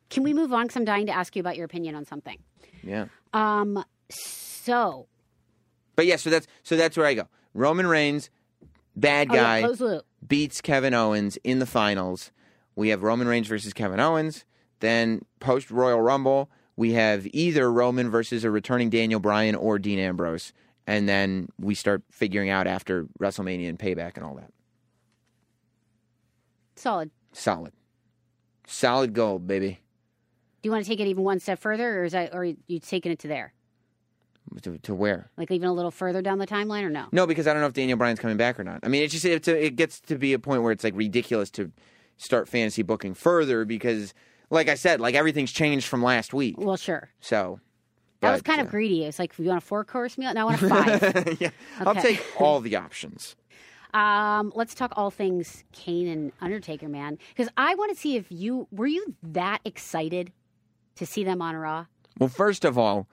Can 0.08 0.22
we 0.22 0.32
move 0.32 0.52
on? 0.52 0.66
Because 0.66 0.76
I'm 0.76 0.84
dying 0.84 1.06
to 1.06 1.12
ask 1.12 1.34
you 1.34 1.40
about 1.40 1.56
your 1.56 1.64
opinion 1.64 1.96
on 1.96 2.04
something. 2.04 2.38
yeah. 2.84 3.06
Um. 3.32 3.84
So, 4.08 5.08
But 5.96 6.06
yeah, 6.06 6.14
so 6.14 6.30
that's 6.30 6.46
so 6.62 6.76
that's 6.76 6.96
where 6.96 7.06
I 7.06 7.14
go. 7.14 7.28
Roman 7.54 7.88
Reigns, 7.88 8.30
bad 8.94 9.28
oh, 9.30 9.34
yeah, 9.34 9.42
guy, 9.42 9.62
close 9.62 9.80
loop. 9.80 10.04
Beats 10.26 10.60
Kevin 10.60 10.94
Owens 10.94 11.36
in 11.44 11.58
the 11.58 11.66
finals. 11.66 12.30
We 12.74 12.88
have 12.88 13.02
Roman 13.02 13.28
Reigns 13.28 13.48
versus 13.48 13.72
Kevin 13.72 14.00
Owens. 14.00 14.44
Then 14.80 15.24
post 15.40 15.70
Royal 15.70 16.00
Rumble, 16.00 16.50
we 16.76 16.92
have 16.92 17.26
either 17.32 17.72
Roman 17.72 18.10
versus 18.10 18.44
a 18.44 18.50
returning 18.50 18.90
Daniel 18.90 19.20
Bryan 19.20 19.54
or 19.54 19.78
Dean 19.78 19.98
Ambrose. 19.98 20.52
And 20.86 21.08
then 21.08 21.48
we 21.58 21.74
start 21.74 22.02
figuring 22.10 22.50
out 22.50 22.66
after 22.66 23.06
WrestleMania 23.18 23.68
and 23.68 23.78
Payback 23.78 24.16
and 24.16 24.24
all 24.24 24.34
that. 24.34 24.52
Solid. 26.76 27.10
Solid. 27.32 27.72
Solid 28.66 29.14
gold, 29.14 29.46
baby. 29.46 29.80
Do 30.62 30.68
you 30.68 30.70
want 30.70 30.84
to 30.84 30.90
take 30.90 31.00
it 31.00 31.06
even 31.06 31.24
one 31.24 31.40
step 31.40 31.58
further, 31.58 32.00
or 32.00 32.04
is 32.04 32.12
that, 32.12 32.34
or 32.34 32.42
are 32.42 32.44
you 32.44 32.78
taking 32.80 33.12
it 33.12 33.18
to 33.20 33.28
there, 33.28 33.52
To, 34.62 34.78
to 34.78 34.94
where? 34.94 35.30
like 35.36 35.50
even 35.50 35.68
a 35.68 35.72
little 35.72 35.90
further 35.90 36.22
down 36.22 36.38
the 36.38 36.46
timeline, 36.46 36.82
or 36.82 36.90
no? 36.90 37.06
No, 37.12 37.26
because 37.26 37.46
I 37.46 37.52
don't 37.52 37.60
know 37.62 37.68
if 37.68 37.72
Daniel 37.74 37.98
Bryan's 37.98 38.20
coming 38.20 38.36
back 38.36 38.58
or 38.58 38.64
not. 38.64 38.80
I 38.82 38.88
mean, 38.88 39.02
it's 39.02 39.12
just 39.12 39.24
it's 39.24 39.48
a, 39.48 39.66
it 39.66 39.76
gets 39.76 40.00
to 40.02 40.16
be 40.16 40.32
a 40.32 40.38
point 40.38 40.62
where 40.62 40.72
it's 40.72 40.84
like 40.84 40.94
ridiculous 40.96 41.50
to 41.50 41.70
start 42.16 42.48
fantasy 42.48 42.82
booking 42.82 43.12
further 43.14 43.64
because, 43.64 44.14
like 44.48 44.68
I 44.68 44.74
said, 44.74 45.00
like 45.00 45.14
everything's 45.14 45.52
changed 45.52 45.86
from 45.88 46.02
last 46.02 46.32
week. 46.32 46.54
Well, 46.58 46.76
sure. 46.76 47.10
So 47.20 47.60
That 48.20 48.32
was 48.32 48.40
kind 48.42 48.60
of 48.60 48.68
greedy. 48.70 49.04
It's 49.04 49.18
like, 49.18 49.38
you 49.38 49.46
want 49.46 49.62
a 49.62 49.66
four 49.66 49.84
course 49.84 50.16
meal? 50.16 50.32
No, 50.32 50.42
I 50.42 50.44
want 50.44 50.62
a 50.62 50.68
five. 51.24 51.40
yeah, 51.40 51.50
I'll 51.80 51.94
take 51.94 52.24
all 52.40 52.60
the 52.60 52.76
options. 52.76 53.36
um, 53.94 54.52
let's 54.54 54.74
talk 54.74 54.92
all 54.96 55.10
things 55.10 55.64
Kane 55.72 56.06
and 56.08 56.32
Undertaker, 56.40 56.88
man. 56.88 57.18
Because 57.36 57.50
I 57.56 57.74
want 57.74 57.92
to 57.94 58.00
see 58.00 58.16
if 58.16 58.26
you 58.30 58.68
were 58.70 58.86
you 58.86 59.14
that 59.22 59.60
excited 59.64 60.32
to 60.96 61.04
see 61.04 61.24
them 61.24 61.42
on 61.42 61.54
Raw. 61.56 61.86
Well, 62.18 62.28
first 62.30 62.64
of 62.64 62.78
all, 62.78 63.06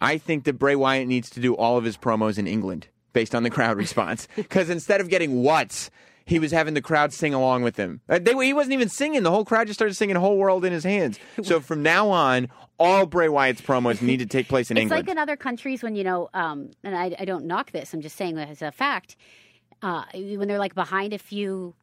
I 0.00 0.18
think 0.18 0.44
that 0.44 0.54
Bray 0.54 0.76
Wyatt 0.76 1.08
needs 1.08 1.30
to 1.30 1.40
do 1.40 1.54
all 1.54 1.76
of 1.78 1.84
his 1.84 1.96
promos 1.96 2.38
in 2.38 2.46
England 2.46 2.88
based 3.12 3.34
on 3.34 3.42
the 3.42 3.50
crowd 3.50 3.76
response. 3.84 4.28
Because 4.36 4.68
instead 4.70 5.00
of 5.00 5.08
getting 5.08 5.42
what's, 5.42 5.90
he 6.26 6.38
was 6.38 6.50
having 6.50 6.74
the 6.74 6.82
crowd 6.82 7.12
sing 7.12 7.32
along 7.34 7.62
with 7.62 7.76
him. 7.76 8.00
Uh, 8.08 8.18
They, 8.18 8.32
he 8.44 8.52
wasn't 8.52 8.74
even 8.74 8.88
singing. 8.88 9.22
The 9.22 9.30
whole 9.30 9.44
crowd 9.44 9.68
just 9.68 9.78
started 9.78 9.94
singing 9.94 10.16
"Whole 10.16 10.36
World 10.38 10.64
in 10.64 10.72
His 10.72 10.84
Hands." 10.84 11.18
So 11.42 11.60
from 11.68 11.82
now 11.82 12.10
on, 12.10 12.48
all 12.78 13.06
Bray 13.06 13.28
Wyatt's 13.28 13.60
promos 13.62 14.02
need 14.02 14.18
to 14.18 14.26
take 14.26 14.48
place 14.48 14.70
in 14.70 14.76
It's 14.76 14.82
England. 14.82 15.06
like 15.06 15.12
in 15.12 15.18
other 15.18 15.36
countries 15.36 15.82
when 15.82 15.94
you 15.94 16.04
know, 16.04 16.28
um, 16.34 16.70
and 16.84 16.96
I, 16.96 17.14
I 17.18 17.24
don't 17.24 17.46
knock 17.46 17.70
this. 17.70 17.94
I'm 17.94 18.00
just 18.02 18.16
saying 18.16 18.34
that 18.36 18.48
as 18.50 18.60
a 18.60 18.72
fact. 18.72 19.16
Uh, 19.82 20.04
when 20.12 20.48
they're 20.48 20.58
like 20.58 20.74
behind 20.74 21.12
a 21.12 21.18
few 21.18 21.74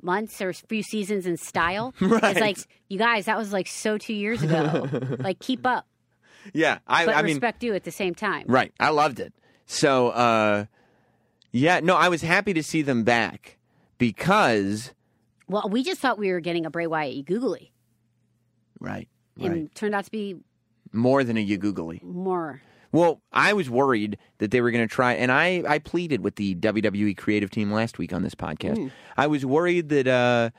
months 0.00 0.40
or 0.40 0.48
a 0.48 0.54
few 0.54 0.82
seasons 0.82 1.26
in 1.26 1.36
style, 1.36 1.94
Right. 2.00 2.24
it's 2.32 2.40
like 2.40 2.56
you 2.88 2.98
guys. 2.98 3.26
That 3.26 3.36
was 3.36 3.52
like 3.52 3.66
so 3.66 3.98
two 3.98 4.14
years 4.14 4.42
ago. 4.42 4.88
like 5.18 5.38
keep 5.38 5.66
up, 5.66 5.86
yeah, 6.52 6.78
I, 6.86 7.06
but 7.06 7.14
I 7.16 7.22
mean, 7.22 7.36
respect 7.36 7.60
due 7.60 7.74
at 7.74 7.84
the 7.84 7.90
same 7.90 8.14
time. 8.14 8.44
Right. 8.48 8.72
I 8.80 8.90
loved 8.90 9.20
it. 9.20 9.32
So, 9.66 10.08
uh, 10.10 10.64
yeah, 11.52 11.80
no, 11.80 11.94
I 11.96 12.08
was 12.08 12.22
happy 12.22 12.52
to 12.54 12.62
see 12.62 12.82
them 12.82 13.04
back 13.04 13.58
because. 13.98 14.92
Well, 15.48 15.68
we 15.70 15.82
just 15.82 16.00
thought 16.00 16.18
we 16.18 16.30
were 16.32 16.40
getting 16.40 16.66
a 16.66 16.70
Bray 16.70 16.86
Wyatt 16.86 17.26
googly, 17.26 17.72
Right. 18.80 19.08
and 19.40 19.52
Right. 19.52 19.74
turned 19.74 19.94
out 19.94 20.04
to 20.04 20.10
be 20.10 20.36
More 20.92 21.24
than 21.24 21.36
a 21.36 21.46
Yagoogly. 21.46 22.02
more. 22.02 22.62
Well, 22.90 23.22
I 23.32 23.54
was 23.54 23.70
worried 23.70 24.18
that 24.38 24.50
they 24.50 24.60
were 24.60 24.70
going 24.70 24.86
to 24.86 24.92
try, 24.94 25.14
and 25.14 25.32
I, 25.32 25.62
I 25.66 25.78
pleaded 25.78 26.22
with 26.22 26.36
the 26.36 26.54
WWE 26.56 27.16
creative 27.16 27.50
team 27.50 27.72
last 27.72 27.96
week 27.98 28.12
on 28.12 28.22
this 28.22 28.34
podcast. 28.34 28.90
I 29.16 29.26
was 29.28 29.46
worried 29.46 29.88
that 29.88 30.06
uh, 30.06 30.50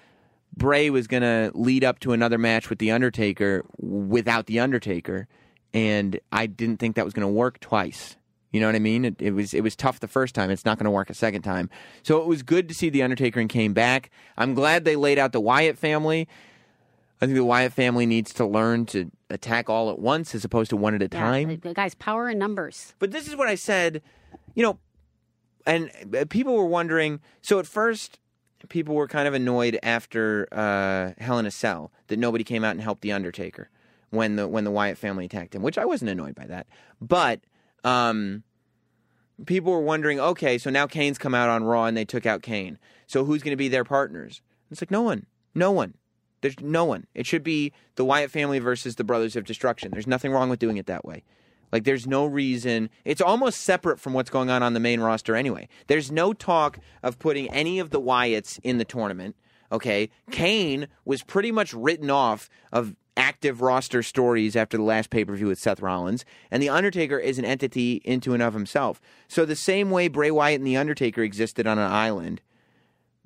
Bray 0.57 0.89
was 0.89 1.05
going 1.05 1.21
to 1.21 1.51
lead 1.53 1.83
up 1.83 1.99
to 1.99 2.11
another 2.11 2.39
match 2.39 2.71
with 2.71 2.79
The 2.79 2.89
Undertaker 2.89 3.63
without 3.77 4.47
The 4.47 4.59
Undertaker, 4.59 5.27
and 5.73 6.19
I 6.31 6.45
didn't 6.45 6.77
think 6.77 6.95
that 6.95 7.05
was 7.05 7.13
going 7.13 7.27
to 7.27 7.33
work 7.33 7.59
twice. 7.59 8.15
You 8.51 8.59
know 8.59 8.67
what 8.67 8.75
I 8.75 8.79
mean? 8.79 9.03
It, 9.05 9.19
it 9.19 9.31
was 9.31 9.53
it 9.53 9.61
was 9.61 9.75
tough 9.75 9.99
the 9.99 10.07
first 10.07 10.35
time. 10.35 10.51
It's 10.51 10.65
not 10.65 10.77
going 10.77 10.85
to 10.85 10.91
work 10.91 11.09
a 11.09 11.13
second 11.15 11.41
time. 11.41 11.69
So 12.03 12.21
it 12.21 12.27
was 12.27 12.43
good 12.43 12.67
to 12.67 12.73
see 12.75 12.89
the 12.89 13.01
Undertaker 13.01 13.39
and 13.39 13.49
came 13.49 13.73
back. 13.73 14.11
I'm 14.37 14.53
glad 14.53 14.85
they 14.85 14.95
laid 14.95 15.17
out 15.17 15.31
the 15.31 15.41
Wyatt 15.41 15.77
family. 15.77 16.27
I 17.19 17.25
think 17.25 17.35
the 17.35 17.45
Wyatt 17.45 17.73
family 17.73 18.05
needs 18.05 18.33
to 18.33 18.45
learn 18.45 18.85
to 18.87 19.09
attack 19.29 19.69
all 19.69 19.89
at 19.89 19.97
once 19.97 20.35
as 20.35 20.43
opposed 20.45 20.69
to 20.71 20.77
one 20.77 20.93
at 20.93 21.01
a 21.01 21.05
Yeah, 21.05 21.19
time. 21.19 21.59
the- 21.63 21.73
guys, 21.73 21.95
power 21.95 22.29
in 22.29 22.37
numbers. 22.37 22.93
But 22.99 23.11
this 23.11 23.27
is 23.27 23.35
what 23.35 23.47
I 23.47 23.55
said, 23.55 24.01
you 24.53 24.61
know, 24.61 24.77
and 25.65 25.89
uh, 26.15 26.25
people 26.29 26.55
were 26.55 26.65
wondering. 26.65 27.21
So 27.41 27.57
at 27.59 27.65
first, 27.65 28.19
people 28.69 28.93
were 28.93 29.07
kind 29.07 29.27
of 29.27 29.33
annoyed 29.33 29.79
after 29.81 30.47
uh, 30.51 31.13
Hell 31.17 31.39
in 31.39 31.45
a 31.45 31.51
Cell 31.51 31.91
that 32.07 32.19
nobody 32.19 32.43
came 32.43 32.63
out 32.63 32.71
and 32.71 32.81
helped 32.81 33.01
the 33.01 33.13
Undertaker 33.13 33.69
when 34.13 34.35
the 34.35 34.47
when 34.47 34.63
the 34.63 34.71
Wyatt 34.71 34.97
family 34.97 35.25
attacked 35.25 35.55
him, 35.55 35.63
which 35.63 35.77
I 35.77 35.85
wasn't 35.85 36.11
annoyed 36.11 36.35
by 36.35 36.45
that. 36.45 36.67
But 37.01 37.41
um, 37.83 38.43
people 39.45 39.71
were 39.71 39.81
wondering, 39.81 40.19
okay, 40.19 40.57
so 40.57 40.69
now 40.69 40.87
Kane's 40.87 41.17
come 41.17 41.33
out 41.33 41.49
on 41.49 41.63
Raw 41.63 41.85
and 41.85 41.97
they 41.97 42.05
took 42.05 42.25
out 42.25 42.43
Kane. 42.43 42.77
So 43.07 43.25
who's 43.25 43.41
going 43.41 43.53
to 43.53 43.57
be 43.57 43.69
their 43.69 43.83
partners? 43.83 44.41
It's 44.71 44.81
like 44.81 44.91
no 44.91 45.01
one, 45.01 45.25
no 45.55 45.71
one. 45.71 45.95
There's 46.41 46.59
no 46.59 46.83
one. 46.85 47.07
It 47.15 47.25
should 47.25 47.43
be 47.43 47.71
the 47.95 48.03
Wyatt 48.03 48.29
family 48.29 48.59
versus 48.59 48.95
the 48.95 49.03
Brothers 49.03 49.35
of 49.35 49.45
Destruction. 49.45 49.91
There's 49.91 50.07
nothing 50.07 50.31
wrong 50.31 50.49
with 50.49 50.59
doing 50.59 50.77
it 50.77 50.87
that 50.87 51.05
way. 51.05 51.23
Like, 51.71 51.85
there's 51.85 52.05
no 52.05 52.25
reason. 52.25 52.89
It's 53.05 53.21
almost 53.21 53.61
separate 53.61 53.99
from 53.99 54.13
what's 54.13 54.29
going 54.29 54.49
on 54.51 54.61
on 54.61 54.73
the 54.73 54.79
main 54.79 54.99
roster 54.99 55.35
anyway. 55.35 55.69
There's 55.87 56.11
no 56.11 56.33
talk 56.33 56.77
of 57.01 57.17
putting 57.17 57.49
any 57.49 57.79
of 57.79 57.89
the 57.89 58.01
Wyatts 58.01 58.59
in 58.61 58.77
the 58.77 58.85
tournament. 58.85 59.35
Okay. 59.71 60.09
Kane 60.29 60.87
was 61.05 61.23
pretty 61.23 61.51
much 61.51 61.73
written 61.73 62.11
off 62.11 62.49
of 62.71 62.95
active 63.43 63.61
roster 63.61 64.01
stories 64.01 64.55
after 64.55 64.77
the 64.77 64.83
last 64.83 65.09
pay 65.09 65.25
per 65.25 65.35
view 65.35 65.47
with 65.47 65.59
Seth 65.59 65.81
Rollins. 65.81 66.23
And 66.49 66.63
The 66.63 66.69
Undertaker 66.69 67.19
is 67.19 67.37
an 67.37 67.43
entity 67.43 68.01
into 68.05 68.33
and 68.33 68.41
of 68.41 68.53
himself. 68.53 69.01
So, 69.27 69.43
the 69.43 69.55
same 69.55 69.89
way 69.91 70.07
Bray 70.07 70.31
Wyatt 70.31 70.61
and 70.61 70.67
The 70.67 70.77
Undertaker 70.77 71.23
existed 71.23 71.67
on 71.67 71.77
an 71.77 71.91
island, 71.91 72.41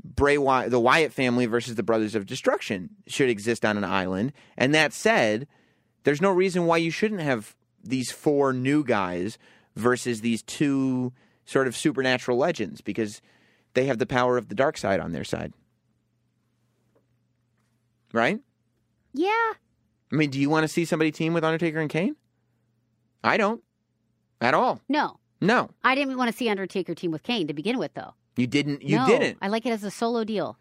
Bray 0.04 0.38
the 0.38 0.80
Wyatt 0.80 1.14
family 1.14 1.46
versus 1.46 1.76
the 1.76 1.84
Brothers 1.84 2.16
of 2.16 2.26
Destruction 2.26 2.90
should 3.06 3.30
exist 3.30 3.64
on 3.64 3.78
an 3.78 3.84
island. 3.84 4.34
And 4.58 4.74
that 4.74 4.92
said, 4.92 5.48
there's 6.04 6.22
no 6.22 6.32
reason 6.32 6.66
why 6.66 6.78
you 6.78 6.90
shouldn't 6.90 7.22
have 7.22 7.56
these 7.84 8.12
four 8.12 8.54
new 8.54 8.84
guys 8.84 9.38
versus 9.76 10.22
these 10.22 10.42
two 10.42 11.14
sort 11.46 11.68
of 11.68 11.78
supernatural 11.78 12.38
legends 12.38 12.82
because 12.82 13.22
they 13.76 13.86
have 13.86 14.00
the 14.00 14.08
power 14.08 14.36
of 14.36 14.50
the 14.50 14.56
dark 14.56 14.78
side 14.78 15.00
on 15.00 15.12
their 15.12 15.24
side. 15.24 15.54
Right? 18.12 18.40
Yeah, 19.14 19.54
I 20.12 20.16
mean, 20.16 20.30
do 20.30 20.40
you 20.40 20.50
want 20.50 20.64
to 20.64 20.68
see 20.68 20.86
somebody 20.86 21.12
team 21.12 21.34
with 21.34 21.44
Undertaker 21.44 21.80
and 21.80 21.90
Kane? 21.90 22.16
I 23.24 23.38
don't. 23.38 23.62
at 24.40 24.54
all. 24.54 24.80
No, 24.88 25.20
No, 25.42 25.70
I 25.84 25.96
didn't 25.96 26.18
want 26.18 26.32
to 26.32 26.38
see 26.38 26.48
Undertaker 26.50 26.94
team 26.96 27.12
with 27.12 27.24
Kane 27.24 27.48
to 27.48 27.54
begin 27.54 27.78
with, 27.78 27.94
though. 27.94 28.14
you 28.36 28.48
didn't. 28.48 28.82
You 28.84 28.98
No, 28.98 29.08
didn't. 29.08 29.38
I 29.42 29.48
like 29.50 29.66
it 29.66 29.72
as 29.72 29.84
a 29.84 29.92
solo 29.92 30.24
deal. 30.24 30.58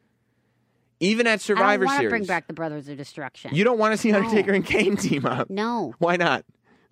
Even 0.98 1.26
at 1.26 1.34
I 1.34 1.36
Survivor 1.36 1.84
don't 1.84 1.86
want 1.86 1.96
to 1.98 2.00
Series, 2.02 2.10
bring 2.10 2.24
back 2.24 2.46
the 2.46 2.54
Brothers 2.54 2.88
of 2.88 2.96
Destruction. 2.96 3.54
you 3.54 3.64
don't 3.64 3.78
want 3.78 3.92
to 3.92 3.98
see 3.98 4.10
No. 4.12 4.18
Undertaker 4.18 4.52
and 4.52 4.64
Kane 4.64 4.96
team 4.96 5.26
up. 5.26 5.50
no, 5.50 5.94
Why 5.98 6.16
not? 6.16 6.44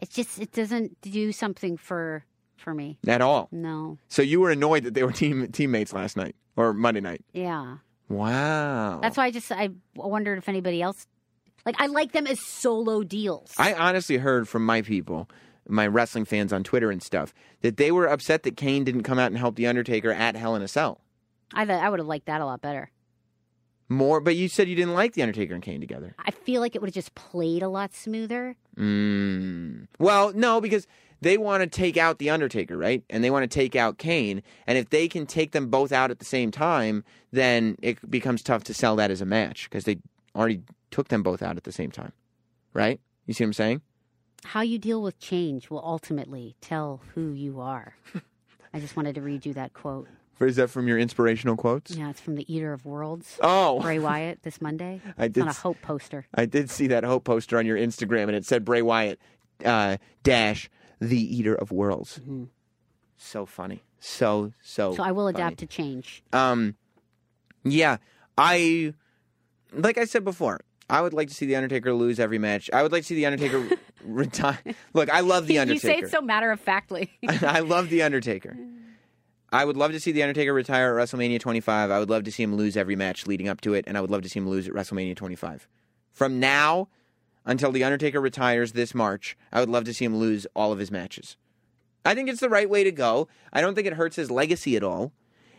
it's 0.02 0.14
just 0.14 0.38
it 0.40 0.52
doesn't 0.52 1.00
do 1.00 1.32
something 1.32 1.76
for 1.78 2.24
for 2.58 2.74
me. 2.74 2.98
At 3.08 3.20
all. 3.22 3.48
No, 3.50 3.98
So 4.08 4.20
you 4.22 4.40
were 4.40 4.50
annoyed 4.50 4.84
that 4.84 4.92
they 4.94 5.02
were 5.02 5.12
team 5.12 5.48
teammates 5.52 5.92
last 5.92 6.16
night 6.16 6.36
or 6.56 6.72
Monday 6.74 7.00
night. 7.00 7.24
yeah. 7.32 7.78
Wow. 8.10 9.00
That's 9.00 9.16
why 9.16 9.24
I 9.26 9.30
just 9.30 9.50
I 9.50 9.70
wondered 9.96 10.36
if 10.38 10.48
anybody 10.48 10.82
else 10.82 11.06
like 11.64 11.76
I 11.78 11.86
like 11.86 12.12
them 12.12 12.26
as 12.26 12.40
solo 12.40 13.02
deals. 13.02 13.54
I 13.58 13.74
honestly 13.74 14.18
heard 14.18 14.48
from 14.48 14.64
my 14.64 14.82
people, 14.82 15.28
my 15.68 15.86
wrestling 15.86 16.24
fans 16.24 16.52
on 16.52 16.64
Twitter 16.64 16.90
and 16.90 17.02
stuff, 17.02 17.34
that 17.62 17.76
they 17.76 17.90
were 17.90 18.06
upset 18.06 18.42
that 18.42 18.56
Kane 18.56 18.84
didn't 18.84 19.02
come 19.02 19.18
out 19.18 19.28
and 19.28 19.38
help 19.38 19.56
the 19.56 19.66
Undertaker 19.66 20.10
at 20.10 20.36
Hell 20.36 20.54
in 20.54 20.62
a 20.62 20.68
Cell. 20.68 21.00
I 21.52 21.66
thought 21.66 21.82
I 21.82 21.88
would 21.88 22.00
have 22.00 22.08
liked 22.08 22.26
that 22.26 22.40
a 22.40 22.46
lot 22.46 22.60
better. 22.60 22.90
More, 23.88 24.20
but 24.20 24.34
you 24.34 24.48
said 24.48 24.68
you 24.68 24.76
didn't 24.76 24.94
like 24.94 25.12
the 25.12 25.22
Undertaker 25.22 25.54
and 25.54 25.62
Kane 25.62 25.80
together. 25.80 26.14
I 26.18 26.30
feel 26.30 26.60
like 26.62 26.74
it 26.74 26.80
would 26.80 26.88
have 26.88 26.94
just 26.94 27.14
played 27.14 27.62
a 27.62 27.68
lot 27.68 27.94
smoother. 27.94 28.56
Mm. 28.78 29.88
Well, 29.98 30.32
no, 30.34 30.60
because 30.60 30.86
they 31.20 31.36
want 31.36 31.62
to 31.62 31.66
take 31.66 31.96
out 31.96 32.18
the 32.18 32.30
Undertaker, 32.30 32.78
right? 32.78 33.04
And 33.10 33.22
they 33.22 33.30
want 33.30 33.42
to 33.42 33.54
take 33.54 33.76
out 33.76 33.98
Kane. 33.98 34.42
And 34.66 34.78
if 34.78 34.88
they 34.88 35.06
can 35.06 35.26
take 35.26 35.52
them 35.52 35.68
both 35.68 35.92
out 35.92 36.10
at 36.10 36.18
the 36.18 36.24
same 36.24 36.50
time, 36.50 37.04
then 37.30 37.76
it 37.82 38.10
becomes 38.10 38.42
tough 38.42 38.64
to 38.64 38.74
sell 38.74 38.96
that 38.96 39.10
as 39.10 39.20
a 39.20 39.26
match 39.26 39.68
because 39.68 39.84
they 39.84 39.98
already 40.34 40.62
took 40.94 41.08
them 41.08 41.24
both 41.24 41.42
out 41.42 41.56
at 41.56 41.64
the 41.64 41.72
same 41.72 41.90
time, 41.90 42.12
right? 42.72 43.00
You 43.26 43.34
see 43.34 43.42
what 43.42 43.48
I'm 43.48 43.52
saying? 43.54 43.82
How 44.44 44.60
you 44.60 44.78
deal 44.78 45.02
with 45.02 45.18
change 45.18 45.68
will 45.70 45.82
ultimately 45.84 46.54
tell 46.60 47.00
who 47.14 47.32
you 47.32 47.60
are. 47.60 47.96
I 48.72 48.78
just 48.78 48.96
wanted 48.96 49.16
to 49.16 49.20
read 49.20 49.44
you 49.44 49.54
that 49.54 49.72
quote. 49.72 50.06
Is 50.40 50.56
that 50.56 50.68
from 50.70 50.86
your 50.86 50.98
inspirational 50.98 51.56
quotes? 51.56 51.90
Yeah, 51.96 52.10
it's 52.10 52.20
from 52.20 52.36
the 52.36 52.44
Eater 52.54 52.72
of 52.72 52.84
Worlds, 52.84 53.38
Oh, 53.40 53.80
Bray 53.80 53.98
Wyatt, 53.98 54.42
this 54.42 54.60
Monday. 54.60 55.00
I 55.18 55.24
It's 55.24 55.34
did 55.34 55.42
on 55.42 55.48
a 55.48 55.52
hope 55.52 55.80
poster. 55.82 56.26
I 56.34 56.46
did 56.46 56.70
see 56.70 56.86
that 56.88 57.02
hope 57.02 57.24
poster 57.24 57.58
on 57.58 57.66
your 57.66 57.76
Instagram, 57.76 58.24
and 58.24 58.36
it 58.36 58.44
said 58.44 58.64
Bray 58.64 58.82
Wyatt 58.82 59.18
uh, 59.64 59.96
dash 60.22 60.68
the 61.00 61.18
Eater 61.36 61.54
of 61.54 61.72
Worlds. 61.72 62.20
So 63.16 63.46
funny, 63.46 63.82
so 64.00 64.52
so. 64.62 64.94
So 64.94 65.02
I 65.02 65.10
will 65.12 65.26
funny. 65.26 65.36
adapt 65.42 65.58
to 65.58 65.66
change. 65.66 66.22
Um, 66.32 66.76
yeah, 67.64 67.96
I 68.36 68.92
like 69.72 69.98
I 69.98 70.04
said 70.04 70.24
before. 70.24 70.60
I 70.88 71.00
would 71.00 71.14
like 71.14 71.28
to 71.28 71.34
see 71.34 71.46
the 71.46 71.56
Undertaker 71.56 71.92
lose 71.94 72.20
every 72.20 72.38
match. 72.38 72.68
I 72.72 72.82
would 72.82 72.92
like 72.92 73.02
to 73.02 73.06
see 73.08 73.14
the 73.14 73.26
Undertaker 73.26 73.68
retire. 74.04 74.58
Look, 74.92 75.08
I 75.10 75.20
love 75.20 75.46
the 75.46 75.58
Undertaker. 75.58 75.88
You 75.94 76.00
say 76.00 76.06
it 76.06 76.10
so 76.10 76.20
matter 76.20 76.50
of 76.50 76.60
factly. 76.60 77.10
I 77.28 77.60
love 77.60 77.88
the 77.88 78.02
Undertaker. 78.02 78.56
I 79.52 79.64
would 79.64 79.76
love 79.76 79.92
to 79.92 80.00
see 80.00 80.12
the 80.12 80.22
Undertaker 80.22 80.52
retire 80.52 80.98
at 80.98 81.08
WrestleMania 81.08 81.40
25. 81.40 81.90
I 81.90 81.98
would 81.98 82.10
love 82.10 82.24
to 82.24 82.32
see 82.32 82.42
him 82.42 82.56
lose 82.56 82.76
every 82.76 82.96
match 82.96 83.26
leading 83.26 83.48
up 83.48 83.60
to 83.62 83.74
it, 83.74 83.84
and 83.86 83.96
I 83.96 84.00
would 84.00 84.10
love 84.10 84.22
to 84.22 84.28
see 84.28 84.40
him 84.40 84.48
lose 84.48 84.66
at 84.66 84.74
WrestleMania 84.74 85.16
25. 85.16 85.68
From 86.10 86.40
now 86.40 86.88
until 87.46 87.70
the 87.72 87.84
Undertaker 87.84 88.20
retires 88.20 88.72
this 88.72 88.94
March, 88.94 89.36
I 89.52 89.60
would 89.60 89.68
love 89.68 89.84
to 89.84 89.94
see 89.94 90.04
him 90.04 90.16
lose 90.16 90.46
all 90.56 90.72
of 90.72 90.78
his 90.78 90.90
matches. 90.90 91.36
I 92.04 92.14
think 92.14 92.28
it's 92.28 92.40
the 92.40 92.48
right 92.50 92.68
way 92.68 92.84
to 92.84 92.92
go. 92.92 93.28
I 93.52 93.60
don't 93.60 93.74
think 93.74 93.86
it 93.86 93.94
hurts 93.94 94.16
his 94.16 94.30
legacy 94.30 94.76
at 94.76 94.82
all, 94.82 95.12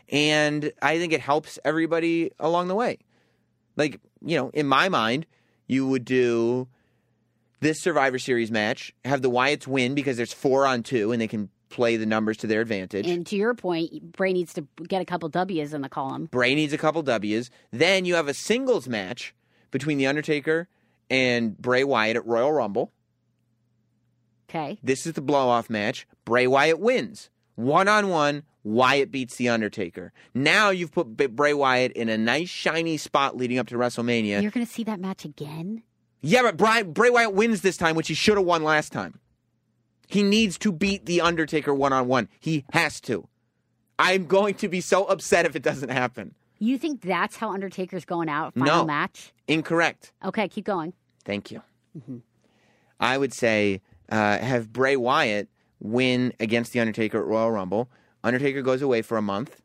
and 0.09 0.71
I 0.82 0.99
think 0.99 1.13
it 1.13 1.21
helps 1.21 1.57
everybody 1.65 2.32
along 2.39 2.67
the 2.67 2.76
way. 2.76 2.99
Like, 3.76 3.99
you 4.23 4.38
know, 4.38 4.49
in 4.53 4.67
my 4.67 4.89
mind, 4.89 5.26
you 5.67 5.88
would 5.88 6.05
do 6.05 6.67
this 7.59 7.82
Survivor 7.82 8.19
Series 8.19 8.51
match, 8.51 8.93
have 9.03 9.21
the 9.21 9.30
Wyatts 9.30 9.67
win 9.67 9.95
because 9.95 10.17
there's 10.17 10.34
four 10.34 10.65
on 10.65 10.84
two 10.84 11.11
and 11.11 11.21
they 11.21 11.28
can 11.28 11.49
play 11.69 11.97
the 11.97 12.05
numbers 12.05 12.38
to 12.38 12.47
their 12.47 12.61
advantage. 12.61 13.07
and 13.07 13.26
to 13.28 13.36
your 13.36 13.53
point, 13.53 14.11
Bray 14.13 14.32
needs 14.34 14.53
to 14.53 14.67
get 14.88 15.01
a 15.01 15.05
couple 15.05 15.28
W's 15.30 15.73
in 15.73 15.82
the 15.82 15.89
column. 15.89 16.28
Bray 16.28 16.55
needs 16.55 16.73
a 16.73 16.78
couple 16.78 17.01
W's. 17.01 17.49
Then 17.71 18.05
you 18.05 18.15
have 18.15 18.28
a 18.28 18.34
singles 18.34 18.88
match 18.88 19.34
between 19.71 19.97
The 19.97 20.07
Undertaker 20.07 20.69
and 21.09 21.57
Bray 21.57 21.84
Wyatt 21.84 22.17
at 22.17 22.26
Royal 22.26 22.51
Rumble. 22.53 22.91
Okay. 24.49 24.80
This 24.84 25.05
is 25.05 25.13
the 25.13 25.21
blow 25.21 25.49
off 25.49 25.69
match. 25.69 26.07
Bray 26.23 26.47
Wyatt 26.47 26.80
wins. 26.80 27.30
One 27.55 27.88
on 27.88 28.09
one, 28.09 28.43
Wyatt 28.66 29.11
beats 29.11 29.36
The 29.36 29.47
Undertaker. 29.47 30.11
Now 30.34 30.72
you've 30.72 30.91
put 30.91 31.16
Bray 31.16 31.53
Wyatt 31.53 31.91
in 31.91 32.09
a 32.09 32.18
nice, 32.18 32.49
shiny 32.49 32.97
spot 32.97 33.38
leading 33.38 33.59
up 33.59 33.68
to 33.68 33.76
WrestleMania. 33.76 34.41
You're 34.41 34.49
going 34.51 34.66
to 34.66 34.72
see 34.72 34.84
that 34.86 34.99
match 34.99 35.24
again? 35.24 35.84
Yeah, 36.22 36.41
but 36.41 36.57
Bray, 36.57 36.82
Bray 36.82 37.11
Wyatt 37.11 37.34
wins 37.36 37.61
this 37.61 37.78
time, 37.78 37.95
which 37.95 38.07
he 38.07 38.16
should 38.16 38.38
have 38.38 38.45
won 38.45 38.63
last 38.63 38.91
time. 38.91 39.20
He 40.07 40.24
needs 40.24 40.57
to 40.59 40.72
beat 40.72 41.05
The 41.05 41.22
Undertaker 41.22 41.74
one 41.76 41.93
on 41.93 42.07
one. 42.07 42.28
He 42.39 42.66
has 42.74 42.99
to. 43.01 43.28
I'm 43.99 44.26
going 44.26 44.55
to 44.55 44.68
be 44.68 44.82
so 44.82 45.05
upset 45.05 45.45
if 45.45 45.55
it 45.55 45.61
doesn't 45.61 45.89
happen. 45.89 46.34
You 46.57 46.80
think 46.80 47.01
that's 47.01 47.36
how 47.36 47.51
Undertaker's 47.53 48.03
going 48.05 48.30
out? 48.30 48.55
Final 48.55 48.80
No. 48.80 48.86
match? 48.86 49.32
Incorrect. 49.47 50.11
Okay, 50.24 50.47
keep 50.47 50.66
going. 50.66 50.93
Thank 51.24 51.51
you. 51.51 51.61
I 52.99 53.18
would 53.18 53.32
say 53.34 53.82
uh, 54.11 54.38
have 54.39 54.74
Bray 54.74 54.95
Wyatt 54.95 55.49
win 55.80 56.34
against 56.39 56.72
The 56.74 56.80
Undertaker 56.80 57.20
at 57.20 57.26
Royal 57.26 57.51
Rumble. 57.51 57.89
Undertaker 58.26 58.61
goes 58.61 58.82
away 58.82 59.01
for 59.03 59.17
a 59.17 59.21
month. 59.21 59.61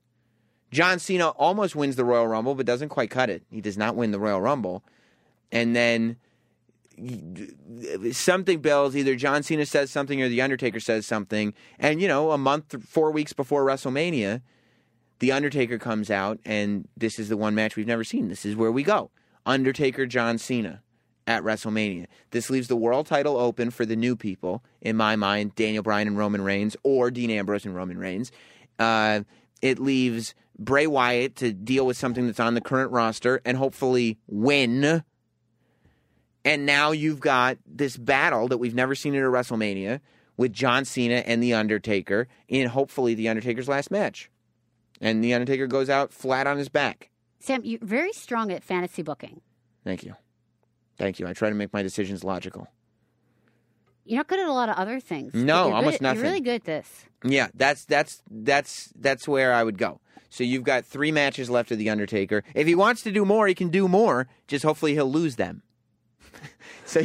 John 0.71 0.99
Cena 0.99 1.31
almost 1.31 1.75
wins 1.75 1.97
the 1.97 2.05
Royal 2.05 2.29
Rumble, 2.29 2.55
but 2.55 2.67
doesn't 2.67 2.91
quite 2.91 3.11
cut 3.11 3.31
it. 3.31 3.43
He 3.51 3.61
does 3.61 3.77
not 3.77 3.97
win 3.97 4.13
the 4.13 4.21
Royal 4.21 4.41
Rumble. 4.41 4.85
And 5.51 5.75
then 5.75 6.17
something 8.13 8.61
builds. 8.61 8.97
Either 8.97 9.17
John 9.17 9.43
Cena 9.43 9.67
says 9.67 9.91
something 9.91 10.23
or 10.23 10.29
The 10.29 10.43
Undertaker 10.43 10.79
says 10.79 11.07
something. 11.07 11.55
And, 11.79 12.01
you 12.01 12.07
know, 12.07 12.31
a 12.31 12.39
month, 12.39 12.87
four 12.87 13.11
weeks 13.11 13.33
before 13.33 13.65
WrestleMania, 13.65 14.43
The 15.19 15.33
Undertaker 15.33 15.79
comes 15.79 16.11
out, 16.11 16.39
and 16.45 16.87
this 16.97 17.19
is 17.19 17.31
the 17.31 17.39
one 17.39 17.55
match 17.55 17.75
we've 17.75 17.87
never 17.87 18.05
seen. 18.05 18.29
This 18.29 18.45
is 18.45 18.55
where 18.55 18.71
we 18.71 18.83
go 18.83 19.11
Undertaker, 19.47 20.07
John 20.07 20.39
Cena 20.39 20.83
at 21.31 21.45
WrestleMania. 21.45 22.07
This 22.33 22.51
leaves 22.51 22.66
the 22.66 22.74
world 22.76 23.07
title 23.07 23.37
open 23.37 23.70
for 23.70 23.87
the 23.87 23.95
new 23.95 24.16
people, 24.16 24.64
in 24.81 24.97
my 24.97 25.14
mind, 25.14 25.55
Daniel 25.55 25.85
Bryan 25.85 26.09
and 26.09 26.18
Roman 26.18 26.43
Reigns, 26.43 26.76
or 26.83 27.11
Dean 27.12 27.31
Ambrose 27.31 27.64
and 27.64 27.74
Roman 27.74 27.99
Reigns. 27.99 28.33
Uh, 28.81 29.20
it 29.62 29.78
leaves 29.78 30.35
Bray 30.59 30.89
Wyatt 30.89 31.37
to 31.37 31.53
deal 31.53 31.87
with 31.87 31.97
something 31.97 32.26
that's 32.26 32.41
on 32.41 32.55
the 32.55 32.61
current 32.61 32.91
roster 32.91 33.41
and 33.45 33.57
hopefully 33.57 34.18
win. 34.26 35.05
And 36.45 36.66
now 36.66 36.91
you've 36.91 37.20
got 37.20 37.59
this 37.64 37.97
battle 37.97 38.49
that 38.49 38.59
we've 38.59 38.74
never 38.74 38.97
seen 38.97 39.14
at 39.14 39.22
a 39.22 39.26
WrestleMania 39.26 40.01
with 40.37 40.53
John 40.53 40.85
Cena 40.85 41.22
and 41.26 41.41
The 41.41 41.55
Undertaker 41.55 42.26
in 42.49 42.68
hopefully 42.68 43.14
The 43.14 43.28
Undertaker's 43.28 43.68
last 43.68 43.93
match. 43.93 44.31
And 45.01 45.22
The 45.22 45.35
Undertaker 45.35 45.68
goes 45.68 45.89
out 45.89 46.12
flat 46.12 46.49
on 46.49 46.59
his 46.59 46.68
back. 46.68 47.11
Sam, 47.39 47.61
you're 47.62 47.78
very 47.81 48.12
strong 48.12 48.51
at 48.51 48.64
fantasy 48.64 49.03
booking. 49.03 49.43
Thank 49.85 50.03
you. 50.03 50.16
Thank 51.01 51.19
you. 51.19 51.27
I 51.27 51.33
try 51.33 51.49
to 51.49 51.55
make 51.55 51.73
my 51.73 51.83
decisions 51.83 52.23
logical. 52.23 52.69
You're 54.05 54.19
not 54.19 54.27
good 54.27 54.39
at 54.39 54.47
a 54.47 54.53
lot 54.53 54.69
of 54.69 54.77
other 54.77 55.01
things. 55.01 55.33
No, 55.33 55.73
almost 55.73 55.99
good, 55.99 56.03
nothing. 56.03 56.19
You're 56.19 56.25
really 56.25 56.41
good 56.43 56.57
at 56.57 56.65
this. 56.65 57.07
Yeah, 57.25 57.49
that's 57.55 57.87
that's 57.87 58.23
that's 58.31 58.93
that's 58.99 59.27
where 59.27 59.55
I 59.55 59.65
would 59.65 59.79
go. 59.79 60.01
So 60.29 60.45
you've 60.45 60.63
got 60.63 60.85
three 60.85 61.11
matches 61.11 61.49
left 61.49 61.71
of 61.71 61.79
the 61.79 61.89
Undertaker. 61.89 62.45
If 62.55 62.67
he 62.67 62.75
wants 62.75 63.03
to 63.05 63.13
do 63.13 63.25
more, 63.25 63.47
he 63.47 63.55
can 63.55 63.71
do 63.71 63.89
more. 63.89 64.29
Just 64.47 64.63
hopefully 64.63 64.93
he'll 64.93 65.11
lose 65.11 65.37
them. 65.37 65.63
so 66.85 67.03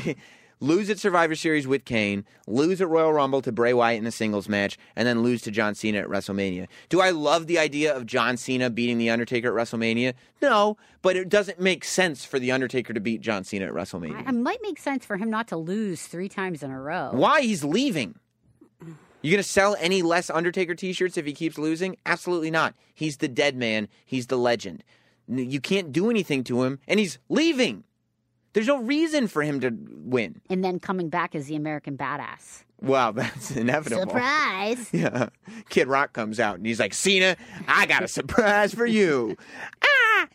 lose 0.66 0.90
at 0.90 1.00
Survivor 1.00 1.36
Series 1.36 1.68
with 1.68 1.86
Kane, 1.86 2.26
lose 2.48 2.82
at 2.82 2.90
Royal 2.90 3.14
Rumble 3.14 3.42
to 3.44 3.52
Bray 3.52 3.74
Wyatt 3.74 4.00
in 4.00 4.08
a 4.08 4.12
singles 4.12 4.50
match, 4.50 4.78
and 4.96 5.08
then 5.08 5.22
lose 5.22 5.42
to 5.44 5.52
John 5.52 5.76
Cena 5.76 6.00
at 6.00 6.08
WrestleMania. 6.08 6.68
Do 6.90 7.02
I 7.02 7.12
love 7.12 7.48
the 7.48 7.60
idea 7.60 7.96
of 7.96 8.06
John 8.06 8.36
Cena 8.38 8.70
beating 8.70 8.98
the 8.98 9.10
Undertaker 9.10 9.48
at 9.48 9.68
WrestleMania? 9.68 10.14
No, 10.42 10.78
but 11.02 11.16
it 11.16 11.30
doesn't 11.30 11.60
make 11.60 11.86
sense 11.86 12.26
for 12.26 12.40
the 12.40 12.52
Undertaker 12.52 12.94
to 12.94 13.00
beat 13.00 13.22
John 13.22 13.44
Cena 13.44 13.66
at 13.68 13.74
WrestleMania. 13.74 14.28
It 14.28 14.34
might 14.34 14.60
make 14.62 14.80
sense 14.80 15.06
for 15.06 15.18
him 15.18 15.30
not 15.30 15.48
to 15.50 15.58
lose 15.58 16.08
three 16.08 16.30
times 16.30 16.64
in 16.64 16.72
a 16.72 16.82
row. 16.82 17.10
Why 17.14 17.42
he's 17.42 17.64
leaving? 17.64 18.16
You 19.22 19.32
gonna 19.32 19.44
sell 19.44 19.76
any 19.80 20.02
less 20.02 20.30
Undertaker 20.30 20.76
T-shirts 20.76 21.18
if 21.18 21.26
he 21.26 21.34
keeps 21.34 21.58
losing? 21.58 21.98
Absolutely 22.06 22.52
not. 22.52 22.76
He's 22.94 23.18
the 23.18 23.28
dead 23.28 23.56
man. 23.56 23.88
He's 24.06 24.28
the 24.28 24.38
legend. 24.38 24.84
You 25.28 25.60
can't 25.60 25.92
do 25.92 26.12
anything 26.12 26.44
to 26.44 26.64
him, 26.64 26.80
and 26.88 27.00
he's 27.00 27.18
leaving. 27.28 27.84
There's 28.56 28.68
no 28.68 28.82
reason 28.82 29.28
for 29.28 29.44
him 29.44 29.60
to 29.60 29.70
win. 30.04 30.42
And 30.50 30.64
then 30.64 30.80
coming 30.80 31.10
back 31.10 31.36
as 31.36 31.46
the 31.46 31.56
American 31.56 31.98
badass. 31.98 32.64
Wow, 32.82 33.12
that's 33.12 33.52
inevitable. 33.52 34.02
Surprise! 34.02 34.90
Yeah. 34.94 35.30
Kid 35.70 35.88
Rock 35.88 36.14
comes 36.14 36.40
out 36.40 36.56
and 36.56 36.66
he's 36.66 36.80
like, 36.80 36.94
Cena, 36.94 37.36
I 37.68 37.86
got 37.86 38.02
a 38.04 38.08
surprise 38.08 38.74
for 38.74 38.86
you. 38.86 39.36
I 39.84 40.28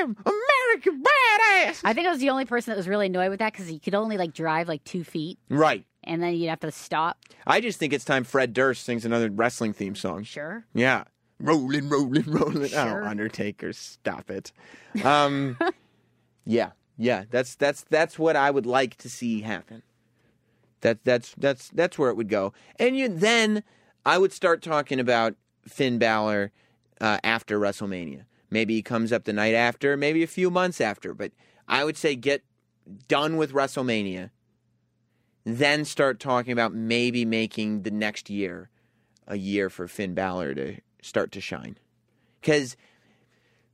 am 0.00 0.16
American 0.24 1.02
badass. 1.02 1.80
I 1.84 1.92
think 1.92 2.06
I 2.06 2.10
was 2.10 2.20
the 2.20 2.30
only 2.30 2.44
person 2.44 2.70
that 2.70 2.76
was 2.76 2.88
really 2.88 3.06
annoyed 3.06 3.30
with 3.30 3.40
that 3.40 3.52
because 3.52 3.66
he 3.68 3.78
could 3.78 3.94
only 3.94 4.16
like 4.16 4.32
drive 4.32 4.68
like 4.68 4.84
two 4.84 5.02
feet 5.04 5.38
Right. 5.50 5.84
and 6.04 6.22
then 6.22 6.34
you'd 6.36 6.48
have 6.48 6.60
to 6.60 6.70
stop. 6.70 7.18
I 7.46 7.60
just 7.60 7.78
think 7.78 7.92
it's 7.92 8.04
time 8.04 8.24
Fred 8.24 8.52
Durst 8.52 8.84
sings 8.84 9.04
another 9.04 9.30
wrestling 9.30 9.72
theme 9.72 9.94
song. 9.96 10.22
Sure. 10.22 10.64
Yeah. 10.74 11.04
Rolling, 11.40 11.88
rolling, 11.88 12.24
rolling. 12.26 12.68
Sure. 12.68 13.04
Oh, 13.04 13.06
Undertaker, 13.08 13.72
stop 13.72 14.30
it. 14.30 14.52
Um, 15.04 15.56
yeah, 16.46 16.70
yeah. 16.98 17.24
That's 17.30 17.54
that's 17.54 17.82
that's 17.82 18.18
what 18.18 18.36
I 18.36 18.50
would 18.50 18.66
like 18.66 18.96
to 18.96 19.08
see 19.08 19.40
happen. 19.42 19.82
That 20.80 21.04
that's 21.04 21.34
that's 21.38 21.70
that's 21.70 21.98
where 21.98 22.10
it 22.10 22.16
would 22.16 22.28
go. 22.28 22.52
And 22.78 22.96
you 22.96 23.08
then 23.08 23.62
I 24.04 24.18
would 24.18 24.32
start 24.32 24.62
talking 24.62 25.00
about 25.00 25.36
Finn 25.66 25.98
Balor 25.98 26.52
uh, 27.00 27.18
after 27.22 27.58
WrestleMania. 27.58 28.24
Maybe 28.50 28.74
he 28.74 28.82
comes 28.82 29.12
up 29.12 29.24
the 29.24 29.32
night 29.32 29.54
after, 29.54 29.96
maybe 29.96 30.22
a 30.22 30.28
few 30.28 30.50
months 30.50 30.80
after, 30.80 31.14
but 31.14 31.32
I 31.68 31.84
would 31.84 31.96
say 31.96 32.16
get 32.16 32.42
done 33.06 33.36
with 33.36 33.52
WrestleMania. 33.52 34.30
Then 35.44 35.84
start 35.84 36.18
talking 36.18 36.52
about 36.52 36.74
maybe 36.74 37.24
making 37.24 37.82
the 37.82 37.90
next 37.90 38.28
year 38.28 38.70
a 39.26 39.36
year 39.36 39.68
for 39.70 39.86
Finn 39.86 40.14
Balor 40.14 40.54
to 40.54 40.76
start 41.02 41.30
to 41.32 41.40
shine. 41.40 41.76
Cuz 42.42 42.76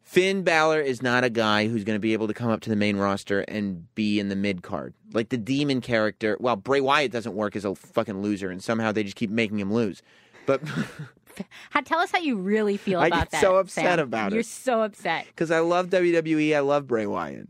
Finn 0.04 0.42
Balor 0.42 0.80
is 0.80 1.02
not 1.02 1.24
a 1.24 1.30
guy 1.30 1.66
who's 1.66 1.82
going 1.82 1.96
to 1.96 2.00
be 2.00 2.12
able 2.12 2.28
to 2.28 2.34
come 2.34 2.50
up 2.50 2.60
to 2.60 2.70
the 2.70 2.76
main 2.76 2.96
roster 2.98 3.40
and 3.40 3.92
be 3.94 4.20
in 4.20 4.28
the 4.28 4.36
mid 4.36 4.62
card. 4.62 4.94
Like 5.12 5.30
the 5.30 5.36
demon 5.38 5.80
character, 5.80 6.36
well, 6.38 6.56
Bray 6.56 6.80
Wyatt 6.80 7.10
doesn't 7.10 7.34
work 7.34 7.56
as 7.56 7.64
a 7.64 7.74
fucking 7.74 8.20
loser, 8.22 8.50
and 8.50 8.62
somehow 8.62 8.92
they 8.92 9.02
just 9.02 9.16
keep 9.16 9.30
making 9.30 9.58
him 9.58 9.72
lose. 9.72 10.02
But 10.46 10.60
How, 11.70 11.80
tell 11.80 11.98
us 11.98 12.12
how 12.12 12.18
you 12.18 12.36
really 12.36 12.76
feel 12.76 13.00
I 13.00 13.08
about 13.08 13.18
get 13.22 13.30
that. 13.32 13.40
so 13.40 13.56
upset 13.56 13.84
Sam. 13.84 13.98
about 13.98 14.32
it. 14.32 14.34
You're 14.36 14.42
so 14.44 14.82
upset. 14.82 15.26
because 15.26 15.50
I 15.50 15.58
love 15.60 15.88
WWE, 15.88 16.54
I 16.54 16.60
love 16.60 16.86
Bray 16.86 17.06
Wyatt. 17.06 17.48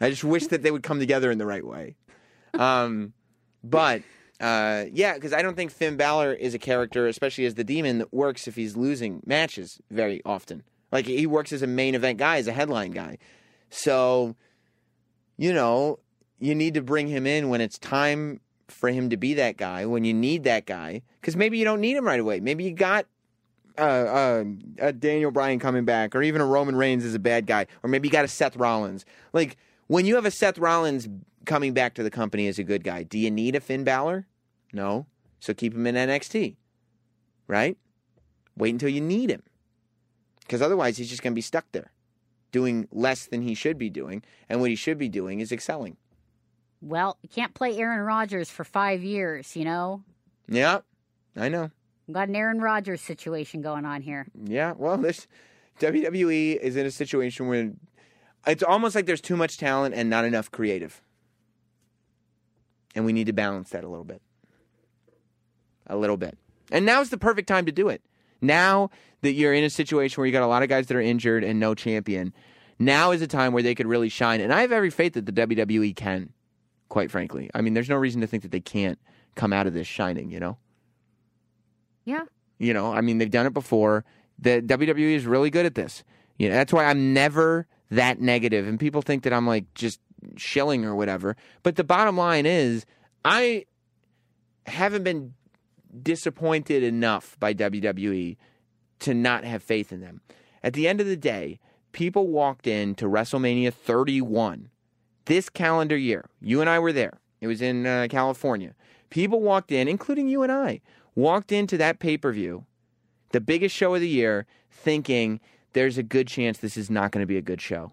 I 0.00 0.10
just 0.10 0.24
wish 0.24 0.48
that 0.48 0.62
they 0.62 0.72
would 0.72 0.82
come 0.82 0.98
together 0.98 1.30
in 1.30 1.38
the 1.38 1.46
right 1.46 1.64
way. 1.64 1.94
Um, 2.54 3.12
but 3.62 4.02
uh, 4.40 4.86
yeah, 4.92 5.14
because 5.14 5.32
I 5.32 5.42
don't 5.42 5.54
think 5.54 5.70
Finn 5.70 5.96
Balor 5.96 6.32
is 6.32 6.54
a 6.54 6.58
character, 6.58 7.06
especially 7.06 7.44
as 7.46 7.54
the 7.54 7.62
demon, 7.64 7.98
that 7.98 8.12
works 8.12 8.48
if 8.48 8.56
he's 8.56 8.76
losing 8.76 9.22
matches 9.24 9.78
very 9.90 10.20
often. 10.24 10.64
Like 10.92 11.06
he 11.06 11.26
works 11.26 11.52
as 11.52 11.62
a 11.62 11.66
main 11.66 11.94
event 11.94 12.18
guy, 12.18 12.36
as 12.36 12.46
a 12.46 12.52
headline 12.52 12.92
guy. 12.92 13.18
So, 13.70 14.36
you 15.38 15.52
know, 15.52 15.98
you 16.38 16.54
need 16.54 16.74
to 16.74 16.82
bring 16.82 17.08
him 17.08 17.26
in 17.26 17.48
when 17.48 17.60
it's 17.60 17.78
time 17.78 18.40
for 18.68 18.90
him 18.90 19.10
to 19.10 19.16
be 19.16 19.34
that 19.34 19.56
guy, 19.56 19.86
when 19.86 20.04
you 20.04 20.12
need 20.12 20.44
that 20.44 20.66
guy. 20.66 21.02
Because 21.20 21.36
maybe 21.36 21.58
you 21.58 21.64
don't 21.64 21.80
need 21.80 21.96
him 21.96 22.06
right 22.06 22.20
away. 22.20 22.40
Maybe 22.40 22.64
you 22.64 22.72
got 22.72 23.06
uh, 23.78 23.80
uh, 23.80 24.44
a 24.78 24.92
Daniel 24.92 25.30
Bryan 25.30 25.58
coming 25.58 25.84
back, 25.84 26.14
or 26.14 26.22
even 26.22 26.40
a 26.40 26.46
Roman 26.46 26.76
Reigns 26.76 27.04
as 27.04 27.14
a 27.14 27.18
bad 27.18 27.46
guy, 27.46 27.66
or 27.82 27.88
maybe 27.88 28.08
you 28.08 28.12
got 28.12 28.24
a 28.24 28.28
Seth 28.28 28.56
Rollins. 28.56 29.04
Like 29.32 29.56
when 29.86 30.04
you 30.04 30.14
have 30.16 30.26
a 30.26 30.30
Seth 30.30 30.58
Rollins 30.58 31.08
coming 31.46 31.72
back 31.72 31.94
to 31.94 32.02
the 32.02 32.10
company 32.10 32.46
as 32.48 32.58
a 32.58 32.64
good 32.64 32.84
guy, 32.84 33.02
do 33.02 33.18
you 33.18 33.30
need 33.30 33.56
a 33.56 33.60
Finn 33.60 33.84
Balor? 33.84 34.26
No. 34.72 35.06
So 35.40 35.54
keep 35.54 35.74
him 35.74 35.86
in 35.86 35.94
NXT, 35.94 36.56
right? 37.46 37.76
Wait 38.56 38.70
until 38.70 38.90
you 38.90 39.00
need 39.00 39.30
him, 39.30 39.42
because 40.44 40.62
otherwise 40.62 40.96
he's 40.96 41.08
just 41.08 41.22
going 41.22 41.32
to 41.32 41.36
be 41.36 41.40
stuck 41.40 41.66
there, 41.72 41.92
doing 42.50 42.88
less 42.92 43.26
than 43.26 43.42
he 43.42 43.54
should 43.54 43.78
be 43.78 43.90
doing, 43.90 44.22
and 44.48 44.60
what 44.60 44.70
he 44.70 44.76
should 44.76 44.98
be 44.98 45.08
doing 45.08 45.40
is 45.40 45.52
excelling. 45.52 45.96
Well, 46.80 47.16
you 47.22 47.28
can't 47.28 47.54
play 47.54 47.76
Aaron 47.78 48.00
Rodgers 48.00 48.50
for 48.50 48.64
five 48.64 49.02
years, 49.04 49.54
you 49.54 49.64
know? 49.64 50.02
Yeah, 50.48 50.80
I 51.36 51.48
know. 51.48 51.70
We've 52.06 52.14
got 52.14 52.28
an 52.28 52.36
Aaron 52.36 52.60
Rodgers 52.60 53.00
situation 53.00 53.62
going 53.62 53.84
on 53.84 54.02
here. 54.02 54.26
Yeah, 54.44 54.74
well, 54.76 54.98
this 54.98 55.28
WWE 55.80 56.56
is 56.56 56.76
in 56.76 56.84
a 56.84 56.90
situation 56.90 57.46
where 57.46 57.72
it's 58.46 58.62
almost 58.62 58.94
like 58.94 59.06
there's 59.06 59.20
too 59.20 59.36
much 59.36 59.58
talent 59.58 59.94
and 59.94 60.10
not 60.10 60.24
enough 60.24 60.50
creative. 60.50 61.00
And 62.94 63.04
we 63.04 63.12
need 63.12 63.26
to 63.26 63.32
balance 63.32 63.70
that 63.70 63.84
a 63.84 63.88
little 63.88 64.04
bit. 64.04 64.20
A 65.86 65.96
little 65.96 66.16
bit. 66.16 66.36
And 66.70 66.84
now's 66.84 67.10
the 67.10 67.18
perfect 67.18 67.48
time 67.48 67.66
to 67.66 67.72
do 67.72 67.88
it. 67.88 68.02
Now 68.42 68.90
that 69.22 69.32
you're 69.32 69.54
in 69.54 69.64
a 69.64 69.70
situation 69.70 70.20
where 70.20 70.26
you 70.26 70.32
got 70.32 70.42
a 70.42 70.46
lot 70.46 70.62
of 70.62 70.68
guys 70.68 70.88
that 70.88 70.96
are 70.96 71.00
injured 71.00 71.44
and 71.44 71.58
no 71.58 71.74
champion, 71.74 72.34
now 72.78 73.12
is 73.12 73.22
a 73.22 73.26
time 73.26 73.52
where 73.52 73.62
they 73.62 73.74
could 73.74 73.86
really 73.86 74.08
shine. 74.08 74.40
And 74.40 74.52
I 74.52 74.60
have 74.62 74.72
every 74.72 74.90
faith 74.90 75.14
that 75.14 75.24
the 75.24 75.32
WWE 75.32 75.94
can, 75.94 76.30
quite 76.88 77.10
frankly. 77.10 77.48
I 77.54 77.60
mean, 77.60 77.74
there's 77.74 77.88
no 77.88 77.96
reason 77.96 78.20
to 78.20 78.26
think 78.26 78.42
that 78.42 78.50
they 78.52 78.60
can't 78.60 78.98
come 79.36 79.52
out 79.52 79.66
of 79.66 79.72
this 79.72 79.86
shining, 79.86 80.30
you 80.30 80.40
know? 80.40 80.58
Yeah. 82.04 82.24
You 82.58 82.74
know, 82.74 82.92
I 82.92 83.00
mean, 83.00 83.18
they've 83.18 83.30
done 83.30 83.46
it 83.46 83.54
before. 83.54 84.04
The 84.38 84.60
WWE 84.60 85.14
is 85.14 85.26
really 85.26 85.50
good 85.50 85.66
at 85.66 85.74
this. 85.74 86.02
You 86.38 86.48
know, 86.48 86.54
that's 86.56 86.72
why 86.72 86.84
I'm 86.84 87.14
never 87.14 87.66
that 87.90 88.20
negative. 88.20 88.66
And 88.66 88.80
people 88.80 89.02
think 89.02 89.22
that 89.22 89.32
I'm 89.32 89.46
like 89.46 89.72
just 89.74 90.00
shilling 90.36 90.84
or 90.84 90.96
whatever. 90.96 91.36
But 91.62 91.76
the 91.76 91.84
bottom 91.84 92.16
line 92.16 92.46
is, 92.46 92.84
I 93.24 93.66
haven't 94.66 95.04
been 95.04 95.34
disappointed 96.00 96.82
enough 96.82 97.36
by 97.38 97.54
WWE 97.54 98.36
to 99.00 99.14
not 99.14 99.44
have 99.44 99.62
faith 99.62 99.92
in 99.92 100.00
them. 100.00 100.20
At 100.62 100.74
the 100.74 100.86
end 100.88 101.00
of 101.00 101.06
the 101.06 101.16
day, 101.16 101.58
people 101.92 102.28
walked 102.28 102.66
into 102.66 103.06
WrestleMania 103.06 103.72
31 103.72 104.70
this 105.26 105.48
calendar 105.48 105.96
year. 105.96 106.26
You 106.40 106.60
and 106.60 106.70
I 106.70 106.78
were 106.78 106.92
there. 106.92 107.18
It 107.40 107.46
was 107.46 107.60
in 107.60 107.86
uh, 107.86 108.06
California. 108.10 108.74
People 109.10 109.40
walked 109.40 109.72
in, 109.72 109.88
including 109.88 110.28
you 110.28 110.42
and 110.42 110.52
I, 110.52 110.80
walked 111.14 111.52
into 111.52 111.76
that 111.76 111.98
pay 111.98 112.16
per 112.16 112.32
view, 112.32 112.64
the 113.30 113.40
biggest 113.40 113.74
show 113.74 113.94
of 113.94 114.00
the 114.00 114.08
year, 114.08 114.46
thinking 114.70 115.40
there's 115.72 115.98
a 115.98 116.02
good 116.02 116.28
chance 116.28 116.58
this 116.58 116.76
is 116.76 116.90
not 116.90 117.12
going 117.12 117.22
to 117.22 117.26
be 117.26 117.36
a 117.36 117.42
good 117.42 117.60
show. 117.60 117.92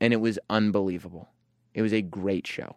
And 0.00 0.12
it 0.12 0.20
was 0.20 0.38
unbelievable. 0.50 1.30
It 1.74 1.82
was 1.82 1.92
a 1.92 2.02
great 2.02 2.46
show. 2.46 2.76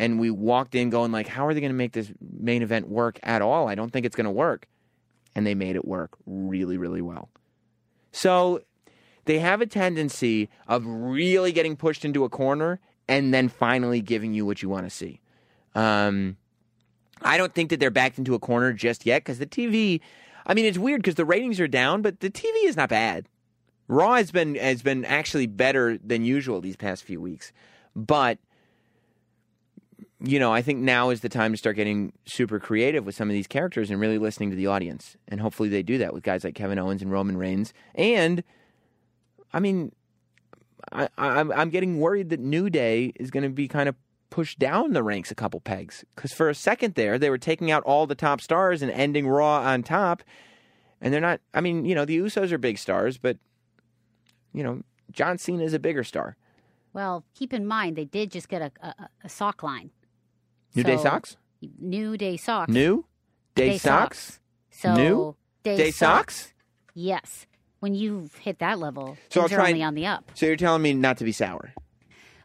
And 0.00 0.18
we 0.18 0.30
walked 0.30 0.74
in 0.74 0.88
going 0.88 1.12
like, 1.12 1.26
how 1.26 1.46
are 1.46 1.52
they 1.52 1.60
going 1.60 1.72
to 1.72 1.76
make 1.76 1.92
this 1.92 2.10
main 2.20 2.62
event 2.62 2.88
work 2.88 3.20
at 3.22 3.42
all? 3.42 3.68
I 3.68 3.74
don't 3.74 3.92
think 3.92 4.06
it's 4.06 4.16
going 4.16 4.24
to 4.24 4.30
work. 4.30 4.66
And 5.34 5.46
they 5.46 5.54
made 5.54 5.76
it 5.76 5.84
work 5.84 6.16
really, 6.24 6.78
really 6.78 7.02
well. 7.02 7.28
So 8.10 8.62
they 9.26 9.40
have 9.40 9.60
a 9.60 9.66
tendency 9.66 10.48
of 10.66 10.86
really 10.86 11.52
getting 11.52 11.76
pushed 11.76 12.06
into 12.06 12.24
a 12.24 12.30
corner 12.30 12.80
and 13.08 13.34
then 13.34 13.50
finally 13.50 14.00
giving 14.00 14.32
you 14.32 14.46
what 14.46 14.62
you 14.62 14.70
want 14.70 14.86
to 14.86 14.90
see. 14.90 15.20
Um, 15.74 16.38
I 17.20 17.36
don't 17.36 17.54
think 17.54 17.68
that 17.68 17.78
they're 17.78 17.90
backed 17.90 18.16
into 18.16 18.34
a 18.34 18.38
corner 18.38 18.72
just 18.72 19.04
yet 19.04 19.22
because 19.22 19.38
the 19.38 19.44
TV. 19.44 20.00
I 20.46 20.54
mean, 20.54 20.64
it's 20.64 20.78
weird 20.78 21.02
because 21.02 21.16
the 21.16 21.26
ratings 21.26 21.60
are 21.60 21.68
down, 21.68 22.00
but 22.00 22.20
the 22.20 22.30
TV 22.30 22.64
is 22.64 22.74
not 22.74 22.88
bad. 22.88 23.28
Raw 23.86 24.14
has 24.14 24.30
been 24.30 24.54
has 24.54 24.80
been 24.80 25.04
actually 25.04 25.46
better 25.46 25.98
than 25.98 26.24
usual 26.24 26.62
these 26.62 26.76
past 26.76 27.04
few 27.04 27.20
weeks, 27.20 27.52
but 27.94 28.38
you 30.22 30.38
know, 30.38 30.52
I 30.52 30.60
think 30.62 30.80
now 30.80 31.10
is 31.10 31.20
the 31.20 31.28
time 31.28 31.52
to 31.52 31.56
start 31.56 31.76
getting 31.76 32.12
super 32.26 32.60
creative 32.60 33.06
with 33.06 33.14
some 33.14 33.30
of 33.30 33.34
these 33.34 33.46
characters 33.46 33.90
and 33.90 33.98
really 33.98 34.18
listening 34.18 34.50
to 34.50 34.56
the 34.56 34.66
audience. 34.66 35.16
And 35.28 35.40
hopefully 35.40 35.68
they 35.68 35.82
do 35.82 35.98
that 35.98 36.12
with 36.12 36.22
guys 36.22 36.44
like 36.44 36.54
Kevin 36.54 36.78
Owens 36.78 37.00
and 37.00 37.10
Roman 37.10 37.36
Reigns. 37.36 37.72
And 37.94 38.44
I 39.52 39.60
mean, 39.60 39.92
I, 40.92 41.08
I'm 41.16 41.50
I'm 41.52 41.70
getting 41.70 41.98
worried 41.98 42.30
that 42.30 42.40
New 42.40 42.70
Day 42.70 43.12
is 43.16 43.30
going 43.30 43.44
to 43.44 43.48
be 43.48 43.68
kind 43.68 43.88
of 43.88 43.96
pushed 44.28 44.58
down 44.58 44.92
the 44.92 45.02
ranks 45.02 45.30
a 45.30 45.34
couple 45.34 45.60
pegs 45.60 46.04
because 46.14 46.32
for 46.32 46.48
a 46.48 46.54
second 46.54 46.94
there 46.94 47.18
they 47.18 47.30
were 47.30 47.38
taking 47.38 47.70
out 47.70 47.82
all 47.82 48.06
the 48.06 48.14
top 48.14 48.40
stars 48.40 48.80
and 48.80 48.90
ending 48.92 49.26
Raw 49.26 49.60
on 49.60 49.82
top, 49.82 50.22
and 51.00 51.12
they're 51.12 51.20
not. 51.20 51.40
I 51.54 51.60
mean, 51.60 51.84
you 51.84 51.94
know, 51.94 52.04
the 52.04 52.18
Usos 52.18 52.52
are 52.52 52.58
big 52.58 52.78
stars, 52.78 53.18
but 53.18 53.38
you 54.52 54.62
know, 54.62 54.82
John 55.10 55.38
Cena 55.38 55.64
is 55.64 55.74
a 55.74 55.78
bigger 55.78 56.04
star. 56.04 56.36
Well, 56.92 57.24
keep 57.34 57.52
in 57.52 57.66
mind, 57.66 57.96
they 57.96 58.04
did 58.04 58.32
just 58.32 58.48
get 58.48 58.62
a, 58.62 58.72
a, 58.82 59.08
a 59.24 59.28
sock 59.28 59.62
line. 59.62 59.90
New 60.74 60.82
Day 60.84 60.96
socks, 60.96 61.36
New 61.78 62.16
Day 62.16 62.36
socks. 62.36 62.72
new 62.72 63.04
Day, 63.54 63.70
Day 63.70 63.78
socks, 63.78 64.40
So 64.70 64.94
New 64.94 65.36
Day, 65.62 65.76
Day 65.76 65.90
socks. 65.90 66.52
Yes. 66.94 67.46
When 67.80 67.94
you've 67.94 68.34
hit 68.36 68.58
that 68.58 68.78
level, 68.78 69.16
So 69.30 69.40
I'll 69.40 69.46
are 69.46 69.48
try 69.48 69.68
only 69.68 69.82
on 69.82 69.94
the 69.94 70.06
up. 70.06 70.30
So 70.34 70.44
you're 70.46 70.56
telling 70.56 70.82
me 70.82 70.92
not 70.92 71.16
to 71.18 71.24
be 71.24 71.32
sour? 71.32 71.72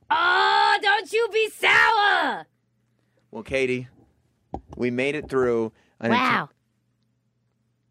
Oh, 0.09 0.77
don't 0.81 1.11
you 1.11 1.27
be 1.33 1.49
sour! 1.49 2.45
Well, 3.31 3.43
Katie, 3.43 3.87
we 4.77 4.91
made 4.91 5.15
it 5.15 5.29
through. 5.29 5.73
Wow. 5.99 6.49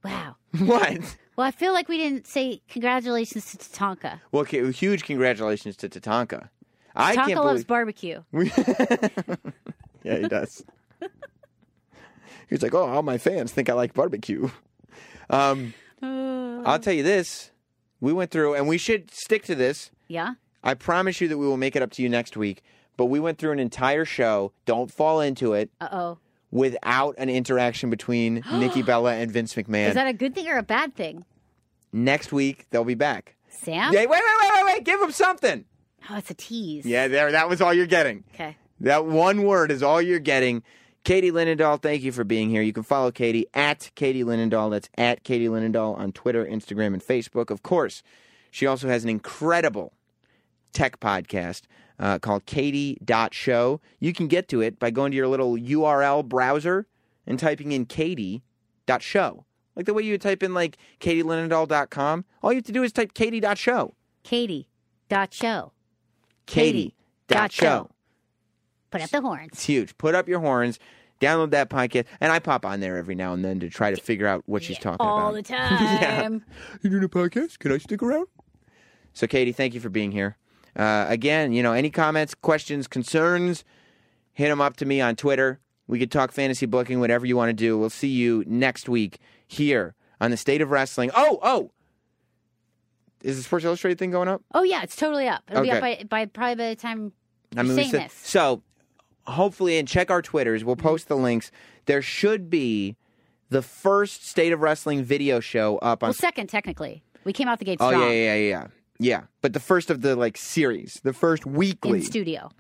Wow. 0.03 0.37
what? 0.59 1.17
Well, 1.37 1.47
I 1.47 1.51
feel 1.51 1.73
like 1.73 1.89
we 1.89 1.99
didn't 1.99 2.27
say 2.27 2.63
congratulations 2.69 3.51
to 3.53 3.59
Tatanka. 3.59 4.21
Well, 4.33 4.43
okay, 4.43 4.71
huge 4.73 5.05
congratulations 5.05 5.77
to 5.79 5.89
Tatanka. 5.89 6.49
I 6.97 7.15
can't 7.15 7.29
Tatanka 7.29 7.35
believe. 7.35 7.45
loves 7.45 7.65
barbecue. 7.65 8.23
yeah, 10.05 10.19
he 10.19 10.29
does. 10.29 10.65
He's 12.49 12.63
like, 12.63 12.75
oh, 12.75 12.87
all 12.87 13.03
my 13.03 13.19
fans 13.19 13.53
think 13.53 13.69
I 13.69 13.73
like 13.73 13.95
barbecue. 13.95 14.51
Um, 15.31 15.75
I'll 16.03 16.79
tell 16.79 16.93
you 16.93 17.03
this: 17.03 17.51
we 18.01 18.13
went 18.13 18.31
through, 18.31 18.55
and 18.55 18.69
we 18.69 18.79
should 18.79 19.11
stick 19.11 19.45
to 19.45 19.55
this. 19.55 19.91
Yeah? 20.09 20.35
I 20.63 20.75
promise 20.75 21.21
you 21.21 21.29
that 21.29 21.39
we 21.39 21.47
will 21.47 21.57
make 21.57 21.75
it 21.77 21.83
up 21.83 21.91
to 21.93 22.03
you 22.03 22.09
next 22.09 22.37
week. 22.37 22.63
But 22.97 23.07
we 23.07 23.19
went 23.21 23.39
through 23.39 23.53
an 23.53 23.59
entire 23.59 24.05
show. 24.05 24.53
Don't 24.67 24.91
fall 24.91 25.21
into 25.21 25.53
it 25.53 25.69
Uh 25.81 25.89
oh. 25.91 26.19
without 26.53 27.15
an 27.19 27.29
interaction 27.29 27.91
between 27.91 28.45
Nikki 28.53 28.83
Bella 28.83 29.15
and 29.15 29.31
Vince 29.33 29.55
McMahon. 29.55 29.89
Is 29.89 29.95
that 29.95 30.07
a 30.07 30.13
good 30.13 30.35
thing 30.35 30.47
or 30.49 30.59
a 30.59 30.63
bad 30.63 30.95
thing? 30.95 31.25
next 31.93 32.33
week 32.33 32.67
they'll 32.71 32.83
be 32.85 32.95
back. 32.95 33.37
Sam? 33.49 33.93
Yeah, 33.93 34.01
wait, 34.01 34.09
wait, 34.09 34.21
wait, 34.41 34.51
wait, 34.53 34.65
wait! 34.75 34.85
Give 34.85 34.99
them 35.01 35.13
something. 35.13 35.65
Oh, 36.11 36.17
it's 36.19 36.31
a 36.31 36.35
tease. 36.35 36.85
Yeah, 36.85 37.09
there. 37.09 37.33
That 37.33 37.49
was 37.49 37.61
all 37.61 37.73
you're 37.73 37.87
getting. 37.87 38.25
Okay. 38.35 38.57
That 38.81 39.07
one 39.07 39.43
word 39.45 39.71
is 39.71 39.83
all 39.83 40.03
you're 40.03 40.19
getting. 40.19 40.63
Katie 41.05 41.31
Linendoll, 41.31 41.81
thank 41.81 42.03
you 42.03 42.13
for 42.13 42.25
being 42.25 42.49
here. 42.49 42.63
You 42.63 42.73
can 42.73 42.83
follow 42.83 43.11
Katie 43.11 43.47
at 43.53 43.91
Katie 43.95 44.25
Linendoll. 44.25 44.71
That's 44.71 44.89
at 44.97 45.23
Katie 45.23 45.49
Linendoll 45.49 45.99
on 45.99 46.13
Twitter, 46.13 46.47
Instagram, 46.47 46.95
and 46.95 47.03
Facebook. 47.03 47.51
Of 47.51 47.63
course, 47.63 48.03
she 48.51 48.67
also 48.67 48.89
has 48.89 49.05
an 49.05 49.11
incredible 49.11 49.93
tech 50.73 51.01
podcast 51.01 51.63
uh, 51.99 52.19
called 52.19 52.47
Katie.show. 52.47 53.81
You 54.01 54.13
can 54.15 54.29
get 54.29 54.49
to 54.49 54.63
it 54.63 54.79
by 54.79 54.91
going 54.91 55.13
to 55.13 55.17
your 55.17 55.29
little 55.29 55.57
URL 55.57 56.25
browser 56.27 56.87
and 57.27 57.39
typing 57.39 57.73
in 57.73 57.85
Katie.show. 57.85 59.45
Like 59.77 59.87
the 59.87 59.95
way 59.95 60.03
you 60.03 60.13
would 60.13 60.23
type 60.23 60.43
in 60.43 60.55
like 60.55 60.79
KatieLinendoll.com. 61.01 62.25
All 62.43 62.53
you 62.53 62.59
have 62.59 62.65
to 62.65 62.73
do 62.73 62.83
is 62.83 62.93
type 62.93 63.13
Katie.show. 63.13 63.95
Katie 64.23 64.69
dot 65.09 65.35
show. 65.35 65.73
Katie. 66.47 66.95
Dot 67.29 67.53
show. 67.53 67.91
Put 68.95 69.03
up 69.03 69.11
the 69.11 69.21
horns. 69.21 69.51
It's 69.53 69.65
huge. 69.65 69.97
Put 69.99 70.15
up 70.15 70.29
your 70.29 70.41
horns. 70.41 70.79
Download 71.21 71.51
that 71.53 71.71
podcast, 71.71 72.07
and 72.21 72.33
I 72.33 72.39
pop 72.39 72.67
on 72.67 72.81
there 72.81 72.97
every 72.97 73.15
now 73.15 73.33
and 73.33 73.45
then 73.45 73.61
to 73.61 73.69
try 73.71 73.95
to 73.95 74.01
figure 74.01 74.27
out 74.27 74.43
what 74.47 74.63
she's 74.65 74.79
talking 74.79 74.97
about. 75.07 75.09
All 75.09 75.31
about. 75.31 75.35
the 75.35 75.43
time. 75.55 75.83
yeah. 76.03 76.29
You 76.83 76.91
doing 76.91 77.05
a 77.05 77.09
podcast? 77.09 77.59
Can 77.61 77.71
I 77.73 77.79
stick 77.79 78.03
around? 78.03 78.27
So, 79.13 79.27
Katie, 79.29 79.53
thank 79.53 79.75
you 79.75 79.81
for 79.81 79.89
being 79.89 80.11
here. 80.13 80.37
Uh, 80.77 81.07
again, 81.09 81.53
you 81.53 81.63
know, 81.63 81.73
any 81.73 81.89
comments, 81.89 82.35
questions, 82.35 82.89
concerns, 82.89 83.65
hit 84.33 84.49
them 84.49 84.61
up 84.61 84.77
to 84.79 84.85
me 84.85 85.01
on 85.01 85.15
Twitter. 85.15 85.61
We 85.87 85.99
could 86.01 86.11
talk 86.11 86.33
fantasy 86.33 86.67
booking, 86.67 86.99
whatever 86.99 87.25
you 87.27 87.37
want 87.37 87.51
to 87.51 87.53
do. 87.55 87.79
We'll 87.79 87.91
see 87.91 88.09
you 88.09 88.43
next 88.47 88.89
week 88.89 89.19
here 89.47 89.95
on 90.21 90.31
the 90.33 90.37
State 90.37 90.61
of 90.63 90.71
Wrestling. 90.73 91.11
Oh, 91.15 91.39
oh! 91.43 91.71
Is 93.23 93.37
the 93.37 93.43
Sports 93.43 93.65
Illustrated 93.65 93.99
thing 93.99 94.11
going 94.11 94.29
up? 94.29 94.43
Oh 94.53 94.63
yeah, 94.65 94.83
it's 94.83 94.97
totally 94.97 95.29
up. 95.29 95.43
It'll 95.51 95.63
be 95.63 95.71
up 95.71 95.81
by, 95.81 96.05
by 96.09 96.27
probably 96.27 96.57
by 96.57 96.69
the 96.71 96.77
time 96.77 97.13
I 97.57 97.63
mean, 97.63 97.71
we 97.71 97.83
saying 97.83 97.91
said- 97.93 98.01
this. 98.07 98.13
so 98.15 98.63
hopefully, 99.27 99.79
and 99.79 99.87
check 99.89 100.11
our 100.11 100.23
Twitters. 100.23 100.65
We'll 100.65 100.77
post 100.77 101.09
the 101.09 101.17
links. 101.17 101.51
There 101.87 102.03
should 102.03 102.51
be 102.51 102.97
the 103.51 103.63
first 103.63 104.27
State 104.27 104.53
of 104.53 104.61
Wrestling 104.61 105.05
video 105.05 105.41
show 105.41 105.79
up 105.79 106.03
on 106.03 106.09
Well, 106.09 106.15
second 106.15 106.49
technically. 106.49 107.03
We 107.25 107.33
came 107.33 107.49
out 107.49 107.59
the 107.59 107.65
gate 107.65 107.79
Oh 107.81 107.89
strong 107.89 108.03
yeah, 108.03 108.11
yeah, 108.11 108.35
yeah, 108.35 108.49
yeah. 108.49 108.67
Yeah, 109.01 109.23
but 109.43 109.53
the 109.53 109.61
first 109.61 109.91
of 109.91 110.03
the 110.03 110.15
like 110.15 110.37
series, 110.37 111.01
the 111.03 111.13
first 111.13 111.45
weekly, 111.45 111.99
in 111.99 112.05
studio. 112.05 112.51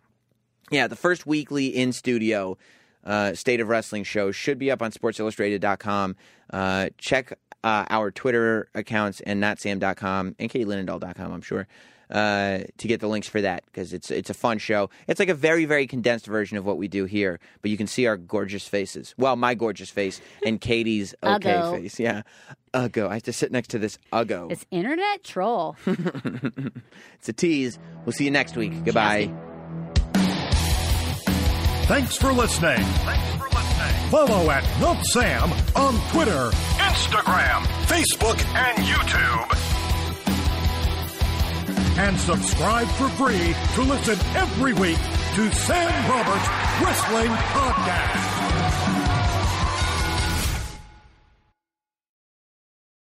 yeah, 0.70 0.88
the 0.88 0.96
first 0.96 1.26
weekly 1.26 1.68
in 1.68 1.92
studio 1.92 2.58
uh, 3.04 3.34
State 3.34 3.60
of 3.60 3.68
Wrestling 3.68 4.02
show 4.02 4.32
should 4.32 4.58
be 4.58 4.70
up 4.70 4.82
on 4.82 4.90
SportsIllustrated.com. 4.90 6.16
Uh, 6.52 6.88
check 6.98 7.38
uh, 7.62 7.84
our 7.88 8.10
Twitter 8.10 8.68
accounts 8.74 9.20
and 9.20 9.42
notsam.com 9.42 10.34
and 10.38 10.50
KatieLinendoll.com, 10.50 11.32
I'm 11.32 11.40
sure, 11.42 11.66
uh, 12.10 12.60
to 12.78 12.88
get 12.88 13.00
the 13.00 13.08
links 13.08 13.28
for 13.28 13.40
that 13.40 13.64
because 13.66 13.92
it's 13.92 14.10
it's 14.10 14.30
a 14.30 14.34
fun 14.34 14.58
show. 14.58 14.90
It's 15.08 15.18
like 15.20 15.28
a 15.28 15.34
very 15.34 15.64
very 15.64 15.86
condensed 15.86 16.26
version 16.26 16.56
of 16.58 16.64
what 16.64 16.76
we 16.76 16.88
do 16.88 17.04
here, 17.04 17.40
but 17.62 17.70
you 17.70 17.76
can 17.76 17.86
see 17.86 18.06
our 18.06 18.16
gorgeous 18.16 18.66
faces. 18.68 19.14
Well, 19.18 19.36
my 19.36 19.54
gorgeous 19.54 19.90
face 19.90 20.20
and 20.44 20.60
Katie's 20.60 21.14
okay 21.22 21.52
Uggo. 21.52 21.80
face. 21.80 21.98
Yeah, 22.00 22.22
uggo. 22.72 23.08
I 23.08 23.14
have 23.14 23.22
to 23.24 23.32
sit 23.32 23.52
next 23.52 23.68
to 23.68 23.78
this 23.78 23.98
uggo. 24.12 24.48
This 24.48 24.64
internet 24.70 25.24
troll. 25.24 25.76
It's 27.18 27.28
a 27.28 27.32
tease. 27.32 27.78
We'll 28.04 28.12
see 28.12 28.24
you 28.24 28.30
next 28.30 28.54
week. 28.56 28.84
Goodbye. 28.84 29.30
Thanks 31.86 32.16
for 32.16 32.32
listening. 32.32 32.82
Follow 34.10 34.50
at 34.50 34.62
Not 34.80 35.04
Sam 35.06 35.50
on 35.74 35.94
Twitter, 36.10 36.50
Instagram, 36.78 37.62
Facebook, 37.86 38.42
and 38.54 38.78
YouTube. 38.78 39.83
And 41.96 42.18
subscribe 42.18 42.88
for 42.88 43.08
free 43.10 43.54
to 43.74 43.82
listen 43.82 44.18
every 44.36 44.72
week 44.72 44.98
to 45.34 45.52
Sam 45.52 46.10
Roberts 46.10 46.48
Wrestling 46.82 47.30
Podcast. 47.30 48.33